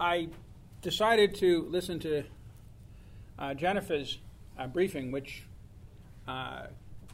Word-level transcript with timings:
I 0.00 0.28
decided 0.80 1.34
to 1.36 1.66
listen 1.68 1.98
to 2.00 2.24
uh, 3.38 3.52
Jennifer's 3.52 4.18
uh, 4.58 4.66
briefing, 4.66 5.12
which 5.12 5.42
uh, 6.26 6.62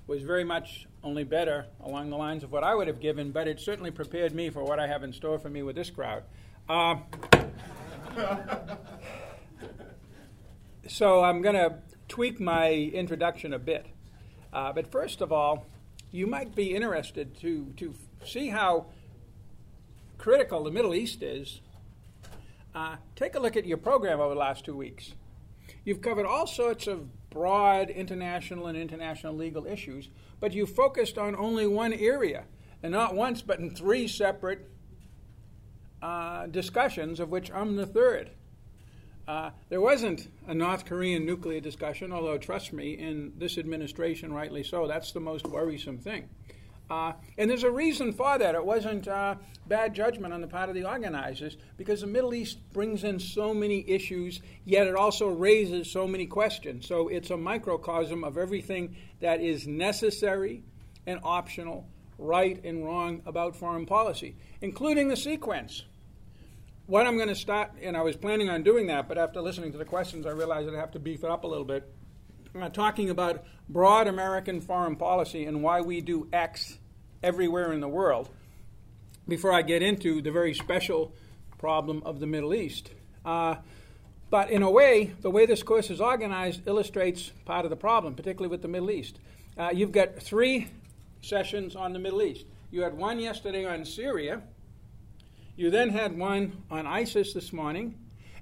was 0.07 0.23
very 0.23 0.45
much 0.45 0.87
only 1.03 1.25
better 1.25 1.67
along 1.83 2.11
the 2.11 2.17
lines 2.17 2.45
of 2.45 2.53
what 2.53 2.63
I 2.63 2.77
would 2.77 2.87
have 2.87 3.01
given, 3.01 3.33
but 3.33 3.49
it 3.49 3.59
certainly 3.59 3.91
prepared 3.91 4.33
me 4.33 4.51
for 4.51 4.63
what 4.63 4.79
I 4.79 4.87
have 4.87 5.03
in 5.03 5.13
store 5.13 5.37
for 5.41 5.51
me 5.51 5.65
with 5.65 5.75
this 5.75 5.91
crowd. 5.91 6.23
Uh, 6.69 6.97
so 10.87 11.25
I'm 11.25 11.43
going 11.43 11.57
to 11.57 11.79
tweak 12.07 12.39
my 12.39 12.71
introduction 12.71 13.53
a 13.53 13.59
bit. 13.59 13.87
Uh, 14.53 14.73
but 14.73 14.93
first 14.93 15.21
of 15.21 15.33
all, 15.33 15.67
you 16.13 16.29
might 16.29 16.55
be 16.55 16.73
interested 16.73 17.37
to, 17.41 17.73
to 17.79 17.95
see 18.25 18.49
how 18.49 18.87
critical 20.19 20.63
the 20.63 20.71
Middle 20.71 20.95
East 20.95 21.25
is. 21.25 21.61
Uh, 22.77 22.97
take 23.15 23.35
a 23.35 23.41
look 23.41 23.57
at 23.57 23.65
your 23.65 23.79
program 23.79 24.21
over 24.21 24.35
the 24.35 24.39
last 24.39 24.67
two 24.67 24.77
weeks. 24.77 25.15
You've 25.85 26.03
covered 26.03 26.27
all 26.27 26.47
sorts 26.47 26.87
of 26.87 27.09
broad 27.31 27.89
international 27.89 28.67
and 28.67 28.77
international 28.77 29.35
legal 29.35 29.67
issues, 29.67 30.11
but 30.41 30.53
you 30.53 30.67
focused 30.67 31.17
on 31.17 31.35
only 31.37 31.67
one 31.67 31.95
area, 31.95 32.45
and 32.83 32.93
not 32.93 33.15
once, 33.15 33.41
but 33.41 33.61
in 33.61 33.75
three 33.75 34.07
separate 34.07 34.69
uh, 36.03 36.49
discussions, 36.49 37.19
of 37.19 37.31
which 37.31 37.51
I'm 37.51 37.77
the 37.77 37.87
third. 37.87 38.33
Uh, 39.27 39.53
there 39.71 39.81
wasn't 39.81 40.29
a 40.47 40.53
North 40.53 40.85
Korean 40.85 41.25
nuclear 41.25 41.61
discussion, 41.61 42.13
although, 42.13 42.37
trust 42.37 42.75
me, 42.75 42.93
in 42.93 43.33
this 43.39 43.57
administration, 43.57 44.35
rightly 44.35 44.63
so, 44.63 44.87
that's 44.87 45.13
the 45.13 45.21
most 45.21 45.47
worrisome 45.47 45.97
thing. 45.97 46.29
Uh, 46.89 47.13
and 47.37 47.51
there's 47.51 47.65
a 47.65 47.71
reason 47.71 48.13
for 48.13 48.39
that. 48.39 48.55
It 48.55 48.65
wasn't 48.65 49.09
uh, 49.09 49.35
bad 49.67 49.95
judgment 49.95 50.33
on 50.33 50.41
the 50.41 50.47
part 50.47 50.69
of 50.69 50.75
the 50.75 50.85
organizers, 50.85 51.57
because 51.77 52.01
the 52.01 52.07
Middle 52.07 52.35
East 52.35 52.59
brings 52.73 53.03
in 53.03 53.19
so 53.19 53.53
many 53.53 53.85
issues, 53.89 54.41
yet 54.65 54.87
it 54.87 54.95
also 54.95 55.29
raises 55.29 55.91
so 55.91 56.07
many 56.07 56.27
questions. 56.27 56.87
So 56.87 57.09
it's 57.09 57.31
a 57.31 57.37
microcosm 57.37 58.23
of 58.23 58.39
everything 58.39 58.97
that 59.21 59.41
is 59.41 59.67
necessary 59.67 60.63
and 61.07 61.21
optional, 61.25 61.89
right 62.19 62.63
and 62.65 62.85
wrong 62.85 63.23
about 63.27 63.57
foreign 63.57 63.87
policy, 63.87 64.37
including 64.61 65.09
the 65.09 65.17
sequence 65.17 65.85
what 66.87 67.05
I'm 67.07 67.17
going 67.17 67.29
to 67.29 67.35
start, 67.35 67.73
and 67.83 67.97
I 67.97 68.03
was 68.03 68.17
planning 68.17 68.49
on 68.49 68.63
doing 68.63 68.87
that, 68.87 69.09
but 69.09 69.19
after 69.19 69.41
listening 69.41 69.73
to 69.73 69.79
the 69.79 69.85
questions, 69.85 70.25
I 70.25 70.31
realized 70.31 70.69
I'd 70.69 70.77
have 70.77 70.93
to 70.93 71.01
beef 71.01 71.25
it 71.25 71.31
up 71.31 71.43
a 71.43 71.47
little 71.47 71.65
bit. 71.65 71.93
I'm 72.55 72.71
talking 72.71 73.11
about 73.11 73.45
broad 73.69 74.07
American 74.07 74.61
foreign 74.61 74.97
policy 74.97 75.45
and 75.45 75.63
why 75.63 75.81
we 75.81 76.01
do 76.01 76.29
X 76.33 76.79
everywhere 77.23 77.73
in 77.73 77.81
the 77.81 77.89
world 77.89 78.29
before 79.29 79.53
I 79.53 79.63
get 79.63 79.83
into 79.83 80.23
the 80.23 80.31
very 80.31 80.55
special 80.55 81.13
problem 81.59 82.03
of 82.05 82.21
the 82.21 82.27
Middle 82.27 82.55
East. 82.55 82.91
Uh, 83.25 83.57
but 84.31 84.51
in 84.51 84.63
a 84.63 84.71
way, 84.71 85.13
the 85.21 85.31
way 85.31 85.47
this 85.47 85.63
course 85.63 85.91
is 85.91 86.01
organized 86.01 86.67
illustrates 86.67 87.31
part 87.45 87.65
of 87.65 87.71
the 87.71 87.77
problem, 87.77 88.15
particularly 88.15 88.51
with 88.51 88.63
the 88.63 88.69
Middle 88.69 88.91
East. 88.91 89.19
Uh, 89.57 89.71
you've 89.73 89.93
got 89.93 90.17
three 90.21 90.69
sessions 91.23 91.75
on 91.75 91.93
the 91.93 91.99
Middle 91.99 92.23
East. 92.23 92.45
You 92.71 92.83
had 92.83 92.95
one 92.95 93.19
yesterday 93.19 93.65
on 93.65 93.85
Syria 93.85 94.43
you 95.57 95.71
then 95.71 95.89
had 95.89 96.19
one 96.19 96.65
on 96.71 96.87
ISIS 96.87 97.33
this 97.33 97.51
morning, 97.51 97.95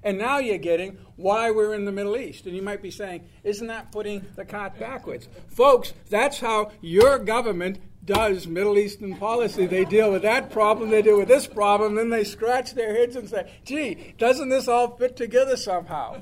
and 0.05 0.19
now 0.19 0.37
you're 0.37 0.59
getting 0.59 0.97
why 1.15 1.49
we're 1.49 1.73
in 1.73 1.83
the 1.83 1.91
Middle 1.91 2.15
East. 2.15 2.45
And 2.45 2.55
you 2.55 2.61
might 2.61 2.81
be 2.81 2.91
saying, 2.91 3.27
isn't 3.43 3.67
that 3.67 3.91
putting 3.91 4.23
the 4.35 4.45
cart 4.45 4.79
backwards? 4.79 5.27
Folks, 5.47 5.93
that's 6.09 6.39
how 6.39 6.71
your 6.79 7.17
government 7.17 7.79
does 8.05 8.45
Middle 8.45 8.77
Eastern 8.77 9.15
policy. 9.15 9.65
They 9.65 9.83
deal 9.83 10.11
with 10.11 10.21
that 10.21 10.51
problem, 10.51 10.91
they 10.91 11.01
deal 11.01 11.17
with 11.17 11.27
this 11.27 11.47
problem, 11.47 11.95
then 11.95 12.11
they 12.11 12.23
scratch 12.23 12.75
their 12.75 12.93
heads 12.95 13.15
and 13.15 13.27
say, 13.27 13.51
gee, 13.65 14.13
doesn't 14.19 14.49
this 14.49 14.67
all 14.67 14.95
fit 14.95 15.15
together 15.15 15.57
somehow? 15.57 16.21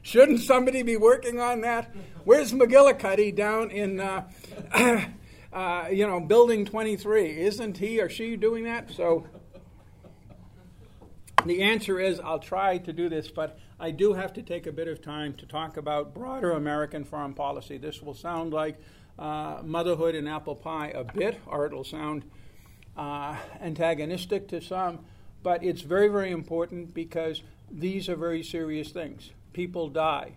Shouldn't 0.00 0.40
somebody 0.40 0.82
be 0.82 0.96
working 0.96 1.38
on 1.38 1.60
that? 1.60 1.94
Where's 2.24 2.52
McGillicuddy 2.52 3.36
down 3.36 3.70
in, 3.70 4.00
uh, 4.00 4.26
uh, 5.52 5.88
you 5.92 6.06
know, 6.06 6.18
Building 6.18 6.64
23? 6.64 7.40
Isn't 7.42 7.76
he 7.76 8.00
or 8.00 8.08
she 8.08 8.36
doing 8.36 8.64
that? 8.64 8.90
So 8.90 9.26
the 11.46 11.62
answer 11.62 11.98
is 11.98 12.20
I'll 12.20 12.38
try 12.38 12.78
to 12.78 12.92
do 12.92 13.08
this, 13.08 13.28
but 13.28 13.58
I 13.80 13.90
do 13.90 14.12
have 14.12 14.32
to 14.34 14.42
take 14.42 14.66
a 14.66 14.72
bit 14.72 14.88
of 14.88 15.02
time 15.02 15.34
to 15.34 15.46
talk 15.46 15.76
about 15.76 16.14
broader 16.14 16.52
American 16.52 17.04
foreign 17.04 17.34
policy. 17.34 17.78
This 17.78 18.02
will 18.02 18.14
sound 18.14 18.52
like 18.52 18.80
uh, 19.18 19.60
motherhood 19.62 20.14
and 20.14 20.28
apple 20.28 20.54
pie 20.54 20.88
a 20.88 21.04
bit, 21.04 21.40
or 21.46 21.66
it'll 21.66 21.84
sound 21.84 22.24
uh, 22.96 23.36
antagonistic 23.60 24.48
to 24.48 24.60
some, 24.60 25.00
but 25.42 25.62
it's 25.64 25.82
very, 25.82 26.08
very 26.08 26.30
important 26.30 26.94
because 26.94 27.42
these 27.70 28.08
are 28.08 28.16
very 28.16 28.42
serious 28.42 28.90
things. 28.90 29.30
People 29.52 29.88
die 29.88 30.32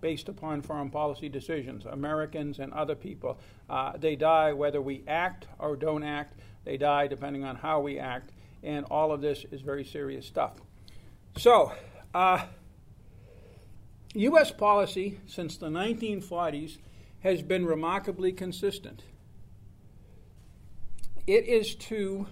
based 0.00 0.28
upon 0.28 0.62
foreign 0.62 0.90
policy 0.90 1.28
decisions, 1.28 1.86
Americans 1.86 2.58
and 2.58 2.72
other 2.72 2.94
people. 2.94 3.38
Uh, 3.70 3.92
they 3.96 4.16
die 4.16 4.52
whether 4.52 4.82
we 4.82 5.02
act 5.06 5.46
or 5.58 5.76
don't 5.76 6.02
act, 6.02 6.34
they 6.64 6.76
die 6.76 7.06
depending 7.06 7.44
on 7.44 7.56
how 7.56 7.80
we 7.80 7.98
act 7.98 8.30
and 8.62 8.84
all 8.90 9.12
of 9.12 9.20
this 9.20 9.44
is 9.50 9.60
very 9.60 9.84
serious 9.84 10.26
stuff. 10.26 10.52
So, 11.36 11.72
uh, 12.14 12.44
U.S. 14.14 14.50
policy 14.50 15.18
since 15.26 15.56
the 15.56 15.68
1940s 15.68 16.78
has 17.20 17.42
been 17.42 17.64
remarkably 17.64 18.32
consistent. 18.32 19.02
It 21.26 21.46
is 21.46 21.74
to, 21.76 22.26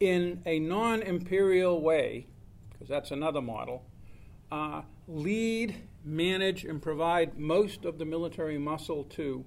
in 0.00 0.42
a 0.44 0.58
non 0.58 1.02
imperial 1.02 1.80
way, 1.80 2.26
because 2.70 2.88
that's 2.88 3.12
another 3.12 3.40
model, 3.40 3.84
uh, 4.52 4.82
lead, 5.08 5.76
manage, 6.04 6.64
and 6.64 6.82
provide 6.82 7.38
most 7.38 7.84
of 7.84 7.98
the 7.98 8.04
military 8.04 8.58
muscle 8.58 9.04
to 9.04 9.44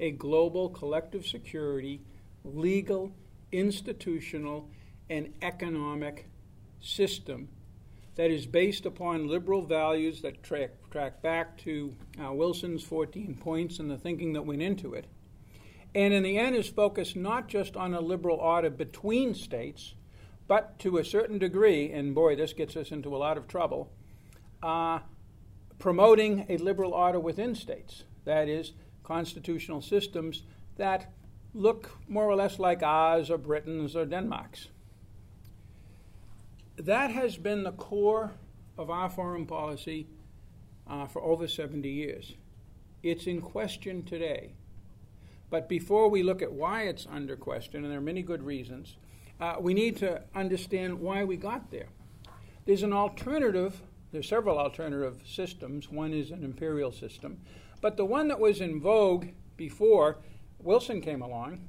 a 0.00 0.10
global 0.10 0.68
collective 0.70 1.26
security, 1.26 2.00
legal, 2.44 3.12
institutional, 3.54 4.68
and 5.10 5.32
economic 5.42 6.28
system 6.80 7.48
that 8.16 8.30
is 8.30 8.46
based 8.46 8.86
upon 8.86 9.28
liberal 9.28 9.62
values 9.62 10.22
that 10.22 10.42
track, 10.42 10.70
track 10.90 11.20
back 11.20 11.56
to 11.58 11.94
uh, 12.22 12.32
Wilson's 12.32 12.82
14 12.84 13.34
points 13.34 13.78
and 13.78 13.90
the 13.90 13.98
thinking 13.98 14.32
that 14.34 14.46
went 14.46 14.62
into 14.62 14.94
it. 14.94 15.06
And 15.94 16.12
in 16.12 16.22
the 16.22 16.38
end, 16.38 16.56
is 16.56 16.68
focused 16.68 17.16
not 17.16 17.48
just 17.48 17.76
on 17.76 17.94
a 17.94 18.00
liberal 18.00 18.36
order 18.36 18.70
between 18.70 19.34
states, 19.34 19.94
but 20.46 20.78
to 20.80 20.98
a 20.98 21.04
certain 21.04 21.38
degree, 21.38 21.90
and 21.90 22.14
boy, 22.14 22.36
this 22.36 22.52
gets 22.52 22.76
us 22.76 22.90
into 22.90 23.14
a 23.14 23.18
lot 23.18 23.36
of 23.36 23.48
trouble, 23.48 23.92
uh, 24.62 25.00
promoting 25.78 26.46
a 26.48 26.56
liberal 26.58 26.92
order 26.92 27.20
within 27.20 27.54
states. 27.54 28.04
That 28.24 28.48
is, 28.48 28.72
constitutional 29.02 29.82
systems 29.82 30.42
that 30.76 31.12
look 31.54 31.90
more 32.08 32.24
or 32.24 32.34
less 32.34 32.58
like 32.58 32.82
ours 32.82 33.30
or 33.30 33.38
Britain's 33.38 33.94
or 33.94 34.04
Denmark's. 34.04 34.68
That 36.76 37.12
has 37.12 37.36
been 37.36 37.62
the 37.62 37.72
core 37.72 38.32
of 38.76 38.90
our 38.90 39.08
foreign 39.08 39.46
policy 39.46 40.08
uh, 40.88 41.06
for 41.06 41.22
over 41.22 41.46
70 41.46 41.88
years. 41.88 42.34
It's 43.02 43.26
in 43.26 43.40
question 43.40 44.02
today. 44.02 44.54
But 45.50 45.68
before 45.68 46.08
we 46.08 46.24
look 46.24 46.42
at 46.42 46.52
why 46.52 46.82
it's 46.82 47.06
under 47.08 47.36
question, 47.36 47.84
and 47.84 47.92
there 47.92 47.98
are 47.98 48.02
many 48.02 48.22
good 48.22 48.42
reasons, 48.42 48.96
uh, 49.40 49.56
we 49.60 49.74
need 49.74 49.96
to 49.98 50.22
understand 50.34 50.98
why 50.98 51.22
we 51.22 51.36
got 51.36 51.70
there. 51.70 51.86
There's 52.66 52.82
an 52.82 52.92
alternative, 52.92 53.80
there's 54.10 54.28
several 54.28 54.58
alternative 54.58 55.22
systems. 55.24 55.90
One 55.90 56.12
is 56.12 56.30
an 56.30 56.42
imperial 56.42 56.92
system. 56.92 57.38
But 57.80 57.96
the 57.96 58.04
one 58.04 58.28
that 58.28 58.40
was 58.40 58.60
in 58.60 58.80
vogue 58.80 59.26
before 59.56 60.18
Wilson 60.64 61.02
came 61.02 61.20
along 61.20 61.60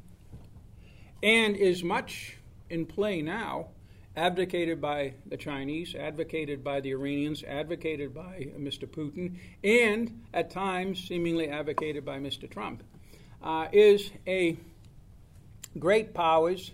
and 1.21 1.57
is 1.57 1.83
much 1.83 2.37
in 2.69 2.85
play 2.85 3.21
now, 3.21 3.67
advocated 4.15 4.79
by 4.79 5.13
the 5.25 5.35
Chinese, 5.35 5.93
advocated 5.95 6.63
by 6.63 6.79
the 6.79 6.91
Iranians, 6.91 7.43
advocated 7.43 8.13
by 8.13 8.47
Mr. 8.57 8.87
Putin, 8.87 9.37
and 9.65 10.23
at 10.33 10.49
times 10.49 11.03
seemingly 11.05 11.49
advocated 11.49 12.05
by 12.05 12.19
Mr. 12.19 12.49
Trump, 12.49 12.83
uh, 13.43 13.67
is 13.73 14.11
a 14.25 14.55
great 15.77 16.13
powers, 16.13 16.71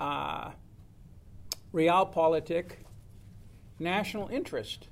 uh, 0.00 0.52
realpolitik, 1.74 2.70
national 3.78 4.28
interest 4.28 4.88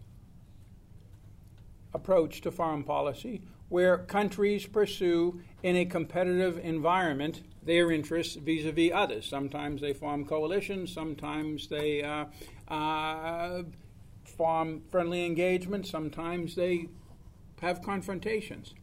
approach 1.94 2.42
to 2.42 2.50
foreign 2.50 2.84
policy 2.84 3.40
where 3.70 3.96
countries 3.96 4.66
pursue 4.66 5.40
in 5.62 5.76
a 5.76 5.86
competitive 5.86 6.58
environment 6.58 7.40
their 7.62 7.90
interests 7.90 8.34
vis 8.34 8.64
a 8.64 8.72
vis 8.72 8.90
others. 8.92 9.26
Sometimes 9.26 9.80
they 9.80 9.92
form 9.92 10.24
coalitions, 10.24 10.92
sometimes 10.92 11.68
they 11.68 12.02
uh, 12.02 12.24
uh, 12.68 13.62
form 14.24 14.82
friendly 14.90 15.24
engagements, 15.24 15.90
sometimes 15.90 16.54
they 16.54 16.88
have 17.60 17.82
confrontations. 17.82 18.74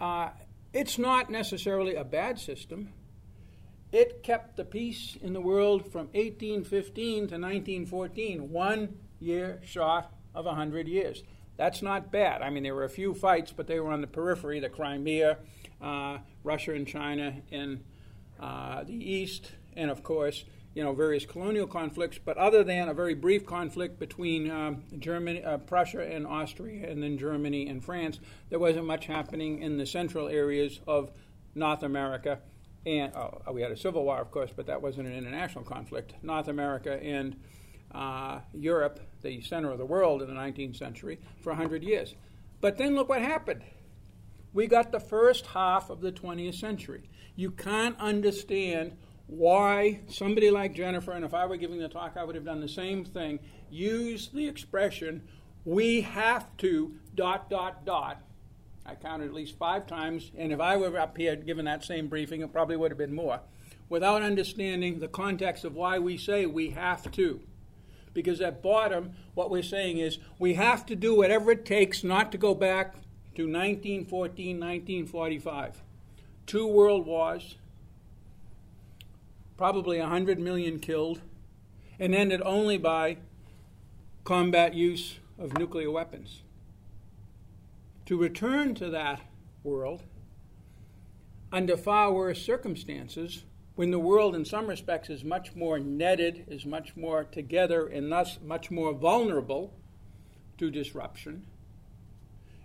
Uh, 0.00 0.30
it's 0.72 0.98
not 0.98 1.30
necessarily 1.30 1.94
a 1.94 2.04
bad 2.04 2.38
system. 2.38 2.92
it 3.90 4.22
kept 4.22 4.56
the 4.56 4.64
peace 4.64 5.16
in 5.22 5.32
the 5.32 5.40
world 5.40 5.90
from 5.90 6.06
1815 6.08 7.28
to 7.28 7.38
1914, 7.38 8.50
one 8.50 8.98
year 9.18 9.60
short 9.64 10.04
of 10.34 10.44
100 10.44 10.86
years. 10.86 11.22
That's 11.58 11.82
not 11.82 12.12
bad. 12.12 12.40
I 12.40 12.50
mean, 12.50 12.62
there 12.62 12.74
were 12.74 12.84
a 12.84 12.88
few 12.88 13.12
fights, 13.12 13.52
but 13.54 13.66
they 13.66 13.80
were 13.80 13.90
on 13.90 14.00
the 14.00 14.06
periphery 14.06 14.60
the 14.60 14.68
Crimea, 14.68 15.38
uh, 15.82 16.18
Russia 16.44 16.72
and 16.72 16.86
China 16.86 17.34
in 17.50 17.82
uh, 18.40 18.84
the 18.84 18.94
east, 18.94 19.50
and 19.76 19.90
of 19.90 20.04
course, 20.04 20.44
you 20.74 20.84
know, 20.84 20.92
various 20.92 21.26
colonial 21.26 21.66
conflicts. 21.66 22.16
But 22.16 22.36
other 22.36 22.62
than 22.62 22.88
a 22.88 22.94
very 22.94 23.14
brief 23.14 23.44
conflict 23.44 23.98
between 23.98 24.48
um, 24.48 24.84
Germany, 25.00 25.42
uh, 25.42 25.58
Prussia 25.58 26.02
and 26.02 26.28
Austria, 26.28 26.88
and 26.88 27.02
then 27.02 27.18
Germany 27.18 27.68
and 27.68 27.84
France, 27.84 28.20
there 28.50 28.60
wasn't 28.60 28.86
much 28.86 29.06
happening 29.06 29.60
in 29.60 29.78
the 29.78 29.86
central 29.86 30.28
areas 30.28 30.78
of 30.86 31.10
North 31.56 31.82
America. 31.82 32.38
And 32.86 33.12
oh, 33.16 33.42
we 33.52 33.62
had 33.62 33.72
a 33.72 33.76
civil 33.76 34.04
war, 34.04 34.20
of 34.20 34.30
course, 34.30 34.50
but 34.54 34.66
that 34.66 34.80
wasn't 34.80 35.08
an 35.08 35.14
international 35.14 35.64
conflict. 35.64 36.14
North 36.22 36.46
America 36.46 37.02
and 37.02 37.34
uh, 37.94 38.40
Europe, 38.52 39.00
the 39.22 39.40
center 39.40 39.70
of 39.70 39.78
the 39.78 39.86
world 39.86 40.22
in 40.22 40.28
the 40.28 40.34
19th 40.34 40.76
century, 40.76 41.18
for 41.40 41.50
100 41.50 41.82
years. 41.82 42.14
But 42.60 42.76
then 42.76 42.94
look 42.94 43.08
what 43.08 43.22
happened. 43.22 43.62
We 44.52 44.66
got 44.66 44.92
the 44.92 45.00
first 45.00 45.46
half 45.46 45.90
of 45.90 46.00
the 46.00 46.12
20th 46.12 46.54
century. 46.54 47.08
You 47.36 47.50
can't 47.50 47.98
understand 48.00 48.96
why 49.26 50.00
somebody 50.08 50.50
like 50.50 50.74
Jennifer, 50.74 51.12
and 51.12 51.24
if 51.24 51.34
I 51.34 51.46
were 51.46 51.56
giving 51.56 51.78
the 51.78 51.88
talk, 51.88 52.16
I 52.16 52.24
would 52.24 52.34
have 52.34 52.44
done 52.44 52.60
the 52.60 52.68
same 52.68 53.04
thing, 53.04 53.38
use 53.70 54.28
the 54.28 54.48
expression, 54.48 55.22
we 55.64 56.00
have 56.00 56.56
to, 56.58 56.94
dot, 57.14 57.50
dot, 57.50 57.84
dot. 57.84 58.22
I 58.86 58.94
counted 58.94 59.26
at 59.26 59.34
least 59.34 59.58
five 59.58 59.86
times, 59.86 60.32
and 60.36 60.50
if 60.50 60.60
I 60.60 60.78
were 60.78 60.98
up 60.98 61.18
here 61.18 61.36
giving 61.36 61.66
that 61.66 61.84
same 61.84 62.08
briefing, 62.08 62.40
it 62.40 62.52
probably 62.52 62.76
would 62.76 62.90
have 62.90 62.98
been 62.98 63.14
more, 63.14 63.40
without 63.90 64.22
understanding 64.22 64.98
the 64.98 65.08
context 65.08 65.64
of 65.64 65.74
why 65.74 65.98
we 65.98 66.16
say 66.16 66.46
we 66.46 66.70
have 66.70 67.10
to 67.12 67.40
because 68.18 68.40
at 68.40 68.60
bottom, 68.60 69.12
what 69.34 69.48
we're 69.48 69.62
saying 69.62 69.98
is 69.98 70.18
we 70.40 70.54
have 70.54 70.84
to 70.84 70.96
do 70.96 71.14
whatever 71.14 71.52
it 71.52 71.64
takes 71.64 72.02
not 72.02 72.32
to 72.32 72.36
go 72.36 72.52
back 72.52 72.94
to 73.36 73.44
1914, 73.44 74.58
1945. 74.58 75.80
Two 76.44 76.66
world 76.66 77.06
wars, 77.06 77.54
probably 79.56 80.00
100 80.00 80.40
million 80.40 80.80
killed, 80.80 81.20
and 82.00 82.12
ended 82.12 82.42
only 82.44 82.76
by 82.76 83.18
combat 84.24 84.74
use 84.74 85.20
of 85.38 85.56
nuclear 85.56 85.92
weapons. 85.92 86.42
To 88.06 88.16
return 88.16 88.74
to 88.74 88.90
that 88.90 89.20
world 89.62 90.02
under 91.52 91.76
far 91.76 92.12
worse 92.12 92.42
circumstances 92.42 93.44
when 93.78 93.92
the 93.92 93.98
world, 94.00 94.34
in 94.34 94.44
some 94.44 94.66
respects, 94.66 95.08
is 95.08 95.22
much 95.22 95.54
more 95.54 95.78
netted, 95.78 96.44
is 96.48 96.66
much 96.66 96.96
more 96.96 97.22
together, 97.22 97.86
and 97.86 98.10
thus 98.10 98.36
much 98.44 98.72
more 98.72 98.92
vulnerable 98.92 99.72
to 100.56 100.68
disruption. 100.68 101.46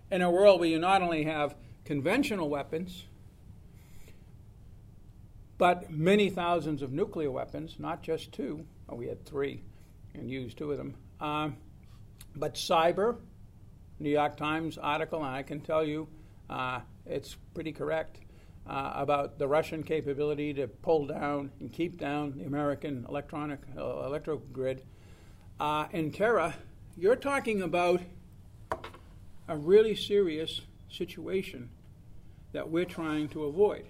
In 0.10 0.24
a 0.24 0.32
world 0.32 0.60
where 0.60 0.70
you 0.70 0.80
not 0.80 1.04
only 1.04 1.26
have 1.26 1.54
conventional 1.86 2.50
weapons, 2.50 3.04
but 5.60 5.92
many 5.92 6.32
thousands 6.32 6.82
of 6.82 6.92
nuclear 6.92 7.30
weapons, 7.30 7.76
not 7.78 8.02
just 8.02 8.32
two. 8.32 8.66
Oh, 8.90 8.96
we 8.96 9.06
had 9.06 9.24
three 9.24 9.62
and 10.16 10.32
used 10.32 10.58
two 10.58 10.72
of 10.72 10.80
them. 10.80 10.96
Um, 11.22 11.58
but 12.36 12.56
cyber, 12.56 13.18
New 14.00 14.10
York 14.10 14.36
Times 14.36 14.80
article, 14.80 15.24
and 15.24 15.36
I 15.36 15.44
can 15.44 15.60
tell 15.60 15.86
you 15.86 16.08
uh, 16.50 16.80
it's 17.06 17.38
pretty 17.54 17.72
correct 17.72 18.18
uh, 18.68 18.94
about 18.96 19.38
the 19.40 19.48
Russian 19.48 19.84
capability 19.84 20.54
to 20.54 20.68
pull 20.68 21.08
down 21.08 21.52
and 21.60 21.72
keep 21.72 22.00
down 22.00 22.34
the 22.38 22.46
American 22.46 23.06
electronic 23.10 23.60
uh, 23.78 24.06
electro 24.06 24.38
grid. 24.38 24.84
Uh, 25.60 25.88
in 25.92 26.12
Terra, 26.12 26.56
you're 26.98 27.16
talking 27.16 27.62
about 27.62 28.02
a 29.48 29.58
really 29.58 29.96
serious 29.96 30.62
situation 30.90 31.70
that 32.54 32.70
we're 32.70 32.86
trying 32.86 33.28
to 33.30 33.46
avoid. 33.46 33.86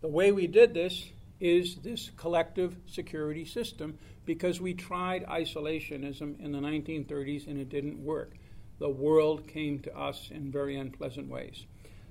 The 0.00 0.08
way 0.08 0.32
we 0.32 0.46
did 0.46 0.74
this 0.74 1.10
is 1.40 1.76
this 1.76 2.10
collective 2.16 2.76
security 2.86 3.44
system 3.44 3.98
because 4.24 4.60
we 4.60 4.74
tried 4.74 5.24
isolationism 5.26 6.38
in 6.40 6.52
the 6.52 6.58
1930s 6.58 7.46
and 7.46 7.58
it 7.58 7.68
didn't 7.68 8.02
work. 8.02 8.34
The 8.78 8.88
world 8.88 9.46
came 9.46 9.78
to 9.80 9.96
us 9.96 10.30
in 10.30 10.50
very 10.50 10.76
unpleasant 10.76 11.28
ways. 11.28 11.66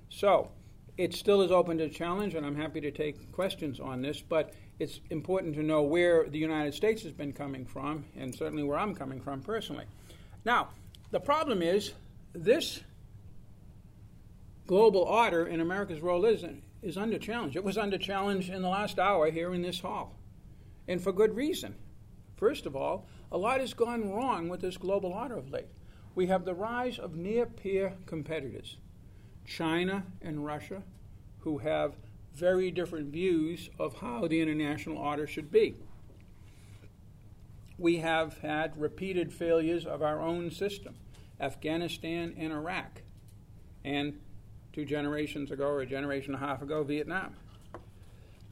So, 0.09 0.51
it 0.97 1.13
still 1.13 1.41
is 1.41 1.51
open 1.51 1.77
to 1.77 1.89
challenge, 1.89 2.33
and 2.33 2.45
I'm 2.45 2.55
happy 2.55 2.81
to 2.81 2.91
take 2.91 3.31
questions 3.31 3.79
on 3.79 4.01
this, 4.01 4.19
but 4.21 4.53
it's 4.79 4.99
important 5.11 5.55
to 5.55 5.63
know 5.63 5.83
where 5.83 6.27
the 6.27 6.39
United 6.39 6.73
States 6.73 7.03
has 7.03 7.11
been 7.11 7.33
coming 7.33 7.65
from, 7.65 8.05
and 8.15 8.33
certainly 8.33 8.63
where 8.63 8.79
I'm 8.79 8.95
coming 8.95 9.21
from 9.21 9.41
personally. 9.41 9.85
Now, 10.43 10.69
the 11.11 11.19
problem 11.19 11.61
is 11.61 11.93
this 12.33 12.81
global 14.65 15.01
order 15.01 15.47
in 15.47 15.61
America's 15.61 16.01
role 16.01 16.25
is, 16.25 16.43
is 16.81 16.97
under 16.97 17.19
challenge. 17.19 17.55
It 17.55 17.63
was 17.63 17.77
under 17.77 17.97
challenge 17.97 18.49
in 18.49 18.61
the 18.61 18.69
last 18.69 18.97
hour 18.97 19.29
here 19.29 19.53
in 19.53 19.61
this 19.61 19.79
hall, 19.79 20.15
and 20.87 21.01
for 21.01 21.11
good 21.11 21.35
reason. 21.35 21.75
First 22.37 22.65
of 22.65 22.75
all, 22.75 23.07
a 23.31 23.37
lot 23.37 23.59
has 23.59 23.73
gone 23.73 24.11
wrong 24.11 24.49
with 24.49 24.61
this 24.61 24.77
global 24.77 25.11
order 25.11 25.37
of 25.37 25.51
late. 25.51 25.67
We 26.15 26.27
have 26.27 26.45
the 26.45 26.55
rise 26.55 26.97
of 26.97 27.15
near 27.15 27.45
peer 27.45 27.93
competitors. 28.05 28.77
China 29.47 30.03
and 30.21 30.45
Russia, 30.45 30.83
who 31.39 31.59
have 31.59 31.95
very 32.35 32.69
different 32.69 33.07
views 33.07 33.69
of 33.79 33.95
how 33.95 34.27
the 34.27 34.41
international 34.41 34.97
order 34.97 35.25
should 35.25 35.51
be. 35.51 35.75
We 37.79 37.97
have 37.97 38.37
had 38.39 38.79
repeated 38.79 39.33
failures 39.33 39.85
of 39.85 40.01
our 40.01 40.21
own 40.21 40.51
system, 40.51 40.95
Afghanistan 41.39 42.35
and 42.37 42.51
Iraq, 42.51 43.01
and 43.83 44.19
two 44.73 44.85
generations 44.85 45.49
ago, 45.49 45.65
or 45.65 45.81
a 45.81 45.85
generation 45.85 46.35
and 46.35 46.43
a 46.43 46.45
half 46.45 46.61
ago, 46.61 46.83
Vietnam. 46.83 47.35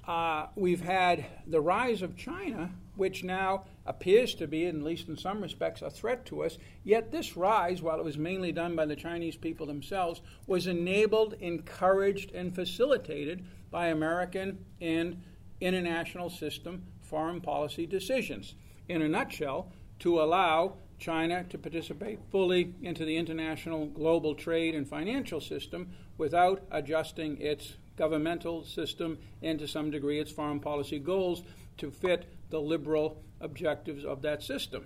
Uh, 0.08 0.48
we've 0.56 0.82
had 0.82 1.26
the 1.48 1.60
rise 1.60 2.02
of 2.02 2.16
China, 2.16 2.72
which 2.96 3.24
now 3.24 3.66
appears 3.86 4.34
to 4.36 4.48
be, 4.48 4.66
at 4.66 4.76
least 4.76 5.08
in 5.08 5.18
some 5.18 5.42
respects, 5.42 5.82
a 5.82 5.90
threat 5.90 6.26
to 6.26 6.44
us. 6.44 6.58
Yet 6.84 7.12
this 7.12 7.38
rise, 7.38 7.82
while 7.82 8.00
it 8.00 8.06
was 8.06 8.18
mainly 8.18 8.52
done 8.52 8.76
by 8.76 8.86
the 8.86 8.96
Chinese 8.96 9.36
people 9.36 9.66
themselves, 9.66 10.22
was 10.48 10.68
enabled, 10.68 11.36
encouraged, 11.40 12.32
and 12.34 12.54
facilitated 12.54 13.46
by 13.72 13.88
American 13.88 14.66
and 14.82 15.22
international 15.62 16.30
system 16.30 16.84
foreign 17.02 17.42
policy 17.42 17.86
decisions. 17.86 18.56
In 18.88 19.02
a 19.02 19.08
nutshell, 19.08 19.72
to 20.00 20.22
allow 20.22 20.76
China 20.98 21.44
to 21.50 21.58
participate 21.58 22.20
fully 22.32 22.74
into 22.82 23.06
the 23.06 23.18
international 23.18 23.86
global 23.88 24.34
trade 24.34 24.76
and 24.76 24.88
financial 24.88 25.42
system 25.42 25.92
without 26.18 26.64
adjusting 26.72 27.40
its 27.40 27.76
governmental 27.98 28.64
system 28.64 29.18
and 29.42 29.60
to 29.60 29.68
some 29.68 29.92
degree 29.92 30.20
its 30.20 30.32
foreign 30.32 30.60
policy 30.60 31.00
goals 31.00 31.44
to 31.78 31.92
fit 31.92 32.26
the 32.50 32.60
liberal 32.60 33.22
objectives 33.42 34.06
of 34.06 34.22
that 34.22 34.44
system. 34.44 34.86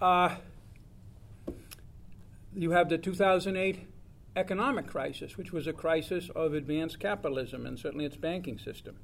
Uh, 0.00 0.36
you 2.54 2.70
have 2.72 2.88
the 2.88 2.98
2008 2.98 3.86
economic 4.36 4.86
crisis, 4.86 5.36
which 5.36 5.52
was 5.52 5.66
a 5.66 5.72
crisis 5.72 6.30
of 6.34 6.54
advanced 6.54 7.00
capitalism 7.00 7.66
and 7.66 7.78
certainly 7.78 8.04
its 8.04 8.16
banking 8.16 8.58
system. 8.58 8.96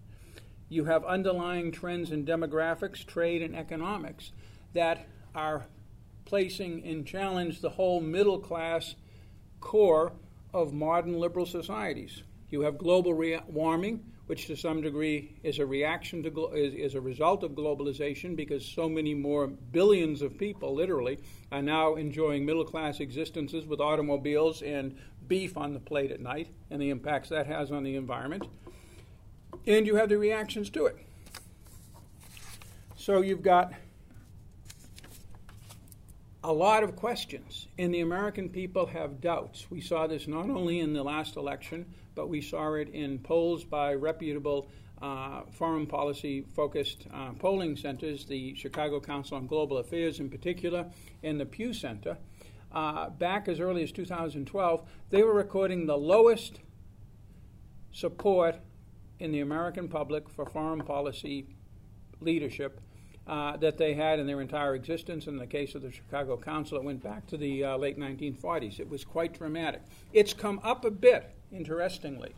You 0.68 0.84
have 0.86 1.04
underlying 1.04 1.70
trends 1.70 2.10
in 2.10 2.24
demographics, 2.24 3.04
trade, 3.04 3.42
and 3.42 3.54
economics 3.54 4.32
that 4.72 5.06
are 5.34 5.66
placing 6.24 6.80
in 6.80 7.04
challenge 7.04 7.60
the 7.60 7.70
whole 7.70 8.00
middle 8.00 8.38
class 8.38 8.96
core 9.60 10.12
of 10.52 10.72
modern 10.72 11.18
liberal 11.18 11.46
societies. 11.46 12.22
You 12.50 12.62
have 12.62 12.78
global 12.78 13.14
re- 13.14 13.40
warming, 13.46 14.04
which 14.26 14.46
to 14.46 14.56
some 14.56 14.80
degree 14.80 15.36
is 15.42 15.58
a 15.58 15.66
reaction 15.66 16.22
to 16.22 16.30
glo- 16.30 16.52
is, 16.52 16.74
is, 16.74 16.94
a 16.94 17.00
result 17.00 17.42
of 17.42 17.52
globalization 17.52 18.34
because 18.34 18.64
so 18.64 18.88
many 18.88 19.14
more 19.14 19.46
billions 19.46 20.22
of 20.22 20.36
people 20.36 20.74
literally 20.74 21.18
are 21.52 21.62
now 21.62 21.94
enjoying 21.94 22.44
middle 22.44 22.64
class 22.64 23.00
existences 23.00 23.66
with 23.66 23.80
automobiles 23.80 24.62
and 24.62 24.96
beef 25.28 25.56
on 25.56 25.72
the 25.72 25.80
plate 25.80 26.10
at 26.10 26.20
night 26.20 26.48
and 26.70 26.80
the 26.80 26.90
impacts 26.90 27.28
that 27.28 27.46
has 27.46 27.70
on 27.70 27.84
the 27.84 27.94
environment. 27.96 28.48
And 29.66 29.86
you 29.86 29.96
have 29.96 30.08
the 30.08 30.18
reactions 30.18 30.70
to 30.70 30.86
it. 30.86 30.98
So 32.96 33.20
you've 33.20 33.42
got 33.42 33.72
a 36.46 36.52
lot 36.52 36.84
of 36.84 36.94
questions 36.94 37.66
and 37.76 37.92
the 37.92 38.00
american 38.00 38.48
people 38.48 38.86
have 38.86 39.20
doubts 39.20 39.66
we 39.68 39.80
saw 39.80 40.06
this 40.06 40.28
not 40.28 40.48
only 40.48 40.78
in 40.78 40.92
the 40.92 41.02
last 41.02 41.36
election 41.36 41.84
but 42.14 42.28
we 42.28 42.40
saw 42.40 42.74
it 42.74 42.88
in 42.90 43.18
polls 43.18 43.64
by 43.64 43.92
reputable 43.92 44.68
uh, 45.02 45.42
foreign 45.50 45.86
policy 45.86 46.42
focused 46.54 47.06
uh, 47.12 47.32
polling 47.32 47.76
centers, 47.76 48.24
the 48.24 48.54
Chicago 48.54 48.98
Council 48.98 49.36
on 49.36 49.46
Global 49.46 49.76
Affairs 49.76 50.20
in 50.20 50.30
particular, 50.30 50.86
and 51.22 51.38
the 51.38 51.44
Pew 51.44 51.74
Center. 51.74 52.16
Uh, 52.72 53.10
back 53.10 53.48
as 53.48 53.60
early 53.60 53.82
as 53.82 53.92
2012, 53.92 54.82
they 55.10 55.22
were 55.22 55.34
recording 55.34 55.86
the 55.86 55.96
lowest 55.96 56.60
support 57.92 58.56
in 59.18 59.32
the 59.32 59.40
American 59.40 59.88
public 59.88 60.28
for 60.28 60.46
foreign 60.46 60.80
policy 60.80 61.46
leadership 62.20 62.80
uh, 63.26 63.56
that 63.56 63.76
they 63.76 63.94
had 63.94 64.18
in 64.18 64.26
their 64.26 64.40
entire 64.40 64.74
existence. 64.74 65.26
In 65.26 65.36
the 65.36 65.46
case 65.46 65.74
of 65.74 65.82
the 65.82 65.90
Chicago 65.90 66.36
Council, 66.36 66.78
it 66.78 66.84
went 66.84 67.02
back 67.02 67.26
to 67.28 67.36
the 67.36 67.64
uh, 67.64 67.76
late 67.76 67.98
1940s. 67.98 68.78
It 68.78 68.88
was 68.88 69.04
quite 69.04 69.36
dramatic. 69.36 69.82
It's 70.12 70.32
come 70.32 70.60
up 70.62 70.84
a 70.84 70.90
bit, 70.90 71.34
interestingly, 71.50 72.34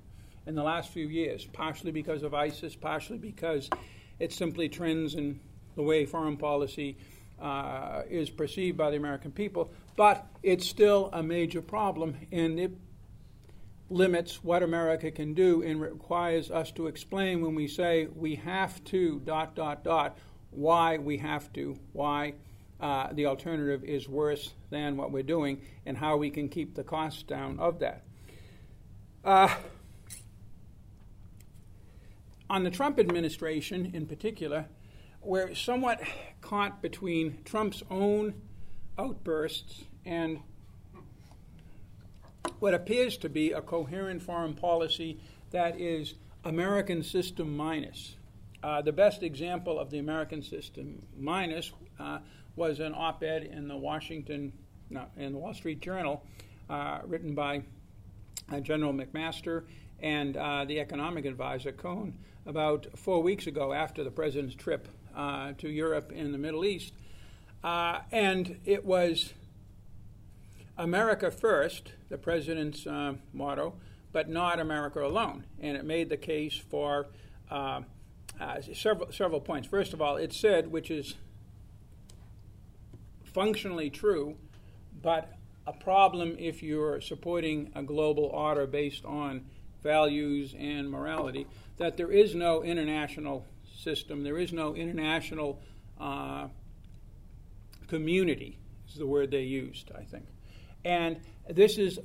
in 0.47 0.54
the 0.54 0.62
last 0.62 0.90
few 0.90 1.09
years, 1.09 1.45
partially 1.45 1.92
because 1.92 2.23
of 2.23 2.33
ISIS, 2.33 2.75
partially 2.75 3.18
because 3.18 3.68
it 4.18 4.33
simply 4.33 4.68
trends 4.68 5.14
in 5.14 5.40
the 5.76 5.83
way 5.83 6.07
foreign 6.07 6.37
policy 6.37 6.97
uh, 7.40 8.02
is 8.09 8.30
perceived 8.30 8.76
by 8.76 8.90
the 8.90 8.97
American 8.97 9.30
people, 9.30 9.71
but 9.97 10.26
it's 10.42 10.66
still 10.66 11.11
a 11.12 11.23
major 11.23 11.62
problem, 11.62 12.16
and 12.33 12.59
it 12.59 12.73
limits 13.90 14.42
what 14.42 14.62
America 14.62 15.11
can 15.11 15.35
do 15.35 15.62
and 15.62 15.80
requires 15.80 16.50
us 16.50 16.71
to 16.73 16.88
explain 16.88 17.40
when 17.40 17.54
we 17.54 17.68
say 17.68 18.07
we 18.14 18.35
have 18.35 18.83
to 18.85 19.21
dot 19.21 19.54
dot 19.54 19.83
dot 19.85 20.18
why 20.50 20.99
we 20.99 21.19
have 21.19 21.52
to, 21.52 21.78
why 21.93 22.35
uh, 22.81 23.09
the 23.12 23.26
alternative 23.26 23.85
is 23.85 24.09
worse 24.09 24.55
than 24.71 24.97
what 24.97 25.11
we're 25.11 25.23
doing, 25.23 25.61
and 25.87 25.97
how 25.97 26.17
we 26.17 26.31
can 26.31 26.49
keep 26.49 26.75
the 26.75 26.85
costs 26.85 27.23
down 27.23 27.59
of 27.59 27.81
that. 27.81 28.05
Uh, 29.25 29.55
on 32.49 32.64
the 32.64 32.71
Trump 32.71 32.99
administration 32.99 33.90
in 33.95 34.07
particular, 34.07 34.67
we're 35.21 35.55
somewhat 35.55 36.00
caught 36.40 36.81
between 36.81 37.38
Trump's 37.45 37.83
own 37.90 38.35
outbursts 38.99 39.85
and 40.05 40.40
what 42.61 42.75
appears 42.75 43.17
to 43.19 43.28
be 43.28 43.52
a 43.52 43.61
coherent 43.61 44.23
foreign 44.23 44.55
policy 44.55 45.21
that 45.50 45.78
is 45.81 46.14
American 46.45 47.02
system 47.02 47.57
minus. 47.57 48.17
Uh, 48.62 48.82
the 48.82 48.92
best 48.92 49.22
example 49.22 49.78
of 49.78 49.90
the 49.90 49.98
American 49.98 50.42
system 50.42 51.00
minus 51.16 51.70
uh, 52.00 52.18
was 52.56 52.80
an 52.80 52.92
op-ed 52.96 53.44
in 53.44 53.68
the 53.68 53.76
Washington, 53.76 54.52
no, 54.90 55.04
in 55.16 55.32
the 55.32 55.38
Wall 55.38 55.54
Street 55.54 55.80
Journal, 55.80 56.24
uh, 56.68 56.98
written 57.06 57.34
by 57.34 57.62
uh, 58.52 58.58
General 58.58 58.92
McMaster 58.92 59.64
and 60.00 60.36
uh, 60.36 60.64
the 60.64 60.80
economic 60.80 61.24
advisor 61.24 61.70
Cohn 61.70 62.18
about 62.46 62.86
four 62.96 63.22
weeks 63.22 63.46
ago 63.46 63.72
after 63.72 64.02
the 64.02 64.10
president's 64.10 64.56
trip 64.56 64.88
uh, 65.16 65.52
to 65.58 65.68
Europe 65.68 66.12
and 66.14 66.34
the 66.34 66.38
Middle 66.38 66.64
East. 66.64 66.94
And 67.62 68.58
it 68.64 68.84
was 68.84 69.34
America 70.76 71.30
first, 71.30 71.92
the 72.08 72.18
president's 72.18 72.86
motto, 73.32 73.74
but 74.12 74.28
not 74.28 74.58
America 74.58 75.04
alone. 75.04 75.44
And 75.60 75.76
it 75.76 75.84
made 75.84 76.08
the 76.08 76.16
case 76.16 76.56
for 76.56 77.08
uh, 78.40 78.61
several, 78.75 79.12
several 79.12 79.40
points. 79.40 79.68
First 79.68 79.92
of 79.92 80.02
all, 80.02 80.16
it 80.16 80.33
said, 80.33 80.71
which 80.71 80.90
is 80.90 81.14
functionally 83.25 83.90
true, 83.90 84.37
but 85.02 85.33
a 85.66 85.73
problem 85.73 86.37
if 86.38 86.62
you're 86.62 87.00
supporting 87.00 87.71
a 87.75 87.83
global 87.83 88.25
order 88.25 88.66
based 88.66 89.04
on 89.04 89.45
values 89.83 90.54
and 90.59 90.90
morality, 90.90 91.47
that 91.76 91.97
there 91.97 92.11
is 92.11 92.35
no 92.35 92.62
international 92.62 93.45
system, 93.76 94.25
there 94.25 94.38
is 94.38 94.52
no 94.52 94.75
international 94.75 95.61
uh, 96.00 96.49
community, 97.87 98.59
is 98.88 98.97
the 98.97 99.07
word 99.07 99.30
they 99.30 99.42
used, 99.42 99.90
I 99.97 100.02
think. 100.02 100.26
And 100.85 101.21
this 101.49 101.78
is 101.78 101.99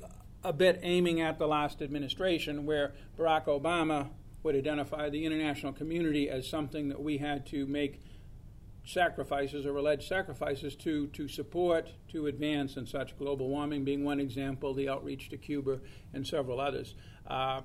a 0.44 0.52
bit 0.52 0.80
aiming 0.82 1.20
at 1.20 1.38
the 1.38 1.46
last 1.46 1.80
administration, 1.80 2.66
where 2.66 2.92
Barack 3.18 3.46
Obama 3.46 4.08
would 4.44 4.54
identify 4.54 5.08
the 5.10 5.24
international 5.24 5.72
community 5.72 6.30
as 6.30 6.46
something 6.46 6.88
that 6.90 7.02
we 7.02 7.18
had 7.18 7.46
to 7.46 7.66
make 7.66 8.00
sacrifices 8.84 9.64
or 9.64 9.76
alleged 9.76 10.06
sacrifices 10.06 10.76
to 10.76 11.06
to 11.08 11.26
support, 11.26 11.88
to 12.08 12.26
advance, 12.26 12.76
and 12.76 12.86
such. 12.86 13.18
Global 13.18 13.48
warming 13.48 13.82
being 13.82 14.04
one 14.04 14.20
example, 14.20 14.74
the 14.74 14.88
outreach 14.88 15.30
to 15.30 15.38
Cuba, 15.38 15.80
and 16.12 16.26
several 16.26 16.60
others. 16.60 16.94
Uh, 17.26 17.62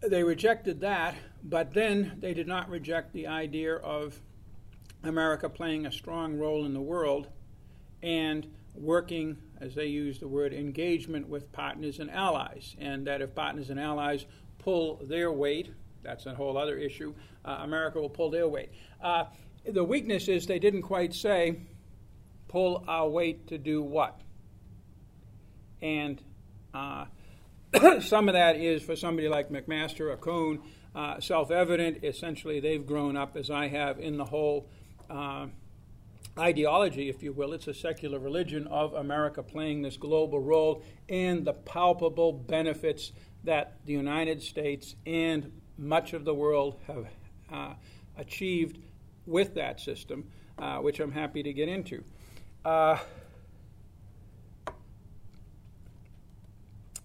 they 0.00 0.22
rejected 0.22 0.80
that, 0.80 1.16
but 1.42 1.74
then 1.74 2.16
they 2.20 2.32
did 2.32 2.46
not 2.46 2.70
reject 2.70 3.12
the 3.12 3.26
idea 3.26 3.74
of 3.74 4.20
America 5.02 5.48
playing 5.48 5.86
a 5.86 5.92
strong 5.92 6.38
role 6.38 6.64
in 6.64 6.72
the 6.72 6.80
world 6.80 7.26
and 8.00 8.46
working, 8.76 9.36
as 9.60 9.74
they 9.74 9.86
use 9.86 10.20
the 10.20 10.28
word, 10.28 10.52
engagement 10.52 11.28
with 11.28 11.50
partners 11.50 11.98
and 11.98 12.12
allies. 12.12 12.76
And 12.78 13.08
that 13.08 13.20
if 13.20 13.34
partners 13.34 13.70
and 13.70 13.80
allies 13.80 14.24
pull 14.68 15.00
their 15.04 15.32
weight, 15.32 15.72
that's 16.02 16.26
a 16.26 16.34
whole 16.34 16.58
other 16.58 16.76
issue, 16.76 17.14
uh, 17.42 17.60
America 17.60 17.98
will 17.98 18.10
pull 18.10 18.28
their 18.28 18.46
weight. 18.46 18.68
Uh, 19.02 19.24
the 19.64 19.82
weakness 19.82 20.28
is 20.28 20.44
they 20.44 20.58
didn't 20.58 20.82
quite 20.82 21.14
say, 21.14 21.58
pull 22.48 22.84
our 22.86 23.08
weight 23.08 23.46
to 23.46 23.56
do 23.56 23.82
what? 23.82 24.20
And 25.80 26.20
uh, 26.74 27.06
some 28.00 28.28
of 28.28 28.34
that 28.34 28.56
is 28.56 28.82
for 28.82 28.94
somebody 28.94 29.26
like 29.26 29.48
McMaster 29.48 30.12
or 30.12 30.18
Cohn 30.18 30.60
uh, 30.94 31.18
self 31.18 31.50
evident. 31.50 32.04
Essentially, 32.04 32.60
they've 32.60 32.86
grown 32.86 33.16
up, 33.16 33.38
as 33.38 33.50
I 33.50 33.68
have, 33.68 33.98
in 33.98 34.18
the 34.18 34.26
whole 34.26 34.68
uh, 35.08 35.46
ideology, 36.38 37.08
if 37.08 37.22
you 37.22 37.32
will. 37.32 37.54
It's 37.54 37.68
a 37.68 37.74
secular 37.74 38.18
religion 38.18 38.66
of 38.66 38.92
America 38.92 39.42
playing 39.42 39.80
this 39.80 39.96
global 39.96 40.40
role 40.40 40.82
and 41.08 41.46
the 41.46 41.54
palpable 41.54 42.34
benefits 42.34 43.12
that 43.44 43.78
the 43.86 43.92
United 43.92 44.42
States 44.42 44.96
and 45.06 45.52
much 45.76 46.12
of 46.12 46.24
the 46.24 46.34
world 46.34 46.76
have 46.86 47.06
uh, 47.52 47.74
achieved 48.16 48.78
with 49.26 49.54
that 49.54 49.80
system, 49.80 50.24
uh, 50.58 50.78
which 50.78 51.00
I'm 51.00 51.12
happy 51.12 51.42
to 51.42 51.52
get 51.52 51.68
into. 51.68 52.02
Uh, 52.64 52.98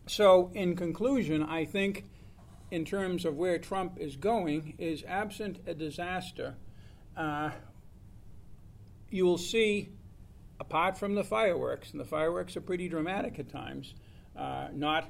So, 0.05 0.51
in 0.53 0.75
conclusion, 0.75 1.41
I 1.41 1.65
think, 1.65 2.05
in 2.69 2.83
terms 2.83 3.23
of 3.25 3.37
where 3.37 3.57
Trump 3.57 3.97
is 3.97 4.17
going, 4.17 4.75
is 4.77 5.03
absent 5.07 5.59
a 5.65 5.73
disaster, 5.73 6.55
uh, 7.15 7.51
you 9.09 9.25
will 9.25 9.37
see, 9.37 9.89
apart 10.59 10.97
from 10.97 11.15
the 11.15 11.23
fireworks, 11.23 11.91
and 11.91 11.99
the 11.99 12.05
fireworks 12.05 12.57
are 12.57 12.61
pretty 12.61 12.89
dramatic 12.89 13.39
at 13.39 13.49
times, 13.49 13.95
uh, 14.37 14.67
not 14.73 15.09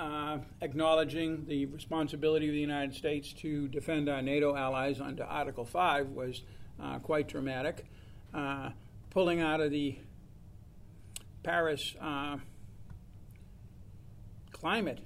uh, 0.00 0.38
acknowledging 0.62 1.44
the 1.46 1.66
responsibility 1.66 2.48
of 2.48 2.54
the 2.54 2.60
United 2.60 2.94
States 2.94 3.34
to 3.34 3.68
defend 3.68 4.08
our 4.08 4.22
NATO 4.22 4.56
allies 4.56 4.98
under 4.98 5.24
Article 5.24 5.66
5 5.66 6.08
was 6.08 6.42
uh, 6.82 6.98
quite 7.00 7.28
dramatic. 7.28 7.84
Uh, 8.32 8.70
pulling 9.10 9.42
out 9.42 9.60
of 9.60 9.70
the 9.70 9.98
Paris 11.42 11.94
uh, 12.00 12.38
climate 14.52 15.00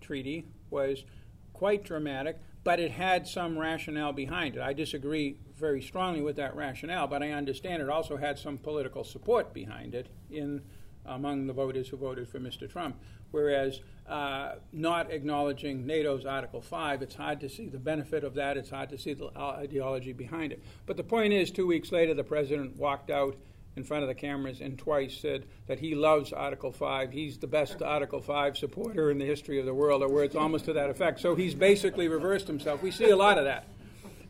treaty 0.00 0.46
was 0.68 1.04
quite 1.52 1.84
dramatic, 1.84 2.40
but 2.64 2.80
it 2.80 2.90
had 2.90 3.28
some 3.28 3.56
rationale 3.56 4.12
behind 4.12 4.56
it. 4.56 4.62
I 4.62 4.72
disagree 4.72 5.36
very 5.56 5.80
strongly 5.80 6.22
with 6.22 6.36
that 6.36 6.56
rationale, 6.56 7.06
but 7.06 7.22
I 7.22 7.30
understand 7.30 7.82
it 7.82 7.88
also 7.88 8.16
had 8.16 8.36
some 8.36 8.58
political 8.58 9.04
support 9.04 9.54
behind 9.54 9.94
it 9.94 10.08
in 10.28 10.62
among 11.10 11.46
the 11.46 11.52
voters 11.52 11.88
who 11.88 11.96
voted 11.96 12.28
for 12.28 12.38
Mr. 12.38 12.70
Trump. 12.70 12.96
Whereas 13.30 13.80
uh, 14.08 14.54
not 14.72 15.10
acknowledging 15.10 15.86
NATO's 15.86 16.24
Article 16.24 16.60
5, 16.60 17.02
it's 17.02 17.14
hard 17.14 17.40
to 17.40 17.48
see 17.48 17.66
the 17.66 17.78
benefit 17.78 18.24
of 18.24 18.34
that. 18.34 18.56
It's 18.56 18.70
hard 18.70 18.88
to 18.90 18.98
see 18.98 19.14
the 19.14 19.30
ideology 19.36 20.12
behind 20.12 20.52
it. 20.52 20.62
But 20.86 20.96
the 20.96 21.04
point 21.04 21.32
is, 21.32 21.50
two 21.50 21.66
weeks 21.66 21.92
later, 21.92 22.14
the 22.14 22.24
president 22.24 22.76
walked 22.76 23.10
out 23.10 23.36
in 23.76 23.84
front 23.84 24.02
of 24.02 24.08
the 24.08 24.14
cameras 24.14 24.60
and 24.60 24.76
twice 24.76 25.16
said 25.16 25.46
that 25.66 25.78
he 25.78 25.94
loves 25.94 26.32
Article 26.32 26.72
5. 26.72 27.12
He's 27.12 27.38
the 27.38 27.46
best 27.46 27.82
Article 27.82 28.20
5 28.20 28.58
supporter 28.58 29.10
in 29.10 29.18
the 29.18 29.24
history 29.24 29.60
of 29.60 29.66
the 29.66 29.74
world, 29.74 30.02
or 30.02 30.08
words 30.08 30.34
almost 30.34 30.64
to 30.64 30.72
that 30.72 30.90
effect. 30.90 31.20
So 31.20 31.34
he's 31.34 31.54
basically 31.54 32.08
reversed 32.08 32.46
himself. 32.46 32.82
We 32.82 32.90
see 32.90 33.10
a 33.10 33.16
lot 33.16 33.38
of 33.38 33.44
that. 33.44 33.66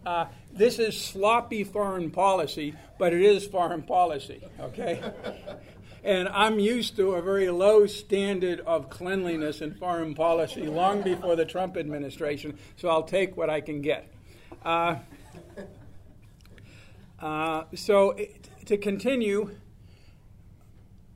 Uh, 0.04 0.26
this 0.52 0.78
is 0.78 0.99
sloppy 0.99 1.64
foreign 1.64 2.10
policy, 2.10 2.75
but 2.99 3.12
it 3.12 3.22
is 3.22 3.46
foreign 3.46 3.82
policy, 3.82 4.42
okay? 4.58 5.02
And 6.02 6.28
I'm 6.28 6.59
used 6.59 6.97
to 6.97 7.12
a 7.12 7.23
very 7.23 7.50
low 7.50 7.87
standard 7.87 8.61
of 8.61 8.88
cleanliness 8.88 9.61
in 9.61 9.75
foreign 9.75 10.14
policy 10.14 10.66
long 10.66 11.02
before 11.02 11.37
the 11.37 11.45
Trump 11.45 11.76
administration, 11.76 12.59
so 12.76 12.88
I'll 12.88 13.02
take 13.02 13.37
what 13.37 13.50
I 13.50 13.61
can 13.61 13.83
get. 13.83 14.11
Uh, 14.64 14.97
uh, 17.21 17.64
so, 17.75 18.12
it, 18.12 18.49
to 18.66 18.78
continue, 18.78 19.57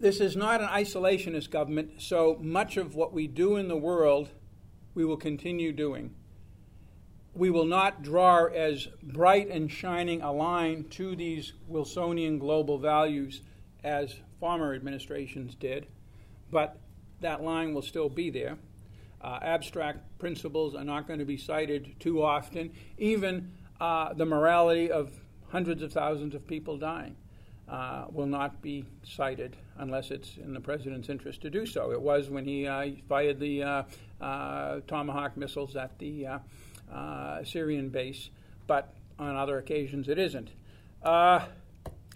this 0.00 0.20
is 0.20 0.36
not 0.36 0.60
an 0.60 0.68
isolationist 0.68 1.50
government, 1.50 2.02
so 2.02 2.38
much 2.40 2.76
of 2.76 2.94
what 2.94 3.12
we 3.12 3.26
do 3.26 3.56
in 3.56 3.68
the 3.68 3.76
world 3.76 4.28
we 4.94 5.04
will 5.04 5.16
continue 5.16 5.72
doing. 5.72 6.14
We 7.34 7.50
will 7.50 7.64
not 7.64 8.02
draw 8.02 8.44
as 8.44 8.86
bright 9.02 9.48
and 9.48 9.70
shining 9.70 10.22
a 10.22 10.30
line 10.30 10.84
to 10.90 11.16
these 11.16 11.54
Wilsonian 11.68 12.38
global 12.38 12.78
values 12.78 13.40
as 13.84 14.16
former 14.40 14.74
administrations 14.74 15.54
did, 15.54 15.86
but 16.50 16.78
that 17.20 17.42
line 17.42 17.74
will 17.74 17.82
still 17.82 18.08
be 18.08 18.30
there. 18.30 18.56
Uh, 19.20 19.38
abstract 19.40 20.18
principles 20.18 20.74
are 20.74 20.84
not 20.84 21.06
going 21.06 21.18
to 21.18 21.24
be 21.24 21.36
cited 21.36 21.94
too 22.00 22.22
often. 22.22 22.70
Even 22.98 23.52
uh, 23.80 24.12
the 24.14 24.26
morality 24.26 24.90
of 24.90 25.10
hundreds 25.48 25.82
of 25.82 25.92
thousands 25.92 26.34
of 26.34 26.46
people 26.46 26.76
dying 26.76 27.16
uh, 27.68 28.04
will 28.10 28.26
not 28.26 28.60
be 28.60 28.84
cited 29.02 29.56
unless 29.78 30.10
it's 30.10 30.36
in 30.36 30.52
the 30.52 30.60
president's 30.60 31.08
interest 31.08 31.40
to 31.40 31.48
do 31.48 31.64
so. 31.64 31.90
It 31.92 32.00
was 32.00 32.28
when 32.28 32.44
he 32.44 32.66
uh, 32.66 32.90
fired 33.08 33.40
the 33.40 33.62
uh, 33.62 33.82
uh, 34.20 34.80
Tomahawk 34.86 35.36
missiles 35.36 35.74
at 35.76 35.98
the 35.98 36.26
Syrian 37.44 37.88
base, 37.88 38.28
but 38.66 38.94
on 39.18 39.36
other 39.36 39.58
occasions 39.58 40.08
it 40.08 40.18
isn't. 40.18 40.50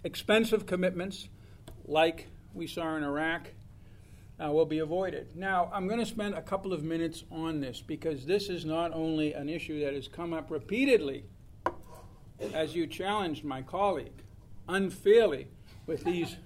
expensive 0.03 0.65
commitments, 0.65 1.29
like 1.89 2.27
we 2.53 2.67
saw 2.67 2.95
in 2.95 3.03
Iraq, 3.03 3.49
uh, 4.41 4.51
will 4.51 4.65
be 4.65 4.79
avoided. 4.79 5.35
Now, 5.35 5.69
I'm 5.73 5.87
going 5.87 5.99
to 5.99 6.05
spend 6.05 6.35
a 6.35 6.41
couple 6.41 6.71
of 6.71 6.83
minutes 6.83 7.23
on 7.31 7.59
this 7.59 7.81
because 7.81 8.25
this 8.25 8.47
is 8.47 8.63
not 8.63 8.93
only 8.93 9.33
an 9.33 9.49
issue 9.49 9.83
that 9.83 9.93
has 9.93 10.07
come 10.07 10.33
up 10.33 10.49
repeatedly 10.49 11.25
as 12.53 12.73
you 12.73 12.87
challenged 12.87 13.43
my 13.43 13.61
colleague 13.61 14.23
unfairly 14.69 15.47
with 15.87 16.03
these 16.03 16.37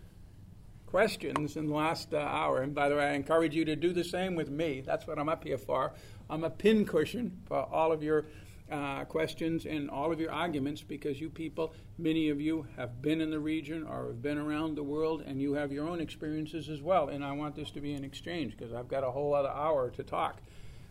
questions 0.87 1.57
in 1.57 1.67
the 1.67 1.73
last 1.75 2.13
uh, 2.13 2.17
hour. 2.17 2.61
And 2.61 2.73
by 2.73 2.89
the 2.89 2.95
way, 2.95 3.05
I 3.05 3.13
encourage 3.13 3.53
you 3.53 3.65
to 3.65 3.75
do 3.75 3.93
the 3.93 4.03
same 4.03 4.35
with 4.35 4.49
me. 4.49 4.81
That's 4.81 5.05
what 5.05 5.19
I'm 5.19 5.29
up 5.29 5.43
here 5.43 5.57
for. 5.57 5.93
I'm 6.29 6.43
a 6.43 6.49
pincushion 6.49 7.41
for 7.45 7.67
all 7.71 7.91
of 7.91 8.01
your 8.01 8.25
uh, 8.73 9.05
questions 9.05 9.65
and 9.67 9.89
all 9.89 10.11
of 10.11 10.19
your 10.19 10.31
arguments 10.31 10.81
because 10.81 11.21
you 11.21 11.29
people, 11.29 11.73
many 11.99 12.29
of 12.29 12.41
you, 12.41 12.65
have 12.75 13.01
been 13.03 13.21
in 13.21 13.29
the 13.29 13.39
region 13.39 13.83
or 13.83 14.07
have 14.07 14.21
been 14.21 14.39
around 14.39 14.75
the 14.75 14.83
world 14.83 15.21
and 15.25 15.39
you 15.39 15.53
have 15.53 15.71
your 15.71 15.87
own 15.87 16.01
experiences 16.01 16.69
as 16.69 16.81
well. 16.81 17.09
And 17.09 17.23
I 17.23 17.33
want 17.33 17.55
this 17.55 17.69
to 17.71 17.81
be 17.81 17.93
an 17.93 18.03
exchange 18.03 18.57
because 18.57 18.73
I've 18.73 18.87
got 18.87 19.03
a 19.03 19.11
whole 19.11 19.35
other 19.35 19.49
hour 19.49 19.91
to 19.91 20.03
talk. 20.03 20.41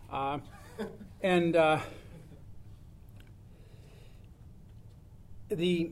Uh, 0.09 0.39
and 1.21 1.57
uh, 1.57 1.79
the 5.49 5.91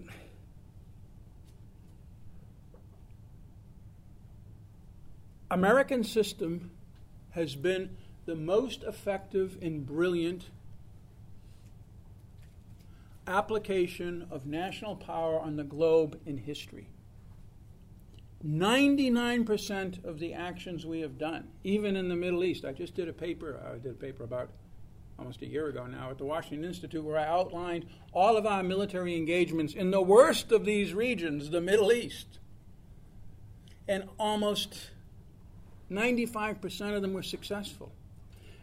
American 5.50 6.06
system 6.06 6.72
has 7.32 7.54
been 7.56 7.98
the 8.26 8.36
most 8.36 8.84
effective 8.84 9.58
and 9.62 9.86
brilliant 9.86 10.46
application 13.32 14.28
of 14.30 14.46
national 14.46 14.96
power 14.96 15.40
on 15.40 15.56
the 15.56 15.64
globe 15.64 16.20
in 16.26 16.38
history. 16.38 16.88
99% 18.46 20.04
of 20.04 20.20
the 20.20 20.34
actions 20.34 20.86
we 20.86 21.02
have 21.02 21.18
done, 21.18 21.48
even 21.64 21.96
in 21.96 22.10
the 22.10 22.16
Middle 22.16 22.44
East, 22.44 22.66
I 22.66 22.74
just 22.74 22.96
did 22.96 23.08
a 23.08 23.14
paper, 23.14 23.60
I 23.66 23.78
did 23.78 23.92
a 23.92 23.96
paper 23.96 24.24
about 24.24 24.50
almost 25.18 25.42
a 25.44 25.48
year 25.48 25.68
ago 25.68 25.86
now 25.86 26.10
at 26.10 26.18
the 26.18 26.26
Washington 26.26 26.68
Institute 26.68 27.04
where 27.04 27.18
I 27.18 27.28
outlined 27.28 27.86
all 28.12 28.38
of 28.38 28.46
our 28.46 28.64
military 28.64 29.16
engagements 29.16 29.74
in 29.74 29.92
the 29.92 30.02
worst 30.02 30.52
of 30.52 30.66
these 30.66 30.94
regions, 30.94 31.52
the 31.52 31.62
Middle 31.62 31.92
East. 31.92 32.40
And 33.88 34.10
almost 34.18 34.90
95% 35.92 36.96
of 36.96 37.02
them 37.04 37.14
were 37.14 37.24
successful. 37.24 37.92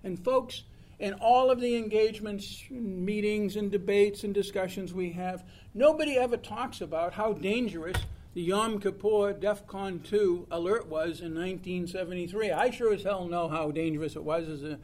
And 0.02 0.18
folks, 0.18 0.64
in 0.98 1.14
all 1.14 1.50
of 1.50 1.60
the 1.60 1.76
engagements, 1.76 2.64
meetings, 2.70 3.56
and 3.56 3.70
debates 3.70 4.24
and 4.24 4.34
discussions 4.34 4.92
we 4.92 5.10
have, 5.10 5.44
nobody 5.74 6.16
ever 6.16 6.36
talks 6.36 6.80
about 6.80 7.14
how 7.14 7.32
dangerous 7.32 7.96
the 8.34 8.42
Yom 8.42 8.80
Kippur 8.80 9.32
DEFCON 9.32 10.02
2 10.02 10.48
alert 10.50 10.86
was 10.86 11.20
in 11.20 11.34
1973. 11.34 12.50
I 12.50 12.70
sure 12.70 12.92
as 12.92 13.04
hell 13.04 13.26
know 13.26 13.48
how 13.48 13.70
dangerous 13.70 14.16
it 14.16 14.24
was 14.24 14.48
as 14.48 14.62
a 14.62 14.78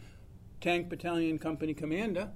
tank 0.61 0.88
battalion 0.88 1.38
company 1.38 1.75
commander. 1.75 2.30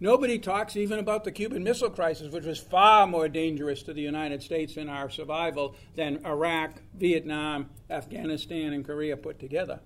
Nobody 0.00 0.38
talks 0.38 0.76
even 0.76 0.98
about 0.98 1.24
the 1.24 1.32
Cuban 1.32 1.64
Missile 1.64 1.90
Crisis, 1.90 2.32
which 2.32 2.44
was 2.44 2.58
far 2.58 3.06
more 3.06 3.28
dangerous 3.28 3.82
to 3.82 3.92
the 3.92 4.00
United 4.00 4.42
States 4.42 4.76
and 4.76 4.88
our 4.88 5.10
survival 5.10 5.74
than 5.96 6.24
Iraq, 6.24 6.80
Vietnam, 6.94 7.68
Afghanistan, 7.90 8.72
and 8.72 8.84
Korea 8.84 9.16
put 9.16 9.40
together 9.40 9.80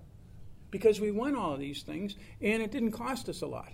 because 0.73 0.99
we 0.99 1.11
won 1.11 1.35
all 1.35 1.53
of 1.53 1.59
these 1.59 1.83
things 1.83 2.15
and 2.41 2.63
it 2.63 2.71
didn't 2.71 2.93
cost 2.93 3.29
us 3.29 3.43
a 3.43 3.45
lot. 3.45 3.71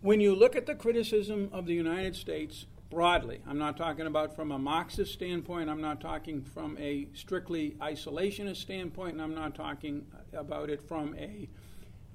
When 0.00 0.20
you 0.20 0.34
look 0.34 0.56
at 0.56 0.66
the 0.66 0.74
criticism 0.74 1.48
of 1.52 1.66
the 1.66 1.72
United 1.72 2.16
States 2.16 2.66
broadly, 2.90 3.38
I'm 3.48 3.56
not 3.56 3.76
talking 3.76 4.08
about 4.08 4.34
from 4.34 4.50
a 4.50 4.58
Marxist 4.58 5.12
standpoint, 5.12 5.70
I'm 5.70 5.80
not 5.80 6.00
talking 6.00 6.42
from 6.42 6.76
a 6.78 7.06
strictly 7.14 7.76
isolationist 7.80 8.56
standpoint, 8.56 9.12
and 9.12 9.22
I'm 9.22 9.36
not 9.36 9.54
talking 9.54 10.04
about 10.32 10.68
it 10.68 10.82
from 10.88 11.14
a, 11.16 11.48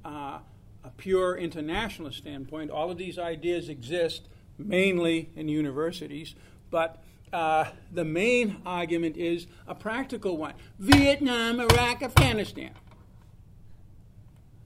uh, 0.03 0.39
a 0.83 0.89
pure 0.97 1.38
internationalist 1.38 2.17
standpoint. 2.17 2.69
All 2.69 2.91
of 2.91 2.97
these 2.97 3.17
ideas 3.17 3.69
exist 3.69 4.27
mainly 4.57 5.29
in 5.38 5.47
universities, 5.47 6.35
but 6.69 7.01
uh, 7.31 7.69
the 7.93 8.03
main 8.03 8.57
argument 8.65 9.15
is 9.15 9.47
a 9.69 9.73
practical 9.73 10.35
one 10.35 10.55
Vietnam, 10.79 11.62
Iraq, 11.62 12.03
Afghanistan 12.03 12.71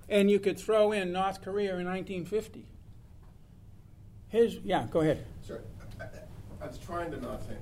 and 0.09 0.29
you 0.29 0.39
could 0.39 0.57
throw 0.59 0.91
in 0.91 1.11
North 1.11 1.41
Korea 1.41 1.77
in 1.77 1.85
1950. 1.85 2.65
His, 4.27 4.57
yeah, 4.63 4.87
go 4.89 5.01
ahead. 5.01 5.25
Sure. 5.45 5.61
I, 5.99 6.05
I 6.63 6.67
was 6.67 6.77
trying 6.77 7.11
to 7.11 7.21
not 7.21 7.45
think. 7.45 7.59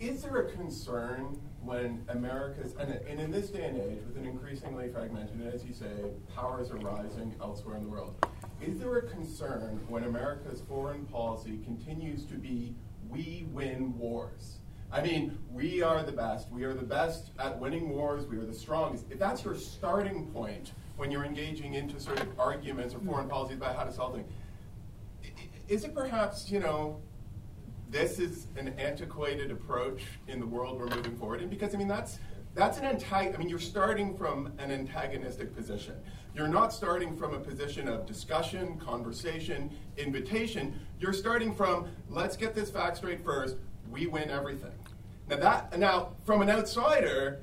Is 0.00 0.22
there 0.22 0.36
a 0.36 0.52
concern 0.52 1.40
when 1.62 2.04
America's, 2.08 2.74
and, 2.78 2.92
and 2.92 3.20
in 3.20 3.30
this 3.30 3.48
day 3.48 3.64
and 3.64 3.80
age, 3.80 4.04
with 4.06 4.16
an 4.16 4.26
increasingly 4.26 4.90
fragmented, 4.90 5.52
as 5.52 5.64
you 5.64 5.72
say, 5.72 5.86
powers 6.34 6.70
are 6.70 6.76
rising 6.76 7.34
elsewhere 7.40 7.76
in 7.76 7.84
the 7.84 7.88
world, 7.88 8.14
is 8.60 8.78
there 8.78 8.96
a 8.98 9.02
concern 9.08 9.80
when 9.88 10.04
America's 10.04 10.62
foreign 10.68 11.04
policy 11.06 11.58
continues 11.64 12.24
to 12.26 12.34
be 12.34 12.74
we 13.08 13.46
win 13.52 13.96
wars? 13.98 14.58
I 14.94 15.02
mean, 15.02 15.36
we 15.52 15.82
are 15.82 16.04
the 16.04 16.12
best. 16.12 16.52
We 16.52 16.62
are 16.62 16.72
the 16.72 16.84
best 16.84 17.32
at 17.40 17.58
winning 17.58 17.88
wars. 17.88 18.26
We 18.26 18.36
are 18.36 18.46
the 18.46 18.54
strongest. 18.54 19.06
If 19.10 19.18
that's 19.18 19.44
your 19.44 19.56
starting 19.56 20.26
point, 20.28 20.70
when 20.96 21.10
you're 21.10 21.24
engaging 21.24 21.74
into 21.74 21.98
sort 21.98 22.20
of 22.20 22.28
arguments 22.38 22.94
or 22.94 23.00
foreign 23.00 23.28
policies 23.28 23.56
about 23.56 23.74
how 23.74 23.82
to 23.82 23.92
solve 23.92 24.14
things. 24.14 24.28
Is 25.66 25.82
it 25.82 25.96
perhaps, 25.96 26.48
you 26.48 26.60
know, 26.60 27.00
this 27.90 28.20
is 28.20 28.46
an 28.56 28.68
antiquated 28.78 29.50
approach 29.50 30.02
in 30.28 30.38
the 30.38 30.46
world 30.46 30.78
we're 30.78 30.86
moving 30.86 31.16
forward 31.16 31.42
in? 31.42 31.48
Because, 31.48 31.74
I 31.74 31.78
mean, 31.78 31.88
that's, 31.88 32.20
that's 32.54 32.78
an 32.78 32.84
antag- 32.84 33.34
I 33.34 33.38
mean, 33.38 33.48
you're 33.48 33.58
starting 33.58 34.16
from 34.16 34.52
an 34.58 34.70
antagonistic 34.70 35.56
position. 35.56 35.96
You're 36.36 36.46
not 36.46 36.72
starting 36.72 37.16
from 37.16 37.34
a 37.34 37.40
position 37.40 37.88
of 37.88 38.06
discussion, 38.06 38.78
conversation, 38.78 39.72
invitation. 39.96 40.78
You're 41.00 41.12
starting 41.12 41.52
from, 41.52 41.88
let's 42.08 42.36
get 42.36 42.54
this 42.54 42.70
fact 42.70 42.98
straight 42.98 43.24
first, 43.24 43.56
we 43.94 44.06
win 44.06 44.28
everything. 44.28 44.72
Now 45.28 45.36
that 45.36 45.78
now 45.78 46.12
from 46.26 46.42
an 46.42 46.50
outsider, 46.50 47.40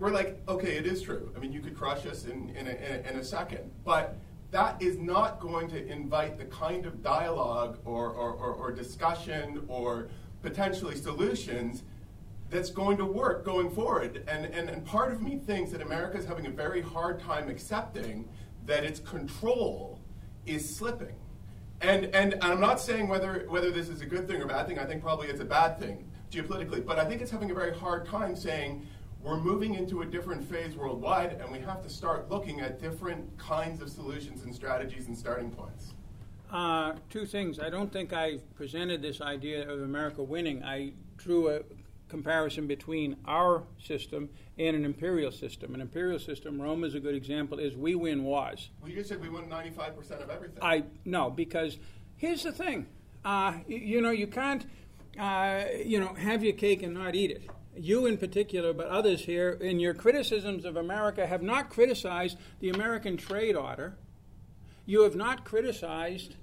we're 0.00 0.10
like, 0.10 0.40
okay, 0.48 0.76
it 0.76 0.86
is 0.86 1.02
true. 1.02 1.32
I 1.36 1.38
mean, 1.38 1.52
you 1.52 1.60
could 1.60 1.76
crush 1.76 2.06
us 2.06 2.24
in, 2.24 2.48
in, 2.56 2.66
a, 2.66 3.08
in 3.08 3.18
a 3.18 3.24
second. 3.24 3.70
But 3.84 4.16
that 4.50 4.82
is 4.82 4.98
not 4.98 5.38
going 5.38 5.68
to 5.68 5.86
invite 5.86 6.38
the 6.38 6.46
kind 6.46 6.86
of 6.86 7.02
dialogue 7.02 7.78
or, 7.84 8.08
or, 8.10 8.32
or, 8.32 8.52
or 8.54 8.72
discussion 8.72 9.64
or 9.68 10.08
potentially 10.42 10.96
solutions 10.96 11.84
that's 12.50 12.70
going 12.70 12.96
to 12.96 13.04
work 13.04 13.44
going 13.44 13.70
forward. 13.70 14.24
And, 14.26 14.46
and, 14.46 14.68
and 14.68 14.84
part 14.84 15.12
of 15.12 15.22
me 15.22 15.36
thinks 15.36 15.70
that 15.70 15.80
America 15.80 16.18
is 16.18 16.24
having 16.24 16.46
a 16.46 16.50
very 16.50 16.82
hard 16.82 17.20
time 17.20 17.48
accepting 17.48 18.28
that 18.66 18.84
its 18.84 18.98
control 18.98 20.00
is 20.46 20.74
slipping. 20.74 21.14
And, 21.82 22.06
and, 22.14 22.38
I'm 22.40 22.60
not 22.60 22.80
saying 22.80 23.08
whether, 23.08 23.44
whether 23.48 23.72
this 23.72 23.88
is 23.88 24.00
a 24.00 24.06
good 24.06 24.28
thing 24.28 24.40
or 24.40 24.46
bad 24.46 24.68
thing. 24.68 24.78
I 24.78 24.84
think 24.84 25.02
probably 25.02 25.26
it's 25.26 25.40
a 25.40 25.44
bad 25.44 25.80
thing 25.80 26.08
geopolitically. 26.30 26.86
But 26.86 27.00
I 27.00 27.04
think 27.04 27.20
it's 27.20 27.30
having 27.30 27.50
a 27.50 27.54
very 27.54 27.76
hard 27.76 28.06
time 28.06 28.36
saying 28.36 28.86
we're 29.20 29.40
moving 29.40 29.74
into 29.74 30.02
a 30.02 30.06
different 30.06 30.48
phase 30.48 30.76
worldwide, 30.76 31.32
and 31.40 31.50
we 31.50 31.58
have 31.58 31.82
to 31.82 31.90
start 31.90 32.30
looking 32.30 32.60
at 32.60 32.80
different 32.80 33.36
kinds 33.36 33.82
of 33.82 33.90
solutions 33.90 34.44
and 34.44 34.54
strategies 34.54 35.08
and 35.08 35.18
starting 35.18 35.50
points. 35.50 35.92
Uh, 36.52 36.94
two 37.10 37.26
things. 37.26 37.58
I 37.58 37.68
don't 37.68 37.92
think 37.92 38.12
I 38.12 38.38
presented 38.54 39.02
this 39.02 39.20
idea 39.20 39.68
of 39.68 39.82
America 39.82 40.22
winning. 40.22 40.62
I 40.62 40.92
drew 41.16 41.48
a 41.48 41.60
comparison 42.08 42.66
between 42.66 43.16
our 43.24 43.64
system 43.82 44.28
and 44.66 44.76
an 44.76 44.84
imperial 44.84 45.32
system. 45.32 45.74
An 45.74 45.80
imperial 45.80 46.18
system, 46.18 46.60
Rome 46.60 46.84
is 46.84 46.94
a 46.94 47.00
good 47.00 47.14
example, 47.14 47.58
is 47.58 47.76
we 47.76 47.94
win 47.94 48.24
wars. 48.24 48.70
Well, 48.80 48.90
you 48.90 48.96
just 48.96 49.08
said 49.08 49.20
we 49.20 49.28
won 49.28 49.48
95% 49.48 50.22
of 50.22 50.30
everything. 50.30 50.58
I 50.62 50.84
No, 51.04 51.30
because 51.30 51.78
here's 52.16 52.42
the 52.42 52.52
thing. 52.52 52.86
Uh, 53.24 53.54
you, 53.66 53.78
you, 53.78 54.00
know, 54.00 54.10
you 54.10 54.26
can't, 54.26 54.66
uh, 55.18 55.64
you 55.84 56.00
know, 56.00 56.14
have 56.14 56.42
your 56.42 56.54
cake 56.54 56.82
and 56.82 56.94
not 56.94 57.14
eat 57.14 57.30
it 57.30 57.48
you 57.76 58.06
in 58.06 58.18
particular, 58.18 58.72
but 58.72 58.86
others 58.88 59.24
here, 59.24 59.50
in 59.50 59.80
your 59.80 59.94
criticisms 59.94 60.64
of 60.64 60.76
America, 60.76 61.26
have 61.26 61.42
not 61.42 61.70
criticized 61.70 62.38
the 62.60 62.68
American 62.68 63.16
trade 63.16 63.56
order. 63.56 63.96
You 64.84 65.02
have 65.02 65.16
not 65.16 65.44
criticized 65.44 66.36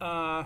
uh, 0.00 0.44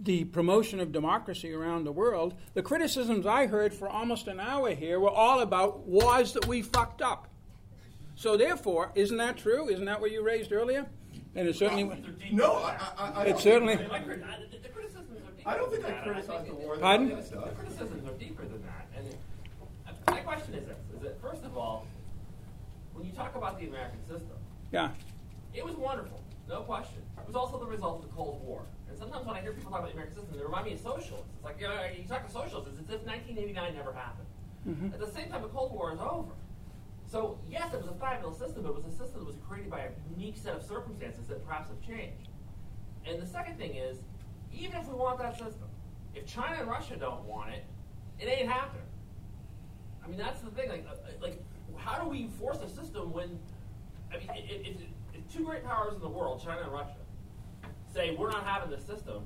the 0.00 0.24
promotion 0.24 0.78
of 0.80 0.92
democracy 0.92 1.52
around 1.52 1.84
the 1.84 1.92
world. 1.92 2.34
The 2.54 2.62
criticisms 2.62 3.26
I 3.26 3.46
heard 3.46 3.72
for 3.72 3.88
almost 3.88 4.26
an 4.28 4.38
hour 4.40 4.74
here 4.74 5.00
were 5.00 5.10
all 5.10 5.40
about 5.40 5.86
wars 5.86 6.32
that 6.34 6.46
we 6.46 6.62
fucked 6.62 7.00
up. 7.02 7.28
So 8.14 8.36
therefore, 8.36 8.92
isn't 8.94 9.16
that 9.16 9.36
true? 9.36 9.68
Isn't 9.68 9.84
that 9.86 10.00
what 10.00 10.10
you 10.10 10.22
raised 10.22 10.52
earlier? 10.52 10.86
And 11.34 11.46
it 11.48 11.56
certainly. 11.56 12.02
No, 12.32 12.54
I, 12.54 12.78
I, 12.98 13.10
I 13.10 13.24
It 13.26 13.38
certainly- 13.38 13.76
think- 13.76 13.90
I 13.92 13.98
mean, 14.00 14.08
my 14.08 14.14
crit- 14.14 14.62
the 14.62 14.68
criticisms 14.70 15.10
are 15.26 15.32
deeper 15.36 15.48
I 15.50 15.56
don't 15.56 15.70
think 15.70 15.82
than 15.82 15.92
I 15.92 15.94
that. 15.96 16.04
criticized 16.04 16.44
the 16.44 16.50
think 16.50 16.60
war. 16.60 16.76
Pardon? 16.78 17.08
that. 17.10 17.30
The 17.30 17.36
criticisms 17.58 18.08
are 18.08 18.12
deeper 18.18 18.42
than 18.44 18.62
that. 18.62 18.88
And 18.96 19.06
uh, 20.08 20.10
my 20.12 20.20
question 20.20 20.54
is 20.54 20.66
this: 20.66 20.76
is 20.94 21.02
that 21.02 21.20
first 21.20 21.44
of 21.44 21.56
all, 21.56 21.86
when 22.94 23.04
you 23.06 23.12
talk 23.12 23.34
about 23.34 23.58
the 23.60 23.66
American 23.66 24.00
system, 24.06 24.36
Yeah. 24.72 24.90
it 25.54 25.64
was 25.64 25.74
wonderful, 25.76 26.20
no 26.48 26.62
question. 26.62 26.98
It 27.18 27.26
was 27.26 27.36
also 27.36 27.58
the 27.58 27.66
result 27.66 28.02
of 28.02 28.08
the 28.10 28.16
Cold 28.16 28.42
War. 28.44 28.62
And 28.96 29.02
sometimes 29.02 29.26
when 29.26 29.36
I 29.36 29.42
hear 29.42 29.52
people 29.52 29.70
talk 29.70 29.80
about 29.80 29.92
the 29.92 29.92
American 29.92 30.16
system, 30.16 30.38
they 30.38 30.42
remind 30.42 30.64
me 30.64 30.72
of 30.72 30.80
socialists. 30.80 31.28
It's 31.36 31.44
like 31.44 31.60
you, 31.60 31.68
know, 31.68 31.84
you 31.94 32.08
talk 32.08 32.24
to 32.26 32.32
socialists, 32.32 32.70
it's 32.80 32.88
as 32.88 32.96
if 32.96 33.04
1989 33.04 33.74
never 33.74 33.92
happened. 33.92 34.26
At 34.94 35.00
the 35.00 35.06
same 35.06 35.28
time, 35.28 35.42
the 35.42 35.48
Cold 35.48 35.72
War 35.72 35.92
is 35.92 36.00
over. 36.00 36.32
So 37.04 37.38
yes, 37.46 37.74
it 37.74 37.80
was 37.82 37.90
a 37.90 37.94
fabulous 38.00 38.38
system, 38.38 38.62
but 38.62 38.70
it 38.70 38.74
was 38.74 38.86
a 38.86 38.96
system 38.96 39.20
that 39.20 39.26
was 39.26 39.36
created 39.46 39.70
by 39.70 39.80
a 39.80 39.90
unique 40.16 40.38
set 40.38 40.54
of 40.54 40.62
circumstances 40.62 41.26
that 41.28 41.46
perhaps 41.46 41.68
have 41.68 41.80
changed. 41.86 42.30
And 43.04 43.20
the 43.20 43.26
second 43.26 43.58
thing 43.58 43.76
is, 43.76 43.98
even 44.50 44.80
if 44.80 44.88
we 44.88 44.94
want 44.94 45.18
that 45.18 45.36
system, 45.36 45.68
if 46.14 46.24
China 46.24 46.56
and 46.58 46.66
Russia 46.66 46.96
don't 46.96 47.22
want 47.24 47.50
it, 47.52 47.64
it 48.18 48.24
ain't 48.24 48.48
happening. 48.48 48.88
I 50.02 50.08
mean, 50.08 50.16
that's 50.16 50.40
the 50.40 50.50
thing. 50.50 50.70
Like, 50.70 50.86
uh, 50.90 50.96
like, 51.20 51.44
how 51.76 52.02
do 52.02 52.08
we 52.08 52.22
enforce 52.22 52.62
a 52.62 52.68
system 52.68 53.12
when, 53.12 53.38
I 54.10 54.16
mean, 54.16 54.28
if, 54.32 54.66
if, 54.66 54.76
if 55.12 55.28
two 55.32 55.44
great 55.44 55.64
powers 55.64 55.94
in 55.94 56.00
the 56.00 56.08
world, 56.08 56.42
China 56.42 56.62
and 56.62 56.72
Russia, 56.72 56.96
say 57.94 58.14
we're 58.18 58.30
not 58.30 58.44
having 58.44 58.70
this 58.70 58.84
system, 58.84 59.22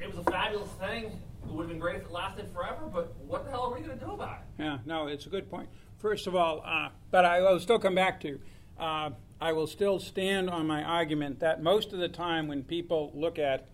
it 0.00 0.08
was 0.08 0.26
a 0.26 0.30
fabulous 0.30 0.70
thing. 0.72 1.04
It 1.44 1.50
would 1.50 1.62
have 1.62 1.68
been 1.68 1.78
great 1.78 1.96
if 1.96 2.02
it 2.02 2.12
lasted 2.12 2.48
forever. 2.52 2.86
But 2.92 3.14
what 3.26 3.44
the 3.44 3.50
hell 3.50 3.62
are 3.62 3.74
we 3.74 3.84
going 3.84 3.98
to 3.98 4.04
do 4.04 4.12
about 4.12 4.40
it? 4.40 4.62
Yeah, 4.62 4.78
no, 4.86 5.06
it's 5.06 5.26
a 5.26 5.28
good 5.28 5.50
point. 5.50 5.68
First 5.98 6.26
of 6.26 6.34
all, 6.34 6.62
uh, 6.64 6.88
but 7.10 7.24
I 7.24 7.40
will 7.40 7.60
still 7.60 7.78
come 7.78 7.94
back 7.94 8.20
to, 8.22 8.40
uh, 8.78 9.10
I 9.40 9.52
will 9.52 9.66
still 9.66 9.98
stand 9.98 10.50
on 10.50 10.66
my 10.66 10.82
argument 10.82 11.40
that 11.40 11.62
most 11.62 11.92
of 11.92 11.98
the 11.98 12.08
time 12.08 12.48
when 12.48 12.62
people 12.62 13.12
look 13.14 13.38
at 13.38 13.68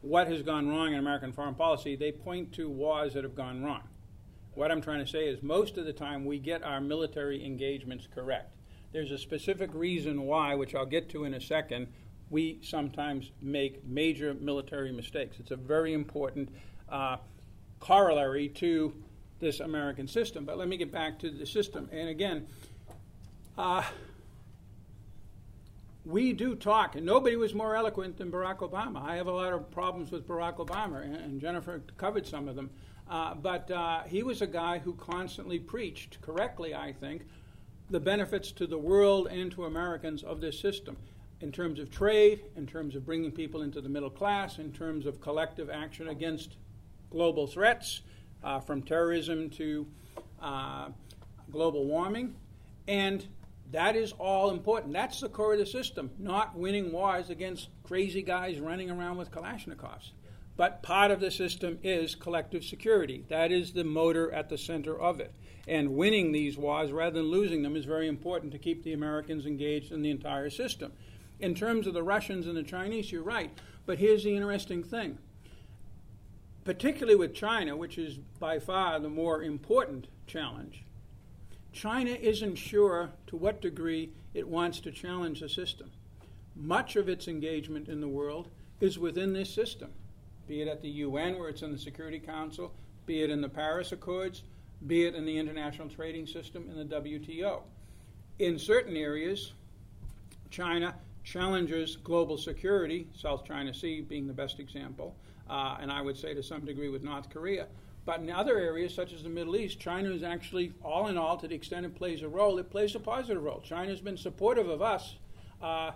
what 0.00 0.28
has 0.28 0.42
gone 0.42 0.68
wrong 0.68 0.92
in 0.92 0.98
American 0.98 1.32
foreign 1.32 1.54
policy, 1.54 1.96
they 1.96 2.12
point 2.12 2.52
to 2.54 2.68
wars 2.68 3.14
that 3.14 3.24
have 3.24 3.34
gone 3.34 3.62
wrong. 3.62 3.82
What 4.54 4.70
I'm 4.70 4.80
trying 4.80 5.04
to 5.04 5.10
say 5.10 5.26
is 5.26 5.42
most 5.42 5.76
of 5.76 5.84
the 5.84 5.92
time 5.92 6.24
we 6.24 6.38
get 6.38 6.64
our 6.64 6.80
military 6.80 7.44
engagements 7.44 8.08
correct. 8.12 8.52
There's 8.92 9.10
a 9.10 9.18
specific 9.18 9.70
reason 9.74 10.22
why, 10.22 10.54
which 10.54 10.74
I'll 10.74 10.86
get 10.86 11.08
to 11.10 11.24
in 11.24 11.34
a 11.34 11.40
second, 11.40 11.88
we 12.30 12.58
sometimes 12.62 13.30
make 13.40 13.84
major 13.86 14.34
military 14.34 14.92
mistakes. 14.92 15.36
It's 15.38 15.50
a 15.50 15.56
very 15.56 15.92
important 15.92 16.50
uh, 16.88 17.18
corollary 17.80 18.48
to 18.48 18.94
this 19.40 19.60
American 19.60 20.08
system. 20.08 20.44
But 20.44 20.58
let 20.58 20.68
me 20.68 20.76
get 20.76 20.90
back 20.90 21.18
to 21.20 21.30
the 21.30 21.46
system. 21.46 21.88
And 21.92 22.08
again, 22.08 22.46
uh, 23.56 23.82
we 26.04 26.32
do 26.32 26.54
talk, 26.54 26.96
and 26.96 27.04
nobody 27.04 27.36
was 27.36 27.54
more 27.54 27.76
eloquent 27.76 28.16
than 28.16 28.30
Barack 28.30 28.58
Obama. 28.58 29.02
I 29.02 29.16
have 29.16 29.26
a 29.26 29.32
lot 29.32 29.52
of 29.52 29.70
problems 29.70 30.10
with 30.10 30.26
Barack 30.26 30.56
Obama, 30.56 31.04
and, 31.04 31.14
and 31.14 31.40
Jennifer 31.40 31.82
covered 31.98 32.26
some 32.26 32.48
of 32.48 32.56
them. 32.56 32.70
Uh, 33.10 33.34
but 33.34 33.70
uh, 33.70 34.02
he 34.04 34.22
was 34.22 34.42
a 34.42 34.46
guy 34.46 34.78
who 34.78 34.94
constantly 34.94 35.58
preached, 35.58 36.20
correctly, 36.20 36.74
I 36.74 36.92
think, 36.92 37.26
the 37.90 38.00
benefits 38.00 38.52
to 38.52 38.66
the 38.66 38.78
world 38.78 39.28
and 39.28 39.50
to 39.52 39.64
Americans 39.64 40.22
of 40.22 40.40
this 40.40 40.58
system 40.58 40.96
in 41.40 41.52
terms 41.52 41.78
of 41.78 41.90
trade, 41.90 42.42
in 42.56 42.66
terms 42.66 42.96
of 42.96 43.06
bringing 43.06 43.30
people 43.30 43.62
into 43.62 43.80
the 43.80 43.88
middle 43.88 44.10
class, 44.10 44.58
in 44.58 44.72
terms 44.72 45.06
of 45.06 45.20
collective 45.20 45.70
action 45.70 46.08
against 46.08 46.56
global 47.10 47.46
threats, 47.46 48.02
uh, 48.42 48.60
from 48.60 48.82
terrorism 48.82 49.50
to 49.50 49.86
uh, 50.40 50.88
global 51.50 51.84
warming. 51.84 52.34
And 52.86 53.26
that 53.72 53.96
is 53.96 54.12
all 54.12 54.50
important. 54.50 54.92
That's 54.92 55.20
the 55.20 55.28
core 55.28 55.52
of 55.52 55.58
the 55.58 55.66
system, 55.66 56.10
not 56.18 56.56
winning 56.56 56.90
wars 56.90 57.30
against 57.30 57.68
crazy 57.84 58.22
guys 58.22 58.58
running 58.58 58.90
around 58.90 59.18
with 59.18 59.30
Kalashnikovs. 59.30 60.12
But 60.56 60.82
part 60.82 61.10
of 61.10 61.20
the 61.20 61.30
system 61.30 61.78
is 61.84 62.14
collective 62.14 62.64
security. 62.64 63.24
That 63.28 63.52
is 63.52 63.72
the 63.72 63.84
motor 63.84 64.32
at 64.32 64.48
the 64.48 64.58
center 64.58 64.98
of 64.98 65.20
it. 65.20 65.32
And 65.68 65.94
winning 65.96 66.32
these 66.32 66.56
wars 66.56 66.90
rather 66.90 67.20
than 67.20 67.30
losing 67.30 67.62
them 67.62 67.76
is 67.76 67.84
very 67.84 68.08
important 68.08 68.52
to 68.52 68.58
keep 68.58 68.82
the 68.82 68.94
Americans 68.94 69.44
engaged 69.44 69.92
in 69.92 70.02
the 70.02 70.10
entire 70.10 70.48
system. 70.48 70.92
In 71.38 71.54
terms 71.54 71.86
of 71.86 71.94
the 71.94 72.02
Russians 72.02 72.46
and 72.46 72.56
the 72.56 72.62
Chinese, 72.62 73.12
you're 73.12 73.22
right. 73.22 73.50
But 73.86 73.98
here's 73.98 74.24
the 74.24 74.34
interesting 74.34 74.82
thing 74.82 75.18
particularly 76.68 77.16
with 77.16 77.34
China, 77.34 77.74
which 77.74 77.96
is 77.96 78.18
by 78.38 78.58
far 78.58 79.00
the 79.00 79.08
more 79.08 79.42
important 79.42 80.06
challenge, 80.26 80.84
China 81.72 82.10
isn't 82.10 82.56
sure 82.56 83.08
to 83.26 83.38
what 83.38 83.62
degree 83.62 84.10
it 84.34 84.46
wants 84.46 84.78
to 84.80 84.92
challenge 84.92 85.40
the 85.40 85.48
system. 85.48 85.90
Much 86.54 86.94
of 86.94 87.08
its 87.08 87.26
engagement 87.26 87.88
in 87.88 88.02
the 88.02 88.08
world 88.08 88.48
is 88.82 88.98
within 88.98 89.32
this 89.32 89.48
system, 89.48 89.90
be 90.46 90.60
it 90.60 90.68
at 90.68 90.82
the 90.82 90.90
UN, 90.90 91.38
where 91.38 91.48
it's 91.48 91.62
in 91.62 91.72
the 91.72 91.78
Security 91.78 92.18
Council, 92.18 92.74
be 93.06 93.22
it 93.22 93.30
in 93.30 93.40
the 93.40 93.48
Paris 93.48 93.90
Accords, 93.90 94.42
be 94.86 95.04
it 95.04 95.14
in 95.14 95.24
the 95.24 95.36
International 95.36 95.88
Trading 95.88 96.26
System, 96.26 96.68
in 96.70 96.76
the 96.88 97.00
WTO. 97.00 97.62
In 98.38 98.58
certain 98.58 98.96
areas, 98.96 99.52
China 100.50 100.94
challenges 101.24 101.96
global 101.96 102.38
security, 102.38 103.06
South 103.14 103.44
China 103.44 103.74
Sea 103.74 104.00
being 104.00 104.26
the 104.26 104.32
best 104.32 104.60
example, 104.60 105.14
uh, 105.50 105.76
and 105.80 105.90
I 105.90 106.00
would 106.00 106.16
say 106.16 106.34
to 106.34 106.42
some 106.42 106.64
degree 106.64 106.88
with 106.88 107.02
North 107.02 107.28
Korea. 107.30 107.66
But 108.04 108.20
in 108.20 108.30
other 108.30 108.58
areas, 108.58 108.94
such 108.94 109.12
as 109.12 109.22
the 109.22 109.28
Middle 109.28 109.56
East, 109.56 109.78
China 109.78 110.10
is 110.10 110.22
actually, 110.22 110.72
all 110.82 111.08
in 111.08 111.18
all, 111.18 111.36
to 111.36 111.46
the 111.46 111.54
extent 111.54 111.84
it 111.84 111.94
plays 111.94 112.22
a 112.22 112.28
role, 112.28 112.58
it 112.58 112.70
plays 112.70 112.94
a 112.94 113.00
positive 113.00 113.42
role. 113.42 113.60
China 113.60 113.90
has 113.90 114.00
been 114.00 114.16
supportive 114.16 114.68
of 114.68 114.80
us. 114.80 115.16
Uh, 115.60 115.90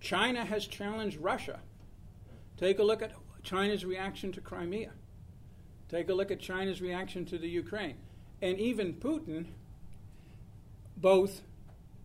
China 0.00 0.44
has 0.44 0.66
challenged 0.66 1.16
Russia. 1.18 1.58
Take 2.58 2.78
a 2.78 2.84
look 2.84 3.02
at 3.02 3.12
China's 3.42 3.84
reaction 3.84 4.30
to 4.32 4.40
Crimea. 4.40 4.92
Take 5.92 6.08
a 6.08 6.14
look 6.14 6.30
at 6.30 6.40
China's 6.40 6.80
reaction 6.80 7.26
to 7.26 7.36
the 7.36 7.48
Ukraine. 7.48 7.96
And 8.40 8.58
even 8.58 8.94
Putin, 8.94 9.44
both, 10.96 11.42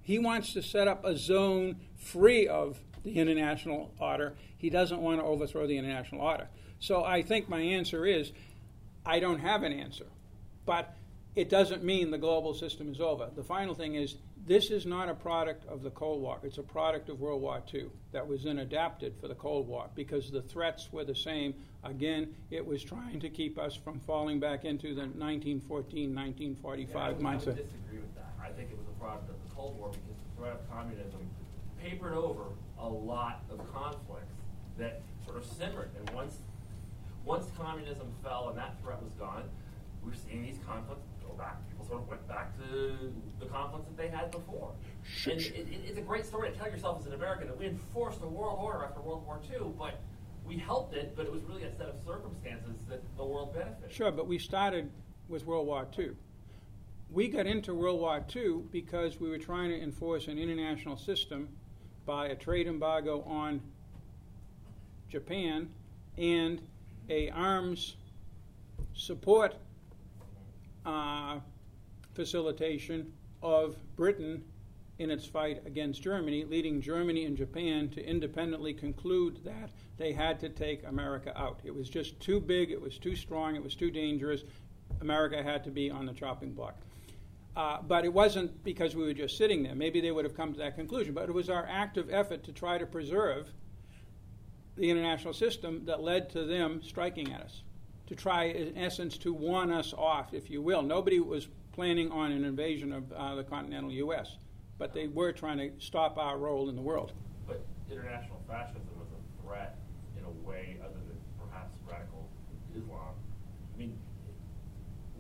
he 0.04 0.20
wants 0.20 0.52
to 0.54 0.62
set 0.62 0.90
up 0.90 1.06
a 1.06 1.18
zone 1.18 1.78
free 1.96 2.50
of 2.50 2.82
the 3.06 3.18
international 3.18 3.94
order. 3.98 4.34
He 4.58 4.70
doesn't 4.70 5.02
want 5.02 5.22
to 5.22 5.26
overthrow 5.26 5.66
the 5.68 5.78
international 5.78 6.20
order. 6.20 6.50
So 6.82 7.06
I 7.06 7.22
think 7.22 7.48
my 7.48 7.62
answer 7.62 8.06
is 8.06 8.34
I 9.06 9.22
don't 9.22 9.40
have 9.40 9.64
an 9.64 9.72
answer. 9.72 10.06
But 10.66 10.94
it 11.38 11.48
doesn't 11.48 11.82
mean 11.82 12.12
the 12.12 12.18
global 12.18 12.54
system 12.54 12.92
is 12.92 13.00
over. 13.00 13.30
The 13.34 13.44
final 13.44 13.74
thing 13.74 13.96
is 13.96 14.16
this 14.48 14.72
is 14.72 14.86
not 14.86 15.10
a 15.10 15.14
product 15.14 15.66
of 15.68 15.84
the 15.84 15.90
Cold 15.90 16.22
War. 16.22 16.40
It's 16.42 16.58
a 16.58 16.64
product 16.64 17.10
of 17.10 17.20
World 17.20 17.42
War 17.42 17.62
II 17.74 17.88
that 18.14 18.26
was 18.26 18.44
then 18.46 18.60
adapted 18.60 19.14
for 19.20 19.28
the 19.28 19.36
Cold 19.36 19.68
War 19.68 19.90
because 19.94 20.32
the 20.32 20.42
threats 20.42 20.92
were 20.92 21.04
the 21.04 21.16
same. 21.16 21.54
Again, 21.84 22.34
it 22.50 22.66
was 22.66 22.82
trying 22.82 23.20
to 23.20 23.30
keep 23.30 23.60
us 23.60 23.76
from 23.76 24.00
falling 24.00 24.40
back 24.40 24.64
into 24.64 24.96
the 24.96 25.02
1914, 25.02 26.14
1945 26.16 26.96
Yeah, 26.96 27.00
I 27.02 27.12
would- 27.12 27.26
I 27.26 27.36
would 27.36 27.56
disagree 27.58 28.00
with 28.00 28.16
that. 28.16 28.34
I 28.42 28.50
think 28.54 28.72
it 28.72 28.78
was 28.78 28.88
a 28.88 29.00
product 29.00 29.30
of 29.30 29.36
the 29.44 29.50
Cold 29.54 29.78
War 29.78 29.90
because 29.90 30.16
the 30.16 30.36
threat 30.38 30.54
of 30.54 30.70
communism 30.70 31.30
papered 31.78 32.14
over 32.14 32.46
a 32.80 32.88
lot 32.88 33.44
of 33.50 33.58
conflicts 33.74 34.34
that 34.78 35.02
sort 35.26 35.38
of 35.38 35.46
simmered. 35.46 35.90
And 35.98 36.10
once, 36.12 36.42
once 37.26 37.52
communism 37.58 38.08
fell 38.24 38.48
and 38.50 38.58
that 38.58 38.80
threat 38.82 39.04
was 39.04 39.12
gone, 39.14 39.50
we're 40.06 40.14
seeing 40.14 40.42
these 40.42 40.60
conflicts 40.66 41.06
back. 41.38 41.58
People 41.70 41.86
sort 41.86 42.02
of 42.02 42.08
went 42.08 42.28
back 42.28 42.58
to 42.58 43.14
the 43.40 43.46
conflicts 43.46 43.88
that 43.88 43.98
they 43.98 44.10
had 44.10 44.32
before. 44.32 44.72
And 45.26 45.40
it, 45.40 45.56
it, 45.56 45.68
it's 45.86 45.98
a 45.98 46.02
great 46.02 46.26
story 46.26 46.52
to 46.52 46.58
tell 46.58 46.70
yourself 46.70 47.00
as 47.00 47.08
an 47.08 47.14
American 47.14 47.48
that 47.48 47.58
we 47.58 47.66
enforced 47.68 48.22
a 48.22 48.28
world 48.28 48.60
order 48.62 48.84
after 48.84 49.02
World 49.02 49.26
War 49.26 49.40
II, 49.52 49.74
but 49.78 50.00
we 50.46 50.58
helped 50.58 50.94
it, 50.94 51.14
but 51.16 51.26
it 51.26 51.32
was 51.32 51.44
really 51.44 51.64
a 51.64 51.72
set 51.78 51.88
of 51.88 51.96
circumstances 52.06 52.86
that 52.90 53.02
the 53.18 53.26
world 53.26 53.54
benefited. 53.54 53.92
Sure, 53.92 54.12
but 54.12 54.28
we 54.28 54.40
started 54.40 54.90
with 55.28 55.46
World 55.46 55.68
War 55.68 55.88
II. 55.98 56.12
We 57.10 57.28
got 57.28 57.46
into 57.46 57.74
World 57.74 58.00
War 58.00 58.24
II 58.36 58.64
because 58.72 59.20
we 59.20 59.30
were 59.30 59.38
trying 59.38 59.70
to 59.70 59.82
enforce 59.82 60.28
an 60.28 60.38
international 60.38 60.98
system 60.98 61.50
by 62.06 62.28
a 62.28 62.36
trade 62.36 62.68
embargo 62.68 63.22
on 63.24 63.62
Japan 65.10 65.70
and 66.18 66.62
a 67.10 67.30
arms 67.30 67.96
support 68.94 69.56
uh, 70.88 71.40
facilitation 72.16 73.14
of 73.44 73.76
Britain 73.96 74.44
in 74.98 75.12
its 75.12 75.28
fight 75.28 75.62
against 75.68 76.02
Germany, 76.02 76.46
leading 76.46 76.82
Germany 76.82 77.26
and 77.26 77.38
Japan 77.38 77.90
to 77.90 78.04
independently 78.04 78.74
conclude 78.74 79.44
that 79.44 79.70
they 79.98 80.12
had 80.12 80.40
to 80.40 80.50
take 80.50 80.88
America 80.88 81.32
out. 81.40 81.60
It 81.64 81.76
was 81.76 81.90
just 81.90 82.20
too 82.20 82.40
big, 82.40 82.72
it 82.72 82.82
was 82.82 82.98
too 82.98 83.16
strong, 83.16 83.56
it 83.56 83.64
was 83.64 83.76
too 83.76 83.92
dangerous. 83.92 84.44
America 85.02 85.44
had 85.44 85.64
to 85.66 85.70
be 85.70 85.92
on 85.92 86.08
the 86.08 86.14
chopping 86.14 86.54
block. 86.54 86.76
Uh, 87.56 87.82
but 87.82 88.06
it 88.06 88.14
wasn't 88.14 88.64
because 88.64 88.96
we 88.96 89.04
were 89.04 89.14
just 89.14 89.38
sitting 89.38 89.64
there. 89.64 89.76
Maybe 89.76 90.00
they 90.00 90.12
would 90.12 90.26
have 90.26 90.36
come 90.36 90.54
to 90.54 90.60
that 90.60 90.76
conclusion. 90.76 91.14
But 91.14 91.28
it 91.28 91.34
was 91.34 91.50
our 91.50 91.68
active 91.70 92.08
effort 92.12 92.44
to 92.46 92.52
try 92.52 92.78
to 92.78 92.86
preserve 92.86 93.52
the 94.76 94.90
international 94.90 95.34
system 95.34 95.84
that 95.86 96.02
led 96.02 96.30
to 96.32 96.46
them 96.46 96.82
striking 96.84 97.34
at 97.34 97.42
us, 97.42 97.64
to 98.08 98.16
try, 98.16 98.46
in 98.46 98.78
essence, 98.78 99.18
to 99.20 99.34
warn 99.34 99.72
us 99.72 99.94
off, 99.94 100.34
if 100.34 100.50
you 100.50 100.62
will. 100.62 100.82
Nobody 100.82 101.20
was 101.20 101.48
planning 101.74 102.10
on 102.12 102.32
an 102.32 102.44
invasion 102.44 102.92
of 102.92 103.12
uh, 103.12 103.36
the 103.36 103.44
continental 103.44 103.92
U.S., 103.92 104.38
but 104.78 104.94
they 104.94 105.08
were 105.08 105.32
trying 105.32 105.58
to 105.58 105.72
stop 105.80 106.18
our 106.18 106.38
role 106.38 106.70
in 106.70 106.76
the 106.76 106.82
world. 106.82 107.14
But 107.46 107.66
international 107.92 108.42
fascism 108.48 108.82
was 108.98 109.08
a 109.12 109.44
threat 109.44 109.78
in 110.18 110.24
a 110.26 110.48
way 110.48 110.78
other 110.82 111.00
than 111.08 111.18
perhaps 111.38 111.76
radical 111.90 112.30
Islam. 112.76 113.14
I 113.76 113.78
mean, 113.78 113.98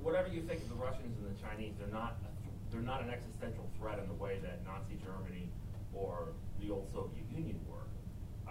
whatever 0.02 0.30
you 0.30 0.42
think 0.42 0.62
of 0.64 0.70
the 0.70 0.76
Russians 0.76 1.18
and 1.20 1.36
the 1.36 1.42
Chinese, 1.42 1.74
they're 1.78 1.94
not 1.94 2.18
they're 2.72 2.82
not 2.82 3.02
an 3.02 3.10
existential 3.10 3.64
threat 3.80 3.98
in 3.98 4.08
the 4.08 4.14
way 4.14 4.40
that 4.44 4.60
Nazi 4.66 5.00
Germany 5.00 5.48
or 5.94 6.34
the 6.60 6.70
old 6.72 6.88
Soviet 6.94 7.24
Union 7.32 7.60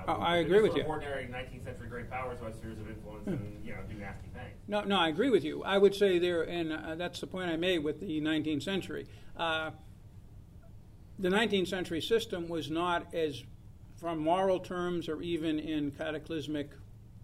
Oh, 0.09 0.13
I 0.13 0.37
agree 0.37 0.63
with 0.63 0.77
you. 0.77 0.83
Ordinary 0.85 1.25
19th 1.25 1.65
century 1.65 1.89
great 1.89 2.11
powers 2.11 2.39
who 2.39 2.47
have 2.47 2.55
spheres 2.55 2.79
of 2.79 2.89
influence 2.89 3.27
and 3.27 3.65
you 3.65 3.73
know 3.73 3.81
do 3.89 3.97
nasty 3.97 4.29
things. 4.29 4.55
No, 4.69 4.83
no, 4.83 4.97
I 4.97 5.09
agree 5.09 5.31
with 5.31 5.45
you. 5.45 5.65
I 5.65 5.79
would 5.79 5.95
say 5.95 6.19
there, 6.19 6.43
and 6.43 6.73
uh, 6.73 6.95
that's 6.95 7.21
the 7.21 7.27
point 7.27 7.51
I 7.51 7.57
made 7.57 7.79
with 7.79 8.01
the 8.01 8.21
19th 8.21 8.63
century. 8.63 9.07
Uh, 9.37 9.71
the 11.19 11.29
19th 11.29 11.69
century 11.69 12.01
system 12.01 12.49
was 12.49 12.71
not 12.71 13.15
as, 13.15 13.43
from 13.97 14.19
moral 14.19 14.61
terms 14.61 15.09
or 15.09 15.23
even 15.23 15.59
in 15.59 15.91
cataclysmic 15.91 16.71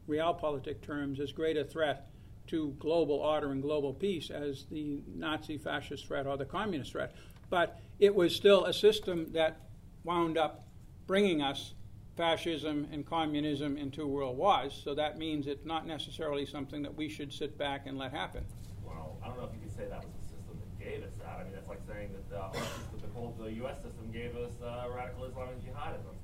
realpolitik 0.08 0.80
terms, 0.80 1.20
as 1.20 1.30
great 1.30 1.56
a 1.56 1.64
threat 1.64 2.08
to 2.48 2.74
global 2.78 3.16
order 3.16 3.52
and 3.52 3.62
global 3.62 3.92
peace 3.94 4.30
as 4.30 4.64
the 4.70 5.02
Nazi 5.14 5.58
fascist 5.58 6.06
threat 6.06 6.26
or 6.26 6.36
the 6.36 6.44
communist 6.44 6.92
threat. 6.92 7.14
But 7.50 7.80
it 8.00 8.14
was 8.14 8.34
still 8.34 8.64
a 8.64 8.72
system 8.72 9.32
that 9.32 9.60
wound 10.04 10.36
up 10.36 10.64
bringing 11.06 11.42
us 11.42 11.74
fascism 12.16 12.86
and 12.92 13.06
communism 13.06 13.76
and 13.76 13.92
two 13.92 14.06
world 14.06 14.36
wars. 14.36 14.78
So 14.84 14.94
that 14.94 15.18
means 15.18 15.46
it's 15.46 15.64
not 15.64 15.86
necessarily 15.86 16.44
something 16.46 16.82
that 16.82 16.94
we 16.94 17.08
should 17.08 17.32
sit 17.32 17.56
back 17.56 17.86
and 17.86 17.98
let 17.98 18.12
happen. 18.12 18.44
Well, 18.84 19.16
I 19.22 19.28
don't 19.28 19.38
know 19.38 19.44
if 19.44 19.54
you 19.54 19.60
could 19.60 19.76
say 19.76 19.88
that 19.88 20.04
was 20.04 20.12
the 20.20 20.36
system 20.36 20.56
that 20.60 20.84
gave 20.84 21.02
us 21.02 21.14
that. 21.20 21.40
I 21.40 21.44
mean, 21.44 21.52
that's 21.54 21.68
like 21.68 21.80
saying 21.88 22.10
that 22.12 22.36
uh, 22.36 22.52
the 22.52 23.08
whole 23.14 23.34
the 23.38 23.52
U.S. 23.64 23.76
system 23.82 24.10
gave 24.12 24.36
us 24.36 24.52
uh, 24.62 24.88
radical 24.94 25.24
Islam 25.24 25.48
and 25.48 25.62
jihadism. 25.62 26.14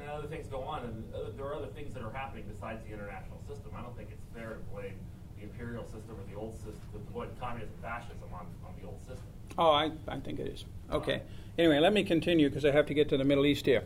And 0.00 0.08
other 0.08 0.26
things 0.26 0.46
go 0.48 0.62
on, 0.62 0.84
and 0.84 1.14
other, 1.14 1.32
there 1.36 1.46
are 1.46 1.54
other 1.54 1.66
things 1.68 1.92
that 1.94 2.02
are 2.02 2.12
happening 2.12 2.44
besides 2.48 2.82
the 2.84 2.92
international 2.92 3.38
system. 3.46 3.72
I 3.76 3.82
don't 3.82 3.96
think 3.96 4.08
it's 4.10 4.24
fair 4.34 4.54
to 4.54 4.60
blame 4.72 4.96
the 5.36 5.44
imperial 5.44 5.84
system 5.84 6.16
or 6.16 6.24
the 6.32 6.38
old 6.38 6.54
system, 6.56 6.80
to 6.92 6.98
blame 7.12 7.28
communism, 7.38 7.74
fascism 7.82 8.28
on, 8.32 8.46
on 8.64 8.72
the 8.80 8.86
old 8.86 9.00
system. 9.00 9.28
Oh, 9.58 9.70
I, 9.70 9.92
I 10.08 10.18
think 10.18 10.40
it 10.40 10.46
is. 10.46 10.64
Okay. 10.90 11.22
Anyway, 11.58 11.78
let 11.78 11.92
me 11.92 12.04
continue 12.04 12.48
because 12.48 12.64
I 12.64 12.70
have 12.70 12.86
to 12.86 12.94
get 12.94 13.10
to 13.10 13.18
the 13.18 13.24
Middle 13.24 13.44
East 13.44 13.66
here. 13.66 13.84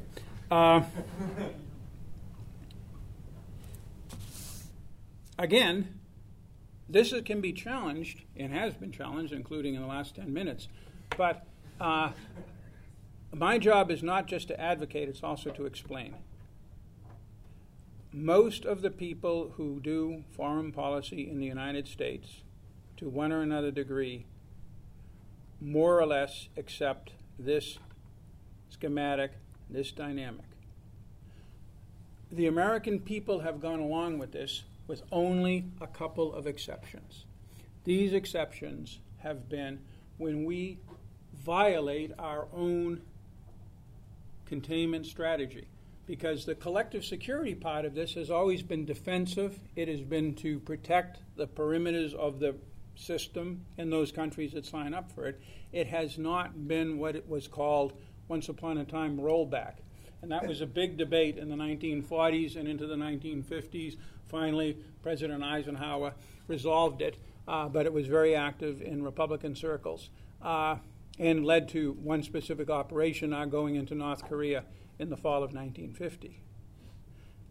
Uh, 0.51 0.83
again, 5.39 5.99
this 6.89 7.13
can 7.25 7.41
be 7.41 7.53
challenged 7.53 8.23
and 8.37 8.53
has 8.53 8.75
been 8.75 8.93
challenged, 8.93 9.33
including 9.33 9.75
in 9.75 9.83
the 9.83 9.89
last 9.89 10.15
10 10.15 10.33
minutes. 10.33 10.69
But 11.17 11.45
uh, 11.81 12.11
my 13.35 13.59
job 13.59 13.91
is 13.91 14.03
not 14.03 14.27
just 14.27 14.49
to 14.49 14.61
advocate, 14.61 15.09
it's 15.09 15.23
also 15.23 15.51
to 15.51 15.67
explain. 15.67 16.15
Most 18.13 18.65
of 18.65 18.83
the 18.83 18.91
people 18.91 19.53
who 19.57 19.81
do 19.81 20.23
foreign 20.31 20.73
policy 20.73 21.29
in 21.29 21.39
the 21.39 21.47
United 21.47 21.89
States, 21.89 22.43
to 22.97 23.09
one 23.09 23.33
or 23.33 23.43
another 23.43 23.71
degree, 23.71 24.27
more 25.61 26.01
or 26.01 26.07
less 26.07 26.49
accept 26.57 27.13
this 27.39 27.79
schematic, 28.71 29.33
this 29.71 29.93
dynamic. 29.93 30.47
The 32.31 32.47
American 32.47 33.01
people 33.01 33.41
have 33.41 33.61
gone 33.61 33.81
along 33.81 34.19
with 34.19 34.33
this 34.33 34.65
with 34.87 35.03
only 35.13 35.65
a 35.81 35.87
couple 35.87 36.33
of 36.33 36.47
exceptions. 36.47 37.25
These 37.85 38.13
exceptions 38.13 38.99
have 39.19 39.49
been 39.49 39.81
when 40.19 40.45
we 40.45 40.79
violate 41.45 42.13
our 42.19 42.47
own 42.53 43.01
containment 44.47 45.07
strategy. 45.07 45.67
Because 46.07 46.45
the 46.45 46.55
collective 46.55 47.05
security 47.05 47.55
part 47.55 47.85
of 47.85 47.95
this 47.95 48.15
has 48.15 48.31
always 48.31 48.63
been 48.63 48.85
defensive, 48.85 49.59
it 49.75 49.89
has 49.89 50.01
been 50.01 50.35
to 50.37 50.61
protect 50.61 51.19
the 51.37 51.49
perimeters 51.49 52.15
of 52.15 52.39
the 52.39 52.55
system 52.95 53.65
in 53.77 53.91
those 53.91 54.13
countries 54.13 54.53
that 54.53 54.65
sign 54.65 54.95
up 54.95 55.11
for 55.11 55.27
it. 55.27 55.41
It 55.73 55.89
has 55.89 56.17
not 56.17 56.69
been 56.69 56.99
what 56.99 57.17
it 57.17 57.29
was 57.29 57.49
called 57.49 57.93
once 58.29 58.49
upon 58.49 58.79
a 58.79 58.85
time 58.85 59.19
rollback. 59.19 59.75
And 60.23 60.31
that 60.33 60.47
was 60.47 60.61
a 60.61 60.67
big 60.67 60.97
debate 60.97 61.39
in 61.39 61.49
the 61.49 61.57
1940s 61.57 62.57
and 62.57 62.67
into 62.67 62.87
the 62.87 62.97
1950s. 62.97 63.97
Finally, 64.29 64.79
President 65.03 65.43
Eisenhower 65.43 66.15
resolved 66.49 67.03
it, 67.03 67.17
uh, 67.47 67.69
but 67.69 67.87
it 67.87 67.93
was 67.93 68.07
very 68.07 68.35
active 68.35 68.83
in 68.83 69.03
Republican 69.03 69.55
circles 69.55 70.11
uh, 70.43 70.77
and 71.19 71.45
led 71.45 71.69
to 71.69 71.93
one 72.03 72.23
specific 72.23 72.71
operation, 72.71 73.33
our 73.33 73.47
going 73.47 73.77
into 73.77 73.95
North 73.95 74.25
Korea 74.25 74.65
in 74.99 75.11
the 75.11 75.17
fall 75.17 75.43
of 75.43 75.53
1950. 75.53 76.43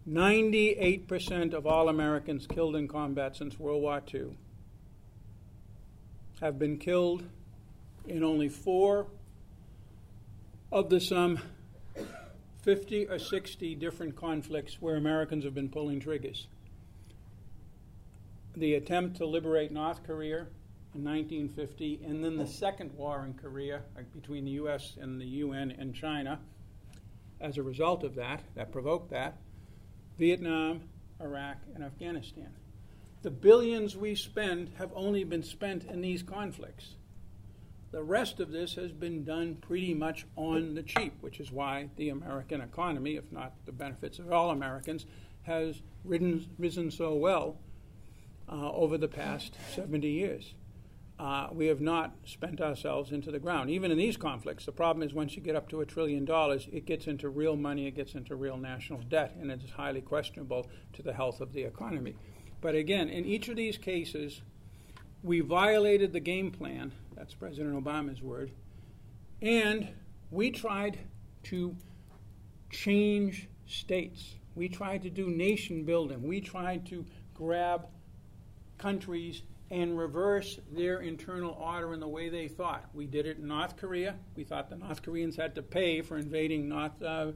98% 0.07 1.53
of 1.53 1.65
all 1.65 1.89
Americans 1.89 2.45
killed 2.45 2.75
in 2.75 2.87
combat 2.87 3.35
since 3.35 3.57
World 3.57 3.81
War 3.81 4.01
II 4.13 4.37
have 6.41 6.59
been 6.59 6.77
killed 6.77 7.23
in 8.07 8.23
only 8.23 8.49
four 8.49 9.07
of 10.75 10.89
the 10.89 10.99
some 10.99 11.39
50 12.63 13.07
or 13.07 13.17
60 13.17 13.75
different 13.75 14.13
conflicts 14.17 14.81
where 14.81 14.97
Americans 14.97 15.45
have 15.45 15.55
been 15.55 15.69
pulling 15.69 16.01
triggers. 16.01 16.47
The 18.57 18.73
attempt 18.73 19.15
to 19.17 19.25
liberate 19.25 19.71
North 19.71 20.03
Korea 20.03 20.47
in 20.93 21.05
1950, 21.05 22.01
and 22.05 22.21
then 22.21 22.35
the 22.35 22.45
second 22.45 22.91
war 22.97 23.23
in 23.25 23.35
Korea 23.35 23.83
uh, 23.97 24.01
between 24.13 24.43
the 24.43 24.51
U.S. 24.51 24.97
and 24.99 25.19
the 25.19 25.25
UN 25.25 25.71
and 25.71 25.95
China. 25.95 26.41
As 27.39 27.57
a 27.57 27.63
result 27.63 28.03
of 28.03 28.15
that, 28.15 28.41
that 28.55 28.73
provoked 28.73 29.11
that, 29.11 29.37
Vietnam, 30.19 30.81
Iraq, 31.21 31.55
and 31.73 31.85
Afghanistan. 31.85 32.49
The 33.21 33.31
billions 33.31 33.95
we 33.95 34.13
spend 34.13 34.73
have 34.77 34.91
only 34.93 35.23
been 35.23 35.43
spent 35.43 35.85
in 35.85 36.01
these 36.01 36.21
conflicts. 36.21 36.95
The 37.95 38.03
rest 38.03 38.41
of 38.41 38.51
this 38.51 38.75
has 38.75 38.91
been 38.91 39.23
done 39.23 39.55
pretty 39.61 39.93
much 39.93 40.25
on 40.35 40.75
the 40.75 40.83
cheap, 40.83 41.13
which 41.21 41.39
is 41.39 41.49
why 41.49 41.87
the 41.95 42.09
American 42.09 42.59
economy, 42.59 43.15
if 43.15 43.31
not 43.31 43.53
the 43.65 43.71
benefits 43.71 44.19
of 44.19 44.33
all 44.33 44.49
Americans, 44.49 45.05
has 45.43 45.81
ridden, 46.03 46.45
risen 46.59 46.91
so 46.91 47.13
well 47.13 47.55
uh, 48.51 48.69
over 48.73 48.97
the 48.97 49.07
past 49.07 49.55
70 49.75 50.09
years. 50.09 50.55
Uh, 51.17 51.47
we 51.53 51.67
have 51.67 51.79
not 51.79 52.13
spent 52.25 52.59
ourselves 52.59 53.13
into 53.13 53.31
the 53.31 53.39
ground. 53.39 53.69
Even 53.69 53.91
in 53.91 53.97
these 53.97 54.17
conflicts, 54.17 54.65
the 54.65 54.73
problem 54.73 55.01
is 55.01 55.13
once 55.13 55.37
you 55.37 55.41
get 55.41 55.55
up 55.55 55.69
to 55.69 55.79
a 55.79 55.85
trillion 55.85 56.25
dollars, 56.25 56.67
it 56.73 56.85
gets 56.85 57.07
into 57.07 57.29
real 57.29 57.55
money, 57.55 57.87
it 57.87 57.95
gets 57.95 58.13
into 58.13 58.35
real 58.35 58.57
national 58.57 58.99
debt, 59.03 59.37
and 59.39 59.49
it's 59.49 59.71
highly 59.71 60.01
questionable 60.01 60.67
to 60.91 61.01
the 61.01 61.13
health 61.13 61.39
of 61.39 61.53
the 61.53 61.63
economy. 61.63 62.17
But 62.59 62.75
again, 62.75 63.07
in 63.07 63.23
each 63.23 63.47
of 63.47 63.55
these 63.55 63.77
cases, 63.77 64.41
we 65.23 65.39
violated 65.39 66.11
the 66.11 66.19
game 66.19 66.51
plan, 66.51 66.91
that's 67.15 67.33
President 67.33 67.81
Obama's 67.83 68.21
word, 68.21 68.51
and 69.41 69.87
we 70.31 70.51
tried 70.51 70.99
to 71.43 71.75
change 72.69 73.47
states. 73.65 74.35
We 74.55 74.69
tried 74.69 75.03
to 75.03 75.09
do 75.09 75.29
nation 75.29 75.83
building. 75.83 76.23
We 76.23 76.41
tried 76.41 76.85
to 76.87 77.05
grab 77.33 77.87
countries 78.77 79.43
and 79.71 79.97
reverse 79.97 80.59
their 80.71 80.99
internal 80.99 81.51
order 81.51 81.93
in 81.93 81.99
the 81.99 82.07
way 82.07 82.29
they 82.29 82.47
thought. 82.47 82.85
We 82.93 83.05
did 83.07 83.25
it 83.25 83.37
in 83.37 83.47
North 83.47 83.77
Korea. 83.77 84.15
We 84.35 84.43
thought 84.43 84.69
the 84.69 84.75
North 84.75 85.01
Koreans 85.01 85.35
had 85.35 85.55
to 85.55 85.61
pay 85.61 86.01
for 86.01 86.17
invading 86.17 86.69
North, 86.69 87.01
uh, 87.01 87.31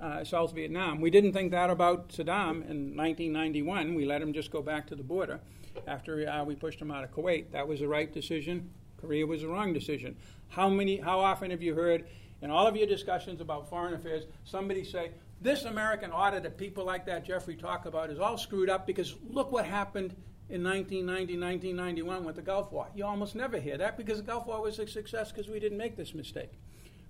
uh, 0.00 0.24
South 0.24 0.54
Vietnam. 0.54 1.00
We 1.00 1.10
didn't 1.10 1.32
think 1.32 1.52
that 1.52 1.70
about 1.70 2.08
Saddam 2.08 2.68
in 2.68 2.96
1991. 2.96 3.94
We 3.94 4.06
let 4.06 4.20
him 4.20 4.32
just 4.32 4.50
go 4.50 4.60
back 4.60 4.86
to 4.88 4.96
the 4.96 5.04
border 5.04 5.40
after 5.86 6.28
uh, 6.28 6.44
we 6.44 6.56
pushed 6.56 6.80
him 6.80 6.90
out 6.90 7.04
of 7.04 7.12
Kuwait. 7.12 7.52
That 7.52 7.68
was 7.68 7.80
the 7.80 7.88
right 7.88 8.12
decision. 8.12 8.70
Korea 9.00 9.26
was 9.26 9.42
the 9.42 9.48
wrong 9.48 9.72
decision. 9.72 10.16
How 10.48 10.68
many? 10.68 10.96
How 10.98 11.20
often 11.20 11.50
have 11.50 11.62
you 11.62 11.74
heard 11.74 12.06
in 12.42 12.50
all 12.50 12.66
of 12.66 12.76
your 12.76 12.86
discussions 12.86 13.40
about 13.40 13.68
foreign 13.68 13.94
affairs 13.94 14.24
somebody 14.44 14.84
say, 14.84 15.12
"This 15.40 15.64
American 15.64 16.12
order 16.12 16.40
that 16.40 16.56
people 16.56 16.84
like 16.84 17.06
that 17.06 17.24
Jeffrey 17.24 17.56
talk 17.56 17.86
about 17.86 18.10
is 18.10 18.18
all 18.18 18.38
screwed 18.38 18.70
up 18.70 18.86
because 18.86 19.14
look 19.30 19.52
what 19.52 19.64
happened." 19.64 20.14
In 20.50 20.62
1990, 20.62 21.36
1991 21.36 22.24
with 22.24 22.36
the 22.36 22.40
Gulf 22.40 22.72
War. 22.72 22.88
You 22.94 23.04
almost 23.04 23.34
never 23.34 23.58
hear 23.60 23.76
that 23.76 23.98
because 23.98 24.16
the 24.16 24.24
Gulf 24.24 24.46
War 24.46 24.62
was 24.62 24.78
a 24.78 24.86
success 24.86 25.30
because 25.30 25.46
we 25.46 25.60
didn't 25.60 25.76
make 25.76 25.94
this 25.94 26.14
mistake. 26.14 26.52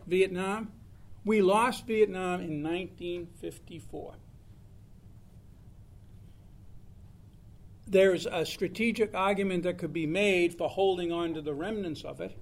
Vietnam, 0.09 0.73
we 1.25 1.41
lost 1.41 1.87
Vietnam 1.87 2.41
in 2.41 2.65
1954. 2.65 4.17
There's 7.91 8.27
a 8.27 8.45
strategic 8.45 9.15
argument 9.15 9.63
that 9.63 9.79
could 9.79 9.95
be 9.95 10.07
made 10.07 10.59
for 10.59 10.69
holding 10.69 11.11
on 11.11 11.33
to 11.33 11.41
the 11.41 11.55
remnants 11.55 12.05
of 12.05 12.21
it, 12.21 12.37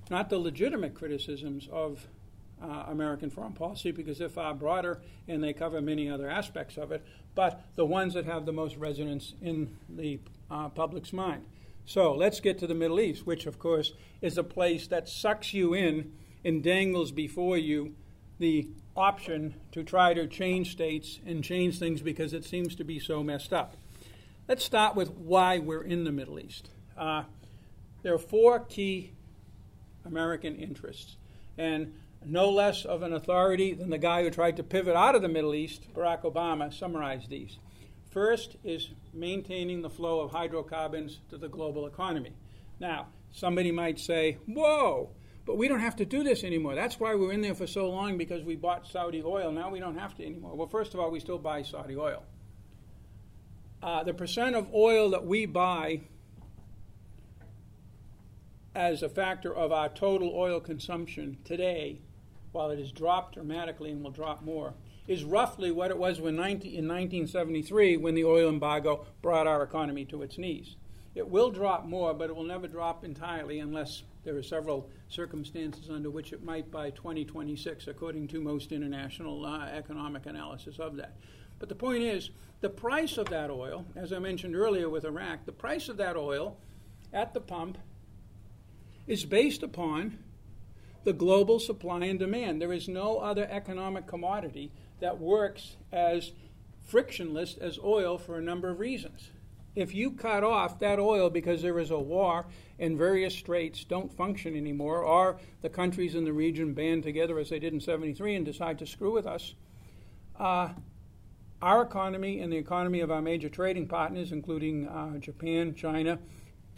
not 0.08 0.30
the 0.30 0.38
legitimate 0.38 0.94
criticisms 0.94 1.68
of 1.72 2.06
uh, 2.62 2.84
American 2.88 3.30
foreign 3.30 3.52
policy 3.52 3.90
because 3.90 4.18
they're 4.18 4.28
far 4.28 4.54
broader 4.54 5.00
and 5.28 5.42
they 5.42 5.52
cover 5.52 5.80
many 5.80 6.10
other 6.10 6.28
aspects 6.28 6.76
of 6.76 6.92
it, 6.92 7.04
but 7.34 7.64
the 7.76 7.86
ones 7.86 8.14
that 8.14 8.26
have 8.26 8.46
the 8.46 8.52
most 8.52 8.76
resonance 8.76 9.34
in 9.40 9.76
the 9.88 10.20
uh, 10.50 10.68
public's 10.68 11.12
mind. 11.12 11.44
So 11.86 12.14
let's 12.14 12.40
get 12.40 12.58
to 12.58 12.66
the 12.66 12.74
Middle 12.74 13.00
East, 13.00 13.26
which, 13.26 13.46
of 13.46 13.58
course, 13.58 13.92
is 14.20 14.38
a 14.38 14.44
place 14.44 14.86
that 14.88 15.08
sucks 15.08 15.54
you 15.54 15.74
in 15.74 16.12
and 16.44 16.62
dangles 16.62 17.12
before 17.12 17.58
you 17.58 17.94
the 18.38 18.68
option 18.96 19.54
to 19.72 19.82
try 19.82 20.14
to 20.14 20.26
change 20.26 20.72
states 20.72 21.20
and 21.26 21.44
change 21.44 21.78
things 21.78 22.00
because 22.02 22.32
it 22.32 22.44
seems 22.44 22.74
to 22.76 22.84
be 22.84 22.98
so 22.98 23.22
messed 23.22 23.52
up. 23.52 23.76
Let's 24.48 24.64
start 24.64 24.96
with 24.96 25.10
why 25.10 25.58
we're 25.58 25.82
in 25.82 26.04
the 26.04 26.12
Middle 26.12 26.40
East. 26.40 26.70
Uh, 26.96 27.24
there 28.02 28.14
are 28.14 28.18
four 28.18 28.60
key 28.60 29.12
American 30.04 30.56
interests, 30.56 31.16
and 31.56 31.92
no 32.24 32.50
less 32.50 32.84
of 32.84 33.02
an 33.02 33.12
authority 33.12 33.72
than 33.72 33.90
the 33.90 33.98
guy 33.98 34.22
who 34.22 34.30
tried 34.30 34.56
to 34.56 34.62
pivot 34.62 34.96
out 34.96 35.14
of 35.14 35.22
the 35.22 35.28
Middle 35.28 35.54
East, 35.54 35.92
Barack 35.94 36.22
Obama, 36.22 36.72
summarized 36.72 37.30
these. 37.30 37.58
First 38.10 38.56
is 38.64 38.90
maintaining 39.12 39.82
the 39.82 39.90
flow 39.90 40.20
of 40.20 40.32
hydrocarbons 40.32 41.20
to 41.30 41.38
the 41.38 41.48
global 41.48 41.86
economy. 41.86 42.34
Now, 42.78 43.08
somebody 43.30 43.70
might 43.70 44.00
say, 44.00 44.38
whoa, 44.46 45.10
but 45.46 45.56
we 45.56 45.68
don't 45.68 45.80
have 45.80 45.96
to 45.96 46.04
do 46.04 46.22
this 46.22 46.44
anymore. 46.44 46.74
That's 46.74 47.00
why 47.00 47.14
we're 47.14 47.32
in 47.32 47.40
there 47.40 47.54
for 47.54 47.66
so 47.66 47.88
long 47.88 48.18
because 48.18 48.44
we 48.44 48.56
bought 48.56 48.86
Saudi 48.86 49.22
oil. 49.24 49.52
Now 49.52 49.70
we 49.70 49.80
don't 49.80 49.98
have 49.98 50.14
to 50.16 50.26
anymore. 50.26 50.54
Well, 50.54 50.68
first 50.68 50.94
of 50.94 51.00
all, 51.00 51.10
we 51.10 51.20
still 51.20 51.38
buy 51.38 51.62
Saudi 51.62 51.96
oil. 51.96 52.22
Uh, 53.82 54.04
the 54.04 54.12
percent 54.12 54.56
of 54.56 54.72
oil 54.74 55.10
that 55.10 55.24
we 55.24 55.46
buy 55.46 56.02
as 58.74 59.02
a 59.02 59.08
factor 59.08 59.54
of 59.54 59.72
our 59.72 59.88
total 59.88 60.32
oil 60.34 60.60
consumption 60.60 61.38
today, 61.44 62.00
while 62.52 62.70
it 62.70 62.78
has 62.78 62.92
dropped 62.92 63.34
dramatically 63.34 63.90
and 63.90 64.02
will 64.02 64.10
drop 64.10 64.42
more, 64.42 64.74
is 65.06 65.24
roughly 65.24 65.70
what 65.70 65.90
it 65.90 65.98
was 65.98 66.20
when 66.20 66.36
19, 66.36 66.70
in 66.70 66.86
1973 66.86 67.96
when 67.96 68.14
the 68.14 68.24
oil 68.24 68.48
embargo 68.48 69.06
brought 69.22 69.46
our 69.46 69.62
economy 69.62 70.04
to 70.04 70.22
its 70.22 70.38
knees. 70.38 70.76
It 71.14 71.28
will 71.28 71.50
drop 71.50 71.84
more, 71.86 72.14
but 72.14 72.30
it 72.30 72.36
will 72.36 72.44
never 72.44 72.68
drop 72.68 73.04
entirely 73.04 73.58
unless 73.58 74.04
there 74.24 74.36
are 74.36 74.42
several 74.42 74.88
circumstances 75.08 75.90
under 75.90 76.10
which 76.10 76.32
it 76.32 76.44
might 76.44 76.70
by 76.70 76.90
2026, 76.90 77.88
according 77.88 78.28
to 78.28 78.40
most 78.40 78.70
international 78.70 79.44
uh, 79.44 79.66
economic 79.66 80.26
analysis 80.26 80.78
of 80.78 80.96
that. 80.96 81.16
But 81.58 81.68
the 81.68 81.74
point 81.74 82.02
is, 82.02 82.30
the 82.60 82.70
price 82.70 83.18
of 83.18 83.28
that 83.30 83.50
oil, 83.50 83.86
as 83.96 84.12
I 84.12 84.18
mentioned 84.18 84.54
earlier 84.54 84.88
with 84.88 85.04
Iraq, 85.04 85.46
the 85.46 85.52
price 85.52 85.88
of 85.88 85.96
that 85.96 86.16
oil 86.16 86.58
at 87.12 87.34
the 87.34 87.40
pump 87.40 87.78
is 89.06 89.24
based 89.24 89.62
upon 89.62 90.18
the 91.04 91.12
global 91.12 91.58
supply 91.58 92.04
and 92.04 92.18
demand. 92.18 92.60
There 92.60 92.72
is 92.72 92.88
no 92.88 93.18
other 93.18 93.46
economic 93.50 94.06
commodity 94.06 94.70
that 95.00 95.18
works 95.18 95.76
as 95.92 96.32
frictionless 96.82 97.56
as 97.60 97.78
oil 97.78 98.18
for 98.18 98.36
a 98.36 98.42
number 98.42 98.68
of 98.68 98.78
reasons. 98.78 99.30
If 99.76 99.94
you 99.94 100.10
cut 100.10 100.42
off 100.42 100.80
that 100.80 100.98
oil 100.98 101.30
because 101.30 101.62
there 101.62 101.78
is 101.78 101.90
a 101.90 101.98
war 101.98 102.46
and 102.78 102.98
various 102.98 103.34
straits 103.34 103.84
don't 103.84 104.12
function 104.12 104.56
anymore, 104.56 105.04
or 105.04 105.38
the 105.62 105.68
countries 105.68 106.14
in 106.14 106.24
the 106.24 106.32
region 106.32 106.74
band 106.74 107.04
together 107.04 107.38
as 107.38 107.50
they 107.50 107.60
did 107.60 107.72
in 107.72 107.80
73 107.80 108.34
and 108.34 108.44
decide 108.44 108.78
to 108.80 108.86
screw 108.86 109.12
with 109.12 109.26
us, 109.26 109.54
uh, 110.38 110.70
our 111.62 111.82
economy 111.82 112.40
and 112.40 112.52
the 112.52 112.56
economy 112.56 113.00
of 113.00 113.10
our 113.10 113.22
major 113.22 113.48
trading 113.48 113.86
partners, 113.86 114.32
including 114.32 114.88
uh, 114.88 115.18
Japan, 115.18 115.74
China, 115.74 116.18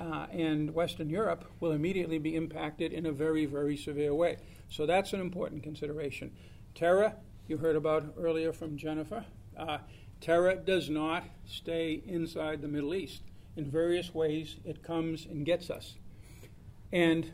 uh, 0.01 0.27
and 0.31 0.75
Western 0.75 1.09
Europe 1.09 1.45
will 1.61 1.73
immediately 1.73 2.19
be 2.19 2.35
impacted 2.35 2.93
in 2.93 3.07
a 3.07 3.13
very, 3.13 3.47
very 3.47 3.77
severe 3.77 4.15
way. 4.15 4.37
So 4.69 4.87
that's 4.87 5.13
an 5.13 5.21
important 5.21 5.63
consideration. 5.63 6.33
Terror, 6.75 7.15
you 7.47 7.59
heard 7.59 7.77
about 7.77 8.15
earlier 8.19 8.53
from 8.53 8.77
Jennifer. 8.77 9.25
Uh, 9.57 9.79
terror 10.21 10.55
does 10.55 10.89
not 10.89 11.25
stay 11.47 12.03
inside 12.07 12.63
the 12.63 12.69
Middle 12.69 12.95
East. 12.95 13.23
In 13.57 13.71
various 13.71 14.15
ways, 14.15 14.57
it 14.65 14.83
comes 14.83 15.27
and 15.27 15.45
gets 15.45 15.69
us. 15.69 15.97
And 16.93 17.31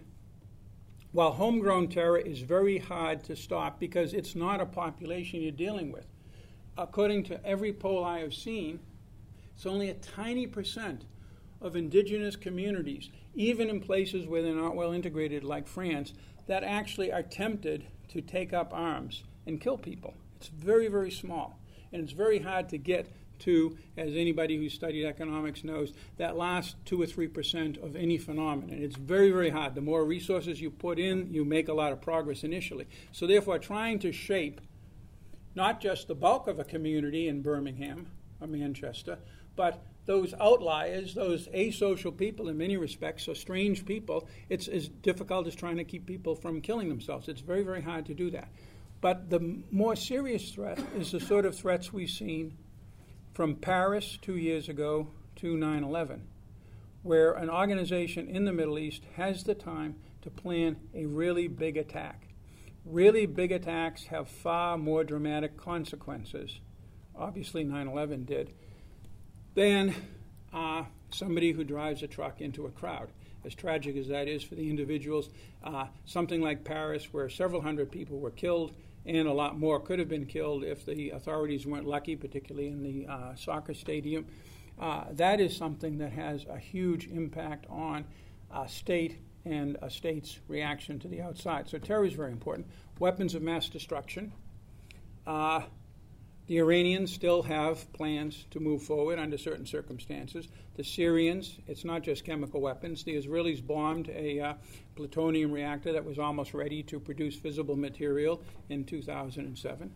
while 1.12 1.32
homegrown 1.32 1.88
terror 1.88 2.18
is 2.18 2.40
very 2.40 2.78
hard 2.78 3.24
to 3.24 3.36
stop 3.36 3.80
because 3.80 4.12
it's 4.12 4.34
not 4.34 4.60
a 4.60 4.66
population 4.66 5.40
you're 5.40 5.52
dealing 5.52 5.90
with, 5.92 6.06
according 6.76 7.24
to 7.24 7.44
every 7.46 7.72
poll 7.72 8.04
I 8.04 8.20
have 8.20 8.34
seen, 8.34 8.80
it's 9.54 9.66
only 9.66 9.90
a 9.90 9.94
tiny 9.94 10.46
percent 10.46 11.04
of 11.60 11.76
indigenous 11.76 12.36
communities, 12.36 13.10
even 13.34 13.68
in 13.68 13.80
places 13.80 14.26
where 14.26 14.42
they're 14.42 14.54
not 14.54 14.76
well 14.76 14.92
integrated, 14.92 15.44
like 15.44 15.66
France, 15.66 16.12
that 16.46 16.64
actually 16.64 17.12
are 17.12 17.22
tempted 17.22 17.86
to 18.08 18.20
take 18.20 18.52
up 18.52 18.72
arms 18.72 19.24
and 19.46 19.60
kill 19.60 19.78
people. 19.78 20.14
It's 20.36 20.48
very, 20.48 20.88
very 20.88 21.10
small. 21.10 21.58
And 21.92 22.02
it's 22.02 22.12
very 22.12 22.38
hard 22.38 22.68
to 22.70 22.78
get 22.78 23.10
to, 23.40 23.76
as 23.96 24.14
anybody 24.14 24.56
who's 24.56 24.72
studied 24.72 25.06
economics 25.06 25.64
knows, 25.64 25.92
that 26.16 26.36
last 26.36 26.76
two 26.84 27.00
or 27.00 27.06
three 27.06 27.28
percent 27.28 27.76
of 27.78 27.96
any 27.96 28.18
phenomenon. 28.18 28.76
It's 28.82 28.96
very, 28.96 29.30
very 29.30 29.50
hard. 29.50 29.74
The 29.74 29.80
more 29.80 30.04
resources 30.04 30.60
you 30.60 30.70
put 30.70 30.98
in, 30.98 31.32
you 31.32 31.44
make 31.44 31.68
a 31.68 31.72
lot 31.72 31.92
of 31.92 32.00
progress 32.00 32.44
initially. 32.44 32.86
So, 33.12 33.26
therefore, 33.26 33.58
trying 33.58 34.00
to 34.00 34.12
shape 34.12 34.60
not 35.54 35.80
just 35.80 36.08
the 36.08 36.14
bulk 36.14 36.46
of 36.46 36.58
a 36.58 36.64
community 36.64 37.28
in 37.28 37.42
Birmingham 37.42 38.10
or 38.40 38.46
Manchester, 38.46 39.18
but 39.56 39.84
those 40.08 40.32
outliers, 40.40 41.12
those 41.12 41.48
asocial 41.48 42.16
people 42.16 42.48
in 42.48 42.56
many 42.56 42.78
respects, 42.78 43.24
so 43.24 43.34
strange 43.34 43.84
people, 43.84 44.26
it's 44.48 44.66
as 44.66 44.88
difficult 44.88 45.46
as 45.46 45.54
trying 45.54 45.76
to 45.76 45.84
keep 45.84 46.06
people 46.06 46.34
from 46.34 46.62
killing 46.62 46.88
themselves. 46.88 47.28
It's 47.28 47.42
very, 47.42 47.62
very 47.62 47.82
hard 47.82 48.06
to 48.06 48.14
do 48.14 48.30
that. 48.30 48.48
But 49.02 49.28
the 49.28 49.60
more 49.70 49.96
serious 49.96 50.50
threat 50.50 50.80
is 50.96 51.12
the 51.12 51.20
sort 51.20 51.44
of 51.44 51.54
threats 51.54 51.92
we've 51.92 52.08
seen 52.08 52.56
from 53.34 53.54
Paris 53.56 54.18
two 54.22 54.38
years 54.38 54.70
ago 54.70 55.08
to 55.36 55.58
9 55.58 55.84
11, 55.84 56.26
where 57.02 57.32
an 57.32 57.50
organization 57.50 58.28
in 58.28 58.46
the 58.46 58.52
Middle 58.52 58.78
East 58.78 59.02
has 59.16 59.44
the 59.44 59.54
time 59.54 59.96
to 60.22 60.30
plan 60.30 60.76
a 60.94 61.04
really 61.04 61.48
big 61.48 61.76
attack. 61.76 62.28
Really 62.86 63.26
big 63.26 63.52
attacks 63.52 64.04
have 64.06 64.26
far 64.26 64.78
more 64.78 65.04
dramatic 65.04 65.58
consequences. 65.58 66.60
Obviously, 67.14 67.62
9 67.62 67.88
11 67.88 68.24
did 68.24 68.54
than 69.58 69.92
uh, 70.52 70.84
somebody 71.10 71.50
who 71.50 71.64
drives 71.64 72.04
a 72.04 72.06
truck 72.06 72.40
into 72.40 72.66
a 72.66 72.70
crowd. 72.70 73.08
As 73.44 73.56
tragic 73.56 73.96
as 73.96 74.06
that 74.06 74.28
is 74.28 74.44
for 74.44 74.54
the 74.54 74.70
individuals, 74.70 75.30
uh, 75.64 75.86
something 76.04 76.40
like 76.40 76.62
Paris, 76.62 77.12
where 77.12 77.28
several 77.28 77.60
hundred 77.60 77.90
people 77.90 78.20
were 78.20 78.30
killed 78.30 78.72
and 79.04 79.26
a 79.26 79.32
lot 79.32 79.58
more 79.58 79.80
could 79.80 79.98
have 79.98 80.08
been 80.08 80.26
killed 80.26 80.62
if 80.62 80.86
the 80.86 81.10
authorities 81.10 81.66
weren't 81.66 81.88
lucky, 81.88 82.14
particularly 82.14 82.68
in 82.68 82.84
the 82.84 83.12
uh, 83.12 83.34
soccer 83.34 83.74
stadium, 83.74 84.26
uh, 84.78 85.06
that 85.10 85.40
is 85.40 85.56
something 85.56 85.98
that 85.98 86.12
has 86.12 86.44
a 86.48 86.58
huge 86.58 87.08
impact 87.08 87.66
on 87.68 88.04
a 88.54 88.68
state 88.68 89.18
and 89.44 89.76
a 89.82 89.90
state's 89.90 90.38
reaction 90.46 91.00
to 91.00 91.08
the 91.08 91.20
outside. 91.20 91.68
So 91.68 91.78
terror 91.78 92.04
is 92.04 92.12
very 92.12 92.30
important. 92.30 92.68
Weapons 93.00 93.34
of 93.34 93.42
mass 93.42 93.68
destruction. 93.68 94.30
The 96.48 96.60
Iranians 96.60 97.12
still 97.12 97.42
have 97.42 97.92
plans 97.92 98.46
to 98.52 98.58
move 98.58 98.82
forward 98.82 99.18
under 99.18 99.36
certain 99.36 99.66
circumstances. 99.66 100.48
The 100.76 100.82
Syrians, 100.82 101.58
it's 101.66 101.84
not 101.84 102.02
just 102.02 102.24
chemical 102.24 102.62
weapons. 102.62 103.04
The 103.04 103.16
Israelis 103.16 103.64
bombed 103.64 104.08
a 104.08 104.40
uh, 104.40 104.54
plutonium 104.96 105.52
reactor 105.52 105.92
that 105.92 106.02
was 106.02 106.18
almost 106.18 106.54
ready 106.54 106.82
to 106.84 106.98
produce 106.98 107.36
fissile 107.36 107.76
material 107.76 108.40
in 108.70 108.84
2007. 108.84 109.92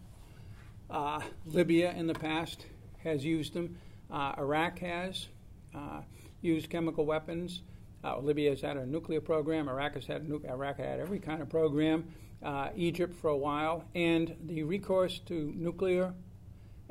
Uh, 0.90 1.22
Libya 1.46 1.92
in 1.92 2.06
the 2.06 2.12
past 2.12 2.66
has 3.02 3.24
used 3.24 3.54
them. 3.54 3.78
Uh, 4.10 4.34
Iraq 4.36 4.78
has 4.80 5.28
uh, 5.74 6.02
used 6.42 6.68
chemical 6.68 7.06
weapons. 7.06 7.62
Uh, 8.04 8.18
Libya 8.18 8.50
has 8.50 8.60
had 8.60 8.76
a 8.76 8.84
nuclear 8.84 9.22
program. 9.22 9.70
Iraq 9.70 9.94
has 9.94 10.04
had 10.04 10.28
nu- 10.28 10.42
Iraq 10.46 10.76
had 10.76 11.00
every 11.00 11.18
kind 11.18 11.40
of 11.40 11.48
program. 11.48 12.04
Uh, 12.42 12.68
Egypt 12.74 13.14
for 13.14 13.30
a 13.30 13.36
while, 13.36 13.84
and 13.94 14.34
the 14.46 14.64
recourse 14.64 15.20
to 15.20 15.52
nuclear 15.56 16.12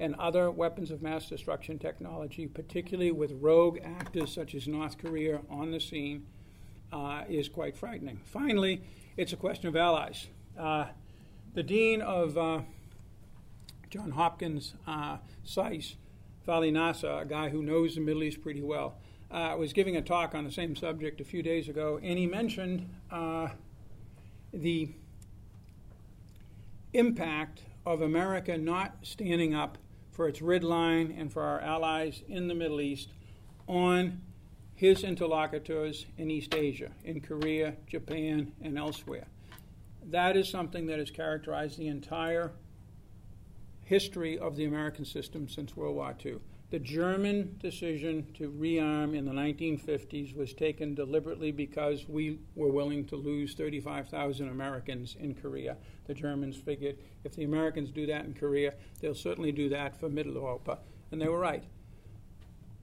and 0.02 0.16
other 0.16 0.50
weapons 0.50 0.90
of 0.90 1.04
mass 1.04 1.30
destruction 1.30 1.78
technology, 1.78 2.48
particularly 2.48 3.12
with 3.12 3.32
rogue 3.40 3.78
actors 3.84 4.34
such 4.34 4.56
as 4.56 4.68
North 4.68 4.98
Korea 4.98 5.42
on 5.48 5.70
the 5.70 5.80
scene, 5.80 6.26
uh, 6.92 7.22
is 7.30 7.48
quite 7.48 7.78
frightening. 7.78 8.20
Finally, 8.26 8.82
it's 9.16 9.32
a 9.32 9.38
question 9.38 9.68
of 9.68 9.76
allies. 9.76 10.28
Uh, 10.58 10.86
the 11.54 11.62
dean 11.62 12.02
of 12.02 12.36
uh, 12.36 12.62
John 13.92 14.12
Hopkins 14.12 14.74
uh, 14.88 15.18
SAIS, 15.44 15.98
Vali 16.48 16.72
Nasr, 16.72 17.22
a 17.22 17.26
guy 17.26 17.50
who 17.50 17.62
knows 17.62 17.94
the 17.94 18.02
Middle 18.02 18.24
East 18.24 18.42
pretty 18.42 18.64
well, 18.64 18.96
uh, 19.30 19.56
was 19.58 19.72
giving 19.72 19.96
a 19.96 20.02
talk 20.02 20.34
on 20.34 20.44
the 20.46 20.52
same 20.52 20.76
subject 20.76 21.22
a 21.22 21.24
few 21.24 21.44
days 21.44 21.70
ago, 21.70 22.00
and 22.02 22.18
he 22.18 22.26
mentioned 22.26 22.90
uh, 23.12 23.50
the 24.52 24.90
impact 26.92 27.62
of 27.86 28.02
America 28.02 28.58
not 28.58 28.96
standing 29.04 29.54
up 29.54 29.78
for 30.12 30.28
its 30.28 30.42
red 30.42 30.64
line 30.64 31.16
and 31.18 31.32
for 31.32 31.42
our 31.42 31.60
allies 31.62 32.22
in 32.28 32.48
the 32.48 32.54
Middle 32.54 32.82
East 32.82 33.10
on 33.68 34.22
his 34.76 35.04
interlocutors 35.04 36.06
in 36.18 36.30
East 36.30 36.54
Asia, 36.54 36.92
in 37.04 37.22
Korea, 37.22 37.76
Japan, 37.88 38.52
and 38.62 38.78
elsewhere. 38.78 39.28
That 40.04 40.36
is 40.36 40.50
something 40.50 40.88
that 40.88 41.00
has 41.00 41.12
characterized 41.12 41.78
the 41.78 41.88
entire 41.88 42.52
history 43.86 44.40
of 44.40 44.56
the 44.56 44.66
American 44.66 45.06
system 45.06 45.48
since 45.48 45.76
World 45.76 45.96
War 45.96 46.16
II. 46.26 46.38
The 46.72 46.80
German 46.80 47.58
decision 47.60 48.26
to 48.36 48.50
rearm 48.50 49.14
in 49.14 49.26
the 49.26 49.34
1950s 49.34 50.34
was 50.34 50.54
taken 50.54 50.96
deliberately 50.96 51.52
because 51.52 52.08
we 52.08 52.40
were 52.56 52.72
willing 52.72 53.04
to 53.08 53.18
lose 53.18 53.54
35,000 53.56 54.48
Americans 54.48 55.18
in 55.20 55.36
Korea. 55.36 55.76
The 56.08 56.14
Germans 56.14 56.56
figured 56.56 56.96
if 57.26 57.36
the 57.36 57.44
Americans 57.44 57.92
do 57.92 58.06
that 58.06 58.24
in 58.24 58.34
Korea, 58.34 58.74
they'll 59.02 59.14
certainly 59.14 59.52
do 59.52 59.68
that 59.68 60.00
for 60.00 60.08
Middle 60.08 60.36
Europa. 60.36 60.80
And 61.12 61.22
they 61.22 61.28
were 61.28 61.40
right. 61.40 61.66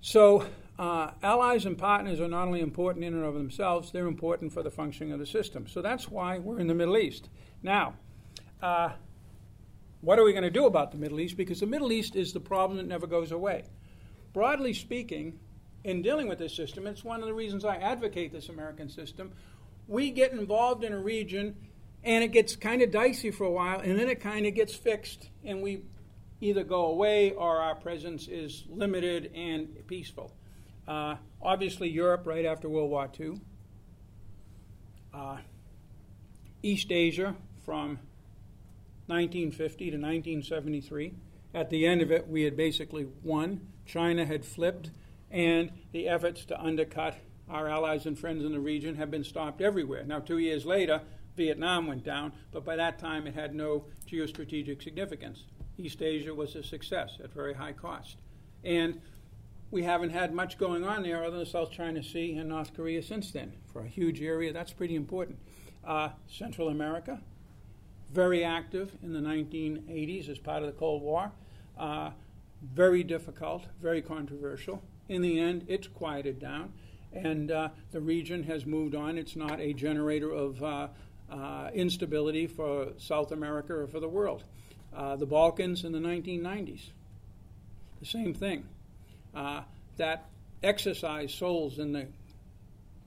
So, 0.03 0.45
uh, 0.79 1.13
allies 1.23 1.65
and 1.65 1.79
partners 1.79 2.21
are 2.21 2.29
not 2.29 2.47
only 2.47 2.61
important 2.61 3.07
in 3.07 3.15
and 3.15 3.25
of 3.25 3.33
themselves, 3.33 3.91
they're 3.91 4.07
important 4.07 4.53
for 4.53 4.63
the 4.63 4.71
functioning 4.71 5.15
of 5.15 5.19
the 5.19 5.27
system. 5.27 5.67
So 5.67 5.81
that's 5.81 6.11
why 6.11 6.41
we're 6.41 6.61
in 6.61 6.67
the 6.67 6.75
Middle 6.75 6.99
East. 6.99 7.31
Now, 7.63 7.95
uh, 8.61 8.91
what 10.03 10.19
are 10.19 10.25
we 10.25 10.33
going 10.33 10.45
to 10.45 10.51
do 10.51 10.67
about 10.67 10.93
the 10.93 10.99
Middle 10.99 11.21
East? 11.21 11.39
Because 11.39 11.61
the 11.61 11.67
Middle 11.67 11.91
East 11.91 12.17
is 12.17 12.35
the 12.35 12.41
problem 12.41 12.77
that 12.77 12.87
never 12.87 13.07
goes 13.07 13.33
away 13.33 13.65
broadly 14.39 14.73
speaking, 14.73 15.37
in 15.83 16.01
dealing 16.01 16.29
with 16.29 16.39
this 16.39 16.55
system, 16.55 16.87
it's 16.87 17.03
one 17.03 17.19
of 17.19 17.27
the 17.27 17.35
reasons 17.35 17.65
I 17.65 17.75
advocate 17.75 18.31
this 18.31 18.49
American 18.49 18.89
system. 18.89 19.33
We 19.89 20.13
get 20.13 20.31
involved 20.31 20.85
in 20.85 20.93
a 20.93 20.99
region 21.01 21.57
and 22.05 22.23
it 22.23 22.29
gets 22.29 22.55
kind 22.55 22.81
of 22.81 22.93
dicey 22.93 23.33
for 23.33 23.43
a 23.43 23.51
while 23.51 23.81
and 23.81 23.99
then 23.99 24.09
it 24.09 24.21
kind 24.21 24.47
of 24.47 24.55
gets 24.55 24.73
fixed 24.73 25.29
and 25.43 25.61
we 25.61 25.83
either 26.41 26.63
go 26.63 26.85
away 26.85 27.33
or 27.33 27.61
our 27.61 27.75
presence 27.75 28.29
is 28.29 28.63
limited 28.69 29.33
and 29.35 29.85
peaceful. 29.89 30.33
Uh, 30.87 31.17
obviously, 31.43 31.89
Europe 31.89 32.25
right 32.25 32.45
after 32.45 32.69
World 32.69 32.91
War 32.91 33.11
II, 33.19 33.41
uh, 35.13 35.39
East 36.63 36.93
Asia 36.93 37.35
from 37.65 37.99
1950 39.09 39.79
to 39.87 39.97
1973. 39.97 41.13
At 41.59 41.71
the 41.71 41.87
end 41.87 42.03
of 42.03 42.13
it, 42.13 42.29
we 42.29 42.43
had 42.43 42.57
basically 42.57 43.09
won. 43.25 43.67
China 43.85 44.25
had 44.25 44.45
flipped, 44.45 44.93
and 45.29 45.73
the 45.91 46.07
efforts 46.07 46.45
to 46.45 46.61
undercut 46.61 47.17
our 47.49 47.67
allies 47.67 48.07
and 48.07 48.17
friends 48.17 48.45
in 48.45 48.53
the 48.53 48.61
region 48.61 48.95
have 48.95 49.11
been 49.11 49.25
stopped 49.25 49.61
everywhere. 49.61 50.05
Now, 50.05 50.21
two 50.21 50.39
years 50.39 50.65
later, 50.65 51.01
Vietnam 51.37 51.89
went 51.89 52.05
down, 52.05 52.33
but 52.53 52.65
by 52.65 52.77
that 52.77 53.01
time 53.01 53.27
it 53.27 53.35
had 53.35 53.57
no 53.57 53.87
geostrategic 54.09 54.85
significance. 54.85 55.47
East 55.77 56.01
Asia 56.01 56.33
was 56.33 56.55
a 56.55 56.63
success 56.63 57.19
at 57.25 57.33
very 57.33 57.55
high 57.55 57.73
cost. 57.73 58.19
And 58.63 59.01
we 59.73 59.83
haven't 59.83 60.11
had 60.11 60.33
much 60.33 60.59
going 60.59 60.85
on 60.85 61.03
there 61.03 61.25
other 61.25 61.33
than 61.33 61.41
the 61.41 61.47
South 61.47 61.73
China 61.73 62.05
Sea 62.05 62.37
and 62.37 62.51
North 62.51 62.73
Korea 62.73 63.03
since 63.03 63.33
then. 63.33 63.53
For 63.73 63.83
a 63.83 63.89
huge 63.89 64.23
area, 64.23 64.53
that's 64.53 64.73
pretty 64.73 64.95
important. 64.95 65.41
Uh, 65.85 66.11
Central 66.29 66.69
America, 66.69 67.21
very 68.13 68.45
active 68.45 68.93
in 69.03 69.13
the 69.13 69.19
1980s 69.19 70.29
as 70.29 70.39
part 70.39 70.63
of 70.63 70.67
the 70.67 70.79
Cold 70.79 71.03
War. 71.03 71.33
Uh, 71.79 72.11
very 72.63 73.05
difficult, 73.05 73.65
very 73.81 74.03
controversial. 74.03 74.83
In 75.09 75.23
the 75.23 75.39
end, 75.39 75.65
it's 75.69 75.87
quieted 75.87 76.39
down, 76.39 76.73
and 77.13 77.51
uh, 77.51 77.69
the 77.93 78.01
region 78.01 78.43
has 78.45 78.67
moved 78.67 78.95
on. 78.95 79.17
It's 79.17 79.37
not 79.37 79.61
a 79.61 79.73
generator 79.73 80.31
of 80.31 80.63
uh, 80.63 80.89
uh, 81.31 81.71
instability 81.73 82.47
for 82.47 82.89
South 82.99 83.33
America 83.33 83.75
or 83.75 83.87
for 83.87 84.01
the 84.01 84.09
world. 84.09 84.45
Uh, 84.95 85.17
the 85.17 85.27
Balkans 85.27 85.85
in 85.85 85.93
the 85.93 85.99
1990s, 85.99 86.91
the 88.01 88.07
same 88.07 88.35
thing. 88.35 88.67
Uh, 89.35 89.63
that 89.99 90.29
exercised 90.63 91.37
souls 91.37 91.79
in 91.79 91.93
the 91.93 92.07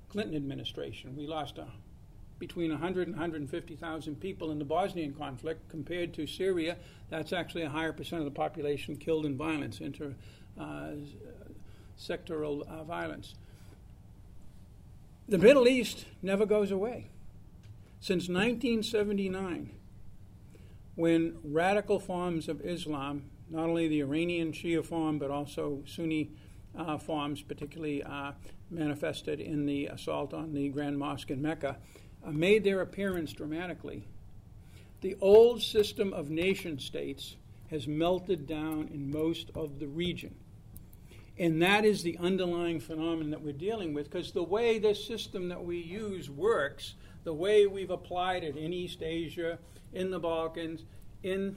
Clinton 0.10 0.36
administration. 0.36 1.16
We 1.16 1.28
lost 1.28 1.58
a 1.58 1.68
between 2.42 2.72
100 2.72 3.08
and 3.08 3.16
150,000 3.16 4.20
people 4.20 4.50
in 4.50 4.58
the 4.58 4.66
Bosnian 4.66 5.14
conflict 5.14 5.70
compared 5.70 6.12
to 6.16 6.26
Syria. 6.26 6.76
That's 7.12 7.34
actually 7.34 7.64
a 7.64 7.70
higher 7.70 7.92
percent 7.92 8.22
of 8.22 8.26
the 8.26 8.32
population 8.32 8.96
killed 8.96 9.26
in 9.26 9.38
violence, 9.38 9.82
inter 9.82 10.16
uh, 10.58 10.92
sectoral 12.00 12.66
uh, 12.68 12.86
violence. 12.86 13.36
The 15.28 15.38
Middle 15.38 15.68
East 15.68 16.06
never 16.22 16.46
goes 16.46 16.72
away. 16.72 17.10
Since 18.00 18.30
1979, 18.30 19.72
when 20.96 21.38
radical 21.44 22.00
forms 22.00 22.48
of 22.48 22.62
Islam, 22.62 23.30
not 23.50 23.68
only 23.68 23.90
the 23.90 24.00
Iranian 24.00 24.54
Shia 24.54 24.84
form, 24.84 25.20
but 25.20 25.30
also 25.30 25.84
Sunni 25.86 26.32
uh, 26.78 26.98
forms, 26.98 27.42
particularly 27.42 28.04
uh, 28.04 28.32
manifested 28.70 29.42
in 29.42 29.66
the 29.66 29.88
assault 29.88 30.34
on 30.34 30.54
the 30.54 30.70
Grand 30.70 30.98
Mosque 30.98 31.30
in 31.30 31.42
Mecca, 31.42 31.78
uh, 32.26 32.32
made 32.32 32.64
their 32.64 32.80
appearance 32.80 33.34
dramatically. 33.34 34.08
The 35.02 35.18
old 35.20 35.62
system 35.64 36.14
of 36.14 36.30
nation 36.30 36.80
states 36.80 37.36
has 37.72 37.88
melted 37.88 38.46
down 38.46 38.90
in 38.94 39.12
most 39.12 39.50
of 39.56 39.80
the 39.80 39.88
region. 39.88 40.36
And 41.40 41.62
that 41.64 41.86
is 41.86 42.04
the 42.04 42.18
underlying 42.20 42.80
phenomenon 42.80 43.32
that 43.32 43.42
we're 43.42 43.54
dealing 43.54 43.94
with 43.94 44.12
because 44.12 44.32
the 44.32 44.44
way 44.44 44.78
this 44.78 45.04
system 45.04 45.50
that 45.50 45.64
we 45.64 45.78
use 45.78 46.30
works, 46.30 46.94
the 47.24 47.34
way 47.34 47.66
we've 47.66 47.90
applied 47.90 48.44
it 48.44 48.56
in 48.56 48.74
East 48.74 49.02
Asia, 49.02 49.58
in 49.94 50.12
the 50.12 50.20
Balkans, 50.20 50.84
in 51.24 51.56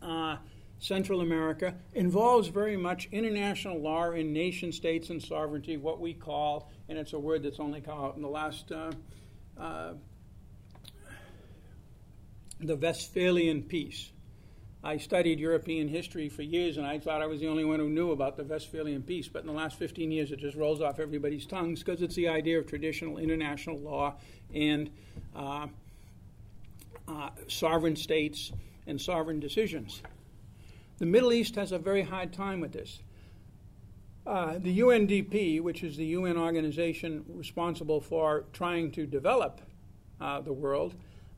uh, 0.00 0.36
Central 0.80 1.20
America, 1.20 1.74
involves 1.94 2.48
very 2.48 2.76
much 2.76 3.08
international 3.12 3.78
law 3.78 4.10
in 4.10 4.32
nation 4.32 4.72
states 4.72 5.10
and 5.10 5.22
sovereignty, 5.22 5.76
what 5.76 6.00
we 6.00 6.12
call, 6.12 6.68
and 6.88 6.98
it's 6.98 7.12
a 7.12 7.18
word 7.18 7.44
that's 7.44 7.60
only 7.60 7.80
come 7.80 8.00
out 8.00 8.16
in 8.16 8.22
the 8.22 8.28
last. 8.28 8.72
Uh, 8.72 8.90
uh, 9.58 9.92
the 12.62 12.76
Westphalian 12.76 13.62
Peace. 13.62 14.10
I 14.84 14.96
studied 14.96 15.38
European 15.38 15.88
history 15.88 16.28
for 16.28 16.42
years, 16.42 16.76
and 16.76 16.86
I 16.86 16.98
thought 16.98 17.22
I 17.22 17.26
was 17.26 17.40
the 17.40 17.46
only 17.46 17.64
one 17.64 17.78
who 17.78 17.88
knew 17.88 18.10
about 18.10 18.36
the 18.36 18.44
Westphalian 18.44 19.02
Peace. 19.02 19.28
But 19.28 19.42
in 19.42 19.46
the 19.46 19.52
last 19.52 19.78
15 19.78 20.10
years, 20.10 20.32
it 20.32 20.40
just 20.40 20.56
rolls 20.56 20.80
off 20.80 20.98
everybody's 20.98 21.46
tongues 21.46 21.82
because 21.82 22.02
it's 22.02 22.16
the 22.16 22.28
idea 22.28 22.58
of 22.58 22.66
traditional 22.66 23.18
international 23.18 23.78
law 23.78 24.14
and 24.52 24.90
uh, 25.36 25.68
uh, 27.06 27.30
sovereign 27.46 27.94
states 27.94 28.50
and 28.86 29.00
sovereign 29.00 29.38
decisions. 29.38 30.02
The 30.98 31.06
Middle 31.06 31.32
East 31.32 31.54
has 31.56 31.72
a 31.72 31.78
very 31.78 32.02
hard 32.02 32.32
time 32.32 32.60
with 32.60 32.72
this. 32.72 33.00
Uh, 34.26 34.54
the 34.58 34.80
UNDP, 34.80 35.60
which 35.60 35.82
is 35.82 35.96
the 35.96 36.06
UN 36.06 36.36
organization 36.36 37.24
responsible 37.28 38.00
for 38.00 38.44
trying 38.52 38.90
to 38.92 39.06
develop 39.06 39.60
uh, 40.20 40.40
the 40.40 40.52
world, 40.52 40.94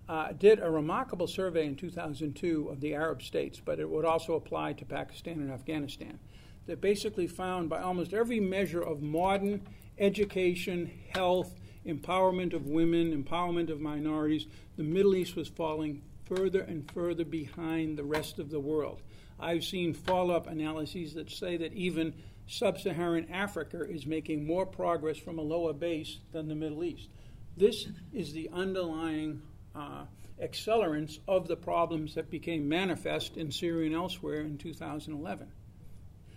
uh, 0.08 0.32
did 0.32 0.60
a 0.60 0.70
remarkable 0.70 1.26
survey 1.26 1.66
in 1.66 1.76
2002 1.76 2.68
of 2.68 2.80
the 2.80 2.94
Arab 2.94 3.22
states, 3.22 3.60
but 3.64 3.78
it 3.78 3.88
would 3.88 4.04
also 4.04 4.34
apply 4.34 4.72
to 4.74 4.84
Pakistan 4.84 5.40
and 5.40 5.50
Afghanistan. 5.50 6.18
That 6.66 6.80
basically 6.80 7.26
found 7.26 7.68
by 7.68 7.80
almost 7.80 8.12
every 8.12 8.40
measure 8.40 8.82
of 8.82 9.02
modern 9.02 9.62
education, 9.98 10.90
health, 11.12 11.54
empowerment 11.86 12.54
of 12.54 12.66
women, 12.66 13.22
empowerment 13.22 13.70
of 13.70 13.80
minorities, 13.80 14.46
the 14.76 14.82
Middle 14.82 15.14
East 15.14 15.36
was 15.36 15.48
falling 15.48 16.02
further 16.24 16.60
and 16.60 16.90
further 16.92 17.24
behind 17.24 17.98
the 17.98 18.04
rest 18.04 18.38
of 18.38 18.50
the 18.50 18.60
world. 18.60 19.02
I've 19.38 19.64
seen 19.64 19.92
follow 19.92 20.34
up 20.34 20.46
analyses 20.46 21.14
that 21.14 21.30
say 21.30 21.56
that 21.58 21.72
even 21.74 22.14
sub 22.46 22.78
Saharan 22.78 23.30
Africa 23.30 23.82
is 23.88 24.06
making 24.06 24.46
more 24.46 24.66
progress 24.66 25.18
from 25.18 25.38
a 25.38 25.42
lower 25.42 25.72
base 25.72 26.18
than 26.32 26.48
the 26.48 26.54
Middle 26.54 26.84
East. 26.84 27.08
This 27.56 27.86
is 28.12 28.32
the 28.32 28.50
underlying 28.52 29.42
uh, 29.74 30.04
accelerants 30.42 31.18
of 31.28 31.48
the 31.48 31.56
problems 31.56 32.14
that 32.14 32.30
became 32.30 32.68
manifest 32.68 33.36
in 33.36 33.50
Syria 33.50 33.86
and 33.86 33.94
elsewhere 33.94 34.40
in 34.40 34.58
2011. 34.58 35.48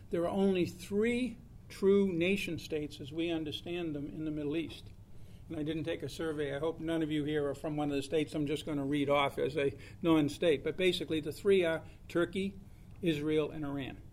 There 0.10 0.24
are 0.24 0.30
only 0.30 0.66
three 0.66 1.38
true 1.70 2.12
nation 2.14 2.60
states 2.60 3.00
as 3.02 3.12
we 3.12 3.32
understand 3.32 3.94
them 3.94 4.12
in 4.16 4.26
the 4.26 4.32
Middle 4.32 4.56
East. 4.56 4.84
And 5.50 5.58
I 5.58 5.64
didn't 5.64 5.86
take 5.86 6.04
a 6.04 6.10
survey. 6.10 6.56
I 6.56 6.60
hope 6.60 6.80
none 6.80 7.02
of 7.02 7.12
you 7.12 7.24
here 7.24 7.48
are 7.48 7.56
from 7.56 7.78
one 7.78 7.90
of 7.90 7.96
the 7.96 8.04
states 8.04 8.34
I'm 8.34 8.48
just 8.48 8.66
going 8.66 8.78
to 8.78 8.84
read 8.84 9.10
off 9.10 9.38
as 9.40 9.56
a 9.58 9.74
non 10.02 10.28
state. 10.30 10.64
But 10.64 10.78
basically, 10.78 11.22
the 11.22 11.32
three 11.32 11.64
are 11.64 11.82
Turkey, 12.10 12.54
Israel, 13.02 13.52
and 13.52 13.66
Iran. 13.66 13.98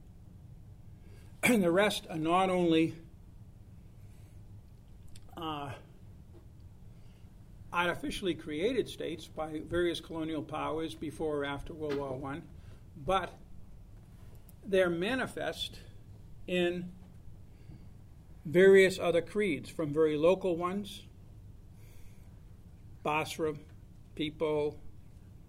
And 1.43 1.63
the 1.63 1.71
rest 1.71 2.07
are 2.09 2.17
not 2.17 2.49
only 2.49 2.95
uh, 5.37 5.73
artificially 7.75 8.35
created 8.35 8.89
states 8.89 9.27
by 9.27 9.61
various 9.69 10.01
colonial 10.01 10.43
powers 10.43 10.95
before 10.95 11.39
or 11.39 11.45
after 11.45 11.75
World 11.75 11.97
War 11.97 12.33
I, 12.33 12.41
but 13.05 13.37
they're 14.65 14.89
manifest 14.89 15.81
in 16.47 16.93
various 18.47 18.99
other 18.99 19.21
creeds, 19.21 19.69
from 19.69 19.93
very 19.93 20.17
local 20.17 20.57
ones, 20.57 21.03
Basra 23.03 23.55
people, 24.15 24.79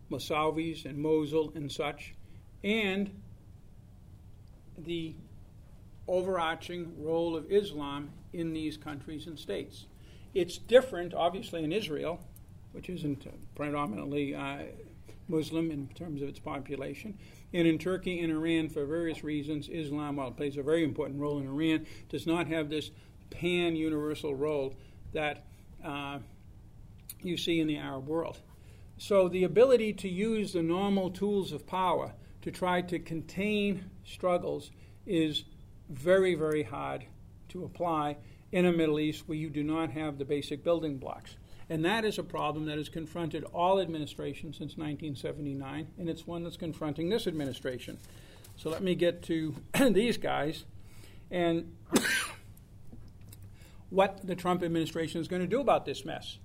Mosavis 0.09 0.85
and 0.85 0.97
Mosul 0.97 1.51
and 1.55 1.71
such, 1.71 2.15
and 2.63 3.21
the 4.77 5.13
overarching 6.07 6.91
role 7.03 7.35
of 7.35 7.51
Islam 7.51 8.09
in 8.33 8.53
these 8.53 8.77
countries 8.77 9.27
and 9.27 9.37
states. 9.37 9.85
It's 10.35 10.57
different, 10.57 11.13
obviously, 11.13 11.63
in 11.63 11.71
Israel, 11.71 12.19
which 12.73 12.89
isn't 12.89 13.25
predominantly 13.55 14.35
uh, 14.35 14.63
Muslim 15.29 15.71
in 15.71 15.87
terms 15.95 16.21
of 16.21 16.27
its 16.27 16.39
population. 16.39 17.17
And 17.53 17.65
in 17.65 17.77
Turkey 17.77 18.19
and 18.19 18.31
Iran, 18.31 18.67
for 18.67 18.85
various 18.85 19.23
reasons, 19.23 19.69
Islam, 19.69 20.17
while 20.17 20.27
it 20.27 20.35
plays 20.35 20.57
a 20.57 20.61
very 20.61 20.83
important 20.83 21.21
role 21.21 21.39
in 21.39 21.47
Iran, 21.47 21.85
does 22.09 22.27
not 22.27 22.47
have 22.47 22.69
this 22.69 22.91
pan 23.29 23.77
universal 23.77 24.35
role 24.35 24.75
that 25.13 25.45
uh, 25.81 26.19
you 27.21 27.37
see 27.37 27.61
in 27.61 27.67
the 27.67 27.77
Arab 27.77 28.05
world. 28.05 28.37
So 28.97 29.29
the 29.29 29.45
ability 29.45 29.93
to 29.93 30.09
use 30.09 30.51
the 30.51 30.61
normal 30.61 31.11
tools 31.11 31.53
of 31.53 31.65
power 31.65 32.11
to 32.41 32.51
try 32.51 32.81
to 32.81 32.99
contain 32.99 33.89
struggles 34.03 34.69
is 35.05 35.45
very, 35.89 36.35
very 36.35 36.63
hard 36.63 37.05
to 37.49 37.63
apply 37.63 38.17
in 38.55 38.65
a 38.65 38.71
Middle 38.71 39.01
East 39.01 39.27
where 39.27 39.37
you 39.37 39.49
do 39.49 39.63
not 39.63 39.91
have 39.91 40.17
the 40.17 40.23
basic 40.23 40.63
building 40.63 40.97
blocks. 40.97 41.35
And 41.69 41.83
that 41.83 42.05
is 42.05 42.17
a 42.17 42.23
problem 42.23 42.67
that 42.67 42.77
has 42.77 42.87
confronted 42.87 43.43
all 43.53 43.81
administrations 43.81 44.55
since 44.55 44.77
1979, 44.77 45.87
and 45.97 46.09
it's 46.09 46.25
one 46.25 46.45
that's 46.45 46.55
confronting 46.55 47.09
this 47.09 47.27
administration. 47.27 47.97
So 48.55 48.69
let 48.69 48.81
me 48.81 48.95
get 48.95 49.23
to 49.23 49.55
these 49.91 50.15
guys 50.15 50.63
and 51.29 51.75
what 53.89 54.25
the 54.25 54.35
Trump 54.35 54.63
administration 54.63 55.19
is 55.19 55.27
going 55.27 55.41
to 55.41 55.49
do 55.49 55.59
about 55.59 55.85
this 55.85 56.05
mess. 56.05 56.37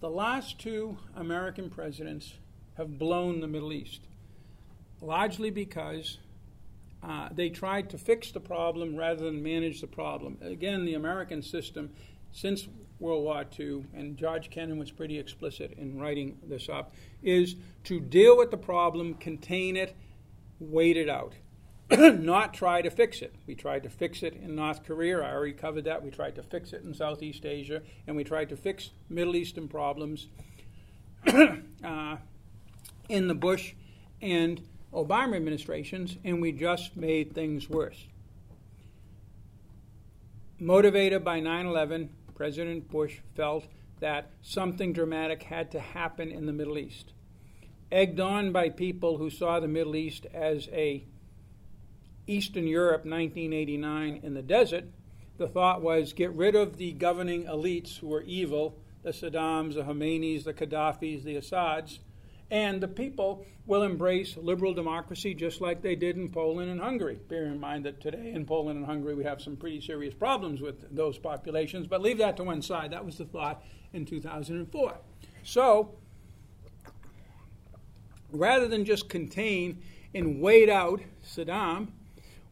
The 0.00 0.10
last 0.10 0.58
two 0.58 0.98
American 1.16 1.70
presidents 1.70 2.34
have 2.76 2.98
blown 2.98 3.40
the 3.40 3.48
Middle 3.48 3.72
East, 3.72 4.02
largely 5.00 5.48
because 5.48 6.18
uh, 7.02 7.28
they 7.32 7.48
tried 7.48 7.90
to 7.90 7.98
fix 7.98 8.30
the 8.32 8.40
problem 8.40 8.96
rather 8.96 9.24
than 9.24 9.42
manage 9.42 9.80
the 9.80 9.86
problem. 9.86 10.36
Again, 10.40 10.84
the 10.84 10.94
American 10.94 11.42
system, 11.42 11.90
since 12.32 12.68
World 12.98 13.24
War 13.24 13.44
II, 13.58 13.84
and 13.94 14.16
George 14.16 14.50
Kennan 14.50 14.78
was 14.78 14.90
pretty 14.90 15.18
explicit 15.18 15.74
in 15.78 16.00
writing 16.00 16.38
this 16.42 16.68
up, 16.68 16.94
is 17.22 17.54
to 17.84 18.00
deal 18.00 18.36
with 18.36 18.50
the 18.50 18.56
problem, 18.56 19.14
contain 19.14 19.76
it, 19.76 19.94
wait 20.58 20.96
it 20.96 21.08
out. 21.08 21.34
not 21.90 22.52
try 22.52 22.82
to 22.82 22.90
fix 22.90 23.22
it. 23.22 23.34
We 23.46 23.54
tried 23.54 23.84
to 23.84 23.88
fix 23.88 24.22
it 24.22 24.34
in 24.34 24.54
North 24.54 24.84
Korea. 24.84 25.20
I 25.20 25.32
already 25.32 25.54
covered 25.54 25.84
that. 25.84 26.02
We 26.02 26.10
tried 26.10 26.34
to 26.34 26.42
fix 26.42 26.74
it 26.74 26.82
in 26.82 26.92
Southeast 26.92 27.46
Asia, 27.46 27.80
and 28.06 28.14
we 28.14 28.24
tried 28.24 28.50
to 28.50 28.56
fix 28.56 28.90
Middle 29.08 29.36
Eastern 29.36 29.68
problems 29.68 30.28
uh, 31.26 32.16
in 33.08 33.28
the 33.28 33.34
Bush 33.34 33.72
and 34.20 34.60
Obama 34.92 35.36
administrations, 35.36 36.16
and 36.24 36.40
we 36.40 36.52
just 36.52 36.96
made 36.96 37.34
things 37.34 37.68
worse. 37.68 38.06
Motivated 40.58 41.24
by 41.24 41.40
9 41.40 41.66
11, 41.66 42.10
President 42.34 42.90
Bush 42.90 43.18
felt 43.34 43.66
that 44.00 44.30
something 44.42 44.92
dramatic 44.92 45.42
had 45.42 45.70
to 45.72 45.80
happen 45.80 46.30
in 46.30 46.46
the 46.46 46.52
Middle 46.52 46.78
East. 46.78 47.12
Egged 47.90 48.20
on 48.20 48.52
by 48.52 48.68
people 48.68 49.18
who 49.18 49.30
saw 49.30 49.60
the 49.60 49.68
Middle 49.68 49.96
East 49.96 50.26
as 50.32 50.68
a 50.72 51.04
Eastern 52.26 52.66
Europe 52.66 53.04
1989 53.04 54.20
in 54.22 54.34
the 54.34 54.42
desert, 54.42 54.84
the 55.38 55.48
thought 55.48 55.82
was 55.82 56.12
get 56.12 56.32
rid 56.32 56.54
of 56.54 56.76
the 56.76 56.92
governing 56.92 57.44
elites 57.44 57.98
who 57.98 58.08
were 58.08 58.22
evil, 58.22 58.78
the 59.02 59.10
Saddams, 59.10 59.74
the 59.74 59.82
Khomeinis, 59.82 60.44
the 60.44 60.52
Gaddafis, 60.52 61.22
the 61.22 61.36
Assads, 61.36 62.00
and 62.50 62.80
the 62.80 62.88
people 62.88 63.44
will 63.66 63.82
embrace 63.82 64.36
liberal 64.36 64.72
democracy 64.72 65.34
just 65.34 65.60
like 65.60 65.82
they 65.82 65.94
did 65.94 66.16
in 66.16 66.30
Poland 66.30 66.70
and 66.70 66.80
Hungary. 66.80 67.18
Bear 67.28 67.44
in 67.44 67.60
mind 67.60 67.84
that 67.84 68.00
today 68.00 68.32
in 68.32 68.46
Poland 68.46 68.78
and 68.78 68.86
Hungary 68.86 69.14
we 69.14 69.24
have 69.24 69.42
some 69.42 69.56
pretty 69.56 69.80
serious 69.80 70.14
problems 70.14 70.60
with 70.60 70.94
those 70.94 71.18
populations, 71.18 71.86
but 71.86 72.00
leave 72.00 72.18
that 72.18 72.36
to 72.38 72.44
one 72.44 72.62
side. 72.62 72.90
That 72.90 73.04
was 73.04 73.18
the 73.18 73.26
thought 73.26 73.62
in 73.92 74.06
2004. 74.06 74.96
So, 75.44 75.94
rather 78.32 78.68
than 78.68 78.84
just 78.84 79.08
contain 79.08 79.82
and 80.14 80.40
wait 80.40 80.70
out 80.70 81.00
Saddam, 81.24 81.88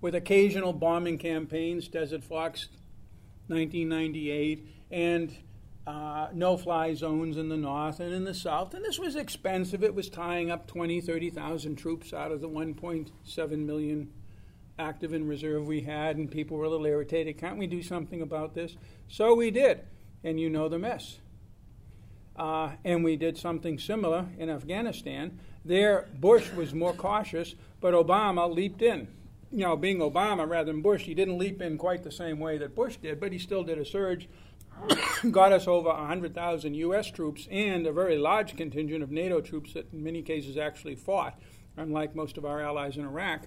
with 0.00 0.14
occasional 0.14 0.72
bombing 0.72 1.18
campaigns, 1.18 1.88
Desert 1.88 2.22
Fox 2.22 2.68
1998, 3.48 4.66
and 4.90 5.34
uh, 5.86 6.28
no 6.32 6.56
fly 6.56 6.94
zones 6.94 7.36
in 7.36 7.48
the 7.48 7.56
north 7.56 8.00
and 8.00 8.12
in 8.12 8.24
the 8.24 8.34
south. 8.34 8.74
And 8.74 8.84
this 8.84 8.98
was 8.98 9.14
expensive. 9.14 9.84
It 9.84 9.94
was 9.94 10.08
tying 10.08 10.50
up 10.50 10.66
20, 10.66 11.00
30,000 11.00 11.76
troops 11.76 12.12
out 12.12 12.32
of 12.32 12.40
the 12.40 12.48
1.7 12.48 13.58
million 13.64 14.12
active 14.78 15.12
and 15.12 15.28
reserve 15.28 15.66
we 15.66 15.82
had, 15.82 16.16
and 16.16 16.30
people 16.30 16.56
were 16.56 16.64
a 16.64 16.68
little 16.68 16.86
irritated. 16.86 17.38
Can't 17.38 17.56
we 17.56 17.66
do 17.66 17.82
something 17.82 18.20
about 18.20 18.54
this? 18.54 18.76
So 19.08 19.34
we 19.34 19.50
did, 19.50 19.80
and 20.22 20.38
you 20.38 20.50
know 20.50 20.68
the 20.68 20.78
mess. 20.78 21.18
Uh, 22.34 22.72
and 22.84 23.02
we 23.02 23.16
did 23.16 23.38
something 23.38 23.78
similar 23.78 24.26
in 24.38 24.50
Afghanistan. 24.50 25.38
There, 25.64 26.08
Bush 26.20 26.52
was 26.52 26.74
more 26.74 26.92
cautious, 26.92 27.54
but 27.80 27.94
Obama 27.94 28.52
leaped 28.52 28.82
in 28.82 29.08
you 29.52 29.58
know, 29.58 29.76
being 29.76 29.98
Obama 29.98 30.48
rather 30.48 30.72
than 30.72 30.82
Bush, 30.82 31.04
he 31.04 31.14
didn't 31.14 31.38
leap 31.38 31.62
in 31.62 31.78
quite 31.78 32.02
the 32.02 32.10
same 32.10 32.38
way 32.38 32.58
that 32.58 32.74
Bush 32.74 32.96
did, 32.96 33.20
but 33.20 33.32
he 33.32 33.38
still 33.38 33.62
did 33.62 33.78
a 33.78 33.84
surge, 33.84 34.28
got 35.30 35.52
us 35.52 35.66
over 35.66 35.88
100,000 35.88 36.74
U.S. 36.74 37.10
troops 37.10 37.48
and 37.50 37.86
a 37.86 37.92
very 37.92 38.18
large 38.18 38.56
contingent 38.56 39.02
of 39.02 39.10
NATO 39.10 39.40
troops 39.40 39.74
that 39.74 39.92
in 39.92 40.02
many 40.02 40.22
cases 40.22 40.56
actually 40.56 40.94
fought, 40.94 41.38
unlike 41.76 42.14
most 42.14 42.38
of 42.38 42.44
our 42.44 42.60
allies 42.60 42.96
in 42.96 43.04
Iraq. 43.04 43.42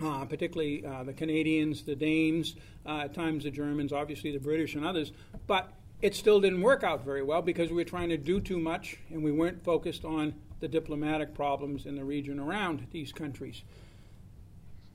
Uh, 0.00 0.24
particularly 0.24 0.86
uh, 0.86 1.02
the 1.02 1.12
Canadians, 1.12 1.82
the 1.82 1.96
Danes, 1.96 2.54
uh, 2.86 3.00
at 3.04 3.14
times 3.14 3.42
the 3.42 3.50
Germans, 3.50 3.92
obviously 3.92 4.30
the 4.30 4.38
British 4.38 4.76
and 4.76 4.86
others. 4.86 5.10
But 5.48 5.72
it 6.00 6.14
still 6.14 6.40
didn't 6.40 6.62
work 6.62 6.84
out 6.84 7.04
very 7.04 7.22
well 7.22 7.42
because 7.42 7.70
we 7.70 7.76
were 7.76 7.84
trying 7.84 8.08
to 8.10 8.16
do 8.16 8.40
too 8.40 8.58
much 8.58 8.98
and 9.10 9.24
we 9.24 9.32
weren't 9.32 9.64
focused 9.64 10.04
on 10.04 10.34
the 10.60 10.68
diplomatic 10.68 11.34
problems 11.34 11.86
in 11.86 11.96
the 11.96 12.04
region 12.04 12.38
around 12.38 12.86
these 12.92 13.12
countries. 13.12 13.62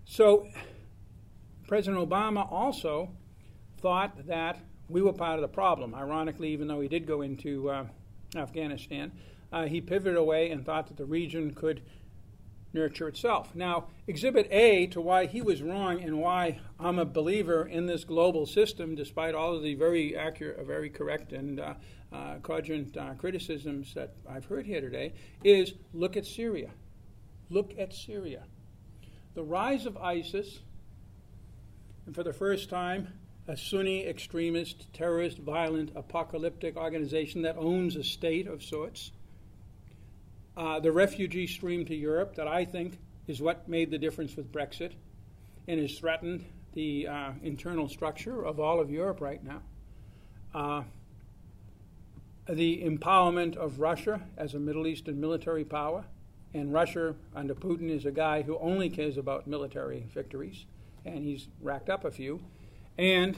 So, 0.05 0.47
President 1.67 2.09
Obama 2.09 2.49
also 2.49 3.11
thought 3.79 4.27
that 4.27 4.59
we 4.89 5.01
were 5.01 5.13
part 5.13 5.35
of 5.35 5.41
the 5.41 5.47
problem. 5.47 5.95
Ironically, 5.95 6.49
even 6.49 6.67
though 6.67 6.81
he 6.81 6.87
did 6.87 7.07
go 7.07 7.21
into 7.21 7.69
uh, 7.69 7.85
Afghanistan, 8.35 9.11
uh, 9.51 9.65
he 9.65 9.81
pivoted 9.81 10.17
away 10.17 10.51
and 10.51 10.65
thought 10.65 10.87
that 10.87 10.97
the 10.97 11.05
region 11.05 11.53
could 11.53 11.81
nurture 12.73 13.07
itself. 13.07 13.53
Now, 13.53 13.85
Exhibit 14.07 14.47
A 14.51 14.87
to 14.87 14.99
why 14.99 15.27
he 15.27 15.41
was 15.41 15.61
wrong 15.61 16.01
and 16.01 16.19
why 16.19 16.59
I'm 16.79 16.97
a 16.97 17.05
believer 17.05 17.67
in 17.67 17.85
this 17.85 18.03
global 18.03 18.45
system, 18.45 18.95
despite 18.95 19.35
all 19.35 19.55
of 19.55 19.61
the 19.61 19.75
very 19.75 20.17
accurate, 20.17 20.65
very 20.65 20.89
correct, 20.89 21.33
and 21.33 21.59
uh, 21.59 21.73
uh, 22.11 22.35
cogent 22.41 22.97
uh, 22.97 23.13
criticisms 23.13 23.93
that 23.93 24.15
I've 24.27 24.45
heard 24.45 24.65
here 24.65 24.81
today, 24.81 25.13
is 25.43 25.73
look 25.93 26.17
at 26.17 26.25
Syria. 26.25 26.71
Look 27.49 27.73
at 27.77 27.93
Syria 27.93 28.43
the 29.33 29.43
rise 29.43 29.85
of 29.85 29.97
ISIS, 29.97 30.59
and 32.05 32.13
for 32.13 32.23
the 32.23 32.33
first 32.33 32.69
time, 32.69 33.07
a 33.47 33.57
Sunni 33.57 34.05
extremist, 34.05 34.91
terrorist, 34.93 35.37
violent, 35.37 35.91
apocalyptic 35.95 36.77
organization 36.77 37.41
that 37.41 37.57
owns 37.57 37.95
a 37.95 38.03
state 38.03 38.47
of 38.47 38.63
sorts. 38.63 39.11
Uh, 40.55 40.79
the 40.79 40.91
refugee 40.91 41.47
stream 41.47 41.85
to 41.85 41.95
Europe, 41.95 42.35
that 42.35 42.47
I 42.47 42.63
think 42.63 42.99
is 43.27 43.41
what 43.41 43.67
made 43.67 43.91
the 43.91 43.97
difference 43.97 44.35
with 44.35 44.51
Brexit 44.51 44.91
and 45.67 45.79
has 45.79 45.97
threatened 45.97 46.45
the 46.73 47.07
uh, 47.07 47.31
internal 47.41 47.87
structure 47.89 48.45
of 48.45 48.59
all 48.59 48.79
of 48.79 48.89
Europe 48.89 49.19
right 49.19 49.43
now. 49.43 49.61
Uh, 50.53 50.83
the 52.47 52.83
empowerment 52.83 53.55
of 53.55 53.79
Russia 53.79 54.21
as 54.37 54.53
a 54.53 54.59
Middle 54.59 54.87
Eastern 54.87 55.19
military 55.19 55.63
power, 55.63 56.05
and 56.53 56.73
Russia 56.73 57.15
under 57.35 57.55
Putin 57.55 57.89
is 57.89 58.05
a 58.05 58.11
guy 58.11 58.41
who 58.41 58.57
only 58.59 58.89
cares 58.89 59.17
about 59.17 59.47
military 59.47 60.05
victories, 60.13 60.65
and 61.05 61.23
he's 61.23 61.47
racked 61.61 61.89
up 61.89 62.05
a 62.05 62.11
few. 62.11 62.41
And 62.97 63.37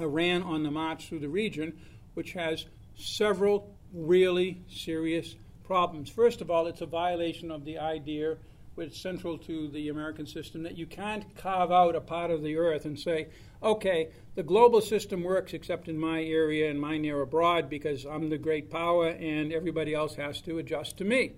Iran 0.00 0.42
on 0.42 0.62
the 0.62 0.70
march 0.70 1.08
through 1.08 1.20
the 1.20 1.28
region, 1.28 1.78
which 2.14 2.32
has 2.32 2.66
several 2.96 3.74
really 3.92 4.62
serious 4.68 5.34
problems. 5.64 6.10
First 6.10 6.40
of 6.40 6.50
all, 6.50 6.66
it's 6.66 6.80
a 6.80 6.86
violation 6.86 7.50
of 7.50 7.64
the 7.64 7.78
idea 7.78 8.36
which 8.74 8.88
is 8.88 8.96
central 8.96 9.36
to 9.36 9.68
the 9.68 9.88
American 9.88 10.26
system, 10.26 10.62
that 10.62 10.78
you 10.78 10.86
can't 10.86 11.36
carve 11.36 11.70
out 11.70 11.94
a 11.94 12.00
part 12.00 12.30
of 12.30 12.42
the 12.42 12.56
earth 12.56 12.84
and 12.84 12.98
say, 12.98 13.28
okay, 13.62 14.08
the 14.34 14.42
global 14.42 14.80
system 14.80 15.22
works 15.22 15.52
except 15.52 15.88
in 15.88 15.98
my 15.98 16.22
area 16.22 16.70
and 16.70 16.80
my 16.80 16.96
near 16.96 17.20
abroad 17.20 17.68
because 17.68 18.06
I'm 18.06 18.30
the 18.30 18.38
great 18.38 18.70
power 18.70 19.08
and 19.08 19.52
everybody 19.52 19.94
else 19.94 20.14
has 20.14 20.40
to 20.42 20.58
adjust 20.58 20.96
to 20.98 21.04
me. 21.04 21.32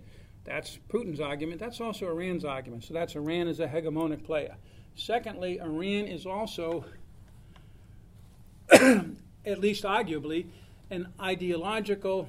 That's 0.44 0.78
Putin's 0.88 1.20
argument. 1.20 1.58
That's 1.58 1.80
also 1.80 2.06
Iran's 2.06 2.44
argument. 2.44 2.84
So 2.84 2.94
that's 2.94 3.16
Iran 3.16 3.48
as 3.48 3.60
a 3.60 3.66
hegemonic 3.66 4.24
player. 4.24 4.56
Secondly, 4.94 5.58
Iran 5.58 6.06
is 6.06 6.26
also, 6.26 6.84
at 8.72 9.60
least 9.60 9.84
arguably, 9.84 10.46
an 10.90 11.08
ideological 11.20 12.28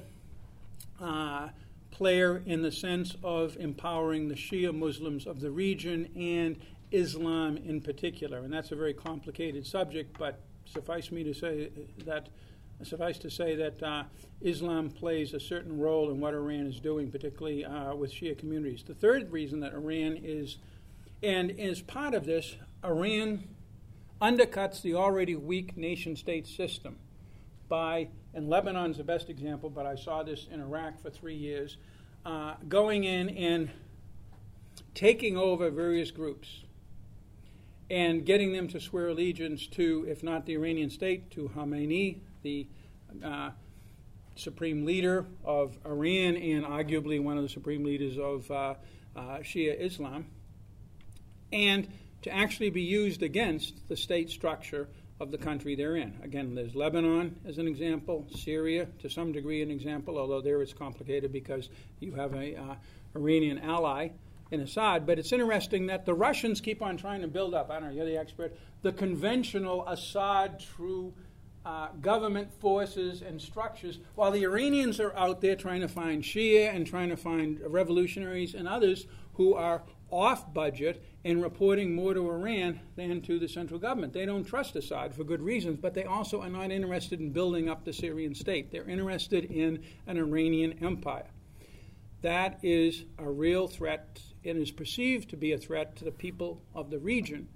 uh, 1.00 1.48
player 1.90 2.42
in 2.44 2.62
the 2.62 2.72
sense 2.72 3.16
of 3.22 3.56
empowering 3.56 4.28
the 4.28 4.34
Shia 4.34 4.74
Muslims 4.74 5.26
of 5.26 5.40
the 5.40 5.50
region 5.50 6.10
and 6.14 6.58
Islam 6.92 7.56
in 7.56 7.80
particular. 7.80 8.38
And 8.38 8.52
that's 8.52 8.70
a 8.70 8.76
very 8.76 8.94
complicated 8.94 9.66
subject, 9.66 10.16
but 10.18 10.40
suffice 10.66 11.10
me 11.10 11.24
to 11.24 11.32
say 11.32 11.70
that 12.04 12.28
suffice 12.82 13.18
to 13.18 13.30
say 13.30 13.56
that 13.56 13.82
uh, 13.82 14.04
Islam 14.42 14.90
plays 14.90 15.32
a 15.32 15.40
certain 15.40 15.78
role 15.78 16.10
in 16.10 16.20
what 16.20 16.34
Iran 16.34 16.66
is 16.66 16.78
doing, 16.78 17.10
particularly 17.10 17.64
uh, 17.64 17.94
with 17.94 18.12
Shia 18.12 18.36
communities. 18.36 18.84
The 18.86 18.94
third 18.94 19.32
reason 19.32 19.60
that 19.60 19.72
Iran 19.72 20.18
is, 20.22 20.58
and 21.22 21.58
as 21.58 21.80
part 21.80 22.12
of 22.12 22.26
this, 22.26 22.56
Iran 22.84 23.44
undercuts 24.20 24.82
the 24.82 24.94
already 24.94 25.34
weak 25.34 25.76
nation 25.76 26.16
state 26.16 26.46
system. 26.46 26.98
By, 27.68 28.08
and 28.32 28.48
Lebanon's 28.48 28.96
the 28.96 29.04
best 29.04 29.28
example, 29.28 29.70
but 29.70 29.86
I 29.86 29.96
saw 29.96 30.22
this 30.22 30.46
in 30.50 30.60
Iraq 30.60 31.00
for 31.00 31.10
three 31.10 31.34
years, 31.34 31.76
uh, 32.24 32.54
going 32.68 33.04
in 33.04 33.28
and 33.30 33.70
taking 34.94 35.36
over 35.36 35.70
various 35.70 36.10
groups 36.10 36.62
and 37.90 38.24
getting 38.24 38.52
them 38.52 38.68
to 38.68 38.80
swear 38.80 39.08
allegiance 39.08 39.66
to, 39.68 40.04
if 40.08 40.22
not 40.22 40.46
the 40.46 40.54
Iranian 40.54 40.90
state, 40.90 41.30
to 41.32 41.50
Khamenei, 41.54 42.18
the 42.42 42.66
uh, 43.24 43.50
supreme 44.34 44.84
leader 44.84 45.26
of 45.44 45.78
Iran 45.84 46.36
and 46.36 46.64
arguably 46.64 47.22
one 47.22 47.36
of 47.36 47.42
the 47.42 47.48
supreme 47.48 47.84
leaders 47.84 48.18
of 48.18 48.50
uh, 48.50 48.74
uh, 49.14 49.38
Shia 49.38 49.78
Islam, 49.78 50.26
and 51.52 51.88
to 52.26 52.34
actually 52.34 52.70
be 52.70 52.82
used 52.82 53.22
against 53.22 53.88
the 53.88 53.96
state 53.96 54.28
structure 54.28 54.88
of 55.20 55.30
the 55.30 55.38
country 55.38 55.76
they're 55.76 55.94
in. 55.94 56.12
Again, 56.24 56.56
there's 56.56 56.74
Lebanon 56.74 57.36
as 57.46 57.58
an 57.58 57.68
example, 57.68 58.26
Syria 58.34 58.88
to 58.98 59.08
some 59.08 59.30
degree 59.30 59.62
an 59.62 59.70
example, 59.70 60.18
although 60.18 60.40
there 60.40 60.60
it's 60.60 60.72
complicated 60.72 61.32
because 61.32 61.68
you 62.00 62.14
have 62.14 62.34
a 62.34 62.56
uh, 62.56 62.74
Iranian 63.14 63.58
ally 63.58 64.08
in 64.50 64.58
Assad. 64.58 65.06
But 65.06 65.20
it's 65.20 65.30
interesting 65.30 65.86
that 65.86 66.04
the 66.04 66.14
Russians 66.14 66.60
keep 66.60 66.82
on 66.82 66.96
trying 66.96 67.20
to 67.20 67.28
build 67.28 67.54
up. 67.54 67.70
I 67.70 67.78
don't 67.78 67.90
know, 67.90 67.94
you're 67.94 68.04
the 68.06 68.18
expert. 68.18 68.58
The 68.82 68.90
conventional 68.90 69.86
Assad 69.86 70.58
true 70.58 71.14
uh, 71.64 71.90
government 72.00 72.52
forces 72.60 73.22
and 73.22 73.40
structures, 73.40 74.00
while 74.16 74.32
the 74.32 74.42
Iranians 74.42 74.98
are 74.98 75.16
out 75.16 75.40
there 75.40 75.54
trying 75.54 75.82
to 75.82 75.88
find 75.88 76.24
Shia 76.24 76.74
and 76.74 76.84
trying 76.88 77.10
to 77.10 77.16
find 77.16 77.60
revolutionaries 77.64 78.54
and 78.54 78.66
others 78.66 79.06
who 79.34 79.54
are 79.54 79.82
off 80.10 80.52
budget 80.52 81.02
and 81.24 81.42
reporting 81.42 81.94
more 81.94 82.14
to 82.14 82.30
Iran 82.30 82.80
than 82.94 83.20
to 83.22 83.38
the 83.38 83.48
central 83.48 83.80
government. 83.80 84.12
They 84.12 84.26
don't 84.26 84.44
trust 84.44 84.76
Assad 84.76 85.14
for 85.14 85.24
good 85.24 85.42
reasons, 85.42 85.78
but 85.80 85.94
they 85.94 86.04
also 86.04 86.40
are 86.40 86.48
not 86.48 86.70
interested 86.70 87.20
in 87.20 87.30
building 87.30 87.68
up 87.68 87.84
the 87.84 87.92
Syrian 87.92 88.34
state. 88.34 88.70
They're 88.70 88.88
interested 88.88 89.44
in 89.44 89.82
an 90.06 90.16
Iranian 90.16 90.78
empire. 90.84 91.26
That 92.22 92.58
is 92.62 93.04
a 93.18 93.28
real 93.28 93.68
threat 93.68 94.20
and 94.44 94.58
is 94.58 94.70
perceived 94.70 95.30
to 95.30 95.36
be 95.36 95.52
a 95.52 95.58
threat 95.58 95.96
to 95.96 96.04
the 96.04 96.12
people 96.12 96.62
of 96.74 96.90
the 96.90 96.98
region. 96.98 97.48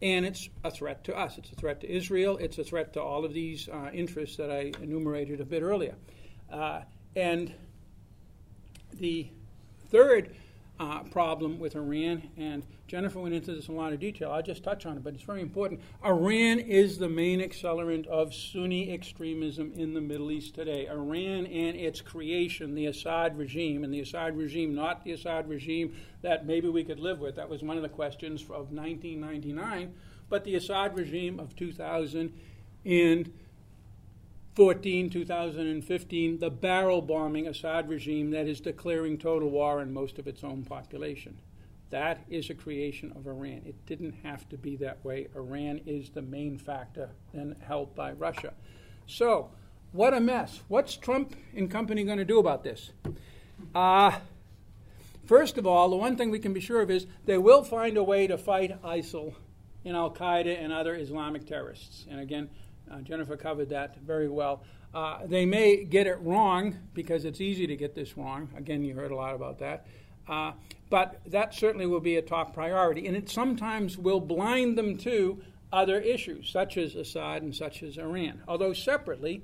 And 0.00 0.24
it's 0.24 0.48
a 0.62 0.70
threat 0.70 1.04
to 1.04 1.16
us. 1.16 1.38
It's 1.38 1.50
a 1.50 1.56
threat 1.56 1.80
to 1.80 1.90
Israel. 1.90 2.36
It's 2.36 2.58
a 2.58 2.64
threat 2.64 2.92
to 2.92 3.02
all 3.02 3.24
of 3.24 3.32
these 3.32 3.68
uh, 3.68 3.90
interests 3.92 4.36
that 4.36 4.50
I 4.50 4.72
enumerated 4.82 5.40
a 5.40 5.44
bit 5.44 5.62
earlier. 5.62 5.96
Uh, 6.52 6.82
and 7.16 7.52
the 8.94 9.28
third 9.90 10.34
uh, 10.80 11.02
problem 11.04 11.58
with 11.58 11.74
Iran, 11.74 12.30
and 12.36 12.64
Jennifer 12.86 13.18
went 13.20 13.34
into 13.34 13.52
this 13.52 13.68
in 13.68 13.74
a 13.74 13.76
lot 13.76 13.92
of 13.92 13.98
detail. 13.98 14.30
I'll 14.30 14.42
just 14.42 14.62
touch 14.62 14.86
on 14.86 14.96
it, 14.96 15.02
but 15.02 15.14
it's 15.14 15.22
very 15.22 15.42
important. 15.42 15.80
Iran 16.04 16.60
is 16.60 16.98
the 16.98 17.08
main 17.08 17.40
accelerant 17.40 18.06
of 18.06 18.32
Sunni 18.32 18.92
extremism 18.92 19.72
in 19.74 19.94
the 19.94 20.00
Middle 20.00 20.30
East 20.30 20.54
today. 20.54 20.86
Iran 20.86 21.46
and 21.46 21.76
its 21.76 22.00
creation, 22.00 22.74
the 22.74 22.86
Assad 22.86 23.36
regime, 23.36 23.82
and 23.82 23.92
the 23.92 24.00
Assad 24.00 24.36
regime, 24.36 24.74
not 24.74 25.04
the 25.04 25.12
Assad 25.12 25.48
regime 25.48 25.94
that 26.22 26.46
maybe 26.46 26.68
we 26.68 26.84
could 26.84 27.00
live 27.00 27.18
with. 27.18 27.36
That 27.36 27.48
was 27.48 27.62
one 27.62 27.76
of 27.76 27.82
the 27.82 27.88
questions 27.88 28.42
of 28.42 28.72
1999, 28.72 29.94
but 30.28 30.44
the 30.44 30.54
Assad 30.54 30.96
regime 30.96 31.40
of 31.40 31.56
2000 31.56 32.32
and 32.84 33.32
14, 34.58 35.08
2015, 35.08 36.40
the 36.40 36.50
barrel 36.50 37.00
bombing 37.00 37.46
Assad 37.46 37.88
regime 37.88 38.32
that 38.32 38.48
is 38.48 38.60
declaring 38.60 39.16
total 39.16 39.50
war 39.50 39.80
on 39.80 39.94
most 39.94 40.18
of 40.18 40.26
its 40.26 40.42
own 40.42 40.64
population. 40.64 41.38
That 41.90 42.24
is 42.28 42.50
a 42.50 42.54
creation 42.54 43.12
of 43.14 43.28
Iran. 43.28 43.62
It 43.64 43.86
didn't 43.86 44.16
have 44.24 44.48
to 44.48 44.58
be 44.58 44.74
that 44.78 45.04
way. 45.04 45.28
Iran 45.36 45.82
is 45.86 46.10
the 46.10 46.22
main 46.22 46.58
factor, 46.58 47.10
then 47.32 47.54
helped 47.60 47.94
by 47.94 48.10
Russia. 48.10 48.52
So, 49.06 49.52
what 49.92 50.12
a 50.12 50.18
mess. 50.18 50.60
What's 50.66 50.96
Trump 50.96 51.36
and 51.54 51.70
company 51.70 52.02
going 52.02 52.18
to 52.18 52.24
do 52.24 52.40
about 52.40 52.64
this? 52.64 52.90
Uh, 53.76 54.18
first 55.24 55.56
of 55.56 55.68
all, 55.68 55.88
the 55.88 55.96
one 55.96 56.16
thing 56.16 56.32
we 56.32 56.40
can 56.40 56.52
be 56.52 56.58
sure 56.58 56.80
of 56.80 56.90
is 56.90 57.06
they 57.26 57.38
will 57.38 57.62
find 57.62 57.96
a 57.96 58.02
way 58.02 58.26
to 58.26 58.36
fight 58.36 58.82
ISIL 58.82 59.36
and 59.84 59.96
Al 59.96 60.10
Qaeda 60.10 60.60
and 60.60 60.72
other 60.72 60.96
Islamic 60.96 61.46
terrorists. 61.46 62.06
And 62.10 62.18
again, 62.18 62.50
uh, 62.90 63.00
Jennifer 63.00 63.36
covered 63.36 63.68
that 63.70 63.96
very 63.98 64.28
well. 64.28 64.62
Uh, 64.94 65.26
they 65.26 65.44
may 65.44 65.84
get 65.84 66.06
it 66.06 66.18
wrong 66.20 66.76
because 66.94 67.24
it's 67.24 67.40
easy 67.40 67.66
to 67.66 67.76
get 67.76 67.94
this 67.94 68.16
wrong. 68.16 68.48
Again, 68.56 68.82
you 68.82 68.94
heard 68.94 69.10
a 69.10 69.16
lot 69.16 69.34
about 69.34 69.58
that. 69.58 69.86
Uh, 70.26 70.52
but 70.90 71.20
that 71.26 71.54
certainly 71.54 71.86
will 71.86 72.00
be 72.00 72.16
a 72.16 72.22
top 72.22 72.54
priority. 72.54 73.06
And 73.06 73.16
it 73.16 73.28
sometimes 73.28 73.98
will 73.98 74.20
blind 74.20 74.78
them 74.78 74.96
to 74.98 75.42
other 75.72 76.00
issues, 76.00 76.48
such 76.48 76.76
as 76.78 76.94
Assad 76.94 77.42
and 77.42 77.54
such 77.54 77.82
as 77.82 77.98
Iran. 77.98 78.42
Although 78.48 78.72
separately, 78.72 79.42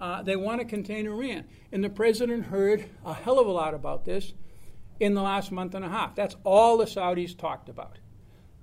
uh, 0.00 0.22
they 0.22 0.36
want 0.36 0.60
to 0.60 0.66
contain 0.66 1.06
Iran. 1.06 1.44
And 1.72 1.82
the 1.82 1.90
president 1.90 2.46
heard 2.46 2.86
a 3.04 3.14
hell 3.14 3.40
of 3.40 3.46
a 3.46 3.52
lot 3.52 3.74
about 3.74 4.04
this 4.04 4.32
in 5.00 5.14
the 5.14 5.22
last 5.22 5.50
month 5.50 5.74
and 5.74 5.84
a 5.84 5.88
half. 5.88 6.14
That's 6.14 6.36
all 6.44 6.76
the 6.76 6.84
Saudis 6.84 7.36
talked 7.36 7.68
about. 7.68 7.98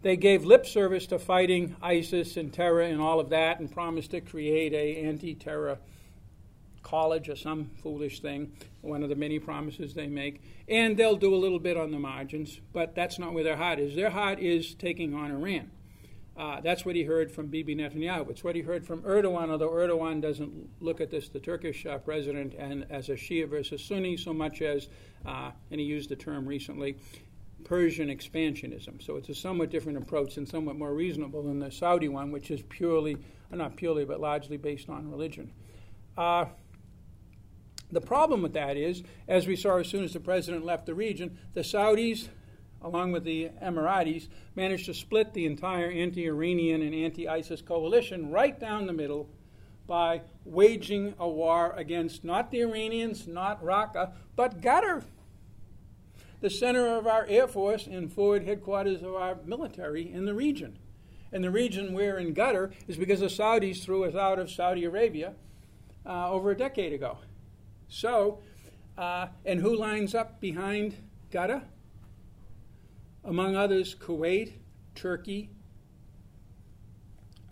They 0.04 0.18
gave 0.18 0.43
lip 0.43 0.66
service 0.66 1.08
to 1.08 1.18
fighting 1.18 1.78
ISIS 1.82 2.36
and 2.36 2.51
terror 2.51 2.82
and 2.82 2.99
all 2.99 3.22
of 3.22 3.30
that 3.30 3.62
and 3.62 3.72
promised 3.72 4.12
to 4.12 4.20
create 4.20 4.74
a 4.74 5.08
anti-terror 5.08 5.78
college 6.84 7.30
or 7.30 7.38
some 7.38 7.72
foolish 7.82 8.20
thing, 8.20 8.51
one 8.82 9.01
of 9.01 9.08
the 9.08 9.16
many 9.16 9.39
promises 9.39 9.93
they 9.93 10.08
make. 10.08 10.43
And 10.68 10.97
they'll 10.97 11.16
do 11.16 11.34
a 11.34 11.38
little 11.38 11.58
bit 11.58 11.78
on 11.78 11.91
the 11.91 11.99
margins, 11.99 12.60
but 12.74 12.95
that's 12.95 13.18
not 13.18 13.34
where 13.34 13.45
their 13.45 13.56
heart 13.56 13.80
is. 13.80 13.95
Their 13.95 14.10
heart 14.10 14.39
is 14.39 14.76
taking 14.76 15.16
on 15.16 15.32
Iran. 15.32 15.72
Uh, 16.36 16.60
that's 16.60 16.84
what 16.84 16.95
he 16.95 17.04
heard 17.04 17.32
from 17.32 17.47
Bibi 17.47 17.76
Netanyahu. 17.76 18.30
It's 18.30 18.43
what 18.43 18.56
he 18.56 18.62
heard 18.62 18.86
from 18.86 19.04
Erdogan, 19.04 19.51
although 19.51 19.70
Erdogan 19.70 20.20
doesn't 20.20 20.68
look 20.82 20.99
at 20.99 21.12
this, 21.12 21.30
the 21.30 21.39
Turkish 21.39 21.86
uh, 21.86 21.99
president, 21.99 22.56
and 22.56 22.86
as 22.89 23.08
a 23.08 23.14
Shia 23.14 23.47
versus 23.47 23.82
Sunni 23.82 24.18
so 24.18 24.34
much 24.34 24.62
as, 24.62 24.89
uh, 25.26 25.51
and 25.72 25.80
he 25.80 25.86
used 25.86 26.10
the 26.10 26.16
term 26.16 26.45
recently, 26.45 26.97
Persian 27.64 28.09
expansionism. 28.09 29.01
So 29.01 29.16
it's 29.16 29.30
a 29.30 29.36
somewhat 29.36 29.70
different 29.70 29.97
approach 29.97 30.38
and 30.38 30.47
somewhat 30.47 30.76
more 30.76 30.93
reasonable 30.93 31.43
than 31.43 31.59
the 31.59 31.72
Saudi 31.72 32.07
one, 32.07 32.32
which 32.32 32.51
is 32.51 32.61
purely, 32.64 33.18
not 33.51 33.76
purely, 33.76 34.05
but 34.05 34.20
largely 34.20 34.57
based 34.57 34.89
on 34.89 35.09
religion. 35.09 35.51
Uh, 36.18 36.45
the 37.91 38.01
problem 38.01 38.41
with 38.41 38.53
that 38.53 38.76
is, 38.76 39.03
as 39.28 39.47
we 39.47 39.55
saw 39.55 39.78
as 39.78 39.88
soon 39.88 40.03
as 40.03 40.14
the 40.14 40.20
president 40.20 40.66
left 40.66 40.86
the 40.86 40.95
region, 40.95 41.38
the 41.53 41.61
Saudis, 41.61 42.28
along 42.82 43.11
with 43.11 43.24
the 43.24 43.49
Emiratis, 43.61 44.28
managed 44.55 44.86
to 44.88 44.93
split 44.93 45.34
the 45.34 45.45
entire 45.45 45.89
anti 45.89 46.26
Iranian 46.26 46.82
and 46.82 46.93
anti 46.93 47.28
ISIS 47.28 47.61
coalition 47.61 48.32
right 48.32 48.59
down 48.59 48.88
the 48.88 48.93
middle 48.93 49.30
by 49.86 50.22
waging 50.45 51.14
a 51.20 51.28
war 51.28 51.74
against 51.78 52.24
not 52.24 52.51
the 52.51 52.61
Iranians, 52.61 53.28
not 53.28 53.64
Raqqa, 53.64 54.14
but 54.36 54.61
Qatar 54.61 55.03
the 56.44 56.50
center 56.50 56.98
of 56.98 57.08
our 57.08 57.26
Air 57.30 57.48
Force 57.48 57.88
and 57.88 58.12
forward 58.12 58.44
headquarters 58.44 59.02
of 59.02 59.16
our 59.16 59.38
military 59.46 60.12
in 60.12 60.26
the 60.26 60.34
region. 60.34 60.78
And 61.32 61.41
the 61.41 61.50
region 61.50 61.94
we're 61.94 62.18
in 62.18 62.36
Qatar 62.36 62.74
is 62.86 62.98
because 62.98 63.22
the 63.22 63.28
Saudis 63.28 63.82
threw 63.82 64.04
us 64.04 64.14
out 64.14 64.39
of 64.39 64.52
Saudi 64.52 64.84
Arabia 64.84 65.36
uh, 66.06 66.30
over 66.30 66.52
a 66.52 66.58
decade 66.58 66.91
ago. 66.91 67.18
So, 67.88 68.39
uh, 68.98 69.28
and 69.46 69.62
who 69.62 69.74
lines 69.74 70.14
up 70.14 70.41
behind 70.41 70.96
Qatar? 71.32 71.64
Among 73.24 73.56
others, 73.56 73.96
Kuwait, 73.96 74.52
Turkey, 74.96 75.50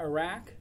Iraq. 0.01 0.51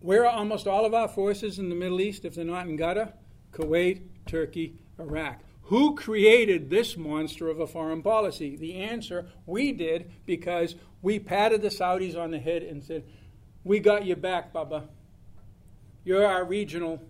Where 0.00 0.26
are 0.26 0.36
almost 0.36 0.66
all 0.66 0.84
of 0.84 0.92
our 0.92 1.06
forces 1.06 1.60
in 1.60 1.68
the 1.68 1.76
Middle 1.76 2.00
East 2.00 2.24
if 2.24 2.34
they're 2.34 2.44
not 2.44 2.66
in 2.66 2.76
Qatar? 2.76 3.12
Kuwait, 3.52 4.02
Turkey, 4.26 4.74
Iraq. 4.98 5.38
Who 5.64 5.94
created 5.94 6.68
this 6.68 6.96
monster 6.96 7.48
of 7.48 7.58
a 7.58 7.66
foreign 7.66 8.02
policy? 8.02 8.56
The 8.56 8.74
answer 8.76 9.26
we 9.46 9.72
did 9.72 10.10
because 10.26 10.74
we 11.00 11.18
patted 11.18 11.62
the 11.62 11.68
Saudis 11.68 12.16
on 12.16 12.30
the 12.30 12.38
head 12.38 12.62
and 12.62 12.82
said, 12.82 13.04
We 13.62 13.80
got 13.80 14.04
you 14.04 14.16
back, 14.16 14.52
Baba. 14.52 14.84
You're 16.04 16.26
our 16.26 16.44
regional 16.44 17.02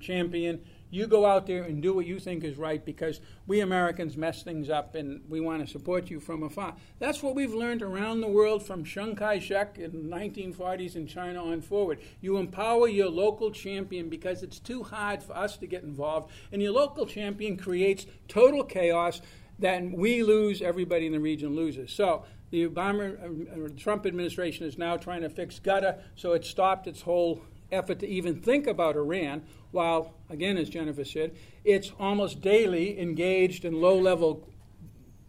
champion. 0.00 0.64
You 0.90 1.06
go 1.06 1.26
out 1.26 1.46
there 1.46 1.64
and 1.64 1.82
do 1.82 1.92
what 1.92 2.06
you 2.06 2.18
think 2.18 2.44
is 2.44 2.56
right 2.56 2.84
because 2.84 3.20
we 3.46 3.60
Americans 3.60 4.16
mess 4.16 4.42
things 4.42 4.70
up 4.70 4.94
and 4.94 5.20
we 5.28 5.40
want 5.40 5.64
to 5.64 5.70
support 5.70 6.10
you 6.10 6.20
from 6.20 6.42
afar. 6.42 6.74
That's 6.98 7.22
what 7.22 7.34
we've 7.34 7.54
learned 7.54 7.82
around 7.82 8.20
the 8.20 8.28
world 8.28 8.64
from 8.64 8.84
Chiang 8.84 9.14
Kai 9.14 9.38
shek 9.38 9.78
in 9.78 10.08
the 10.08 10.16
1940s 10.16 10.96
in 10.96 11.06
China 11.06 11.44
on 11.44 11.60
forward. 11.60 12.00
You 12.20 12.38
empower 12.38 12.88
your 12.88 13.10
local 13.10 13.50
champion 13.50 14.08
because 14.08 14.42
it's 14.42 14.58
too 14.58 14.82
hard 14.82 15.22
for 15.22 15.36
us 15.36 15.56
to 15.58 15.66
get 15.66 15.82
involved, 15.82 16.30
and 16.52 16.62
your 16.62 16.72
local 16.72 17.06
champion 17.06 17.56
creates 17.56 18.06
total 18.28 18.64
chaos. 18.64 19.20
Then 19.58 19.92
we 19.92 20.22
lose, 20.22 20.62
everybody 20.62 21.06
in 21.06 21.12
the 21.12 21.20
region 21.20 21.54
loses. 21.54 21.92
So 21.92 22.24
the 22.50 22.66
Obama 22.66 23.66
uh, 23.66 23.68
Trump 23.76 24.06
administration 24.06 24.66
is 24.66 24.78
now 24.78 24.96
trying 24.96 25.22
to 25.22 25.28
fix 25.28 25.58
Qatar, 25.58 25.98
so 26.14 26.32
it 26.32 26.44
stopped 26.44 26.86
its 26.86 27.02
whole 27.02 27.42
effort 27.70 27.98
to 27.98 28.08
even 28.08 28.40
think 28.40 28.66
about 28.66 28.96
Iran, 28.96 29.42
while, 29.70 30.14
again, 30.30 30.56
as 30.56 30.68
Jennifer 30.68 31.04
said, 31.04 31.36
it's 31.64 31.92
almost 31.98 32.40
daily 32.40 32.98
engaged 32.98 33.64
in 33.64 33.80
low 33.80 33.98
level 33.98 34.48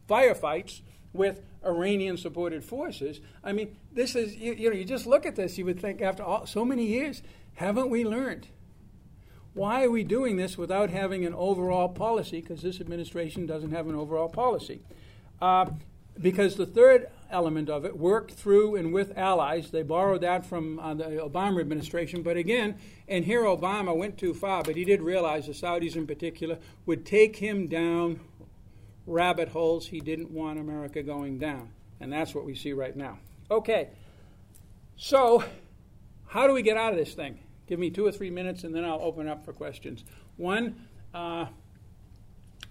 firefights 0.08 0.82
with 1.14 1.42
Iranian 1.66 2.18
supported 2.18 2.64
forces. 2.64 3.20
I 3.44 3.52
mean, 3.52 3.76
this 3.92 4.16
is, 4.16 4.36
you, 4.36 4.54
you, 4.54 4.70
know, 4.70 4.76
you 4.76 4.86
just 4.86 5.06
look 5.06 5.26
at 5.26 5.36
this, 5.36 5.58
you 5.58 5.66
would 5.66 5.80
think 5.80 6.02
after 6.02 6.24
all, 6.24 6.46
so 6.46 6.64
many 6.64 6.86
years, 6.86 7.22
haven't 7.56 7.90
we 7.90 8.06
learned? 8.06 8.48
Why 9.54 9.84
are 9.84 9.92
we 9.92 10.04
doing 10.04 10.38
this 10.38 10.58
without 10.58 10.90
having 10.90 11.26
an 11.26 11.34
overall 11.34 11.90
policy? 11.90 12.40
Because 12.40 12.62
this 12.62 12.80
administration 12.80 13.46
doesn't 13.46 13.72
have 13.72 13.88
an 13.88 13.96
overall 13.96 14.30
policy. 14.30 14.82
Uh, 15.42 15.72
because 16.20 16.56
the 16.56 16.66
third 16.66 17.08
element 17.32 17.70
of 17.70 17.86
it 17.86 17.98
worked 17.98 18.32
through 18.32 18.76
and 18.76 18.92
with 18.92 19.18
allies. 19.18 19.72
They 19.72 19.84
borrowed 19.84 20.22
that 20.22 20.46
from 20.46 20.80
uh, 20.80 20.94
the 20.96 21.04
Obama 21.04 21.60
administration, 21.60 22.24
but 22.24 22.38
again, 22.38 22.78
and 23.08 23.24
here 23.24 23.44
Obama 23.44 23.96
went 23.96 24.18
too 24.18 24.34
far, 24.34 24.64
but 24.64 24.76
he 24.76 24.84
did 24.84 25.02
realize 25.02 25.46
the 25.46 25.54
Saudis 25.54 25.96
in 25.96 26.08
particular 26.08 26.58
would 26.86 27.06
take 27.06 27.36
him 27.36 27.68
down 27.68 28.20
rabbit 29.06 29.50
holes 29.50 29.88
he 29.88 30.00
didn't 30.00 30.32
want 30.32 30.60
America 30.60 31.02
going 31.02 31.40
down. 31.40 31.70
And 32.00 32.12
that's 32.12 32.34
what 32.34 32.46
we 32.46 32.56
see 32.56 32.74
right 32.74 32.96
now. 32.96 33.20
Okay, 33.52 33.90
so 34.96 35.44
how 36.28 36.48
do 36.48 36.54
we 36.54 36.62
get 36.62 36.78
out 36.78 36.94
of 36.94 37.00
this 37.00 37.14
thing? 37.14 37.40
Give 37.68 37.80
me 37.80 37.90
two 37.90 38.06
or 38.06 38.12
three 38.12 38.30
minutes 38.30 38.64
and 38.64 38.74
then 38.74 38.84
I'll 38.84 39.02
open 39.02 39.28
up 39.28 39.46
for 39.46 39.54
questions. 39.54 40.04
One, 40.38 40.88
uh, 41.14 41.48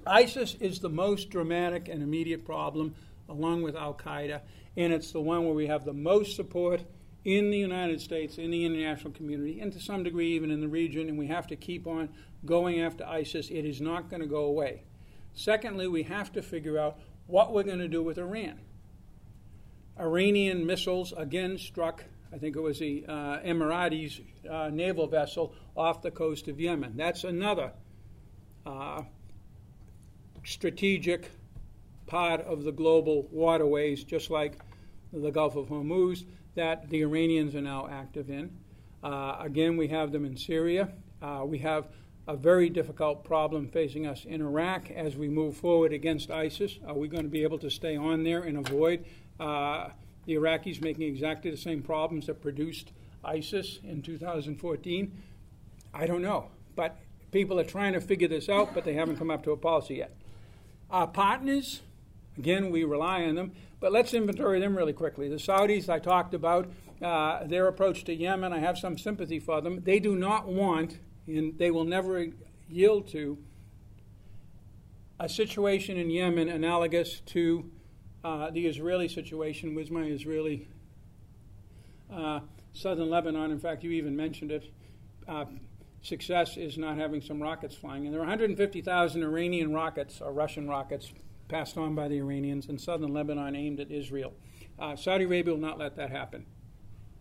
ISIS 0.07 0.57
is 0.61 0.78
the 0.78 0.88
most 0.88 1.30
dramatic 1.30 1.88
and 1.88 2.03
immediate 2.03 2.44
problem 2.44 2.94
along 3.28 3.62
with 3.62 3.76
Al 3.76 3.94
Qaeda, 3.94 4.40
and 4.76 4.92
it's 4.92 5.12
the 5.12 5.20
one 5.20 5.44
where 5.44 5.54
we 5.54 5.66
have 5.66 5.84
the 5.84 5.92
most 5.92 6.36
support 6.36 6.82
in 7.24 7.50
the 7.50 7.58
United 7.58 8.00
States, 8.00 8.38
in 8.38 8.50
the 8.50 8.64
international 8.64 9.12
community, 9.12 9.60
and 9.60 9.72
to 9.72 9.80
some 9.80 10.02
degree 10.02 10.32
even 10.32 10.50
in 10.50 10.60
the 10.60 10.68
region, 10.68 11.08
and 11.08 11.18
we 11.18 11.26
have 11.26 11.46
to 11.48 11.56
keep 11.56 11.86
on 11.86 12.08
going 12.44 12.80
after 12.80 13.04
ISIS. 13.04 13.50
It 13.50 13.64
is 13.64 13.80
not 13.80 14.08
going 14.08 14.22
to 14.22 14.28
go 14.28 14.44
away. 14.44 14.84
Secondly, 15.34 15.88
we 15.88 16.04
have 16.04 16.32
to 16.32 16.42
figure 16.42 16.78
out 16.78 16.98
what 17.26 17.52
we're 17.52 17.64
going 17.64 17.80
to 17.80 17.88
do 17.88 18.02
with 18.02 18.18
Iran. 18.18 18.60
Iranian 19.98 20.64
missiles 20.64 21.12
again 21.16 21.58
struck, 21.58 22.04
I 22.32 22.38
think 22.38 22.56
it 22.56 22.60
was 22.60 22.78
the 22.78 23.04
uh, 23.06 23.40
Emiratis 23.40 24.20
uh, 24.48 24.70
naval 24.70 25.06
vessel 25.08 25.54
off 25.76 26.02
the 26.02 26.10
coast 26.10 26.48
of 26.48 26.60
Yemen. 26.60 26.94
That's 26.96 27.24
another 27.24 27.72
uh, 28.64 29.02
strategic 30.44 31.30
part 32.09 32.40
of 32.40 32.64
the 32.64 32.72
global 32.72 33.28
waterways, 33.30 34.02
just 34.02 34.30
like 34.30 34.59
the 35.12 35.30
Gulf 35.30 35.54
of 35.54 35.68
Hormuz, 35.68 36.24
that 36.56 36.90
the 36.90 37.02
Iranians 37.02 37.54
are 37.54 37.61
now 37.61 37.86
active 37.88 38.30
in. 38.30 38.50
Uh, 39.02 39.36
again, 39.38 39.76
we 39.76 39.86
have 39.88 40.11
them 40.11 40.24
in 40.24 40.36
Syria. 40.36 40.88
Uh, 41.22 41.42
we 41.44 41.59
have 41.59 41.86
a 42.26 42.36
very 42.36 42.68
difficult 42.68 43.24
problem 43.24 43.68
facing 43.68 44.06
us 44.06 44.24
in 44.24 44.40
Iraq 44.40 44.90
as 44.90 45.16
we 45.16 45.28
move 45.28 45.56
forward 45.56 45.92
against 45.92 46.30
ISIS. 46.30 46.78
Are 46.86 46.94
we 46.94 47.09
going 47.09 47.22
to 47.22 47.28
be 47.28 47.42
able 47.42 47.59
to 47.59 47.70
stay 47.70 47.96
on 47.96 48.24
there 48.24 48.42
and 48.42 48.59
avoid 48.59 49.04
uh, 49.38 49.90
the 50.26 50.34
Iraqis 50.34 50.82
making 50.82 51.04
exactly 51.09 51.50
the 51.50 51.56
same 51.56 51.82
problems 51.82 52.26
that 52.26 52.42
produced 52.42 52.92
ISIS 53.24 53.78
in 53.84 54.02
2014? 54.02 55.22
I 55.94 56.06
don't 56.06 56.22
know. 56.22 56.50
But 56.76 56.98
people 57.30 57.59
are 57.59 57.64
trying 57.64 57.92
to 57.92 58.00
figure 58.00 58.28
this 58.28 58.48
out, 58.48 58.74
but 58.74 58.84
they 58.84 58.94
haven't 58.94 59.16
come 59.16 59.30
up 59.30 59.42
to 59.44 59.52
a 59.52 59.56
policy 59.56 59.96
yet. 59.96 60.14
Our 60.90 61.06
partners, 61.06 61.82
Again, 62.39 62.70
we 62.70 62.84
rely 62.84 63.24
on 63.24 63.34
them. 63.34 63.53
But 63.80 63.93
let's 63.93 64.14
inventory 64.14 64.61
them 64.61 64.76
really 64.76 64.93
quickly. 64.93 65.28
The 65.28 65.36
Saudis, 65.36 65.89
I 65.89 65.99
talked 65.99 66.34
about 66.34 66.70
uh, 67.03 67.45
their 67.45 67.66
approach 67.66 68.05
to 68.05 68.14
Yemen. 68.14 68.53
I 68.53 68.59
have 68.59 68.78
some 68.78 68.97
sympathy 68.97 69.39
for 69.41 69.61
them. 69.61 69.82
They 69.82 69.99
do 69.99 70.16
not 70.16 70.47
want, 70.47 70.99
and 71.26 71.59
they 71.59 71.70
will 71.70 71.84
never 71.84 72.26
yield 72.68 73.09
to, 73.09 73.39
a 75.20 75.28
situation 75.28 75.97
in 75.97 76.11
Yemen 76.11 76.49
analogous 76.49 77.20
to 77.26 77.70
uh, 78.22 78.51
the 78.51 78.66
Israeli 78.66 79.09
situation. 79.09 79.74
with 79.74 79.91
my 79.91 80.05
Israeli? 80.05 80.68
Uh, 82.12 82.41
southern 82.72 83.11
Lebanon, 83.11 83.51
in 83.51 83.59
fact, 83.59 83.82
you 83.82 83.91
even 83.91 84.16
mentioned 84.16 84.53
it. 84.53 84.72
Uh, 85.26 85.45
success 86.03 86.57
is 86.57 86.78
not 86.78 86.97
having 86.97 87.20
some 87.20 87.43
rockets 87.43 87.74
flying. 87.74 88.05
And 88.07 88.14
there 88.14 88.20
are 88.20 88.26
150,000 88.26 89.22
Iranian 89.22 89.72
rockets, 89.72 90.20
or 90.20 90.32
Russian 90.32 90.68
rockets, 90.68 91.12
passed 91.49 91.76
on 91.76 91.94
by 91.94 92.09
the 92.09 92.18
Iranians 92.18 92.66
in 92.68 92.78
southern 92.78 93.12
Lebanon 93.12 93.57
aimed 93.57 93.80
at 93.80 93.90
Israel. 93.90 94.34
Uh, 94.78 94.94
Saudi 94.94 95.24
Arabia 95.24 95.55
will 95.55 95.61
not 95.61 95.78
let 95.78 95.96
that 95.96 96.11
happen. 96.11 96.46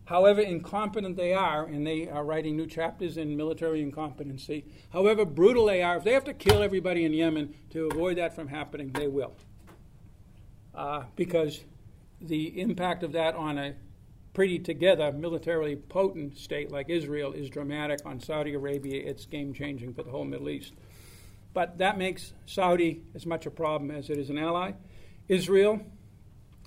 However 0.05 0.41
incompetent 0.41 1.17
they 1.17 1.33
are, 1.33 1.65
and 1.65 1.85
they 1.85 2.07
are 2.07 2.23
writing 2.23 2.55
new 2.55 2.67
chapters 2.67 3.17
in 3.17 3.35
military 3.35 3.81
incompetency, 3.81 4.63
however 4.91 5.25
brutal 5.25 5.65
they 5.65 5.83
are, 5.83 5.97
if 5.97 6.05
they 6.05 6.13
have 6.13 6.23
to 6.25 6.33
kill 6.33 6.63
everybody 6.63 7.03
in 7.03 7.13
Yemen 7.13 7.53
to 7.71 7.87
avoid 7.87 8.17
that 8.17 8.33
from 8.33 8.47
happening, 8.47 8.91
they 8.93 9.07
will. 9.07 9.33
Uh, 10.73 11.03
because 11.15 11.65
the 12.21 12.59
impact 12.61 13.03
of 13.03 13.11
that 13.11 13.35
on 13.35 13.57
a 13.57 13.75
pretty 14.33 14.59
together, 14.59 15.11
militarily 15.11 15.75
potent 15.75 16.37
state 16.37 16.71
like 16.71 16.89
Israel 16.89 17.33
is 17.33 17.49
dramatic. 17.49 17.99
On 18.05 18.19
Saudi 18.19 18.53
Arabia, 18.53 19.01
it's 19.03 19.25
game 19.25 19.51
changing 19.51 19.93
for 19.93 20.03
the 20.03 20.11
whole 20.11 20.23
Middle 20.23 20.49
East. 20.49 20.73
But 21.57 21.79
that 21.79 21.97
makes 21.97 22.33
Saudi 22.45 23.01
as 23.15 23.25
much 23.25 23.47
a 23.47 23.49
problem 23.49 23.89
as 23.89 24.11
it 24.11 24.19
is 24.19 24.29
an 24.29 24.37
ally. 24.37 24.73
Israel, 25.27 25.81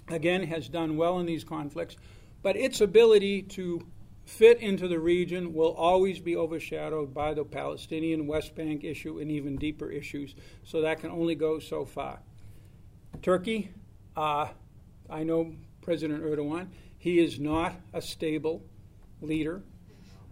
again, 0.09 0.43
has 0.49 0.69
done 0.69 0.97
well 0.97 1.21
in 1.21 1.27
these 1.27 1.45
conflicts, 1.45 1.95
but 2.43 2.57
its 2.57 2.81
ability 2.81 3.43
to 3.43 3.87
fit 4.25 4.59
into 4.59 4.89
the 4.89 4.99
region 4.99 5.55
will 5.55 5.75
always 5.75 6.19
be 6.19 6.35
overshadowed 6.35 7.15
by 7.15 7.35
the 7.35 7.45
Palestinian 7.45 8.27
West 8.27 8.57
Bank 8.57 8.83
issue 8.83 9.21
and 9.21 9.31
even 9.31 9.55
deeper 9.55 9.89
issues. 9.93 10.35
So 10.65 10.81
that 10.81 10.99
can 10.99 11.13
only 11.13 11.37
go 11.37 11.61
so 11.61 11.85
far. 11.85 12.19
Turkey, 13.23 13.71
uh, 14.17 14.49
I 15.09 15.23
know 15.23 15.55
President 15.83 16.21
Erdogan, 16.25 16.67
he 16.99 17.21
is 17.21 17.39
not 17.39 17.77
a 17.93 18.03
stable 18.03 18.65
leader. 19.23 19.63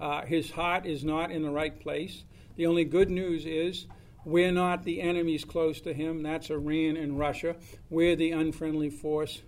Uh, 0.01 0.23
his 0.23 0.51
heart 0.51 0.85
is 0.85 1.05
not 1.05 1.31
in 1.31 1.43
the 1.43 1.51
right 1.51 1.79
place. 1.79 2.25
The 2.57 2.67
only 2.67 2.85
good 2.85 3.09
news 3.09 3.47
is 3.47 3.87
we're 4.25 4.53
not 4.53 4.85
the 4.85 5.01
enemies 5.01 5.45
close 5.45 5.81
to 5.83 5.95
him, 5.95 6.23
that's 6.23 6.51
Iran 6.51 6.97
and 6.97 7.19
Russia. 7.19 7.57
We're 7.89 8.17
the 8.17 8.33
unfriendly 8.33 8.91
force 8.91 9.43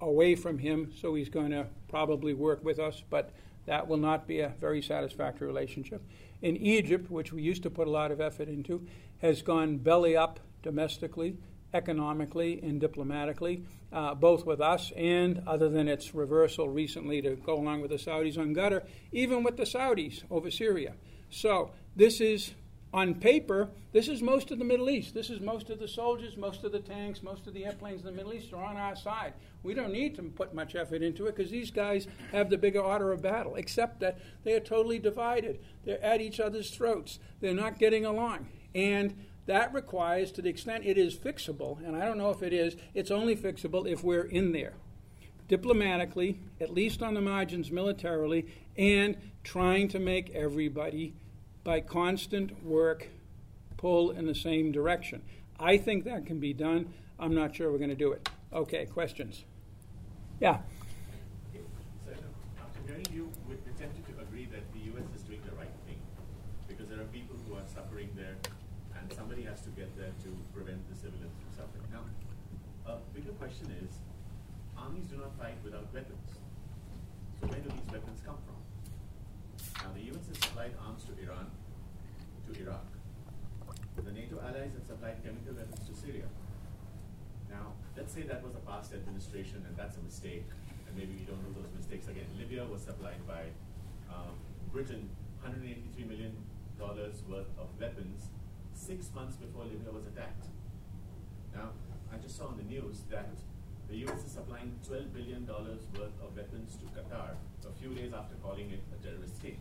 away 0.00 0.34
from 0.34 0.58
him, 0.58 0.92
so 1.00 1.14
he's 1.14 1.28
going 1.28 1.50
to 1.50 1.66
probably 1.88 2.34
work 2.34 2.64
with 2.64 2.78
us, 2.78 3.02
but 3.08 3.30
that 3.66 3.86
will 3.86 3.96
not 3.96 4.26
be 4.26 4.40
a 4.40 4.54
very 4.60 4.82
satisfactory 4.82 5.46
relationship. 5.46 6.02
In 6.42 6.56
Egypt, 6.56 7.10
which 7.10 7.32
we 7.32 7.42
used 7.42 7.62
to 7.62 7.70
put 7.70 7.86
a 7.86 7.90
lot 7.90 8.10
of 8.10 8.20
effort 8.20 8.48
into, 8.48 8.86
has 9.20 9.42
gone 9.42 9.78
belly 9.78 10.16
up 10.16 10.40
domestically, 10.62 11.36
economically, 11.72 12.60
and 12.62 12.80
diplomatically, 12.80 13.64
uh, 13.92 14.14
both 14.14 14.44
with 14.44 14.60
us 14.60 14.92
and, 14.96 15.42
other 15.46 15.68
than 15.68 15.88
its 15.88 16.14
reversal 16.14 16.68
recently 16.68 17.22
to 17.22 17.36
go 17.36 17.54
along 17.54 17.80
with 17.80 17.90
the 17.90 17.96
Saudis 17.96 18.36
on 18.36 18.54
Qatar, 18.54 18.84
even 19.12 19.42
with 19.42 19.56
the 19.56 19.62
Saudis 19.62 20.22
over 20.30 20.50
Syria. 20.50 20.94
So 21.30 21.70
this 21.96 22.20
is 22.20 22.52
on 22.92 23.14
paper, 23.14 23.68
this 23.92 24.08
is 24.08 24.20
most 24.20 24.50
of 24.50 24.58
the 24.58 24.64
Middle 24.64 24.90
East. 24.90 25.14
This 25.14 25.30
is 25.30 25.40
most 25.40 25.70
of 25.70 25.78
the 25.78 25.88
soldiers, 25.88 26.36
most 26.36 26.62
of 26.64 26.72
the 26.72 26.80
tanks, 26.80 27.22
most 27.22 27.46
of 27.46 27.54
the 27.54 27.64
airplanes 27.64 28.00
in 28.00 28.06
the 28.06 28.12
Middle 28.12 28.34
East 28.34 28.52
are 28.52 28.62
on 28.62 28.76
our 28.76 28.94
side. 28.94 29.32
We 29.62 29.74
don't 29.74 29.92
need 29.92 30.14
to 30.16 30.22
put 30.22 30.54
much 30.54 30.74
effort 30.74 31.02
into 31.02 31.26
it 31.26 31.36
because 31.36 31.50
these 31.50 31.70
guys 31.70 32.06
have 32.32 32.50
the 32.50 32.58
bigger 32.58 32.80
order 32.80 33.12
of 33.12 33.22
battle, 33.22 33.54
except 33.54 34.00
that 34.00 34.18
they 34.44 34.52
are 34.54 34.60
totally 34.60 34.98
divided. 34.98 35.60
They're 35.84 36.02
at 36.04 36.20
each 36.20 36.40
other's 36.40 36.70
throats. 36.70 37.18
They're 37.40 37.54
not 37.54 37.78
getting 37.78 38.04
along. 38.04 38.48
And 38.74 39.16
that 39.46 39.72
requires, 39.72 40.30
to 40.32 40.42
the 40.42 40.50
extent 40.50 40.84
it 40.84 40.98
is 40.98 41.16
fixable, 41.16 41.84
and 41.86 41.96
I 41.96 42.04
don't 42.04 42.18
know 42.18 42.30
if 42.30 42.42
it 42.42 42.52
is, 42.52 42.76
it's 42.94 43.10
only 43.10 43.36
fixable 43.36 43.90
if 43.90 44.04
we're 44.04 44.24
in 44.24 44.52
there 44.52 44.74
diplomatically, 45.48 46.38
at 46.60 46.72
least 46.72 47.02
on 47.02 47.12
the 47.12 47.20
margins 47.20 47.70
militarily, 47.70 48.46
and 48.78 49.16
trying 49.44 49.86
to 49.88 49.98
make 49.98 50.30
everybody 50.30 51.12
by 51.64 51.80
constant 51.80 52.64
work 52.64 53.08
pull 53.76 54.10
in 54.10 54.26
the 54.26 54.34
same 54.34 54.72
direction. 54.72 55.22
I 55.58 55.76
think 55.76 56.04
that 56.04 56.26
can 56.26 56.40
be 56.40 56.52
done. 56.52 56.92
I'm 57.18 57.34
not 57.34 57.54
sure 57.54 57.70
we're 57.70 57.78
going 57.78 57.90
to 57.90 57.96
do 57.96 58.12
it. 58.12 58.28
Okay, 58.52 58.86
questions? 58.86 59.44
Yeah. 60.40 60.58
So, 62.04 62.12
after 62.58 62.80
hearing 62.86 63.06
you, 63.12 63.30
we're 63.48 63.56
tempted 63.78 64.04
to 64.06 64.22
agree 64.22 64.46
that 64.46 64.66
the 64.72 64.80
U.S. 64.92 65.06
is 65.14 65.22
doing 65.22 65.40
the 65.46 65.54
right 65.54 65.70
thing 65.86 65.98
because 66.66 66.88
there 66.88 67.00
are 67.00 67.10
people 67.14 67.36
who 67.46 67.54
are 67.54 67.66
suffering 67.72 68.10
there, 68.14 68.36
and 68.98 69.12
somebody 69.12 69.42
has 69.42 69.60
to 69.62 69.70
get 69.70 69.94
there 69.96 70.10
to 70.24 70.30
prevent 70.52 70.82
the 70.90 70.96
civilians 70.96 71.32
from 71.38 71.50
suffering. 71.54 71.86
Now, 71.92 72.02
a 72.86 72.98
bigger 73.14 73.32
question 73.38 73.70
is, 73.82 74.02
armies 74.76 75.06
do 75.06 75.16
not 75.16 75.30
fight 75.38 75.56
without 75.62 75.86
weapons. 75.94 76.26
So 77.40 77.46
where 77.46 77.60
do 77.60 77.70
these 77.70 77.90
weapons 77.90 78.20
come 78.26 78.38
from? 78.46 78.58
Now, 79.82 79.90
the 79.94 80.02
U.S. 80.14 80.26
has 80.28 80.38
supplied 80.38 80.74
arms 80.84 81.04
to 81.06 81.12
Iran, 81.22 81.50
to 82.46 82.60
Iraq. 82.60 82.86
The 83.96 84.12
NATO 84.12 84.40
allies 84.40 84.72
have 84.74 84.86
supplied 84.86 85.22
chemical 85.22 85.54
weapons 85.54 85.86
to 85.88 85.94
Syria. 85.94 86.26
Now, 87.50 87.76
let's 87.96 88.14
say 88.14 88.22
that 88.22 88.42
was 88.42 88.54
a 88.54 88.64
past 88.64 88.94
administration 88.94 89.64
and 89.68 89.76
that's 89.76 89.96
a 89.96 90.01
mistake, 90.12 90.44
and 90.86 90.94
maybe 90.94 91.16
we 91.18 91.24
don't 91.24 91.40
do 91.40 91.56
those 91.56 91.72
mistakes 91.74 92.06
again. 92.06 92.26
Libya 92.38 92.66
was 92.66 92.82
supplied 92.82 93.26
by 93.26 93.48
um, 94.12 94.36
Britain 94.70 95.08
$183 95.42 96.06
million 96.06 96.36
worth 96.78 97.46
of 97.58 97.68
weapons 97.80 98.28
six 98.74 99.10
months 99.14 99.36
before 99.36 99.64
Libya 99.64 99.90
was 99.90 100.04
attacked. 100.06 100.48
Now, 101.54 101.70
I 102.12 102.18
just 102.18 102.36
saw 102.36 102.48
on 102.48 102.58
the 102.58 102.64
news 102.64 103.04
that 103.10 103.30
the 103.88 103.96
US 104.06 104.24
is 104.24 104.32
supplying 104.32 104.74
$12 104.86 105.14
billion 105.14 105.46
worth 105.46 106.20
of 106.22 106.36
weapons 106.36 106.76
to 106.76 106.84
Qatar 106.92 107.30
a 107.66 107.72
few 107.80 107.94
days 107.94 108.12
after 108.12 108.34
calling 108.42 108.70
it 108.70 108.82
a 108.92 109.02
terrorist 109.02 109.36
state. 109.36 109.60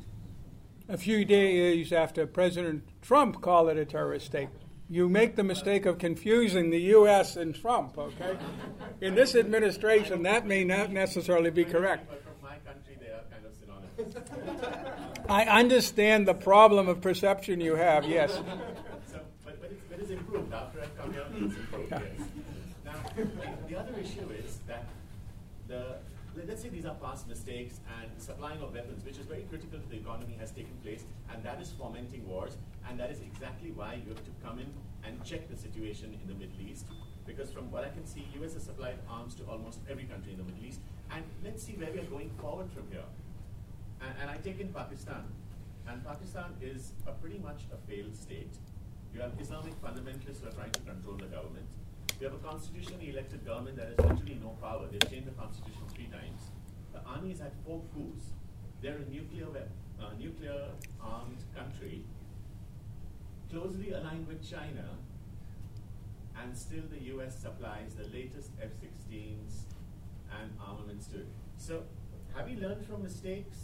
A 0.89 0.97
few 0.97 1.24
days 1.24 1.93
after 1.93 2.28
President 2.28 2.84
Trump 3.02 3.39
called 3.41 3.70
it 3.70 3.78
a 3.78 3.86
terrorist 3.86 4.26
state. 4.26 4.49
You 4.91 5.07
make 5.07 5.37
the 5.37 5.43
mistake 5.43 5.85
of 5.85 5.99
confusing 5.99 6.69
the 6.69 6.81
U.S. 6.99 7.37
and 7.37 7.55
Trump, 7.55 7.97
okay? 7.97 8.35
In 8.99 9.15
this 9.15 9.35
administration, 9.35 10.23
that 10.23 10.45
may 10.45 10.65
not 10.65 10.91
necessarily 10.91 11.49
be 11.49 11.63
correct. 11.63 12.09
But 12.09 12.21
from 12.21 12.33
my 12.43 12.57
country, 12.69 12.97
they 12.99 13.07
are 13.07 13.23
kind 13.31 13.45
of 13.45 13.53
synonymous. 13.55 15.23
I 15.29 15.45
understand 15.45 16.27
the 16.27 16.33
problem 16.33 16.89
of 16.89 16.99
perception 16.99 17.61
you 17.61 17.75
have, 17.75 18.03
yes. 18.03 18.33
So, 18.33 18.43
but, 19.45 19.61
but, 19.61 19.71
it's, 19.71 19.81
but 19.89 19.99
it's 20.01 20.11
improved 20.11 20.53
after 20.53 20.81
I've 20.81 20.97
come 20.97 21.13
here. 21.13 21.25
It's 21.37 21.55
improved, 21.55 21.89
yes. 21.89 22.01
Now, 22.83 22.91
the, 23.15 23.29
the 23.69 23.79
other 23.79 23.93
issue 23.97 24.29
is 24.43 24.57
that 24.67 24.83
the 25.69 25.95
let's 26.47 26.61
say 26.61 26.69
these 26.69 26.85
are 26.85 26.95
past 26.95 27.27
mistakes 27.27 27.79
and 28.01 28.09
supplying 28.17 28.61
of 28.61 28.73
weapons, 28.73 29.05
which 29.05 29.17
is 29.17 29.25
very 29.25 29.43
critical 29.43 29.79
to 29.79 29.89
the 29.89 29.97
economy, 29.97 30.35
has 30.39 30.51
taken 30.51 30.71
place, 30.83 31.03
and 31.31 31.43
that 31.43 31.61
is 31.61 31.71
fomenting 31.79 32.27
wars, 32.27 32.57
and 32.91 32.99
that 32.99 33.09
is 33.09 33.21
exactly 33.21 33.71
why 33.71 33.93
you 34.03 34.09
have 34.11 34.23
to 34.25 34.31
come 34.43 34.59
in 34.59 34.67
and 35.07 35.23
check 35.23 35.49
the 35.49 35.55
situation 35.55 36.11
in 36.21 36.27
the 36.27 36.35
Middle 36.35 36.59
East. 36.59 36.85
Because 37.25 37.49
from 37.49 37.71
what 37.71 37.85
I 37.85 37.89
can 37.89 38.05
see, 38.05 38.27
US 38.41 38.53
has 38.55 38.63
supplied 38.63 38.99
arms 39.09 39.33
to 39.35 39.43
almost 39.45 39.79
every 39.89 40.03
country 40.03 40.33
in 40.33 40.37
the 40.37 40.43
Middle 40.43 40.65
East, 40.65 40.81
and 41.09 41.23
let's 41.41 41.63
see 41.63 41.71
where 41.79 41.89
we 41.89 41.99
are 41.99 42.11
going 42.11 42.29
forward 42.41 42.69
from 42.75 42.83
here. 42.91 43.07
And, 44.01 44.11
and 44.21 44.29
I 44.29 44.35
take 44.43 44.59
in 44.59 44.73
Pakistan, 44.73 45.23
and 45.87 46.03
Pakistan 46.05 46.51
is 46.61 46.91
a 47.07 47.13
pretty 47.13 47.39
much 47.39 47.63
a 47.71 47.79
failed 47.87 48.13
state. 48.13 48.51
You 49.15 49.21
have 49.21 49.31
Islamic 49.39 49.79
fundamentalists 49.81 50.43
who 50.43 50.49
are 50.49 50.57
trying 50.59 50.71
to 50.71 50.81
control 50.81 51.15
the 51.15 51.31
government. 51.31 51.71
You 52.19 52.27
have 52.27 52.35
a 52.35 52.43
constitutionally 52.43 53.11
elected 53.11 53.45
government 53.45 53.77
that 53.77 53.87
has 53.87 53.99
literally 53.99 54.37
no 54.43 54.57
power. 54.61 54.83
They've 54.91 55.09
changed 55.09 55.27
the 55.31 55.37
constitution 55.39 55.87
three 55.95 56.11
times. 56.11 56.51
The 56.91 56.99
army 57.07 57.29
has 57.29 57.39
had 57.39 57.53
four 57.65 57.81
coups. 57.95 58.35
They're 58.81 58.99
a 58.99 59.09
nuclear, 59.09 59.47
uh, 59.47 60.11
nuclear 60.19 60.67
armed 61.01 61.39
country, 61.55 62.03
closely 63.52 63.91
aligned 63.91 64.28
with 64.28 64.41
China, 64.49 64.86
and 66.41 66.58
still 66.58 66.84
the 66.89 67.02
US 67.16 67.38
supplies 67.38 67.93
the 67.95 68.08
latest 68.16 68.52
F 68.62 68.70
16s 68.82 69.66
and 70.39 70.52
armaments 70.66 71.08
to 71.08 71.18
it. 71.18 71.28
So, 71.58 71.84
have 72.36 72.47
we 72.47 72.56
learned 72.56 72.86
from 72.86 73.04
mistakes? 73.04 73.58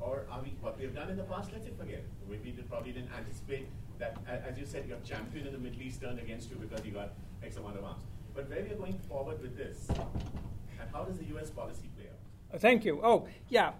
Or 0.00 0.24
are 0.30 0.40
we, 0.42 0.54
what 0.62 0.78
we 0.78 0.84
have 0.84 0.94
done 0.94 1.10
in 1.10 1.16
the 1.18 1.24
past, 1.24 1.50
let's 1.52 1.66
forget. 1.76 2.02
We, 2.26 2.36
probably 2.70 2.92
didn't 2.92 3.10
anticipate 3.14 3.68
that, 3.98 4.16
as 4.26 4.56
you 4.56 4.64
said, 4.64 4.86
your 4.88 4.96
champion 5.04 5.46
in 5.46 5.52
the 5.52 5.58
Middle 5.58 5.82
East 5.82 6.00
turned 6.00 6.18
against 6.18 6.48
you 6.48 6.56
because 6.56 6.84
you 6.86 6.92
got 6.92 7.12
X 7.42 7.56
amount 7.58 7.76
of 7.76 7.84
arms. 7.84 8.02
But 8.34 8.48
where 8.48 8.62
we 8.62 8.70
are 8.70 8.76
going 8.76 8.98
forward 9.08 9.42
with 9.42 9.58
this, 9.58 9.88
and 9.90 10.88
how 10.90 11.04
does 11.04 11.18
the 11.18 11.26
U.S. 11.26 11.50
policy 11.50 11.90
play 11.96 12.06
out? 12.06 12.60
Thank 12.60 12.86
you. 12.86 13.00
Oh, 13.02 13.28
yeah. 13.50 13.72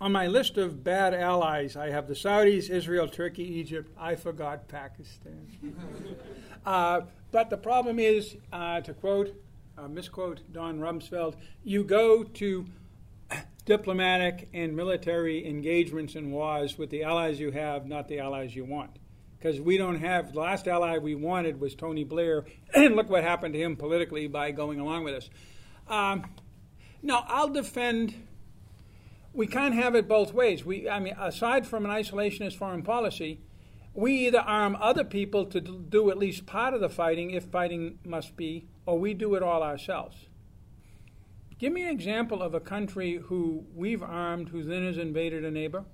On 0.00 0.12
my 0.12 0.26
list 0.26 0.58
of 0.58 0.84
bad 0.84 1.14
allies, 1.14 1.74
I 1.76 1.90
have 1.90 2.06
the 2.06 2.14
Saudis, 2.14 2.68
Israel, 2.68 3.08
Turkey, 3.08 3.44
Egypt. 3.44 3.90
I 3.98 4.14
forgot 4.14 4.68
Pakistan. 4.68 5.48
uh, 6.66 7.02
but 7.30 7.48
the 7.48 7.56
problem 7.56 7.98
is, 7.98 8.36
uh, 8.52 8.82
to 8.82 8.92
quote, 8.92 9.34
uh, 9.78 9.88
misquote 9.88 10.40
Don 10.52 10.78
Rumsfeld, 10.78 11.36
you 11.64 11.82
go 11.82 12.22
to 12.22 12.66
diplomatic 13.64 14.48
and 14.52 14.76
military 14.76 15.46
engagements 15.48 16.14
and 16.14 16.30
wars 16.30 16.76
with 16.76 16.90
the 16.90 17.02
allies 17.02 17.40
you 17.40 17.50
have, 17.52 17.86
not 17.86 18.06
the 18.08 18.18
allies 18.18 18.54
you 18.54 18.66
want 18.66 18.98
because 19.38 19.60
we 19.60 19.76
don't 19.76 20.00
have 20.00 20.32
the 20.32 20.40
last 20.40 20.66
ally 20.66 20.98
we 20.98 21.14
wanted 21.14 21.60
was 21.60 21.74
Tony 21.74 22.04
Blair, 22.04 22.44
and 22.74 22.96
look 22.96 23.08
what 23.08 23.22
happened 23.22 23.54
to 23.54 23.60
him 23.60 23.76
politically 23.76 24.26
by 24.26 24.50
going 24.50 24.80
along 24.80 25.04
with 25.04 25.14
us. 25.14 25.30
Um, 25.88 26.24
now 27.02 27.24
I'll 27.28 27.48
defend. 27.48 28.14
We 29.36 29.46
can't 29.46 29.74
have 29.74 29.94
it 29.94 30.08
both 30.08 30.32
ways. 30.32 30.64
We, 30.64 30.88
I 30.88 30.98
mean, 30.98 31.14
aside 31.20 31.66
from 31.66 31.84
an 31.84 31.90
isolationist 31.90 32.56
foreign 32.56 32.82
policy, 32.82 33.42
we 33.92 34.26
either 34.26 34.38
arm 34.38 34.78
other 34.80 35.04
people 35.04 35.44
to 35.46 35.60
do 35.60 36.10
at 36.10 36.16
least 36.16 36.46
part 36.46 36.72
of 36.72 36.80
the 36.80 36.88
fighting, 36.88 37.32
if 37.32 37.44
fighting 37.44 37.98
must 38.02 38.34
be, 38.34 38.66
or 38.86 38.98
we 38.98 39.12
do 39.12 39.34
it 39.34 39.42
all 39.42 39.62
ourselves. 39.62 40.16
Give 41.58 41.70
me 41.70 41.82
an 41.82 41.90
example 41.90 42.42
of 42.42 42.54
a 42.54 42.60
country 42.60 43.16
who 43.16 43.66
we've 43.74 44.02
armed 44.02 44.48
who 44.48 44.62
then 44.62 44.86
has 44.86 44.96
invaded 44.96 45.44
a 45.44 45.50
neighbor. 45.50 45.84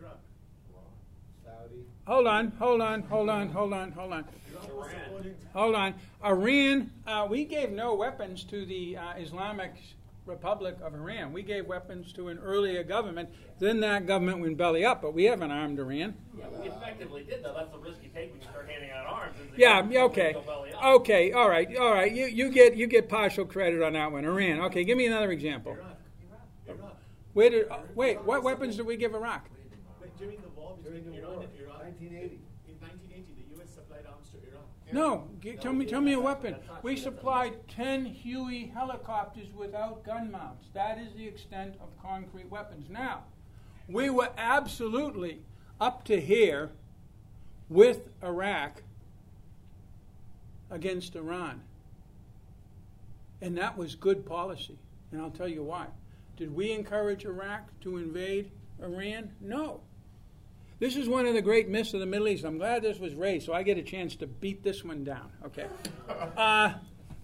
Iraq. 0.00 0.20
Saudi. 1.44 1.84
Hold 2.06 2.28
on, 2.28 2.52
hold 2.60 2.80
on, 2.80 3.02
hold 3.02 3.28
on, 3.28 3.48
hold 3.50 3.72
on, 3.72 3.90
hold 3.90 4.12
on. 4.12 4.24
Hold 5.52 5.74
on. 5.74 5.94
Iran, 6.24 6.92
uh, 7.06 7.26
we 7.28 7.44
gave 7.44 7.70
no 7.70 7.94
weapons 7.94 8.44
to 8.44 8.64
the 8.64 8.96
uh, 8.96 9.14
Islamic 9.18 9.74
Republic 10.26 10.76
of 10.82 10.94
Iran. 10.94 11.32
We 11.32 11.42
gave 11.42 11.66
weapons 11.66 12.12
to 12.14 12.28
an 12.28 12.38
earlier 12.38 12.82
government. 12.82 13.28
Then 13.58 13.80
that 13.80 14.06
government 14.06 14.40
went 14.40 14.58
belly 14.58 14.84
up, 14.84 15.00
but 15.00 15.14
we 15.14 15.24
haven't 15.24 15.50
armed 15.50 15.78
Iran. 15.78 16.14
Yeah, 16.36 16.46
we 16.60 16.68
effectively 16.68 17.22
did, 17.22 17.44
though. 17.44 17.54
That's 17.56 17.70
the 17.70 17.78
risk 17.78 17.98
you 18.02 18.10
take 18.14 18.32
when 18.32 18.40
you 18.40 18.48
start 18.48 18.68
handing 18.68 18.90
out 18.90 19.06
arms. 19.06 19.36
Yeah, 19.56 20.04
okay. 20.04 20.36
Okay, 20.84 21.32
all 21.32 21.48
right, 21.48 21.76
all 21.76 21.92
right. 21.92 22.12
You, 22.12 22.26
you, 22.26 22.50
get, 22.50 22.76
you 22.76 22.86
get 22.86 23.08
partial 23.08 23.44
credit 23.44 23.82
on 23.82 23.92
that 23.92 24.10
one. 24.10 24.24
Iran. 24.24 24.60
Okay, 24.62 24.84
give 24.84 24.98
me 24.98 25.06
another 25.06 25.30
example. 25.30 25.72
Iraq. 25.72 25.98
Iraq. 26.68 26.96
Where 27.32 27.50
did, 27.50 27.68
uh, 27.70 27.78
wait, 27.94 28.22
what 28.24 28.42
weapons 28.42 28.76
did 28.76 28.86
we 28.86 28.96
give 28.96 29.14
Iraq? 29.14 29.48
During 30.18 30.40
the 30.40 30.48
war 30.56 30.76
between 30.76 31.02
During 31.04 31.12
the 31.12 31.18
Iran 31.20 31.34
war, 31.34 31.44
and 31.44 31.60
Iraq, 31.60 31.78
1980, 31.84 32.40
the 33.36 33.56
U.S. 33.56 33.68
supplied 33.74 34.06
arms 34.08 34.28
to 34.32 34.38
Iraq. 34.48 34.64
No, 34.92 35.28
tell 35.60 35.72
me, 35.72 35.84
tell 35.84 36.00
me 36.00 36.12
a 36.12 36.20
weapon. 36.20 36.56
We 36.82 36.96
supplied 36.96 37.54
ten 37.68 38.04
Huey 38.04 38.70
helicopters 38.72 39.48
without 39.54 40.04
gun 40.04 40.30
mounts. 40.30 40.66
That 40.74 40.98
is 40.98 41.12
the 41.16 41.26
extent 41.26 41.74
of 41.80 41.88
concrete 42.00 42.48
weapons. 42.50 42.88
Now, 42.88 43.24
we 43.88 44.10
were 44.10 44.30
absolutely 44.38 45.40
up 45.80 46.04
to 46.04 46.20
here 46.20 46.70
with 47.68 48.08
Iraq 48.22 48.82
against 50.70 51.16
Iran. 51.16 51.62
And 53.42 53.58
that 53.58 53.76
was 53.76 53.94
good 53.94 54.24
policy. 54.24 54.78
And 55.12 55.20
I'll 55.20 55.30
tell 55.30 55.48
you 55.48 55.62
why. 55.62 55.86
Did 56.36 56.54
we 56.54 56.72
encourage 56.72 57.24
Iraq 57.24 57.68
to 57.80 57.96
invade 57.96 58.50
Iran? 58.80 59.32
No. 59.40 59.80
This 60.78 60.96
is 60.96 61.08
one 61.08 61.24
of 61.24 61.32
the 61.32 61.40
great 61.40 61.70
myths 61.70 61.94
of 61.94 62.00
the 62.00 62.06
Middle 62.06 62.28
East. 62.28 62.44
I'm 62.44 62.58
glad 62.58 62.82
this 62.82 62.98
was 62.98 63.14
raised, 63.14 63.46
so 63.46 63.54
I 63.54 63.62
get 63.62 63.78
a 63.78 63.82
chance 63.82 64.14
to 64.16 64.26
beat 64.26 64.62
this 64.62 64.84
one 64.84 65.04
down. 65.04 65.30
Okay, 65.46 65.66
uh, 66.36 66.74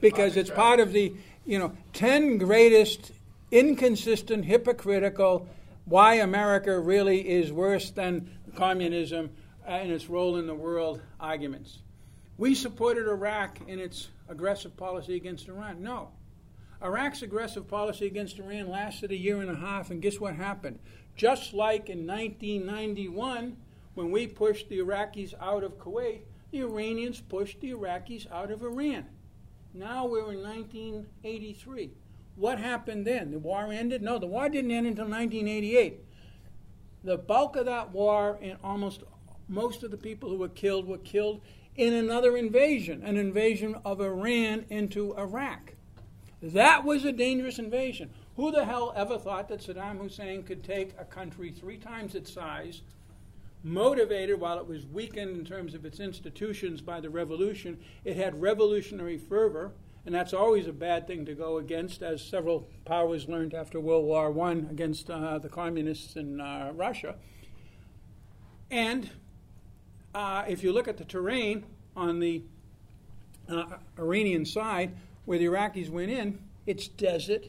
because 0.00 0.36
it's 0.36 0.50
part 0.50 0.80
of 0.80 0.92
the 0.92 1.14
you 1.44 1.59
know 1.59 1.76
ten 1.92 2.38
greatest 2.38 3.12
inconsistent, 3.50 4.46
hypocritical. 4.46 5.48
Why 5.84 6.14
America 6.14 6.78
really 6.78 7.28
is 7.28 7.53
worse 7.53 7.90
than 7.90 8.30
communism 8.57 9.30
and 9.66 9.90
its 9.90 10.09
role 10.09 10.36
in 10.36 10.46
the 10.46 10.55
world 10.55 11.03
arguments. 11.20 11.78
We 12.38 12.55
supported 12.55 13.07
Iraq 13.07 13.59
in 13.68 13.78
its 13.78 14.09
aggressive 14.28 14.76
policy 14.76 15.16
against 15.16 15.48
Iran. 15.48 15.82
No. 15.82 16.09
Iraq's 16.83 17.22
aggressive 17.22 17.68
policy 17.68 18.07
against 18.07 18.39
Iran 18.39 18.68
lasted 18.68 19.12
a 19.12 19.16
year 19.16 19.41
and 19.41 19.51
a 19.51 19.55
half, 19.55 19.91
and 19.91 20.03
guess 20.03 20.18
what 20.18 20.35
happened? 20.35 20.78
Just 21.14 21.55
like 21.55 21.89
in 21.89 22.07
1991, 22.07 23.57
when 23.95 24.11
we 24.11 24.26
pushed 24.26 24.68
the 24.68 24.78
Iraqis 24.78 25.35
out 25.41 25.62
of 25.62 25.78
Kuwait, 25.78 26.22
the 26.51 26.61
Iranians 26.61 27.20
pushed 27.20 27.61
the 27.61 27.70
Iraqis 27.70 28.30
out 28.30 28.51
of 28.51 28.62
Iran. 28.62 29.07
Now 29.74 30.07
we're 30.07 30.33
in 30.33 30.43
1983. 30.43 31.91
What 32.37 32.59
happened 32.59 33.07
then? 33.07 33.30
The 33.30 33.39
war 33.39 33.72
ended? 33.72 34.03
No, 34.03 34.18
the 34.18 34.26
war 34.26 34.49
didn't 34.49 34.70
end 34.70 34.87
until 34.87 35.05
1988. 35.05 36.01
The 37.05 37.18
bulk 37.18 37.57
of 37.57 37.66
that 37.66 37.93
war, 37.93 38.39
and 38.43 38.57
almost 38.64 39.03
most 39.49 39.83
of 39.83 39.91
the 39.91 39.97
people 39.97 40.30
who 40.30 40.39
were 40.39 40.49
killed 40.49 40.87
were 40.87 40.99
killed 40.99 41.43
in 41.76 41.93
another 41.93 42.37
invasion, 42.37 43.03
an 43.03 43.16
invasion 43.16 43.76
of 43.85 44.01
Iran 44.01 44.64
into 44.68 45.14
Iraq. 45.16 45.74
That 46.43 46.84
was 46.84 47.05
a 47.05 47.12
dangerous 47.12 47.61
invasion. 47.61 48.11
Who 48.36 48.51
the 48.51 48.64
hell 48.64 48.93
ever 48.97 49.16
thought 49.16 49.49
that 49.49 49.61
Saddam 49.61 49.99
Hussein 49.99 50.43
could 50.43 50.64
take 50.64 50.93
a 50.99 51.05
country 51.05 51.53
three 51.53 51.76
times 51.76 52.16
its 52.16 52.32
size, 52.32 52.82
motivated 53.62 54.40
while 54.40 54.59
it 54.59 54.66
was 54.66 54.84
weakened 54.86 55.38
in 55.38 55.45
terms 55.45 55.74
of 55.74 55.84
its 55.84 56.01
institutions 56.01 56.80
by 56.80 57.01
the 57.01 57.11
revolution? 57.11 57.78
It 58.05 58.16
had 58.16 58.40
revolutionary 58.43 59.18
fervor, 59.18 59.70
and 60.05 60.12
that's 60.12 60.32
always 60.32 60.66
a 60.66 60.72
bad 60.72 61.07
thing 61.07 61.24
to 61.26 61.34
go 61.34 61.59
against, 61.59 62.03
as 62.03 62.20
several 62.20 62.66
powers 62.84 63.28
learned 63.28 63.55
after 63.55 63.78
World 63.78 64.05
War 64.05 64.36
I 64.49 64.53
against 64.53 65.11
uh, 65.11 65.38
the 65.38 65.49
communists 65.49 66.16
in 66.16 66.40
uh, 66.40 66.72
Russia. 66.74 67.14
And 68.68 69.09
uh, 70.12 70.45
if 70.49 70.64
you 70.64 70.72
look 70.72 70.88
at 70.88 70.97
the 70.97 71.05
terrain 71.05 71.64
on 71.95 72.18
the 72.18 72.43
uh, 73.49 73.76
Iranian 73.97 74.45
side, 74.45 74.97
where 75.25 75.39
the 75.39 75.47
Iraqis 75.47 75.91
went 75.91 76.11
in, 76.11 76.39
it's 76.66 76.89
desert 76.89 77.47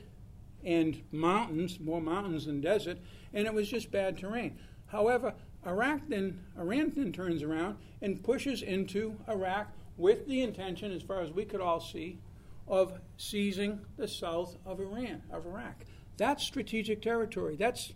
and 0.64 1.02
mountains, 1.12 1.80
more 1.80 2.02
mountains 2.02 2.46
than 2.46 2.62
desert, 2.62 2.98
and 3.34 3.46
it 3.46 3.54
was 3.54 3.70
just 3.70 3.92
bad 3.92 4.18
terrain. 4.18 4.58
However, 4.88 5.34
Iraq 5.66 6.02
then, 6.08 6.40
Iran 6.58 6.92
then 6.96 7.12
turns 7.12 7.44
around 7.44 7.78
and 8.02 8.24
pushes 8.24 8.62
into 8.62 9.18
Iraq 9.28 9.72
with 9.98 10.28
the 10.28 10.42
intention, 10.42 10.92
as 10.92 11.02
far 11.02 11.22
as 11.22 11.32
we 11.32 11.46
could 11.46 11.62
all 11.62 11.80
see, 11.80 12.20
of 12.68 13.00
seizing 13.18 13.82
the 13.98 14.08
south 14.08 14.58
of 14.66 14.80
Iran, 14.80 15.22
of 15.32 15.46
Iraq. 15.46 15.86
That's 16.18 16.44
strategic 16.44 17.02
territory. 17.02 17.56
That's 17.56 17.94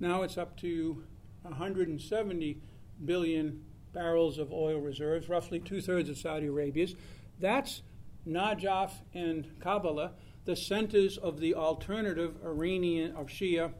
now 0.00 0.22
it's 0.22 0.36
up 0.36 0.56
to 0.58 1.04
170 1.42 2.58
billion 3.04 3.64
barrels 3.92 4.38
of 4.38 4.52
oil 4.52 4.80
reserves, 4.80 5.28
roughly 5.28 5.60
two 5.60 5.80
thirds 5.80 6.08
of 6.08 6.18
Saudi 6.18 6.46
Arabia's. 6.46 6.94
That's 7.40 7.82
Najaf 8.26 8.90
and 9.12 9.46
Karbala, 9.60 10.12
the 10.44 10.56
centers 10.56 11.16
of 11.18 11.40
the 11.40 11.54
alternative 11.54 12.36
Iranian 12.44 13.14
of 13.16 13.28
Shia 13.28 13.72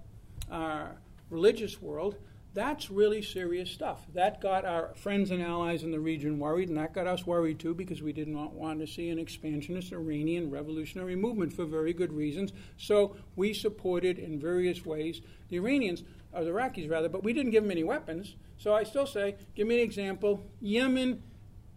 uh, 0.51 0.86
religious 1.30 1.80
world. 1.80 2.16
That's 2.55 2.88
really 2.88 3.20
serious 3.20 3.68
stuff. 3.68 4.07
That 4.14 4.40
got 4.40 4.64
our 4.64 4.95
friends 4.95 5.32
and 5.32 5.42
allies 5.42 5.82
in 5.82 5.90
the 5.90 5.99
region 5.99 6.38
worried, 6.38 6.68
and 6.68 6.78
that 6.78 6.95
got 6.95 7.09
us 7.09 7.26
worried 7.26 7.59
too 7.59 7.74
because 7.74 8.01
we 8.01 8.12
did 8.12 8.28
not 8.28 8.55
want 8.55 8.78
to 8.78 8.86
see 8.86 9.11
an 9.11 9.18
expansionist 9.18 9.92
Iranian 9.92 10.51
revolutionary 10.51 11.16
movement 11.16 11.53
for 11.53 11.64
very 11.64 11.92
good 11.92 12.12
reasons. 12.12 12.53
So 12.76 13.16
we 13.34 13.55
supported 13.55 14.20
in 14.20 14.38
various 14.38 14.86
ways 14.86 15.20
the 15.49 15.57
Iranians, 15.57 16.05
or 16.32 16.45
the 16.45 16.51
Iraqis 16.51 16.88
rather, 16.88 17.09
but 17.09 17.24
we 17.24 17.32
didn't 17.32 17.51
give 17.51 17.64
them 17.64 17.72
any 17.72 17.82
weapons. 17.82 18.36
So 18.57 18.72
I 18.72 18.84
still 18.84 19.07
say, 19.07 19.34
give 19.57 19.66
me 19.66 19.78
an 19.78 19.84
example. 19.84 20.40
Yemen 20.61 21.22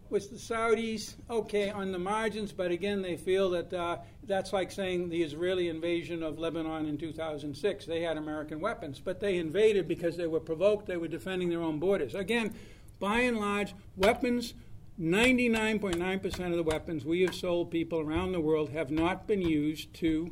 was 0.09 0.27
the 0.27 0.37
Saudis, 0.37 1.15
okay, 1.29 1.69
on 1.69 1.91
the 1.91 1.99
margins, 1.99 2.51
but 2.51 2.71
again, 2.71 3.01
they 3.01 3.17
feel 3.17 3.49
that 3.51 3.73
uh, 3.73 3.97
that's 4.23 4.53
like 4.53 4.71
saying 4.71 5.09
the 5.09 5.21
Israeli 5.21 5.69
invasion 5.69 6.23
of 6.23 6.39
Lebanon 6.39 6.85
in 6.85 6.97
2006. 6.97 7.85
They 7.85 8.01
had 8.01 8.17
American 8.17 8.59
weapons, 8.59 8.99
but 9.03 9.19
they 9.19 9.37
invaded 9.37 9.87
because 9.87 10.17
they 10.17 10.27
were 10.27 10.39
provoked, 10.39 10.85
they 10.85 10.97
were 10.97 11.07
defending 11.07 11.49
their 11.49 11.61
own 11.61 11.79
borders. 11.79 12.15
Again, 12.15 12.53
by 12.99 13.19
and 13.19 13.37
large, 13.37 13.73
weapons, 13.95 14.53
99.9% 14.99 16.49
of 16.49 16.55
the 16.55 16.63
weapons 16.63 17.05
we 17.05 17.21
have 17.21 17.35
sold 17.35 17.69
people 17.69 17.99
around 17.99 18.31
the 18.31 18.39
world 18.39 18.71
have 18.71 18.89
not 18.89 19.27
been 19.27 19.41
used 19.41 19.93
to 19.95 20.31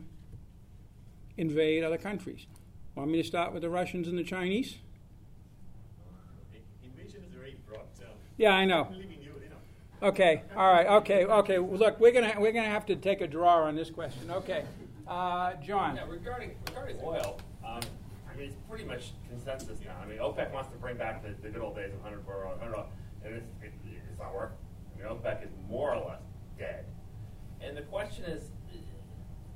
invade 1.38 1.84
other 1.84 1.98
countries. 1.98 2.48
Want 2.96 3.12
me 3.12 3.22
to 3.22 3.28
start 3.28 3.54
with 3.54 3.62
the 3.62 3.70
Russians 3.70 4.08
and 4.08 4.18
the 4.18 4.24
Chinese? 4.24 4.78
Invasion 6.84 7.24
is 7.28 7.34
very 7.34 7.58
broad 7.68 7.86
term. 8.00 8.10
Yeah, 8.38 8.54
I 8.54 8.66
know. 8.66 8.88
Leaving 8.92 9.22
you, 9.22 9.34
you 9.44 9.50
know. 9.50 9.58
Okay, 10.06 10.43
all 10.56 10.72
right, 10.72 10.86
okay, 10.86 11.26
okay. 11.26 11.58
Look, 11.58 11.99
we're 11.99 12.12
gonna 12.12 12.36
we're 12.38 12.51
gonna 12.51 12.70
have 12.70 12.86
to 12.86 12.95
take 12.95 13.22
a 13.22 13.28
draw 13.28 13.64
on 13.64 13.76
this 13.76 13.89
question. 13.89 14.30
Okay, 14.30 14.64
uh, 15.08 15.53
John. 15.56 15.95
Yeah, 15.95 16.06
regarding 16.08 16.51
regarding 16.68 16.97
oil, 17.03 17.39
um, 17.66 17.80
I 18.32 18.38
mean 18.38 18.49
it's 18.49 18.56
pretty 18.70 18.84
much 18.84 19.14
consensus 19.28 19.80
now. 19.84 19.95
I 19.99 20.06
mean 20.06 20.20
OPEC 20.20 20.53
wants 20.53 20.70
to 20.70 20.78
bring 20.78 20.95
back 20.95 21.24
the, 21.24 21.30
the 21.41 21.49
good 21.49 21.64
old 21.64 21.76
days 21.76 21.91
of 21.91 22.03
100 22.03 22.24
barrel, 22.24 22.51
100 22.51 22.76
oil, 22.76 22.88
and 23.24 23.34
it's, 23.34 23.47
it, 23.64 23.74
it's 23.84 24.20
not 24.20 24.36
working. 24.36 24.58
I 24.93 24.99
mean 24.99 25.08
OPEC 25.08 25.43
is 25.43 25.49
more 25.68 25.95
or 25.95 26.08
less 26.08 26.22
dead. 26.60 26.86
And 27.62 27.76
the 27.76 27.82
question 27.82 28.26
is, 28.26 28.43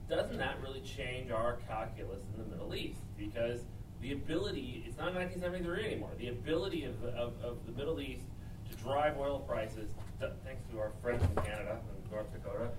doesn't 0.09 0.39
that 0.39 0.59
really 0.63 0.81
change 0.81 1.29
our 1.29 1.59
calculus 1.67 2.23
in 2.33 2.41
the 2.41 2.49
Middle 2.49 2.73
East? 2.73 3.01
Because 3.19 3.65
the 4.01 4.13
ability, 4.13 4.83
it's 4.87 4.97
not 4.97 5.13
1973 5.13 5.85
anymore. 5.85 6.09
The 6.17 6.29
ability 6.29 6.85
of, 6.85 7.03
of, 7.03 7.33
of 7.43 7.57
the 7.67 7.71
Middle 7.73 8.01
East 8.01 8.23
to 8.71 8.77
drive 8.77 9.15
oil 9.19 9.41
prices, 9.41 9.91
thanks 10.19 10.61
to 10.71 10.79
our 10.79 10.91
friends 11.01 11.23
in 11.23 11.43
Canada 11.43 11.77
and 11.77 12.11
North 12.11 12.31
Dakota, 12.33 12.69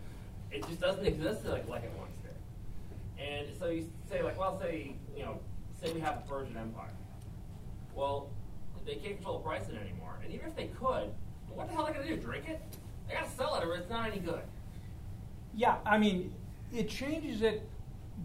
it 0.51 0.67
just 0.69 0.81
doesn't 0.81 1.07
exist 1.07 1.45
like, 1.47 1.69
like 1.69 1.85
it 1.85 1.93
once 1.99 2.13
did. 2.23 3.25
And 3.25 3.49
so 3.59 3.67
you 3.67 3.89
say, 4.11 4.23
like, 4.23 4.39
well, 4.39 4.59
say, 4.61 4.95
you 5.17 5.23
know, 5.23 5.41
say 5.81 5.93
we 5.93 6.01
have 6.01 6.19
a 6.19 6.29
Persian 6.29 6.57
Empire. 6.57 6.93
Well, 7.95 8.31
they 8.87 8.95
can't 8.95 9.17
control 9.17 9.39
the 9.39 9.45
price 9.45 9.63
of 9.69 9.75
it 9.75 9.81
anymore. 9.81 10.19
And 10.23 10.33
even 10.33 10.49
if 10.49 10.57
they 10.57 10.67
could, 10.67 11.11
what 11.55 11.69
the 11.69 11.75
hell 11.75 11.85
are 11.85 11.93
they 11.93 11.99
going 11.99 12.09
to 12.09 12.17
do? 12.17 12.23
Drink 12.23 12.49
it? 12.49 12.61
They 13.09 13.15
got 13.15 13.29
to 13.29 13.37
sell 13.37 13.55
it 13.57 13.65
or 13.65 13.75
it's 13.75 13.91
not 13.91 14.11
any 14.11 14.21
good. 14.21 14.43
Yeah, 15.55 15.77
I 15.85 15.99
mean, 15.99 16.33
it 16.73 16.89
changes 16.89 17.43
it 17.43 17.69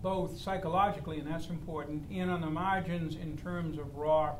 both 0.01 0.37
psychologically, 0.39 1.19
and 1.19 1.27
that's 1.27 1.47
important, 1.47 2.03
and 2.11 2.29
on 2.29 2.41
the 2.41 2.49
margins 2.49 3.15
in 3.15 3.37
terms 3.37 3.77
of 3.77 3.95
raw. 3.95 4.35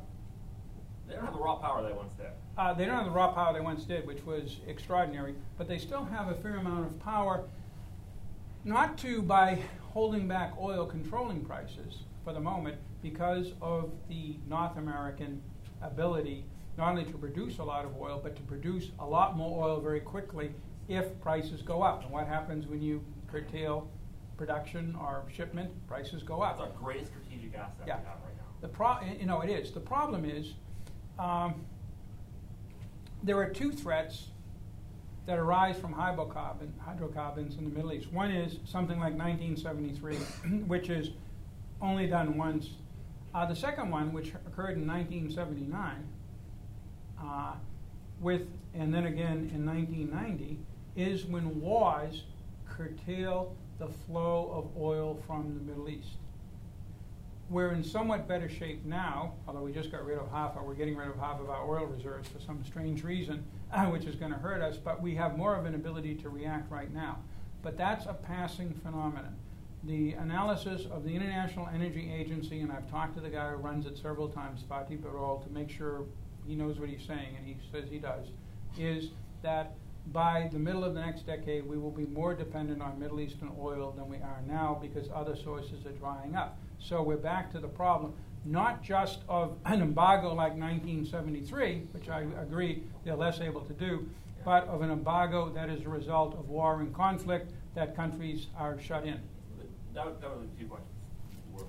They 1.08 1.14
don't 1.14 1.24
have 1.24 1.34
the 1.34 1.40
raw 1.40 1.56
power 1.56 1.82
they 1.82 1.94
once 1.94 2.12
did. 2.14 2.26
Uh, 2.56 2.72
they 2.72 2.86
don't 2.86 2.96
have 2.96 3.04
the 3.04 3.10
raw 3.10 3.32
power 3.32 3.52
they 3.52 3.60
once 3.60 3.84
did, 3.84 4.06
which 4.06 4.24
was 4.24 4.60
extraordinary, 4.66 5.34
but 5.58 5.68
they 5.68 5.78
still 5.78 6.04
have 6.04 6.28
a 6.28 6.34
fair 6.34 6.56
amount 6.56 6.86
of 6.86 6.98
power, 7.00 7.44
not 8.64 8.96
to 8.96 9.20
by 9.20 9.58
holding 9.92 10.26
back 10.26 10.54
oil 10.58 10.86
controlling 10.86 11.44
prices 11.44 12.04
for 12.24 12.32
the 12.32 12.40
moment, 12.40 12.76
because 13.02 13.52
of 13.60 13.92
the 14.08 14.36
North 14.48 14.76
American 14.78 15.40
ability 15.82 16.44
not 16.78 16.90
only 16.90 17.04
to 17.04 17.16
produce 17.16 17.58
a 17.58 17.64
lot 17.64 17.84
of 17.84 17.96
oil, 17.98 18.20
but 18.22 18.36
to 18.36 18.42
produce 18.42 18.90
a 18.98 19.04
lot 19.06 19.36
more 19.36 19.64
oil 19.64 19.80
very 19.80 20.00
quickly 20.00 20.50
if 20.88 21.18
prices 21.20 21.62
go 21.62 21.82
up. 21.82 22.02
And 22.02 22.10
what 22.10 22.26
happens 22.26 22.66
when 22.66 22.82
you 22.82 23.02
curtail 23.28 23.88
production 24.36 24.94
or 25.00 25.24
shipment? 25.32 25.70
Prices 25.86 26.22
go 26.22 26.42
up. 26.42 26.58
That's 26.58 26.70
our 26.70 26.76
greatest 26.78 27.12
strategic 27.12 27.54
asset 27.54 27.86
Yeah. 27.86 27.98
we 27.98 28.04
have 28.04 28.18
right 28.24 28.36
now. 28.36 28.42
The 28.60 28.68
pro- 28.68 29.00
you 29.18 29.24
know, 29.26 29.40
it 29.40 29.48
is. 29.48 29.72
The 29.72 29.80
problem 29.80 30.26
is, 30.26 30.54
um, 31.18 31.64
there 33.22 33.38
are 33.38 33.48
two 33.48 33.72
threats 33.72 34.28
that 35.26 35.38
arise 35.38 35.76
from 35.76 35.92
hydrocarbon, 35.92 36.68
hydrocarbons 36.78 37.56
in 37.56 37.64
the 37.64 37.70
Middle 37.70 37.92
East. 37.92 38.12
One 38.12 38.30
is 38.30 38.58
something 38.64 38.98
like 39.00 39.14
1973, 39.14 40.14
which 40.66 40.88
is 40.88 41.10
only 41.82 42.06
done 42.06 42.38
once. 42.38 42.70
Uh, 43.34 43.44
the 43.44 43.56
second 43.56 43.90
one, 43.90 44.12
which 44.12 44.28
occurred 44.46 44.76
in 44.76 44.86
1979, 44.86 46.08
uh, 47.20 47.52
with 48.20 48.46
and 48.74 48.94
then 48.94 49.06
again 49.06 49.50
in 49.54 49.66
1990, 49.66 50.58
is 50.96 51.24
when 51.24 51.60
wars 51.60 52.22
curtail 52.68 53.54
the 53.78 53.88
flow 53.88 54.50
of 54.52 54.82
oil 54.82 55.20
from 55.26 55.54
the 55.54 55.64
Middle 55.70 55.88
East. 55.88 56.16
We're 57.48 57.70
in 57.70 57.84
somewhat 57.84 58.26
better 58.26 58.48
shape 58.48 58.84
now, 58.84 59.34
although 59.46 59.62
we 59.62 59.72
just 59.72 59.92
got 59.92 60.04
rid 60.04 60.18
of 60.18 60.28
half, 60.32 60.56
we're 60.60 60.74
getting 60.74 60.96
rid 60.96 61.08
of 61.08 61.16
half 61.16 61.40
of 61.40 61.48
our 61.48 61.64
oil 61.70 61.86
reserves 61.86 62.28
for 62.28 62.40
some 62.40 62.64
strange 62.64 63.04
reason, 63.04 63.44
which 63.90 64.04
is 64.04 64.16
going 64.16 64.32
to 64.32 64.38
hurt 64.38 64.60
us, 64.62 64.76
but 64.76 65.00
we 65.00 65.14
have 65.14 65.38
more 65.38 65.54
of 65.54 65.64
an 65.64 65.76
ability 65.76 66.16
to 66.16 66.28
react 66.28 66.68
right 66.72 66.92
now. 66.92 67.18
But 67.62 67.78
that's 67.78 68.06
a 68.06 68.14
passing 68.14 68.74
phenomenon. 68.82 69.36
The 69.84 70.14
analysis 70.14 70.86
of 70.90 71.04
the 71.04 71.14
International 71.14 71.68
Energy 71.72 72.12
Agency, 72.12 72.62
and 72.62 72.72
I've 72.72 72.90
talked 72.90 73.14
to 73.14 73.20
the 73.20 73.30
guy 73.30 73.50
who 73.50 73.56
runs 73.58 73.86
it 73.86 73.96
several 73.96 74.28
times, 74.28 74.64
Fatih 74.68 74.98
Birol, 74.98 75.44
to 75.44 75.50
make 75.52 75.70
sure 75.70 76.02
he 76.48 76.56
knows 76.56 76.80
what 76.80 76.88
he's 76.88 77.06
saying, 77.06 77.36
and 77.38 77.46
he 77.46 77.56
says 77.70 77.88
he 77.88 77.98
does, 77.98 78.26
is 78.76 79.10
that 79.42 79.76
by 80.12 80.48
the 80.52 80.58
middle 80.58 80.82
of 80.82 80.94
the 80.94 81.00
next 81.00 81.26
decade, 81.26 81.64
we 81.64 81.78
will 81.78 81.92
be 81.92 82.06
more 82.06 82.34
dependent 82.34 82.82
on 82.82 82.98
Middle 82.98 83.20
Eastern 83.20 83.52
oil 83.56 83.92
than 83.96 84.08
we 84.08 84.16
are 84.16 84.42
now 84.48 84.78
because 84.80 85.08
other 85.14 85.36
sources 85.36 85.86
are 85.86 85.92
drying 85.92 86.34
up. 86.34 86.58
So 86.78 87.02
we're 87.02 87.16
back 87.16 87.50
to 87.52 87.58
the 87.58 87.68
problem, 87.68 88.14
not 88.44 88.82
just 88.82 89.20
of 89.28 89.56
an 89.64 89.82
embargo 89.82 90.28
like 90.28 90.52
1973, 90.56 91.88
which 91.92 92.08
I 92.08 92.20
agree 92.40 92.82
they're 93.04 93.16
less 93.16 93.40
able 93.40 93.62
to 93.62 93.72
do, 93.72 94.08
but 94.44 94.66
of 94.68 94.82
an 94.82 94.90
embargo 94.90 95.48
that 95.50 95.68
is 95.68 95.84
a 95.84 95.88
result 95.88 96.34
of 96.34 96.48
war 96.48 96.80
and 96.80 96.94
conflict 96.94 97.52
that 97.74 97.96
countries 97.96 98.46
are 98.56 98.80
shut 98.80 99.04
in. 99.04 99.20
That, 99.94 100.20
that 100.20 100.30
was 100.30 100.46
two 100.58 100.66
questions. 100.66 100.90
We're- 101.52 101.66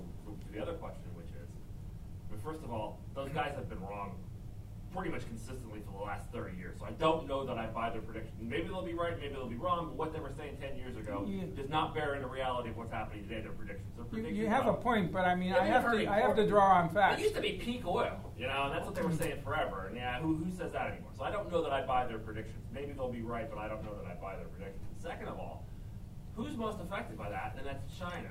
the 0.52 0.62
other 0.62 0.74
question, 0.74 1.02
which 1.14 1.26
is, 1.26 2.42
first 2.44 2.62
of 2.62 2.70
all, 2.72 2.98
those 3.14 3.30
guys 3.30 3.52
have 3.56 3.68
been 3.68 3.80
wrong 3.80 4.12
pretty 4.98 5.12
much 5.14 5.24
consistently 5.28 5.80
for 5.86 5.92
the 5.96 6.04
last 6.04 6.26
30 6.32 6.56
years. 6.56 6.76
So 6.80 6.84
I 6.86 6.90
don't 6.90 7.28
know 7.28 7.46
that 7.46 7.56
I 7.56 7.66
buy 7.66 7.90
their 7.90 8.00
prediction. 8.00 8.32
Maybe 8.40 8.66
they'll 8.66 8.82
be 8.84 8.94
right, 8.94 9.16
maybe 9.20 9.34
they'll 9.34 9.46
be 9.46 9.54
wrong, 9.54 9.86
but 9.86 9.96
what 9.96 10.12
they 10.12 10.18
were 10.18 10.32
saying 10.36 10.56
10 10.60 10.76
years 10.76 10.96
ago 10.96 11.24
Yeah. 11.28 11.44
does 11.54 11.70
not 11.70 11.94
bear 11.94 12.16
in 12.16 12.22
the 12.22 12.28
reality 12.28 12.70
of 12.70 12.76
what's 12.76 12.90
happening 12.92 13.22
today. 13.22 13.40
Their 13.40 13.52
predictions. 13.52 13.86
Their 13.94 14.04
You, 14.06 14.10
predictions 14.10 14.38
you 14.38 14.46
have 14.48 14.66
a 14.66 14.72
point, 14.74 15.12
but 15.12 15.24
I 15.24 15.36
mean, 15.36 15.50
Yeah, 15.50 15.60
I 15.60 15.66
have 15.66 15.84
to, 15.84 16.06
I 16.10 16.18
have 16.20 16.34
to 16.34 16.46
draw 16.48 16.64
on 16.82 16.88
facts. 16.90 17.20
It 17.20 17.24
used 17.24 17.36
to 17.36 17.40
be 17.40 17.52
peak 17.52 17.86
oil, 17.86 18.18
you 18.36 18.48
know, 18.48 18.64
and 18.64 18.74
that's 18.74 18.86
what 18.86 18.96
they 18.96 19.02
were 19.02 19.12
saying 19.12 19.40
forever. 19.42 19.86
And 19.86 19.96
yeah, 19.96 20.18
who, 20.20 20.34
who 20.34 20.50
says 20.50 20.72
that 20.72 20.88
anymore? 20.90 21.12
So 21.16 21.22
I 21.22 21.30
don't 21.30 21.50
know 21.50 21.62
that 21.62 21.72
I 21.72 21.86
buy 21.86 22.04
their 22.06 22.18
predictions. 22.18 22.64
Maybe 22.72 22.92
they'll 22.92 23.12
be 23.12 23.22
right, 23.22 23.48
but 23.48 23.58
I 23.58 23.68
don't 23.68 23.84
know 23.84 23.94
that 24.02 24.10
I 24.10 24.14
buy 24.20 24.34
their 24.36 24.48
predictions. 24.48 24.82
Second 25.00 25.28
of 25.28 25.38
all, 25.38 25.64
who's 26.34 26.56
most 26.56 26.80
affected 26.80 27.16
by 27.16 27.30
that? 27.30 27.54
And 27.56 27.64
that's 27.64 27.84
China. 27.96 28.30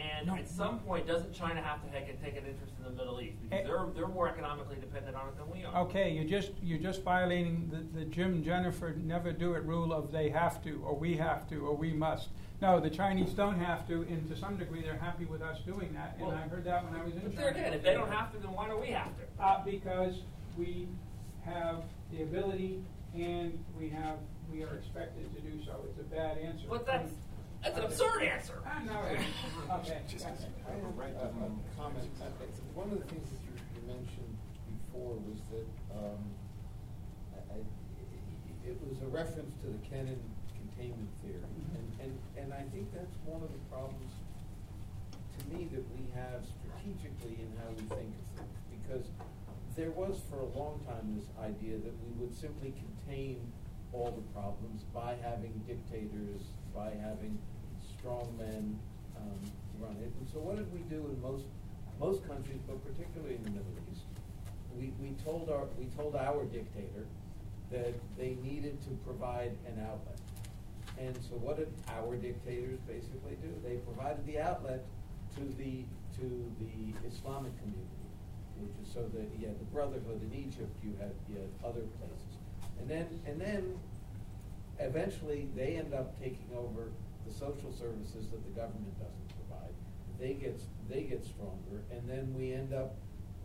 And 0.00 0.26
No. 0.28 0.36
at 0.36 0.48
some 0.48 0.78
point, 0.80 1.06
doesn't 1.06 1.32
China 1.34 1.60
have 1.60 1.82
to 1.84 1.90
take, 1.90 2.06
take 2.22 2.36
an 2.36 2.46
interest 2.46 2.72
in 2.78 2.84
the 2.84 2.90
Middle 2.90 3.20
East 3.20 3.36
because 3.42 3.64
Eh. 3.64 3.66
they're 3.66 3.86
they're 3.94 4.08
more 4.08 4.28
economically 4.28 4.76
dependent 4.80 5.16
on 5.16 5.28
it 5.28 5.36
than 5.36 5.50
we 5.50 5.64
are. 5.64 5.76
Okay, 5.82 6.10
you're 6.12 6.24
just, 6.24 6.52
you're 6.62 6.78
just 6.78 7.02
violating 7.02 7.68
the, 7.70 7.98
the 7.98 8.04
Jim 8.06 8.42
Jennifer 8.42 8.94
never 8.96 9.32
do 9.32 9.54
it 9.54 9.62
rule 9.64 9.92
of 9.92 10.10
they 10.12 10.30
have 10.30 10.62
to, 10.64 10.82
or 10.84 10.94
we 10.96 11.16
have 11.16 11.48
to, 11.50 11.66
or 11.66 11.74
we 11.76 11.92
must. 11.92 12.28
No, 12.62 12.78
the 12.80 12.90
Chinese 12.90 13.32
don't 13.32 13.58
have 13.58 13.86
to, 13.88 14.02
and 14.02 14.28
to 14.28 14.36
some 14.36 14.56
degree, 14.56 14.82
they're 14.82 14.96
happy 14.98 15.24
with 15.24 15.42
us 15.42 15.60
doing 15.62 15.92
that, 15.94 16.16
and 16.18 16.26
Well, 16.28 16.36
I 16.36 16.42
heard 16.48 16.64
that 16.64 16.84
when 16.84 16.98
I 17.00 17.04
was 17.04 17.14
in 17.14 17.20
But 17.20 17.30
China. 17.34 17.40
there 17.42 17.50
again, 17.50 17.72
if 17.74 17.82
they 17.82 17.94
don't 17.94 18.10
have 18.12 18.32
to, 18.32 18.38
then 18.38 18.52
why 18.52 18.68
do 18.68 18.76
we 18.76 18.88
have 18.88 19.08
to? 19.16 19.42
Uh, 19.42 19.64
because 19.64 20.22
we 20.58 20.88
have 21.44 21.82
the 22.12 22.22
ability 22.22 22.82
and 23.14 23.58
we 23.78 23.88
have, 23.88 24.16
we 24.52 24.62
are 24.62 24.74
expected 24.76 25.34
to 25.34 25.40
do 25.40 25.62
so. 25.64 25.80
It's 25.88 25.98
a 25.98 26.02
bad 26.04 26.36
answer. 26.38 26.66
But 26.68 26.86
that's 26.86 27.12
that's 27.62 27.76
an 27.76 27.84
absurd 27.84 28.22
answer. 28.22 28.56
No, 28.86 28.96
it 29.04 29.20
isn't. 29.20 29.68
I 29.68 29.72
have 29.76 29.84
a, 29.84 31.20
a 31.20 31.32
comment. 31.76 32.08
One 32.74 32.88
of 32.90 32.98
the 32.98 33.04
things 33.04 33.28
that 33.28 33.40
you, 33.44 33.52
you 33.76 33.82
mentioned 33.86 34.36
before 34.64 35.20
was 35.28 35.40
that, 35.52 35.68
um, 35.92 36.20
I, 37.36 37.54
I, 37.54 37.58
it 38.64 38.80
was 38.80 38.96
a 39.02 39.10
reference 39.12 39.52
to 39.60 39.68
the 39.68 39.80
Kennan 39.84 40.20
containment 40.56 41.12
theory. 41.20 41.44
And, 41.76 41.86
and, 42.00 42.12
and 42.40 42.48
I 42.54 42.64
think 42.72 42.88
that's 42.96 43.16
one 43.28 43.42
of 43.44 43.52
the 43.52 43.62
problems, 43.68 44.12
to 45.12 45.40
me, 45.52 45.68
that 45.76 45.84
we 45.92 46.08
have 46.16 46.40
strategically 46.48 47.44
in 47.44 47.52
how 47.60 47.68
we 47.76 47.84
think 47.92 48.16
of 48.16 48.24
things. 48.40 48.56
Because 48.72 49.04
there 49.76 49.92
was 49.92 50.20
for 50.32 50.40
a 50.40 50.50
long 50.56 50.80
time 50.88 51.12
this 51.12 51.28
idea 51.36 51.76
that 51.76 51.94
we 52.00 52.10
would 52.16 52.32
simply 52.32 52.72
contain 52.72 53.40
all 53.92 54.10
the 54.10 54.26
problems 54.32 54.82
by 54.94 55.16
having 55.22 55.52
dictators, 55.66 56.56
by 56.74 56.90
having 57.02 57.38
strong 58.00 58.26
men 58.38 58.78
um, 59.16 59.40
run 59.78 59.96
it. 60.00 60.08
And 60.08 60.26
so 60.32 60.40
what 60.40 60.56
did 60.56 60.72
we 60.72 60.80
do 60.88 61.04
in 61.12 61.20
most, 61.20 61.44
most 62.00 62.26
countries, 62.26 62.60
but 62.66 62.80
particularly 62.80 63.36
in 63.36 63.44
the 63.44 63.52
Middle 63.60 63.76
East? 63.92 64.08
We, 64.72 64.92
we 64.96 65.12
told 65.20 65.50
our, 65.50 65.68
we 65.76 65.86
told 65.92 66.16
our 66.16 66.44
dictator 66.48 67.04
that 67.70 67.92
they 68.16 68.40
needed 68.42 68.80
to 68.88 68.90
provide 69.04 69.52
an 69.68 69.84
outlet. 69.84 70.18
And 70.98 71.14
so 71.28 71.36
what 71.36 71.56
did 71.56 71.68
our 71.92 72.16
dictators 72.16 72.80
basically 72.88 73.36
do? 73.44 73.52
They 73.62 73.76
provided 73.84 74.24
the 74.26 74.40
outlet 74.40 74.84
to 75.36 75.44
the, 75.60 75.84
to 76.18 76.26
the 76.58 76.96
Islamic 77.06 77.52
community, 77.60 78.08
which 78.58 78.74
is 78.80 78.88
so 78.92 79.04
that 79.12 79.28
you 79.38 79.46
had 79.46 79.60
the 79.60 79.70
Brotherhood 79.72 80.24
in 80.24 80.32
Egypt, 80.34 80.72
you 80.82 80.96
had, 80.98 81.12
you 81.28 81.36
had 81.36 81.52
other 81.62 81.84
places. 82.00 82.32
And 82.80 82.88
then, 82.88 83.06
and 83.26 83.40
then 83.40 83.78
eventually 84.80 85.48
they 85.54 85.76
end 85.76 85.94
up 85.94 86.18
taking 86.18 86.48
over 86.56 86.88
the 87.30 87.38
social 87.38 87.72
services 87.72 88.28
that 88.30 88.42
the 88.44 88.50
government 88.50 88.98
doesn't 88.98 89.28
provide. 89.38 89.74
They 90.18 90.34
get, 90.34 90.60
they 90.88 91.02
get 91.02 91.24
stronger, 91.24 91.86
and 91.90 92.08
then 92.08 92.34
we 92.34 92.52
end 92.52 92.74
up, 92.74 92.96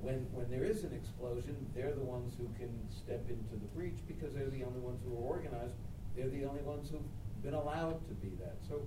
when, 0.02 0.28
when 0.34 0.50
there 0.50 0.66
is 0.66 0.84
an 0.84 0.94
explosion, 0.94 1.56
they're 1.76 1.94
the 1.94 2.04
ones 2.04 2.34
who 2.38 2.50
can 2.58 2.70
step 2.90 3.24
into 3.30 3.54
the 3.54 3.70
breach 3.78 3.98
because 4.08 4.34
they're 4.34 4.50
the 4.50 4.64
only 4.64 4.80
ones 4.80 5.02
who 5.06 5.14
are 5.14 5.22
organized. 5.22 5.78
They're 6.16 6.30
the 6.30 6.46
only 6.46 6.62
ones 6.62 6.90
who've 6.90 7.44
been 7.44 7.54
allowed 7.54 8.06
to 8.08 8.14
be 8.16 8.32
that. 8.40 8.58
So 8.68 8.82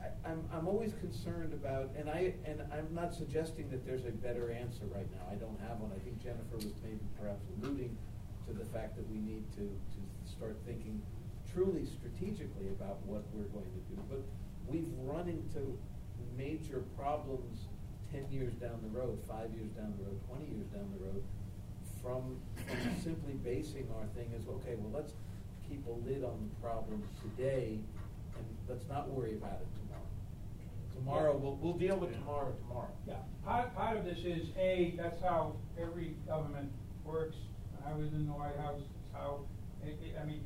I, 0.00 0.28
I'm, 0.28 0.44
I'm 0.52 0.68
always 0.68 0.92
concerned 1.00 1.52
about, 1.52 1.90
and 1.98 2.08
I, 2.08 2.34
and 2.44 2.62
I'm 2.72 2.92
not 2.94 3.14
suggesting 3.14 3.70
that 3.70 3.84
there's 3.86 4.04
a 4.04 4.12
better 4.12 4.50
answer 4.52 4.84
right 4.94 5.08
now. 5.12 5.24
I 5.30 5.34
don't 5.34 5.58
have 5.68 5.80
one. 5.80 5.90
I 5.94 6.00
think 6.04 6.22
Jennifer 6.22 6.56
was 6.56 6.76
maybe 6.84 7.04
perhaps 7.20 7.44
alluding 7.58 7.96
to 8.46 8.52
the 8.52 8.64
fact 8.66 8.96
that 8.96 9.08
we 9.10 9.18
need 9.18 9.42
to, 9.56 9.66
to 9.66 10.00
start 10.30 10.56
thinking 10.64 11.02
truly 11.56 11.86
strategically 11.88 12.68
about 12.68 13.00
what 13.08 13.24
we're 13.32 13.48
going 13.48 13.72
to 13.72 13.82
do. 13.88 13.96
But 14.10 14.20
we've 14.68 14.92
run 15.08 15.26
into 15.26 15.72
major 16.36 16.84
problems 16.98 17.64
ten 18.12 18.28
years 18.30 18.52
down 18.60 18.78
the 18.84 18.92
road, 18.92 19.18
five 19.26 19.48
years 19.56 19.72
down 19.72 19.94
the 19.96 20.04
road, 20.04 20.20
twenty 20.28 20.52
years 20.52 20.68
down 20.68 20.84
the 20.92 21.04
road, 21.06 21.24
from, 22.02 22.36
from 22.68 22.94
simply 23.02 23.32
basing 23.40 23.88
our 23.96 24.06
thing 24.14 24.28
as, 24.36 24.46
okay, 24.46 24.76
well, 24.76 24.92
let's 25.00 25.14
keep 25.66 25.80
a 25.86 25.96
lid 26.06 26.22
on 26.22 26.36
the 26.44 26.60
problem 26.60 27.02
today, 27.24 27.80
and 28.36 28.44
let's 28.68 28.86
not 28.88 29.08
worry 29.08 29.32
about 29.32 29.58
it 29.64 29.68
tomorrow. 29.80 30.12
Tomorrow, 30.94 31.36
we'll, 31.36 31.56
we'll 31.56 31.78
deal 31.78 31.96
with 31.96 32.12
tomorrow 32.12 32.52
tomorrow. 32.52 32.92
Yeah, 33.08 33.14
part, 33.44 33.74
part 33.74 33.96
of 33.96 34.04
this 34.04 34.18
is, 34.18 34.48
A, 34.58 34.94
that's 34.96 35.20
how 35.22 35.56
every 35.80 36.16
government 36.26 36.70
works. 37.02 37.36
I 37.86 37.94
was 37.94 38.12
in 38.12 38.26
the 38.26 38.32
White 38.32 38.56
House, 38.58 38.80
it's 38.80 39.12
how, 39.12 39.40
it, 39.82 39.98
it, 40.02 40.16
I 40.20 40.24
mean, 40.24 40.44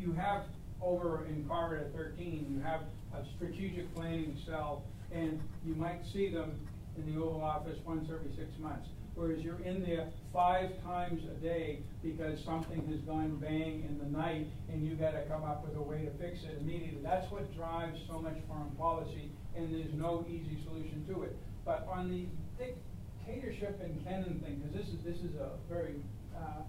you 0.00 0.12
have 0.14 0.42
over 0.80 1.26
in 1.26 1.44
corridor 1.46 1.90
thirteen, 1.94 2.46
you 2.50 2.60
have 2.62 2.80
a 3.14 3.24
strategic 3.36 3.94
planning 3.94 4.36
cell, 4.46 4.84
and 5.12 5.40
you 5.64 5.74
might 5.74 6.00
see 6.12 6.32
them 6.32 6.52
in 6.96 7.12
the 7.12 7.20
Oval 7.20 7.42
Office 7.42 7.78
once 7.84 8.08
every 8.12 8.30
six 8.36 8.48
months. 8.58 8.88
Whereas 9.14 9.42
you're 9.42 9.60
in 9.60 9.82
there 9.82 10.08
five 10.32 10.70
times 10.82 11.22
a 11.24 11.34
day 11.42 11.80
because 12.02 12.42
something 12.44 12.86
has 12.88 13.00
gone 13.00 13.36
bang 13.36 13.84
in 13.86 13.98
the 13.98 14.16
night 14.16 14.46
and 14.72 14.86
you 14.86 14.94
gotta 14.94 15.22
come 15.28 15.44
up 15.44 15.66
with 15.66 15.76
a 15.76 15.82
way 15.82 16.04
to 16.04 16.10
fix 16.12 16.44
it 16.44 16.56
immediately. 16.60 17.00
That's 17.02 17.30
what 17.30 17.54
drives 17.54 17.98
so 18.08 18.20
much 18.20 18.36
foreign 18.48 18.70
policy, 18.78 19.30
and 19.56 19.74
there's 19.74 19.92
no 19.94 20.24
easy 20.28 20.58
solution 20.64 21.04
to 21.08 21.24
it. 21.24 21.36
But 21.64 21.86
on 21.90 22.08
the 22.08 22.26
dictatorship 22.56 23.80
and 23.82 24.02
Kennan 24.04 24.40
thing, 24.40 24.62
because 24.62 24.74
this 24.74 24.94
is, 24.94 25.04
this 25.04 25.18
is 25.28 25.36
a 25.36 25.50
very, 25.68 25.96
uh, 26.34 26.62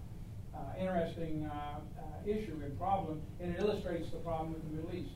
interesting, 0.80 1.50
uh, 1.52 1.80
uh, 2.00 2.30
issue 2.30 2.60
and 2.64 2.78
problem, 2.78 3.22
and 3.40 3.56
it 3.56 3.60
illustrates 3.60 4.10
the 4.12 4.18
problem 4.18 4.54
with 4.54 4.64
the 4.64 4.76
Middle 4.76 4.96
East. 4.96 5.16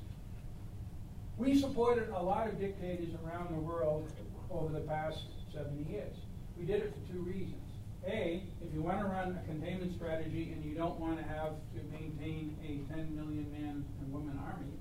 We 1.37 1.59
supported 1.59 2.09
a 2.09 2.21
lot 2.21 2.47
of 2.47 2.59
dictators 2.59 3.09
around 3.25 3.55
the 3.55 3.59
world 3.59 4.09
over 4.49 4.71
the 4.71 4.85
past 4.85 5.19
seventy 5.53 5.91
years. 5.91 6.15
We 6.57 6.65
did 6.65 6.81
it 6.83 6.93
for 6.93 7.13
two 7.13 7.19
reasons. 7.19 7.61
A, 8.07 8.43
if 8.61 8.73
you 8.73 8.81
want 8.81 8.99
to 8.99 9.05
run 9.05 9.39
a 9.41 9.47
containment 9.47 9.95
strategy 9.95 10.53
and 10.53 10.63
you 10.63 10.75
don't 10.75 10.99
want 10.99 11.17
to 11.17 11.23
have 11.23 11.53
to 11.73 11.81
maintain 11.91 12.55
a 12.63 12.93
ten 12.93 13.15
million 13.15 13.51
man 13.51 13.83
and 13.99 14.13
woman 14.13 14.39
army, 14.45 14.71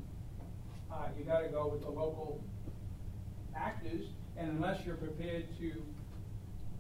uh, 0.93 1.09
you 1.19 1.25
gotta 1.25 1.49
go 1.49 1.67
with 1.69 1.81
the 1.81 1.89
local 1.91 2.41
actors, 3.57 4.05
and 4.37 4.51
unless 4.51 4.85
you're 4.85 4.97
prepared 4.97 5.47
to 5.59 5.73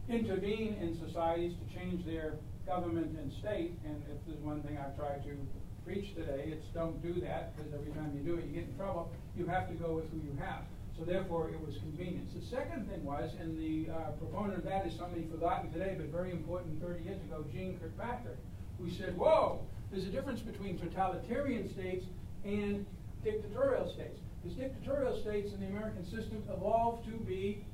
intervene 0.08 0.74
in 0.74 0.96
societies 1.06 1.54
to 1.54 1.74
change 1.74 2.04
their 2.04 2.34
government 2.66 3.16
and 3.18 3.32
state, 3.40 3.78
and 3.84 4.02
if 4.10 4.18
there's 4.26 4.40
one 4.40 4.62
thing 4.62 4.78
I've 4.78 4.96
tried 4.96 5.22
to 5.24 5.36
preach 5.84 6.14
today, 6.14 6.48
it's 6.48 6.66
don't 6.72 7.00
do 7.02 7.20
that, 7.20 7.56
because 7.56 7.72
every 7.74 7.92
time 7.92 8.12
you 8.16 8.24
do 8.24 8.38
it, 8.38 8.46
you 8.46 8.52
get 8.52 8.64
in 8.64 8.76
trouble. 8.76 9.12
You 9.36 9.46
have 9.46 9.68
to 9.68 9.74
go 9.74 9.92
with 9.92 10.10
who 10.10 10.18
you 10.18 10.36
have. 10.40 10.64
So 10.98 11.04
therefore, 11.04 11.50
it 11.50 11.60
was 11.60 11.76
convenience. 11.78 12.30
The 12.32 12.46
second 12.46 12.88
thing 12.88 13.04
was, 13.04 13.30
and 13.40 13.58
the 13.58 13.92
uh, 13.92 14.10
proponent 14.12 14.58
of 14.58 14.64
that 14.64 14.86
is 14.86 14.96
somebody 14.96 15.26
forgotten 15.30 15.72
today, 15.72 15.94
but 15.98 16.06
very 16.06 16.30
important 16.30 16.80
30 16.80 17.04
years 17.04 17.20
ago, 17.22 17.44
Jeane 17.52 17.78
Kirkpatrick, 17.80 18.38
who 18.78 18.90
said, 18.90 19.16
whoa, 19.16 19.60
there's 19.90 20.04
a 20.04 20.10
difference 20.10 20.40
between 20.40 20.78
totalitarian 20.78 21.70
states 21.72 22.06
and 22.44 22.86
dictatorial 23.24 23.92
states. 23.92 24.20
Because 24.42 24.56
dictatorial 24.56 25.20
states 25.20 25.52
in 25.52 25.60
the 25.60 25.66
American 25.66 26.04
system 26.04 26.42
evolved 26.52 27.06
to 27.06 27.16
be 27.24 27.64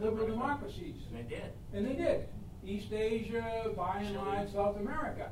liberal 0.00 0.26
democracies. 0.26 0.96
And 1.10 1.18
they 1.18 1.28
did. 1.28 1.52
And 1.72 1.86
they 1.86 1.94
did. 1.94 2.26
East 2.66 2.92
Asia, 2.92 3.70
by 3.76 3.98
and 3.98 4.16
large, 4.16 4.52
South 4.52 4.76
America. 4.78 5.30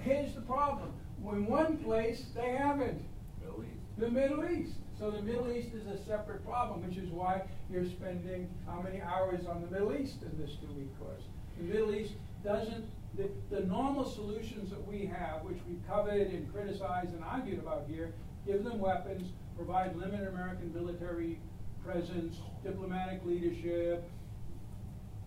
Here's 0.00 0.34
the 0.34 0.40
problem. 0.40 0.92
In 1.30 1.46
one 1.46 1.76
place, 1.78 2.24
they 2.34 2.50
haven't. 2.50 3.00
Middle 3.40 3.62
East. 3.62 3.98
The 3.98 4.10
Middle 4.10 4.44
East. 4.44 4.72
So 4.98 5.10
the 5.10 5.22
Middle 5.22 5.50
East 5.50 5.68
is 5.74 5.86
a 5.86 6.04
separate 6.04 6.44
problem, 6.44 6.86
which 6.86 6.96
is 6.96 7.08
why 7.10 7.42
you're 7.70 7.84
spending 7.84 8.48
how 8.66 8.80
many 8.80 9.00
hours 9.00 9.46
on 9.46 9.62
the 9.62 9.68
Middle 9.68 9.94
East 9.94 10.22
in 10.22 10.36
this 10.40 10.56
two-week 10.60 10.98
course. 10.98 11.22
The 11.58 11.64
Middle 11.64 11.94
East 11.94 12.14
doesn't, 12.44 12.84
the, 13.16 13.30
the 13.50 13.64
normal 13.66 14.04
solutions 14.04 14.70
that 14.70 14.86
we 14.86 15.06
have, 15.06 15.42
which 15.42 15.58
we've 15.68 15.86
covered 15.88 16.28
and 16.28 16.52
criticized 16.52 17.14
and 17.14 17.22
argued 17.24 17.60
about 17.60 17.86
here, 17.88 18.12
give 18.46 18.64
them 18.64 18.80
weapons, 18.80 19.30
provide 19.56 19.94
limited 19.96 20.28
American 20.28 20.72
military 20.74 21.38
presence, 21.84 22.36
diplomatic 22.64 23.20
leadership, 23.24 24.08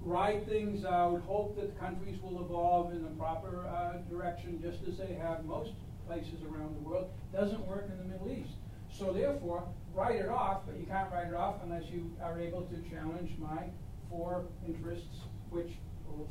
ride 0.06 0.48
things 0.48 0.86
out, 0.86 1.22
hope 1.28 1.56
that 1.60 1.78
countries 1.80 2.22
will 2.22 2.46
evolve 2.46 2.92
in 2.94 3.02
the 3.02 3.10
proper 3.10 3.66
uh, 3.66 3.98
direction, 4.10 4.62
just 4.62 4.88
as 4.88 4.98
they 4.98 5.14
have 5.16 5.44
most 5.46 5.72
places 6.08 6.42
around 6.44 6.76
the 6.76 6.88
world, 6.88 7.10
doesn't 7.34 7.66
work 7.68 7.90
in 7.92 7.98
the 7.98 8.04
Middle 8.04 8.32
East. 8.32 8.54
So 8.92 9.12
therefore, 9.12 9.68
write 9.94 10.18
it 10.18 10.30
off, 10.30 10.62
but 10.68 10.78
you 10.78 10.86
can't 10.86 11.12
write 11.12 11.28
it 11.28 11.34
off 11.34 11.56
unless 11.64 11.90
you 11.90 12.12
are 12.22 12.40
able 12.40 12.62
to 12.62 12.90
challenge 12.90 13.32
my 13.40 13.64
four 14.10 14.46
interests, 14.66 15.22
which 15.50 15.72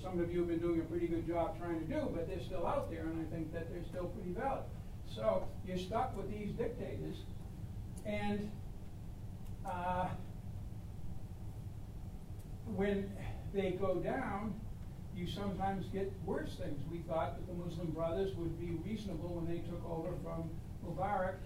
some 0.03 0.21
of 0.21 0.33
you 0.33 0.39
have 0.39 0.49
been 0.49 0.61
doing 0.61 0.81
a 0.81 0.85
pretty 0.85 1.09
good 1.09 1.27
job 1.27 1.59
trying 1.59 1.79
to 1.81 1.87
do, 1.87 2.09
but 2.15 2.29
they're 2.29 2.41
still 2.41 2.67
out 2.67 2.91
there, 2.91 3.03
and 3.03 3.27
I 3.27 3.35
think 3.35 3.53
that 3.53 3.71
they're 3.71 3.85
still 3.85 4.07
pretty 4.07 4.31
valid. 4.31 4.63
So 5.15 5.47
you're 5.67 5.79
stuck 5.79 6.17
with 6.17 6.31
these 6.31 6.53
dictators, 6.53 7.17
and 8.07 8.51
uh, 9.67 10.09
when 12.77 13.11
they 13.55 13.71
go 13.73 13.95
down, 13.97 14.55
you 15.15 15.27
sometimes 15.29 15.87
get 15.93 16.13
worse 16.27 16.57
things. 16.59 16.79
We 16.91 16.99
thought 17.07 17.39
that 17.39 17.47
the 17.47 17.55
Muslim 17.55 17.93
Brothers 17.93 18.35
would 18.37 18.59
be 18.59 18.75
reasonable 18.85 19.31
when 19.39 19.47
they 19.47 19.63
took 19.63 19.81
over 19.89 20.11
from 20.27 20.51
Mubarak 20.85 21.37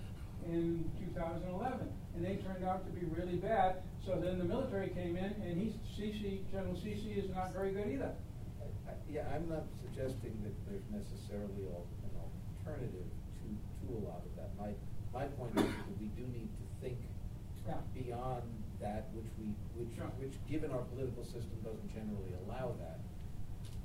in 0.49 0.89
2011, 1.13 1.87
and 2.17 2.25
they 2.25 2.37
turned 2.41 2.65
out 2.65 2.87
to 2.89 2.93
be 2.97 3.05
really 3.13 3.37
bad. 3.37 3.83
So 4.07 4.17
then 4.19 4.39
the 4.39 4.45
military 4.49 4.89
came 4.89 5.17
in, 5.17 5.37
and 5.45 5.61
he, 5.61 5.77
Sisi, 5.93 6.41
General 6.51 6.73
Sisi, 6.81 7.13
is 7.23 7.29
not 7.31 7.53
very 7.53 7.73
good 7.73 7.87
either. 7.93 8.13
I- 8.61 8.91
I- 8.91 8.95
Yeah, 9.13 9.29
I'm 9.35 9.49
not 9.49 9.65
suggesting 9.85 10.33
that 10.45 10.55
there's 10.65 10.85
necessarily 10.89 11.69
an 11.69 12.13
alternative 12.65 13.05
to, 13.45 13.49
to 13.53 13.99
a 14.01 14.03
lot 14.09 14.25
of 14.25 14.33
that. 14.41 14.49
My, 14.57 14.73
my 15.13 15.27
point 15.37 15.53
is 15.61 15.65
that 15.69 16.01
we 16.01 16.09
do 16.17 16.25
need 16.33 16.49
to 16.57 16.65
think 16.81 16.97
Yeah. 17.67 17.77
beyond 17.93 18.45
that 18.81 19.13
which 19.13 19.29
we, 19.39 19.53
which, 19.79 19.95
which, 20.19 20.35
given 20.51 20.71
our 20.71 20.83
political 20.95 21.25
system, 21.25 21.55
doesn't 21.65 21.89
generally 21.95 22.35
allow 22.47 22.75
that. 22.83 22.99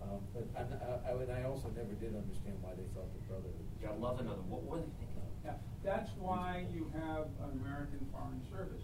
Um, 0.01 0.19
But 0.33 0.45
I'm, 0.57 0.67
I, 1.05 1.13
I 1.13 1.39
I 1.39 1.43
also 1.45 1.69
never 1.77 1.93
did 2.01 2.11
understand 2.17 2.57
why 2.61 2.73
they 2.75 2.83
thought 2.97 3.07
the 3.13 3.21
Brotherhood. 3.29 3.53
was- 3.55 3.79
Yeah, 3.81 3.91
I'd 3.93 3.99
love 4.01 4.17
to 4.19 4.23
know 4.25 4.35
what 4.49 4.63
were 4.65 4.77
they 4.81 4.91
thinking. 4.99 5.23
Yeah, 5.45 5.55
that's 5.83 6.09
why 6.19 6.65
you 6.73 6.89
have 6.97 7.27
an 7.45 7.59
American 7.63 8.01
Foreign 8.11 8.41
Service. 8.51 8.83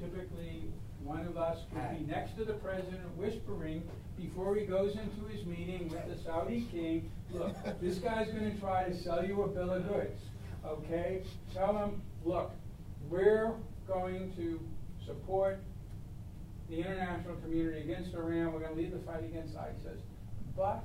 Typically, 0.00 0.64
one 1.04 1.26
of 1.26 1.36
us 1.36 1.58
could 1.72 1.98
be 1.98 2.04
next 2.06 2.36
to 2.36 2.44
the 2.44 2.54
president 2.54 3.16
whispering 3.16 3.82
before 4.16 4.54
he 4.54 4.64
goes 4.66 4.96
into 4.96 5.26
his 5.32 5.44
meeting 5.46 5.88
with 5.88 6.06
the 6.08 6.22
Saudi 6.24 6.66
king, 6.70 7.10
look, 7.30 7.54
this 7.80 7.98
guy's 7.98 8.28
gonna 8.28 8.54
try 8.58 8.84
to 8.84 8.96
sell 9.02 9.24
you 9.24 9.42
a 9.42 9.48
bill 9.48 9.70
of 9.72 9.88
goods, 9.88 10.20
okay? 10.66 11.22
Tell 11.54 11.76
him, 11.76 12.02
look, 12.24 12.52
we're 13.08 13.54
going 13.86 14.32
to 14.36 14.60
support 15.06 15.58
the 16.70 16.78
international 16.78 17.34
community 17.36 17.80
against 17.80 18.14
Iran, 18.14 18.52
we're 18.52 18.60
gonna 18.60 18.76
lead 18.76 18.92
the 18.92 19.04
fight 19.04 19.24
against 19.24 19.56
ISIS. 19.56 20.00
But 20.56 20.84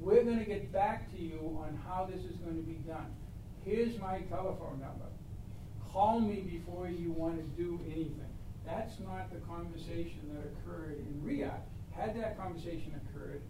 we're 0.00 0.24
gonna 0.24 0.46
get 0.46 0.72
back 0.72 1.12
to 1.12 1.20
you 1.20 1.58
on 1.62 1.78
how 1.86 2.08
this 2.10 2.24
is 2.24 2.36
gonna 2.38 2.62
be 2.62 2.80
done. 2.86 3.14
Here's 3.64 3.98
my 4.00 4.20
telephone 4.22 4.80
number. 4.80 5.06
Call 5.92 6.20
me 6.20 6.40
before 6.40 6.88
you 6.88 7.12
wanna 7.12 7.42
do 7.56 7.78
anything. 7.86 8.32
That's 8.64 8.98
not 9.00 9.30
the 9.30 9.40
conversation 9.40 10.32
that 10.32 10.44
occurred 10.46 10.98
in 10.98 11.20
Riyadh. 11.22 11.60
Had 11.92 12.16
that 12.16 12.38
conversation 12.38 12.98
occurred, 13.04 13.42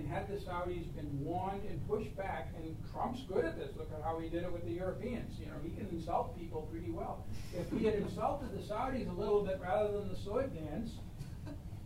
and 0.00 0.08
had 0.08 0.28
the 0.28 0.36
Saudis 0.42 0.86
been 0.96 1.08
warned 1.22 1.62
and 1.68 1.86
pushed 1.86 2.16
back, 2.16 2.48
and 2.56 2.74
Trump's 2.90 3.20
good 3.28 3.44
at 3.44 3.58
this, 3.58 3.68
look 3.76 3.90
at 3.94 4.02
how 4.02 4.18
he 4.18 4.28
did 4.30 4.44
it 4.44 4.52
with 4.52 4.64
the 4.64 4.72
Europeans, 4.72 5.38
you 5.38 5.46
know, 5.46 5.60
he 5.62 5.70
can 5.70 5.86
insult 5.92 6.36
people 6.38 6.62
pretty 6.72 6.90
well. 6.90 7.24
If 7.54 7.70
he 7.70 7.84
had 7.84 7.94
insulted 7.96 8.50
the 8.56 8.62
Saudis 8.62 9.08
a 9.08 9.20
little 9.20 9.44
bit 9.44 9.60
rather 9.62 9.92
than 9.92 10.08
the 10.08 10.16
sword 10.16 10.54
dance, 10.54 10.92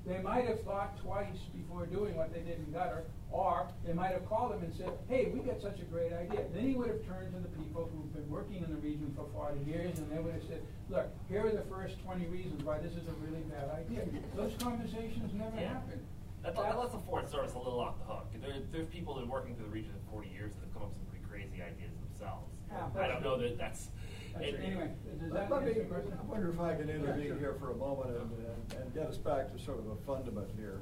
they 0.07 0.19
might 0.19 0.47
have 0.47 0.63
thought 0.63 1.01
twice 1.03 1.39
before 1.57 1.87
doing 1.87 2.15
what 2.15 2.33
they 2.33 2.41
did 2.41 2.59
in 2.59 2.67
Qatar, 2.67 3.03
or 3.33 3.67
they 3.87 3.95
might 3.95 4.13
have 4.13 4.29
called 4.29 4.53
him 4.53 4.63
and 4.63 4.73
said, 4.77 4.91
hey, 5.09 5.33
we 5.35 5.41
got 5.41 5.61
such 5.61 5.81
a 5.81 5.85
great 5.85 6.13
idea. 6.13 6.45
Then 6.55 6.69
he 6.69 6.75
would 6.75 6.89
have 6.89 7.03
turned 7.07 7.33
to 7.35 7.41
the 7.41 7.49
people 7.59 7.91
who've 7.91 8.13
been 8.15 8.31
working 8.31 8.63
in 8.63 8.71
the 8.71 8.79
region 8.79 9.13
for 9.17 9.27
40 9.35 9.65
years, 9.69 9.99
and 9.99 10.13
they 10.13 10.19
would 10.19 10.35
have 10.35 10.45
said, 10.47 10.63
look, 10.89 11.09
here 11.29 11.47
are 11.47 11.51
the 11.51 11.65
first 11.73 11.97
20 12.05 12.27
reasons 12.27 12.63
why 12.63 12.79
this 12.79 12.93
is 12.93 13.09
a 13.09 13.17
really 13.27 13.43
bad 13.51 13.71
idea. 13.75 14.05
Those 14.37 14.53
conversations 14.61 15.33
never 15.35 15.57
Yeah. 15.57 15.73
happened. 15.81 16.05
That, 16.45 16.55
that 16.57 16.79
lets 16.79 16.93
the 16.93 16.99
Foreign 16.99 17.27
Service 17.27 17.55
a 17.55 17.59
little 17.59 17.81
off 17.81 17.99
the 17.99 18.05
hook. 18.05 18.27
There, 18.39 18.53
there's 18.71 18.87
people 18.89 19.15
that 19.15 19.23
are 19.23 19.27
working 19.31 19.57
through 19.57 19.65
the 19.67 19.73
region 19.73 19.93
for 20.05 20.21
40 20.21 20.29
years 20.29 20.53
that 20.53 20.61
have 20.67 20.75
come 20.75 20.83
up 20.83 20.89
with 20.91 20.99
some 20.99 21.07
pretty 21.07 21.25
crazy 21.25 21.63
ideas 21.63 21.93
themselves. 22.11 22.53
Yeah, 22.71 23.03
I 23.03 23.09
don't 23.09 23.23
know 23.23 23.39
that 23.41 23.57
that's. 23.57 23.89
That's 24.35 24.47
it- 24.47 24.55
it. 24.57 24.61
Anyway, 24.65 24.91
does 25.21 25.33
that 25.33 25.33
Let 25.33 25.51
let 25.51 25.63
me, 25.63 25.69
answer 25.69 25.81
your 25.81 25.89
question? 25.89 26.13
I 26.21 26.23
wonder 26.25 26.51
if 26.51 26.61
I 26.61 26.75
can 26.75 26.89
Yeah, 26.89 26.95
intervene 26.97 27.29
sure. 27.29 27.39
here 27.39 27.55
for 27.59 27.71
a 27.71 27.77
moment 27.77 28.11
and, 28.11 28.31
and- 28.45 28.83
and 28.83 28.95
get 28.95 29.07
us 29.07 29.17
back 29.17 29.53
to 29.53 29.59
sort 29.59 29.79
of 29.79 29.87
a 29.87 29.97
fundament 30.05 30.51
here. 30.59 30.81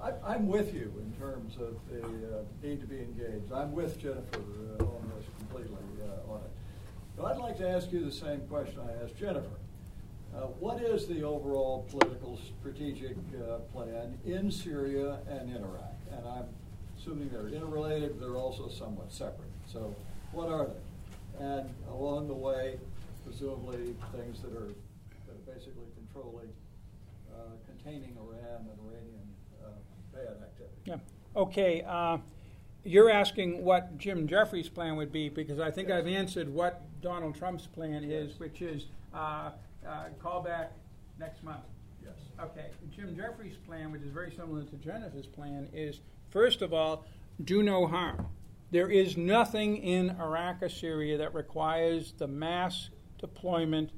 I, 0.00 0.10
I- 0.10 0.34
I'm 0.34 0.46
with 0.48 0.72
you 0.72 0.92
in 1.04 1.12
terms 1.20 1.56
of 1.56 1.76
the 1.90 2.00
uh, 2.38 2.42
need 2.62 2.80
to 2.80 2.86
be 2.86 3.00
engaged. 3.00 3.52
I'm 3.52 3.72
with 3.72 3.98
Jennifer 4.00 4.40
uh, 4.80 4.84
on 4.84 5.12
this 5.16 5.26
completely 5.38 5.76
uh, 6.08 6.32
on 6.32 6.40
it. 6.40 6.50
But 7.16 7.24
I'd 7.26 7.38
like 7.38 7.58
to 7.58 7.68
ask 7.68 7.92
you 7.92 8.02
the 8.04 8.12
same 8.12 8.40
question 8.48 8.78
I 8.80 9.04
asked 9.04 9.16
Jennifer. 9.18 9.58
Uh, 10.34 10.42
What 10.60 10.80
is 10.82 11.06
the 11.06 11.22
overall 11.22 11.86
political 11.90 12.38
strategic 12.60 13.16
uh, 13.36 13.58
plan 13.72 14.18
in 14.24 14.50
Syria 14.50 15.18
and 15.28 15.50
in 15.50 15.56
Iraq? 15.56 15.94
And 16.12 16.26
I'm 16.26 16.44
assuming 16.98 17.30
they're 17.30 17.48
interrelated, 17.48 18.18
but 18.18 18.26
they're 18.26 18.36
also 18.38 18.68
somewhat 18.68 19.12
separate. 19.12 19.50
So 19.66 19.94
what 20.32 20.48
are 20.48 20.66
they? 20.66 21.44
And 21.44 21.70
along 21.90 22.28
the 22.28 22.34
way, 22.34 22.78
presumably 23.24 23.94
things 24.16 24.40
that 24.42 24.52
are, 24.52 24.68
that 24.68 25.32
are 25.32 25.54
basically 25.54 25.86
controlling, 25.96 26.48
uh, 27.34 27.42
containing 27.66 28.16
Iran 28.16 28.66
and 28.70 28.78
Iranian 28.86 29.28
uh, 29.64 29.68
bad 30.12 30.42
activity. 30.42 30.76
Yeah. 30.84 30.96
Okay. 31.34 31.82
Uh, 31.86 32.18
you're 32.84 33.10
asking 33.10 33.64
what 33.64 33.98
Jim 33.98 34.26
Jeffrey's 34.26 34.68
plan 34.68 34.96
would 34.96 35.12
be 35.12 35.28
because 35.28 35.58
I 35.60 35.70
think 35.70 35.88
Yes. 35.88 35.98
I've 35.98 36.06
answered 36.06 36.48
what 36.48 36.82
Donald 37.02 37.34
Trump's 37.34 37.66
plan 37.66 38.04
is, 38.04 38.30
Yes. 38.32 38.38
which 38.40 38.62
is 38.62 38.86
uh, 39.14 39.50
uh, 39.86 40.04
call 40.22 40.42
back 40.42 40.72
next 41.18 41.42
month. 41.42 41.64
Yes. 42.02 42.14
Okay. 42.40 42.66
Jim 42.94 43.14
Jeffrey's 43.16 43.56
plan, 43.66 43.92
which 43.92 44.02
is 44.02 44.12
very 44.12 44.32
similar 44.32 44.64
to 44.64 44.76
Jennifer's 44.76 45.26
plan, 45.26 45.68
is 45.72 46.00
first 46.30 46.62
of 46.62 46.72
all, 46.72 47.04
do 47.44 47.62
no 47.62 47.86
harm. 47.86 48.26
There 48.70 48.88
is 48.88 49.16
nothing 49.16 49.78
in 49.78 50.10
Iraq 50.10 50.62
or 50.62 50.68
Syria 50.68 51.18
that 51.18 51.34
requires 51.34 52.12
the 52.16 52.28
mass 52.28 52.90
deployment 53.18 53.90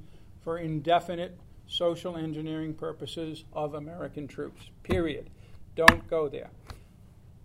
for 0.43 0.57
indefinite 0.57 1.37
social 1.67 2.17
engineering 2.17 2.73
purposes 2.73 3.45
of 3.53 3.73
American 3.73 4.27
troops. 4.27 4.69
Period. 4.83 5.29
Don't 5.75 6.07
go 6.09 6.27
there. 6.27 6.49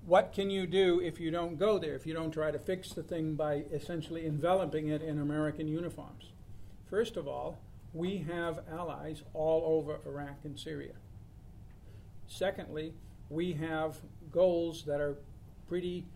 What 0.06 0.32
can 0.32 0.48
you 0.50 0.66
do 0.66 1.00
if 1.00 1.20
you 1.20 1.30
don't 1.30 1.58
go 1.58 1.78
there, 1.78 1.94
if 1.94 2.06
you 2.06 2.14
don't 2.14 2.30
try 2.30 2.50
to 2.50 2.58
fix 2.58 2.90
the 2.94 3.02
thing 3.02 3.34
by 3.34 3.64
essentially 3.72 4.24
enveloping 4.24 4.88
it 4.88 5.02
in 5.02 5.18
American 5.18 5.68
uniforms? 5.68 6.32
First 6.88 7.16
of 7.18 7.28
all, 7.28 7.58
we 7.92 8.18
have 8.18 8.60
allies 8.70 9.22
all 9.34 9.62
over 9.64 9.98
Iraq 10.06 10.38
and 10.44 10.58
Syria. 10.58 10.94
Secondly, 12.26 12.92
we 13.30 13.52
have 13.54 13.96
goals 14.30 14.84
that 14.84 15.00
are 15.00 15.16
pretty 15.68 16.06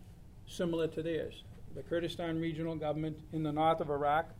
similar 0.46 0.86
to 0.88 1.02
theirs. 1.02 1.44
The 1.74 1.82
Kurdistan 1.82 2.38
regional 2.38 2.76
government 2.76 3.18
in 3.32 3.42
the 3.42 3.52
north 3.52 3.80
of 3.80 3.90
Iraq, 3.90 4.30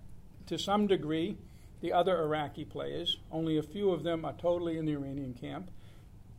to 0.47 0.59
some 0.59 0.87
degree, 0.87 1.39
the 1.81 1.93
other 1.93 2.21
Iraqi 2.23 2.65
players, 2.65 3.19
only 3.31 3.57
a 3.59 3.63
few 3.63 3.91
of 3.91 4.03
them 4.03 4.25
are 4.25 4.35
totally 4.35 4.79
in 4.79 4.85
the 4.85 4.93
Iranian 4.93 5.35
camp. 5.35 5.71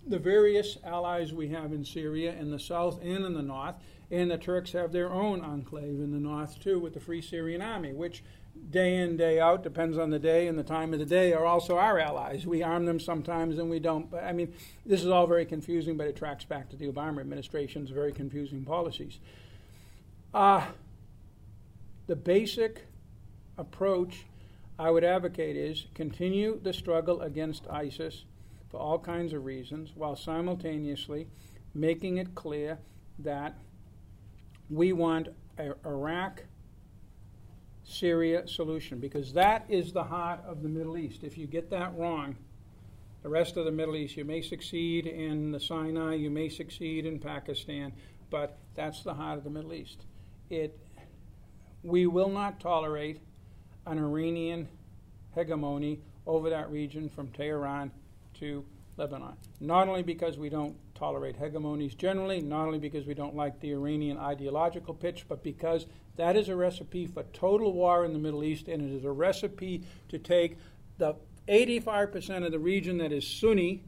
The 0.05 0.19
various 0.19 0.77
allies 0.83 1.33
we 1.33 1.49
have 1.49 1.73
in 1.73 1.83
Syria, 1.83 2.33
in 2.33 2.51
the 2.51 2.59
south 2.59 3.01
and 3.01 3.25
in 3.25 3.33
the 3.33 3.41
north, 3.41 3.75
and 4.11 4.29
the 4.29 4.37
Turks 4.37 4.73
have 4.73 4.91
their 4.91 5.11
own 5.11 5.41
enclave 5.41 5.99
in 5.99 6.11
the 6.11 6.19
north 6.19 6.59
too 6.59 6.79
with 6.79 6.93
the 6.93 6.99
Free 6.99 7.21
Syrian 7.21 7.61
Army, 7.61 7.93
which 7.93 8.23
day 8.69 8.97
in, 8.97 9.17
day 9.17 9.39
out, 9.39 9.63
depends 9.63 9.97
on 9.97 10.09
the 10.09 10.19
day 10.19 10.47
and 10.47 10.57
the 10.57 10.63
time 10.63 10.93
of 10.93 10.99
the 10.99 11.05
day, 11.05 11.33
are 11.33 11.45
also 11.45 11.77
our 11.77 11.99
allies. 11.99 12.45
We 12.45 12.63
arm 12.63 12.85
them 12.85 12.99
sometimes 12.99 13.57
and 13.57 13.69
we 13.69 13.79
don't. 13.79 14.09
But 14.09 14.23
I 14.23 14.31
mean, 14.31 14.53
this 14.85 15.01
is 15.01 15.07
all 15.07 15.27
very 15.27 15.45
confusing, 15.45 15.97
but 15.97 16.07
it 16.07 16.15
tracks 16.15 16.45
back 16.45 16.69
to 16.69 16.75
the 16.75 16.87
Obama 16.87 17.19
administration's 17.19 17.89
very 17.89 18.11
confusing 18.11 18.63
policies. 18.63 19.19
Uh, 20.33 20.65
the 22.07 22.15
basic 22.15 22.85
approach 23.57 24.25
I 24.79 24.89
would 24.89 25.03
advocate 25.03 25.55
is 25.55 25.85
continue 25.93 26.59
the 26.61 26.73
struggle 26.73 27.21
against 27.21 27.67
ISIS 27.69 28.25
for 28.69 28.79
all 28.79 28.97
kinds 28.97 29.33
of 29.33 29.45
reasons 29.45 29.91
while 29.95 30.15
simultaneously 30.15 31.27
making 31.75 32.17
it 32.17 32.33
clear 32.33 32.79
that 33.19 33.55
we 34.69 34.91
want 34.91 35.27
Iraq 35.59 36.43
Syria 37.83 38.47
solution 38.47 38.99
because 38.99 39.33
that 39.33 39.65
is 39.69 39.91
the 39.91 40.03
heart 40.03 40.39
of 40.45 40.63
the 40.63 40.69
Middle 40.69 40.97
East. 40.97 41.23
If 41.23 41.37
you 41.37 41.47
get 41.47 41.69
that 41.71 41.93
wrong, 41.97 42.35
the 43.21 43.29
rest 43.29 43.57
of 43.57 43.65
the 43.65 43.71
Middle 43.71 43.95
East, 43.95 44.17
you 44.17 44.25
may 44.25 44.41
succeed 44.41 45.05
in 45.05 45.51
the 45.51 45.59
Sinai, 45.59 46.15
you 46.15 46.29
may 46.29 46.49
succeed 46.49 47.05
in 47.05 47.19
Pakistan, 47.19 47.93
but 48.29 48.57
that's 48.75 49.03
the 49.03 49.13
heart 49.13 49.37
of 49.37 49.43
the 49.43 49.49
Middle 49.49 49.73
East. 49.73 50.05
It, 50.49 50.77
we 51.83 52.05
will 52.05 52.29
not 52.29 52.59
tolerate 52.59 53.21
an 53.85 53.97
Iranian 53.97 54.67
hegemony 55.35 55.99
over 56.25 56.49
that 56.49 56.69
region 56.71 57.09
from 57.09 57.27
Tehran 57.29 57.91
to 58.39 58.63
Lebanon. 58.97 59.33
Not 59.59 59.87
only 59.87 60.03
because 60.03 60.37
we 60.37 60.49
don't 60.49 60.75
tolerate 60.95 61.39
hegemonies 61.39 61.97
generally, 61.97 62.41
not 62.41 62.65
only 62.65 62.79
because 62.79 63.05
we 63.05 63.13
don't 63.13 63.35
like 63.35 63.59
the 63.59 63.71
Iranian 63.71 64.17
ideological 64.17 64.93
pitch, 64.93 65.25
but 65.27 65.43
because 65.43 65.85
that 66.15 66.35
is 66.35 66.49
a 66.49 66.55
recipe 66.55 67.07
for 67.07 67.23
total 67.33 67.73
war 67.73 68.05
in 68.05 68.13
the 68.13 68.19
Middle 68.19 68.43
East, 68.43 68.67
and 68.67 68.81
it 68.81 68.95
is 68.95 69.05
a 69.05 69.11
recipe 69.11 69.83
to 70.09 70.19
take 70.19 70.57
the 70.97 71.15
85% 71.47 72.45
of 72.45 72.51
the 72.51 72.59
region 72.59 72.97
that 72.99 73.11
is 73.11 73.27
Sunni 73.27 73.83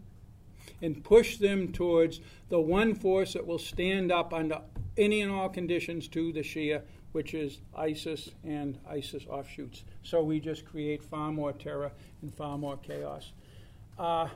and 0.82 1.04
push 1.04 1.38
them 1.38 1.72
towards 1.72 2.20
the 2.50 2.60
one 2.60 2.96
force 2.96 3.34
that 3.34 3.46
will 3.46 3.60
stand 3.60 4.12
up 4.12 4.34
under 4.34 4.62
any 4.98 5.22
and 5.22 5.32
all 5.32 5.50
conditions 5.50 6.08
to 6.10 6.32
the 6.34 6.42
Shia, 6.42 6.82
which 7.12 7.34
is 7.34 7.60
ISIS 7.76 8.32
and 8.44 8.78
ISIS 8.90 9.26
offshoots. 9.30 9.84
So 10.04 10.24
we 10.24 10.40
just 10.40 10.66
create 10.66 11.04
far 11.04 11.32
more 11.32 11.54
terror 11.54 11.92
and 12.22 12.34
far 12.34 12.58
more 12.58 12.78
chaos. 12.78 13.32
Uh, 13.98 14.28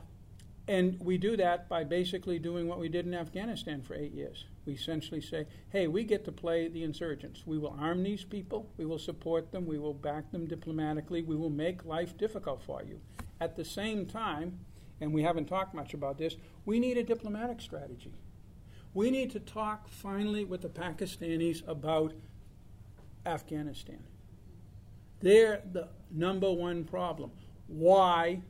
and 0.68 0.98
we 1.00 1.18
do 1.18 1.36
that 1.36 1.68
by 1.68 1.84
basically 1.84 2.38
doing 2.38 2.68
what 2.68 2.78
we 2.78 2.88
did 2.88 3.06
in 3.06 3.14
Afghanistan 3.14 3.82
for 3.82 3.94
eight 3.94 4.12
years. 4.12 4.44
We 4.66 4.74
essentially 4.74 5.20
say, 5.20 5.46
hey, 5.70 5.86
we 5.86 6.04
get 6.04 6.24
to 6.26 6.32
play 6.32 6.68
the 6.68 6.82
insurgents. 6.82 7.46
We 7.46 7.58
will 7.58 7.76
arm 7.78 8.02
these 8.02 8.24
people, 8.24 8.70
we 8.76 8.84
will 8.84 8.98
support 8.98 9.52
them, 9.52 9.66
we 9.66 9.78
will 9.78 9.94
back 9.94 10.30
them 10.30 10.46
diplomatically, 10.46 11.22
we 11.22 11.36
will 11.36 11.50
make 11.50 11.84
life 11.84 12.16
difficult 12.16 12.62
for 12.62 12.82
you. 12.82 13.00
At 13.40 13.56
the 13.56 13.64
same 13.64 14.06
time, 14.06 14.60
and 15.00 15.14
we 15.14 15.22
haven't 15.22 15.46
talked 15.46 15.74
much 15.74 15.94
about 15.94 16.18
this, 16.18 16.36
we 16.66 16.78
need 16.78 16.98
a 16.98 17.02
diplomatic 17.02 17.60
strategy. 17.60 18.12
We 18.92 19.10
need 19.10 19.30
to 19.30 19.40
talk 19.40 19.88
finally 19.88 20.44
with 20.44 20.60
the 20.60 20.68
Pakistanis 20.68 21.66
about 21.66 22.12
Afghanistan. 23.24 24.02
They're 25.20 25.62
the 25.72 25.88
number 26.10 26.50
one 26.52 26.84
problem. 26.84 27.30
Why 27.66 28.42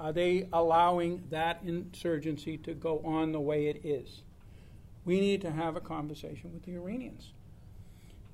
are 0.00 0.12
they 0.12 0.48
allowing 0.52 1.24
that 1.30 1.60
insurgency 1.64 2.56
to 2.58 2.74
go 2.74 3.00
on 3.00 3.32
the 3.32 3.40
way 3.40 3.66
it 3.66 3.84
is? 3.84 4.22
We 5.08 5.20
need 5.20 5.40
to 5.40 5.50
have 5.50 5.74
a 5.74 5.80
conversation 5.80 6.52
with 6.52 6.66
the 6.66 6.74
Iranians. 6.74 7.32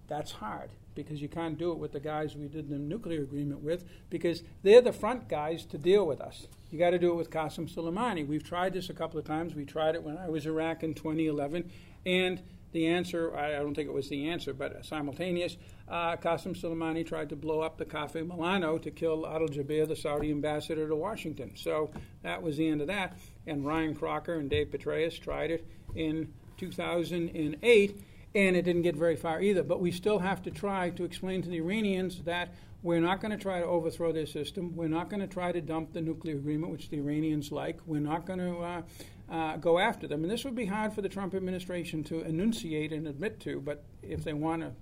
That's 0.08 0.32
hard 0.32 0.70
because 0.96 1.22
you 1.22 1.28
can't 1.28 1.56
do 1.56 1.70
it 1.70 1.78
with 1.78 1.92
the 1.92 2.00
guys 2.00 2.34
we 2.34 2.48
did 2.48 2.68
the 2.68 2.78
nuclear 2.78 3.22
agreement 3.22 3.60
with 3.60 3.84
because 4.10 4.42
they're 4.64 4.80
the 4.80 4.92
front 4.92 5.28
guys 5.28 5.64
to 5.66 5.78
deal 5.78 6.04
with 6.04 6.20
us. 6.20 6.48
You 6.72 6.80
got 6.80 6.90
to 6.90 6.98
do 6.98 7.12
it 7.12 7.14
with 7.14 7.30
Qasem 7.30 7.72
Soleimani. 7.72 8.26
We've 8.26 8.42
tried 8.42 8.72
this 8.72 8.90
a 8.90 8.92
couple 8.92 9.20
of 9.20 9.24
times. 9.24 9.54
We 9.54 9.64
tried 9.64 9.94
it 9.94 10.02
when 10.02 10.18
I 10.18 10.28
was 10.28 10.46
Iraq 10.46 10.82
in 10.82 10.94
2011, 10.94 11.70
and 12.06 12.42
the 12.72 12.88
answer, 12.88 13.36
I 13.36 13.52
don't 13.52 13.76
think 13.76 13.88
it 13.88 13.94
was 13.94 14.08
the 14.08 14.28
answer, 14.28 14.52
but 14.52 14.84
simultaneous, 14.84 15.56
uh, 15.88 16.16
Qasem 16.16 16.60
Soleimani 16.60 17.06
tried 17.06 17.28
to 17.28 17.36
blow 17.36 17.60
up 17.60 17.78
the 17.78 17.84
Cafe 17.84 18.20
Milano 18.22 18.78
to 18.78 18.90
kill 18.90 19.26
Adel 19.26 19.46
Jubeir, 19.46 19.86
the 19.86 19.94
Saudi 19.94 20.32
ambassador 20.32 20.88
to 20.88 20.96
Washington. 20.96 21.52
So 21.54 21.92
that 22.22 22.42
was 22.42 22.56
the 22.56 22.66
end 22.66 22.80
of 22.80 22.88
that. 22.88 23.16
And 23.46 23.64
Ryan 23.64 23.94
Crocker 23.94 24.34
and 24.34 24.50
Dave 24.50 24.72
Petraeus 24.72 25.20
tried 25.20 25.52
it 25.52 25.64
in 25.94 26.32
2008, 26.56 28.00
and 28.34 28.56
it 28.56 28.62
didn't 28.62 28.82
get 28.82 28.96
very 28.96 29.16
far 29.16 29.40
either. 29.40 29.62
But 29.62 29.80
we 29.80 29.90
still 29.90 30.18
have 30.18 30.42
to 30.42 30.50
try 30.50 30.90
to 30.90 31.04
explain 31.04 31.42
to 31.42 31.48
the 31.48 31.58
Iranians 31.58 32.22
that 32.22 32.54
we're 32.82 33.00
not 33.00 33.20
going 33.20 33.30
to 33.30 33.38
try 33.38 33.60
to 33.60 33.66
overthrow 33.66 34.12
their 34.12 34.26
system. 34.26 34.76
We're 34.76 34.88
not 34.88 35.08
going 35.08 35.20
to 35.20 35.26
try 35.26 35.52
to 35.52 35.60
dump 35.60 35.94
the 35.94 36.02
nuclear 36.02 36.36
agreement, 36.36 36.70
which 36.70 36.90
the 36.90 36.98
Iranians 36.98 37.50
like. 37.50 37.78
We're 37.86 38.00
not 38.00 38.26
going 38.26 38.40
to 38.40 38.58
uh, 38.58 38.82
uh, 39.30 39.56
go 39.56 39.78
after 39.78 40.06
them. 40.06 40.22
And 40.22 40.30
this 40.30 40.44
would 40.44 40.54
be 40.54 40.66
hard 40.66 40.92
for 40.92 41.00
the 41.00 41.08
Trump 41.08 41.34
administration 41.34 42.04
to 42.04 42.20
enunciate 42.20 42.92
and 42.92 43.08
admit 43.08 43.40
to, 43.40 43.60
but 43.60 43.84
if 44.02 44.22
they 44.22 44.34
want 44.34 44.64
a 44.64 44.72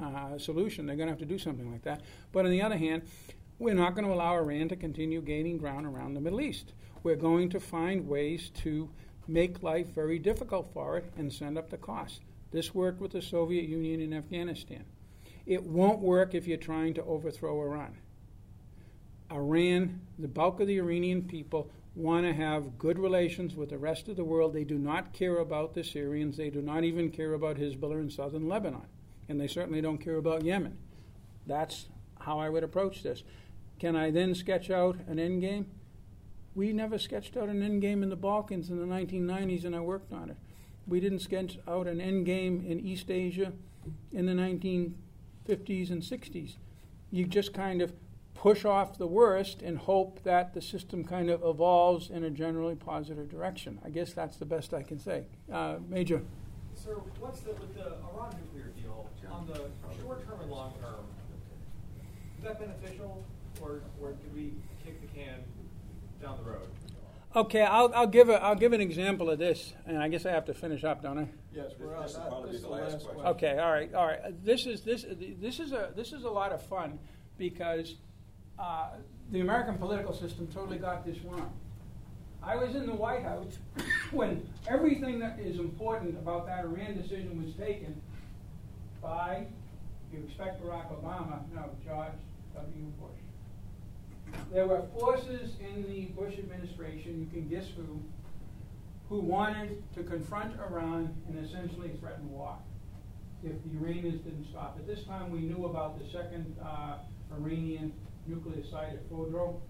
uh, 0.00 0.38
solution, 0.38 0.86
they're 0.86 0.96
going 0.96 1.08
to 1.08 1.12
have 1.12 1.18
to 1.18 1.26
do 1.26 1.38
something 1.38 1.70
like 1.72 1.82
that. 1.82 2.02
But 2.32 2.44
on 2.44 2.52
the 2.52 2.62
other 2.62 2.76
hand, 2.76 3.02
we're 3.58 3.74
not 3.74 3.94
going 3.94 4.06
to 4.06 4.12
allow 4.12 4.34
Iran 4.36 4.68
to 4.68 4.76
continue 4.76 5.20
gaining 5.20 5.58
ground 5.58 5.86
around 5.86 6.14
the 6.14 6.20
Middle 6.20 6.40
East. 6.40 6.74
We're 7.02 7.16
going 7.16 7.48
to 7.50 7.60
find 7.60 8.06
ways 8.06 8.50
to 8.62 8.90
make 9.28 9.62
life 9.62 9.88
very 9.94 10.18
difficult 10.18 10.72
for 10.72 10.96
it 10.98 11.12
and 11.16 11.32
send 11.32 11.58
up 11.58 11.70
the 11.70 11.76
cost. 11.76 12.22
This 12.52 12.74
worked 12.74 13.00
with 13.00 13.12
the 13.12 13.22
Soviet 13.22 13.68
Union 13.68 14.00
in 14.00 14.12
Afghanistan. 14.12 14.84
It 15.46 15.62
won't 15.62 16.00
work 16.00 16.34
if 16.34 16.46
you're 16.46 16.56
trying 16.56 16.94
to 16.94 17.04
overthrow 17.04 17.60
Iran. 17.60 17.96
Iran, 19.30 20.00
the 20.18 20.28
bulk 20.28 20.60
of 20.60 20.66
the 20.66 20.78
Iranian 20.78 21.22
people, 21.22 21.70
want 21.94 22.26
to 22.26 22.32
have 22.32 22.78
good 22.78 22.98
relations 22.98 23.56
with 23.56 23.70
the 23.70 23.78
rest 23.78 24.08
of 24.08 24.16
the 24.16 24.24
world. 24.24 24.52
They 24.52 24.64
do 24.64 24.78
not 24.78 25.12
care 25.12 25.38
about 25.38 25.74
the 25.74 25.82
Syrians. 25.82 26.36
They 26.36 26.50
do 26.50 26.60
not 26.60 26.84
even 26.84 27.10
care 27.10 27.32
about 27.32 27.56
Hezbollah 27.56 28.00
in 28.00 28.10
southern 28.10 28.48
Lebanon. 28.48 28.86
And 29.28 29.40
they 29.40 29.46
certainly 29.46 29.80
don't 29.80 29.98
care 29.98 30.16
about 30.16 30.44
Yemen. 30.44 30.76
That's 31.46 31.86
how 32.20 32.38
I 32.38 32.48
would 32.48 32.62
approach 32.62 33.02
this. 33.02 33.22
Can 33.78 33.96
I 33.96 34.10
then 34.10 34.34
sketch 34.34 34.70
out 34.70 34.98
an 35.06 35.18
end 35.18 35.40
game? 35.40 35.66
We 36.56 36.72
never 36.72 36.98
sketched 36.98 37.36
out 37.36 37.50
an 37.50 37.62
end 37.62 37.82
game 37.82 38.02
in 38.02 38.08
the 38.08 38.16
Balkans 38.16 38.70
in 38.70 38.78
the 38.78 38.86
1990s, 38.86 39.66
and 39.66 39.76
I 39.76 39.80
worked 39.80 40.10
on 40.10 40.30
it. 40.30 40.38
We 40.88 41.00
didn't 41.00 41.18
sketch 41.18 41.58
out 41.68 41.86
an 41.86 42.00
end 42.00 42.24
game 42.24 42.64
in 42.66 42.80
East 42.80 43.10
Asia 43.10 43.52
in 44.10 44.24
the 44.24 44.32
1950s 44.32 45.90
and 45.90 46.00
60s. 46.00 46.56
You 47.10 47.26
just 47.26 47.52
kind 47.52 47.82
of 47.82 47.92
push 48.32 48.64
off 48.64 48.96
the 48.96 49.06
worst 49.06 49.60
and 49.60 49.76
hope 49.76 50.22
that 50.22 50.54
the 50.54 50.62
system 50.62 51.04
kind 51.04 51.28
of 51.28 51.44
evolves 51.44 52.08
in 52.08 52.24
a 52.24 52.30
generally 52.30 52.74
positive 52.74 53.28
direction. 53.28 53.78
I 53.84 53.90
guess 53.90 54.14
that's 54.14 54.38
the 54.38 54.46
best 54.46 54.72
I 54.72 54.82
can 54.82 54.98
say. 54.98 55.26
Uh, 55.52 55.76
Major. 55.90 56.22
Sir, 56.74 56.94
what's 57.20 57.40
the, 57.40 57.50
with 57.52 57.74
the 57.74 57.96
Iran 58.14 58.34
nuclear 58.40 58.72
deal, 58.80 59.10
on 59.30 59.46
the 59.46 59.60
short 60.00 60.26
term 60.26 60.40
and 60.40 60.50
long 60.50 60.72
term, 60.80 61.04
is 62.38 62.44
that 62.44 62.58
beneficial 62.58 63.22
or, 63.60 63.82
or 64.00 64.12
do 64.12 64.26
we 64.34 64.54
kick 64.82 65.02
the 65.02 65.08
can 65.08 65.44
down 66.20 66.38
the 66.42 66.50
road? 66.50 66.68
Okay, 67.34 67.62
I'll, 67.62 67.92
I'll 67.94 68.06
give 68.06 68.30
a, 68.30 68.42
I'll 68.42 68.54
give 68.54 68.72
an 68.72 68.80
example 68.80 69.28
of 69.28 69.38
this, 69.38 69.74
and 69.86 69.98
I 69.98 70.08
guess 70.08 70.24
I 70.24 70.30
have 70.30 70.46
to 70.46 70.54
finish 70.54 70.84
up, 70.84 71.02
don't 71.02 71.18
I? 71.18 71.28
Yes, 71.54 71.72
we're 71.78 71.94
on 71.94 72.02
This 72.02 72.14
will 72.14 72.20
that. 72.20 72.28
probably 72.28 72.52
This 72.52 72.62
the 72.62 72.68
last 72.68 72.92
last 72.92 73.04
question. 73.04 73.26
Okay, 73.26 73.58
all 73.58 73.70
right, 73.70 73.94
all 73.94 74.06
right. 74.06 74.44
This 74.44 74.66
is 74.66 74.80
this 74.82 75.04
this 75.38 75.60
is 75.60 75.72
a 75.72 75.92
this 75.94 76.12
is 76.12 76.24
a 76.24 76.30
lot 76.30 76.52
of 76.52 76.62
fun 76.62 76.98
because 77.36 77.96
uh, 78.58 78.88
the 79.32 79.40
American 79.40 79.76
political 79.76 80.14
system 80.14 80.46
totally 80.46 80.78
got 80.78 81.04
this 81.04 81.18
wrong. 81.24 81.52
I 82.42 82.56
was 82.56 82.74
in 82.74 82.86
the 82.86 82.94
White 82.94 83.22
House 83.22 83.58
when 84.12 84.48
everything 84.66 85.18
that 85.18 85.38
is 85.38 85.58
important 85.58 86.16
about 86.16 86.46
that 86.46 86.64
Iran 86.64 86.96
decision 86.96 87.42
was 87.44 87.54
taken 87.54 88.00
by, 89.02 89.46
if 90.08 90.18
you 90.18 90.24
expect 90.24 90.64
Barack 90.64 90.88
Obama, 90.90 91.40
no, 91.54 91.70
George 91.84 92.12
W. 92.54 92.84
Bush. 92.98 93.25
There 94.52 94.66
were 94.66 94.82
forces 94.98 95.52
in 95.60 95.82
the 95.86 96.06
Bush 96.20 96.38
administration, 96.38 97.20
you 97.20 97.26
can 97.26 97.48
guess 97.48 97.66
who, 97.76 98.00
who 99.08 99.20
wanted 99.20 99.82
to 99.94 100.02
confront 100.02 100.58
Iran 100.60 101.14
and 101.28 101.44
essentially 101.44 101.90
threaten 102.00 102.30
war 102.30 102.56
if 103.42 103.52
the 103.64 103.78
Iranians 103.78 104.22
didn't 104.22 104.46
stop. 104.50 104.76
At 104.78 104.86
this 104.86 105.04
time, 105.04 105.30
we 105.30 105.40
knew 105.40 105.66
about 105.66 105.98
the 105.98 106.08
second 106.10 106.56
uh, 106.64 106.98
Iranian 107.32 107.92
nuclear 108.26 108.64
site 108.70 108.94
at 108.94 109.10
Fordow. 109.10 109.60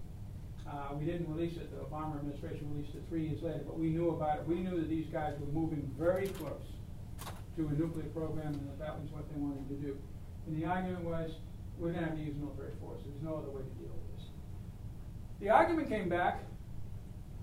Uh, 0.67 0.95
we 0.99 1.05
didn't 1.05 1.29
release 1.33 1.55
it, 1.57 1.71
the 1.71 1.77
Obama 1.83 2.17
administration 2.17 2.67
released 2.73 2.95
it 2.95 3.03
three 3.07 3.27
years 3.27 3.41
later, 3.41 3.61
but 3.65 3.79
we 3.79 3.87
knew 3.87 4.09
about 4.09 4.39
it. 4.39 4.47
We 4.47 4.55
knew 4.55 4.77
that 4.79 4.89
these 4.89 5.07
guys 5.07 5.33
were 5.39 5.47
moving 5.47 5.89
very 5.97 6.27
close 6.27 6.65
to 7.55 7.67
a 7.67 7.71
nuclear 7.71 8.05
program 8.13 8.53
and 8.53 8.67
that 8.69 8.79
that 8.79 8.99
was 8.99 9.09
what 9.11 9.29
they 9.31 9.39
wanted 9.39 9.67
to 9.69 9.75
do. 9.75 9.97
And 10.45 10.61
the 10.61 10.65
argument 10.65 11.03
was, 11.03 11.31
we're 11.77 11.91
going 11.91 12.03
to 12.03 12.09
have 12.09 12.17
to 12.17 12.23
use 12.23 12.35
military 12.37 12.71
force. 12.79 13.01
There's 13.05 13.23
no 13.23 13.37
other 13.37 13.49
way 13.49 13.61
to 13.61 13.73
deal 13.79 13.89
with 13.89 14.03
this. 14.05 14.06
The 15.39 15.49
argument 15.49 15.89
came 15.89 16.09
back 16.09 16.39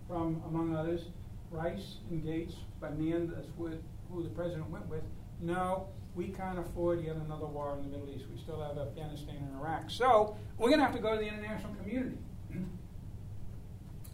from, 0.08 0.42
among 0.48 0.74
others, 0.74 1.02
Rice 1.50 1.98
and 2.10 2.24
Gates, 2.24 2.54
but 2.80 2.92
in 2.92 3.04
the 3.04 3.12
end, 3.12 3.32
that's 3.34 3.48
with, 3.56 3.80
who 4.10 4.22
the 4.22 4.28
president 4.30 4.68
went 4.68 4.86
with. 4.88 5.02
No, 5.40 5.88
we 6.14 6.28
can't 6.28 6.58
afford 6.58 7.04
yet 7.04 7.16
another 7.16 7.46
war 7.46 7.76
in 7.76 7.82
the 7.82 7.96
Middle 7.96 8.12
East. 8.14 8.24
We 8.32 8.40
still 8.40 8.60
have 8.60 8.78
Afghanistan 8.78 9.36
and 9.36 9.60
Iraq. 9.60 9.90
So 9.90 10.36
we're 10.58 10.68
going 10.68 10.80
to 10.80 10.84
have 10.84 10.94
to 10.94 11.00
go 11.00 11.14
to 11.14 11.20
the 11.20 11.28
international 11.28 11.74
community. 11.76 12.18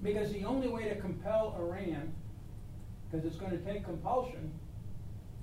because 0.02 0.32
the 0.32 0.44
only 0.44 0.68
way 0.68 0.88
to 0.88 0.94
compel 0.96 1.56
Iran, 1.58 2.12
because 3.10 3.26
it's 3.26 3.36
going 3.36 3.52
to 3.52 3.58
take 3.58 3.84
compulsion, 3.84 4.52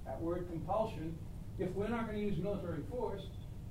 that 0.06 0.22
word 0.22 0.48
compulsion, 0.50 1.18
if 1.60 1.70
we're 1.72 1.88
not 1.88 2.08
going 2.08 2.20
to 2.20 2.24
use 2.24 2.38
military 2.38 2.82
force, 2.90 3.24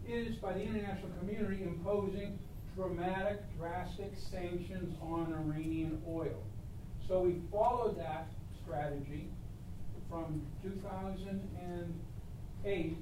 is 0.09 0.37
by 0.37 0.53
the 0.53 0.61
international 0.61 1.11
community 1.19 1.63
imposing 1.63 2.39
dramatic, 2.77 3.41
drastic 3.59 4.13
sanctions 4.31 4.95
on 5.01 5.33
Iranian 5.33 6.01
oil. 6.07 6.45
So 7.09 7.21
we 7.21 7.41
followed 7.51 7.99
that 7.99 8.29
strategy 8.63 9.31
from 10.11 10.43
2008 10.63 12.97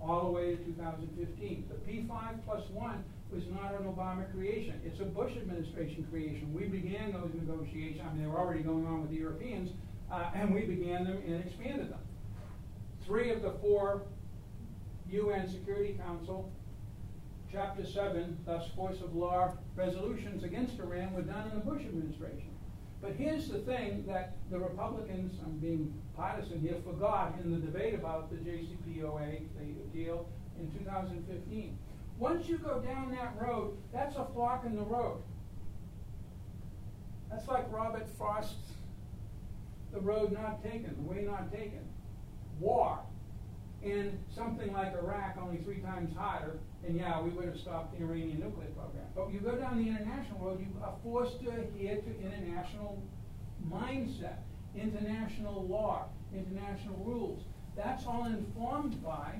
all 0.00 0.24
the 0.24 0.30
way 0.30 0.56
to 0.56 0.58
2015. 0.64 1.64
The 1.68 1.74
P5 1.92 2.44
plus 2.46 2.62
1 2.70 3.04
was 3.30 3.42
not 3.48 3.74
an 3.74 3.84
Obama 3.84 4.32
creation. 4.32 4.80
It's 4.84 5.00
a 5.00 5.04
Bush 5.04 5.36
administration 5.36 6.06
creation. 6.10 6.50
We 6.52 6.64
began 6.64 7.12
those 7.12 7.30
negotiations. 7.34 8.00
I 8.04 8.08
mean, 8.12 8.22
they 8.22 8.28
were 8.28 8.38
already 8.38 8.62
going 8.62 8.86
on 8.86 9.02
with 9.02 9.10
the 9.10 9.16
Europeans, 9.16 9.70
uh, 10.10 10.30
and 10.34 10.54
we 10.54 10.62
began 10.62 11.04
them 11.04 11.22
and 11.26 11.44
expanded 11.44 11.90
them. 11.90 12.00
Three 13.06 13.30
of 13.30 13.42
the 13.42 13.52
four 13.60 14.02
UN 15.10 15.46
Security 15.48 15.98
Council 16.04 16.50
Chapter 17.52 17.84
7, 17.84 18.38
thus 18.46 18.66
force 18.74 19.02
of 19.02 19.14
law 19.14 19.52
resolutions 19.76 20.42
against 20.42 20.78
Iran 20.78 21.12
were 21.12 21.20
done 21.20 21.50
in 21.50 21.58
the 21.58 21.64
Bush 21.64 21.82
administration. 21.82 22.48
But 23.02 23.12
here's 23.12 23.48
the 23.48 23.58
thing 23.58 24.04
that 24.06 24.36
the 24.50 24.58
Republicans, 24.58 25.38
I'm 25.44 25.58
being 25.58 25.92
partisan 26.16 26.60
here, 26.60 26.76
forgot 26.82 27.34
in 27.44 27.52
the 27.52 27.58
debate 27.58 27.94
about 27.94 28.30
the 28.30 28.36
JCPOA, 28.36 29.42
the 29.58 29.98
deal 29.98 30.30
in 30.58 30.70
2015. 30.78 31.76
Once 32.18 32.48
you 32.48 32.56
go 32.56 32.80
down 32.80 33.10
that 33.10 33.34
road, 33.38 33.76
that's 33.92 34.16
a 34.16 34.24
fork 34.32 34.64
in 34.64 34.74
the 34.74 34.84
road. 34.84 35.22
That's 37.30 37.48
like 37.48 37.70
Robert 37.70 38.08
Frost's 38.16 38.54
the 39.92 40.00
road 40.00 40.32
not 40.32 40.62
taken, 40.62 40.94
the 40.96 41.02
way 41.02 41.22
not 41.22 41.52
taken, 41.52 41.80
war, 42.58 42.98
and 43.84 44.18
something 44.34 44.72
like 44.72 44.94
Iraq 44.94 45.36
only 45.40 45.58
three 45.58 45.80
times 45.80 46.14
hotter, 46.16 46.58
and 46.86 46.96
yeah, 46.96 47.20
we 47.20 47.30
would 47.30 47.46
have 47.46 47.58
stopped 47.58 47.98
the 47.98 48.04
Iranian 48.04 48.40
nuclear 48.40 48.68
program. 48.68 49.04
But 49.14 49.32
you 49.32 49.40
go 49.40 49.56
down 49.56 49.82
the 49.82 49.88
international 49.88 50.38
road, 50.40 50.60
you 50.60 50.68
are 50.82 50.94
forced 51.02 51.40
to 51.40 51.50
adhere 51.50 51.96
to 51.96 52.20
international 52.20 53.02
mindset, 53.68 54.38
international 54.76 55.66
law, 55.66 56.06
international 56.34 56.96
rules. 57.04 57.42
That's 57.76 58.06
all 58.06 58.26
informed 58.26 59.02
by 59.02 59.34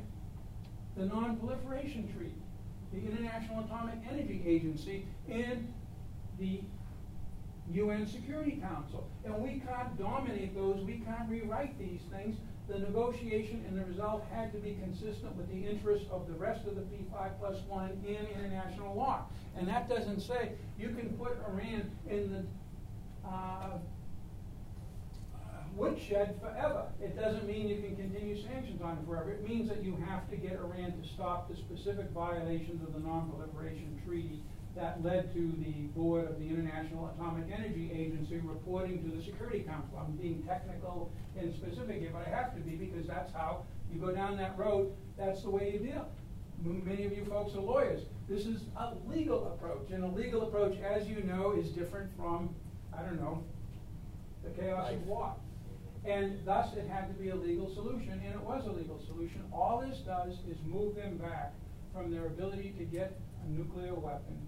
the 0.96 1.06
Non-Proliferation 1.06 2.12
Treaty, 2.12 2.42
the 2.92 2.98
International 2.98 3.64
Atomic 3.64 3.98
Energy 4.10 4.42
Agency, 4.46 5.06
and 5.30 5.72
the 6.38 6.60
UN 7.70 8.06
Security 8.06 8.60
Council. 8.62 9.08
And 9.24 9.38
we 9.38 9.62
can't 9.66 9.98
dominate 9.98 10.54
those, 10.54 10.84
we 10.84 11.02
can't 11.06 11.28
rewrite 11.28 11.78
these 11.78 12.00
things. 12.10 12.36
The 12.68 12.78
negotiation 12.78 13.64
and 13.68 13.78
the 13.78 13.84
result 13.84 14.24
had 14.32 14.52
to 14.52 14.58
be 14.58 14.78
consistent 14.80 15.34
with 15.36 15.48
the 15.48 15.68
interests 15.68 16.06
of 16.10 16.26
the 16.26 16.34
rest 16.34 16.66
of 16.66 16.76
the 16.76 16.82
P5 16.82 17.38
plus 17.40 17.58
one 17.68 17.90
in 18.06 18.26
international 18.38 18.94
law. 18.94 19.26
And 19.56 19.66
that 19.68 19.88
doesn't 19.88 20.20
say 20.20 20.52
you 20.78 20.88
can 20.88 21.10
put 21.10 21.38
Iran 21.48 21.90
in 22.08 22.32
the 22.32 23.28
uh, 23.28 23.78
woodshed 25.74 26.40
forever. 26.40 26.84
It 27.00 27.18
doesn't 27.18 27.46
mean 27.46 27.68
you 27.68 27.82
can 27.82 27.96
continue 27.96 28.40
sanctions 28.42 28.80
on 28.82 28.98
it 28.98 29.06
forever. 29.06 29.32
It 29.32 29.46
means 29.46 29.68
that 29.68 29.82
you 29.82 29.96
have 30.06 30.28
to 30.30 30.36
get 30.36 30.52
Iran 30.52 30.92
to 31.00 31.08
stop 31.08 31.48
the 31.50 31.56
specific 31.56 32.10
violations 32.10 32.82
of 32.82 32.92
the 32.94 33.00
Non-Proliferation 33.00 34.00
Treaty 34.06 34.42
that 34.74 35.02
led 35.02 35.32
to 35.34 35.52
the 35.58 35.88
board 35.94 36.28
of 36.28 36.38
the 36.38 36.48
International 36.48 37.12
Atomic 37.14 37.44
Energy 37.52 37.90
Agency 37.92 38.38
reporting 38.38 39.02
to 39.04 39.16
the 39.16 39.22
Security 39.22 39.60
Council. 39.60 39.98
I'm 39.98 40.16
being 40.16 40.42
technical 40.44 41.12
and 41.38 41.54
specific 41.54 42.00
here, 42.00 42.10
but 42.12 42.26
I 42.26 42.30
have 42.30 42.54
to 42.54 42.60
be 42.60 42.76
because 42.76 43.06
that's 43.06 43.32
how 43.32 43.64
you 43.92 44.00
go 44.00 44.12
down 44.12 44.36
that 44.38 44.56
road. 44.58 44.92
That's 45.18 45.42
the 45.42 45.50
way 45.50 45.72
you 45.72 45.78
deal. 45.78 46.08
Many 46.64 47.04
of 47.04 47.12
you 47.12 47.24
folks 47.26 47.54
are 47.54 47.60
lawyers. 47.60 48.02
This 48.28 48.46
is 48.46 48.62
a 48.76 48.94
legal 49.06 49.52
approach, 49.52 49.90
and 49.90 50.04
a 50.04 50.08
legal 50.08 50.42
approach, 50.42 50.78
as 50.80 51.08
you 51.08 51.22
know, 51.24 51.52
is 51.52 51.70
different 51.70 52.10
from, 52.16 52.54
I 52.96 53.02
don't 53.02 53.20
know, 53.20 53.44
the 54.44 54.50
chaos 54.50 54.92
of 54.92 55.06
war. 55.06 55.34
And 56.04 56.40
thus, 56.46 56.74
it 56.74 56.88
had 56.88 57.08
to 57.08 57.14
be 57.14 57.28
a 57.28 57.34
legal 57.34 57.72
solution, 57.74 58.12
and 58.24 58.34
it 58.34 58.40
was 58.40 58.66
a 58.66 58.72
legal 58.72 59.00
solution. 59.06 59.42
All 59.52 59.84
this 59.86 59.98
does 59.98 60.34
is 60.48 60.56
move 60.64 60.96
them 60.96 61.18
back 61.18 61.52
from 61.92 62.10
their 62.10 62.26
ability 62.26 62.74
to 62.78 62.84
get 62.84 63.20
a 63.44 63.50
nuclear 63.50 63.94
weapon 63.94 64.38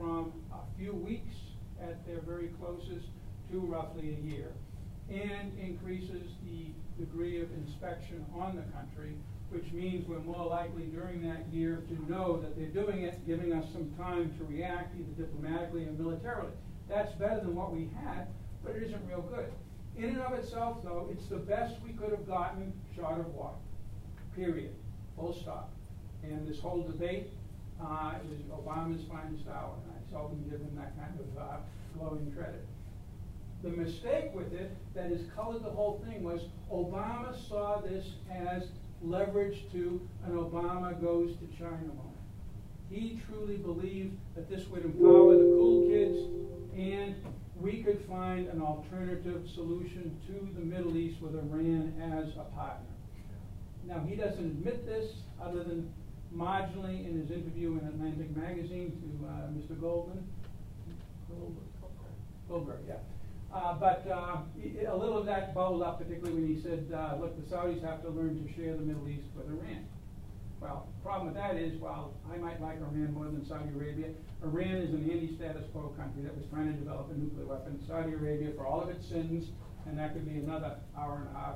from 0.00 0.32
a 0.52 0.78
few 0.78 0.94
weeks 0.94 1.34
at 1.82 2.04
their 2.06 2.20
very 2.22 2.48
closest 2.58 3.06
to 3.52 3.60
roughly 3.60 4.16
a 4.16 4.26
year, 4.26 4.52
and 5.10 5.52
increases 5.58 6.32
the 6.44 6.68
degree 6.98 7.42
of 7.42 7.48
inspection 7.52 8.24
on 8.34 8.56
the 8.56 8.62
country, 8.72 9.14
which 9.50 9.70
means 9.72 10.08
we're 10.08 10.20
more 10.20 10.46
likely 10.46 10.84
during 10.84 11.22
that 11.22 11.46
year 11.52 11.82
to 11.88 12.10
know 12.10 12.40
that 12.40 12.56
they're 12.56 12.84
doing 12.84 13.02
it, 13.02 13.26
giving 13.26 13.52
us 13.52 13.64
some 13.72 13.90
time 13.98 14.32
to 14.38 14.44
react 14.44 14.94
either 14.98 15.26
diplomatically 15.26 15.86
or 15.86 15.92
militarily. 15.92 16.52
That's 16.88 17.12
better 17.12 17.40
than 17.40 17.54
what 17.54 17.72
we 17.72 17.90
had, 18.02 18.28
but 18.64 18.76
it 18.76 18.82
isn't 18.84 19.06
real 19.06 19.22
good. 19.22 19.52
In 19.98 20.10
and 20.10 20.20
of 20.20 20.32
itself, 20.32 20.82
though, 20.82 21.08
it's 21.12 21.26
the 21.28 21.36
best 21.36 21.74
we 21.84 21.92
could 21.92 22.10
have 22.10 22.26
gotten 22.26 22.72
short 22.96 23.20
of 23.20 23.26
war. 23.34 23.54
Period. 24.34 24.74
Full 25.16 25.34
stop. 25.42 25.70
And 26.22 26.48
this 26.48 26.60
whole 26.60 26.82
debate 26.84 27.32
uh, 27.82 28.14
is 28.30 28.42
Obama's 28.50 29.02
finest 29.08 29.46
hour, 29.48 29.74
and 29.84 29.92
I 29.92 30.10
seldom 30.10 30.42
give 30.48 30.60
him 30.60 30.76
that 30.76 30.96
kind 30.98 31.18
of 31.18 31.42
uh, 31.42 31.56
glowing 31.96 32.32
credit. 32.36 32.66
The 33.62 33.70
mistake 33.70 34.30
with 34.34 34.52
it 34.54 34.76
that 34.94 35.10
has 35.10 35.20
colored 35.34 35.62
the 35.62 35.70
whole 35.70 36.02
thing 36.06 36.22
was 36.22 36.42
Obama 36.72 37.34
saw 37.48 37.80
this 37.80 38.06
as 38.32 38.68
leverage 39.02 39.70
to 39.72 40.00
an 40.24 40.32
Obama 40.32 40.98
goes 41.00 41.36
to 41.36 41.46
China 41.58 41.88
moment. 41.88 42.06
He 42.90 43.20
truly 43.26 43.56
believed 43.56 44.16
that 44.34 44.48
this 44.48 44.66
would 44.68 44.84
empower 44.84 45.36
the 45.36 45.54
cool 45.56 45.88
kids 45.88 46.18
and 46.76 47.14
we 47.60 47.82
could 47.82 48.02
find 48.08 48.48
an 48.48 48.62
alternative 48.62 49.48
solution 49.54 50.18
to 50.26 50.48
the 50.58 50.64
Middle 50.64 50.96
East 50.96 51.20
with 51.20 51.34
Iran 51.34 51.92
as 52.00 52.34
a 52.36 52.44
partner. 52.56 52.86
Now, 53.84 54.00
he 54.08 54.16
doesn't 54.16 54.44
admit 54.44 54.86
this 54.86 55.12
other 55.42 55.62
than 55.62 55.92
marginally 56.34 57.06
in 57.06 57.20
his 57.20 57.30
interview 57.30 57.78
in 57.80 57.86
Atlantic 57.86 58.36
Magazine 58.36 58.92
to 59.00 59.26
uh, 59.26 59.32
Mr. 59.50 59.80
Goldman. 59.80 60.26
Goldberg, 61.28 61.64
Goldberg, 62.48 62.80
yeah. 62.88 62.94
Uh, 63.52 63.74
but 63.74 64.06
uh, 64.08 64.38
a 64.88 64.96
little 64.96 65.18
of 65.18 65.26
that 65.26 65.54
bubbled 65.54 65.82
up, 65.82 65.98
particularly 65.98 66.40
when 66.40 66.54
he 66.54 66.60
said, 66.62 66.86
uh, 66.94 67.16
look, 67.20 67.34
the 67.36 67.54
Saudis 67.54 67.82
have 67.82 68.02
to 68.02 68.08
learn 68.08 68.46
to 68.46 68.54
share 68.54 68.76
the 68.76 68.82
Middle 68.82 69.08
East 69.08 69.26
with 69.34 69.46
Iran. 69.46 69.86
Well, 70.60 70.88
the 70.98 71.02
problem 71.02 71.26
with 71.26 71.36
that 71.36 71.56
is, 71.56 71.80
while 71.80 72.14
I 72.32 72.36
might 72.36 72.60
like 72.60 72.76
Iran 72.76 73.12
more 73.12 73.24
than 73.24 73.44
Saudi 73.44 73.70
Arabia, 73.74 74.08
Iran 74.44 74.76
is 74.76 74.90
an 74.90 75.10
anti-status 75.10 75.64
quo 75.72 75.88
country 75.98 76.22
that 76.22 76.36
was 76.36 76.44
trying 76.52 76.66
to 76.66 76.78
develop 76.78 77.10
a 77.10 77.18
nuclear 77.18 77.46
weapon. 77.46 77.82
Saudi 77.88 78.12
Arabia, 78.12 78.52
for 78.56 78.66
all 78.66 78.80
of 78.80 78.88
its 78.88 79.08
sins, 79.08 79.48
and 79.86 79.98
that 79.98 80.12
could 80.12 80.28
be 80.28 80.38
another 80.38 80.76
hour 80.96 81.26
and 81.26 81.34
a 81.34 81.40
half, 81.40 81.54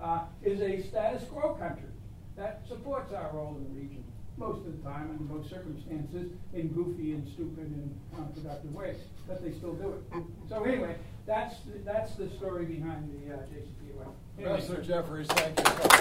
uh, 0.00 0.24
is 0.42 0.60
a 0.60 0.88
status 0.88 1.24
quo 1.28 1.54
country 1.54 1.90
that 2.36 2.62
supports 2.68 3.12
our 3.12 3.30
role 3.34 3.56
in 3.58 3.64
the 3.64 3.80
region 3.80 4.04
most 4.36 4.66
of 4.66 4.76
the 4.76 4.82
time, 4.88 5.10
under 5.10 5.34
most 5.34 5.50
circumstances, 5.50 6.32
in 6.52 6.68
goofy 6.68 7.12
and 7.12 7.26
stupid 7.28 7.66
and 7.66 8.00
unproductive 8.16 8.74
ways, 8.74 8.96
but 9.28 9.42
they 9.42 9.52
still 9.52 9.74
do 9.74 9.94
it. 10.12 10.22
So 10.48 10.64
anyway, 10.64 10.96
that's 11.26 11.56
that's 11.84 12.14
the 12.16 12.28
story 12.30 12.64
behind 12.64 13.10
the 13.10 13.34
uh, 13.34 13.38
JCPOA. 13.38 14.06
Anyway. 14.38 14.56
Professor 14.56 14.82
Jeffrey, 14.82 15.24
thank 15.24 15.58
you. 15.58 15.93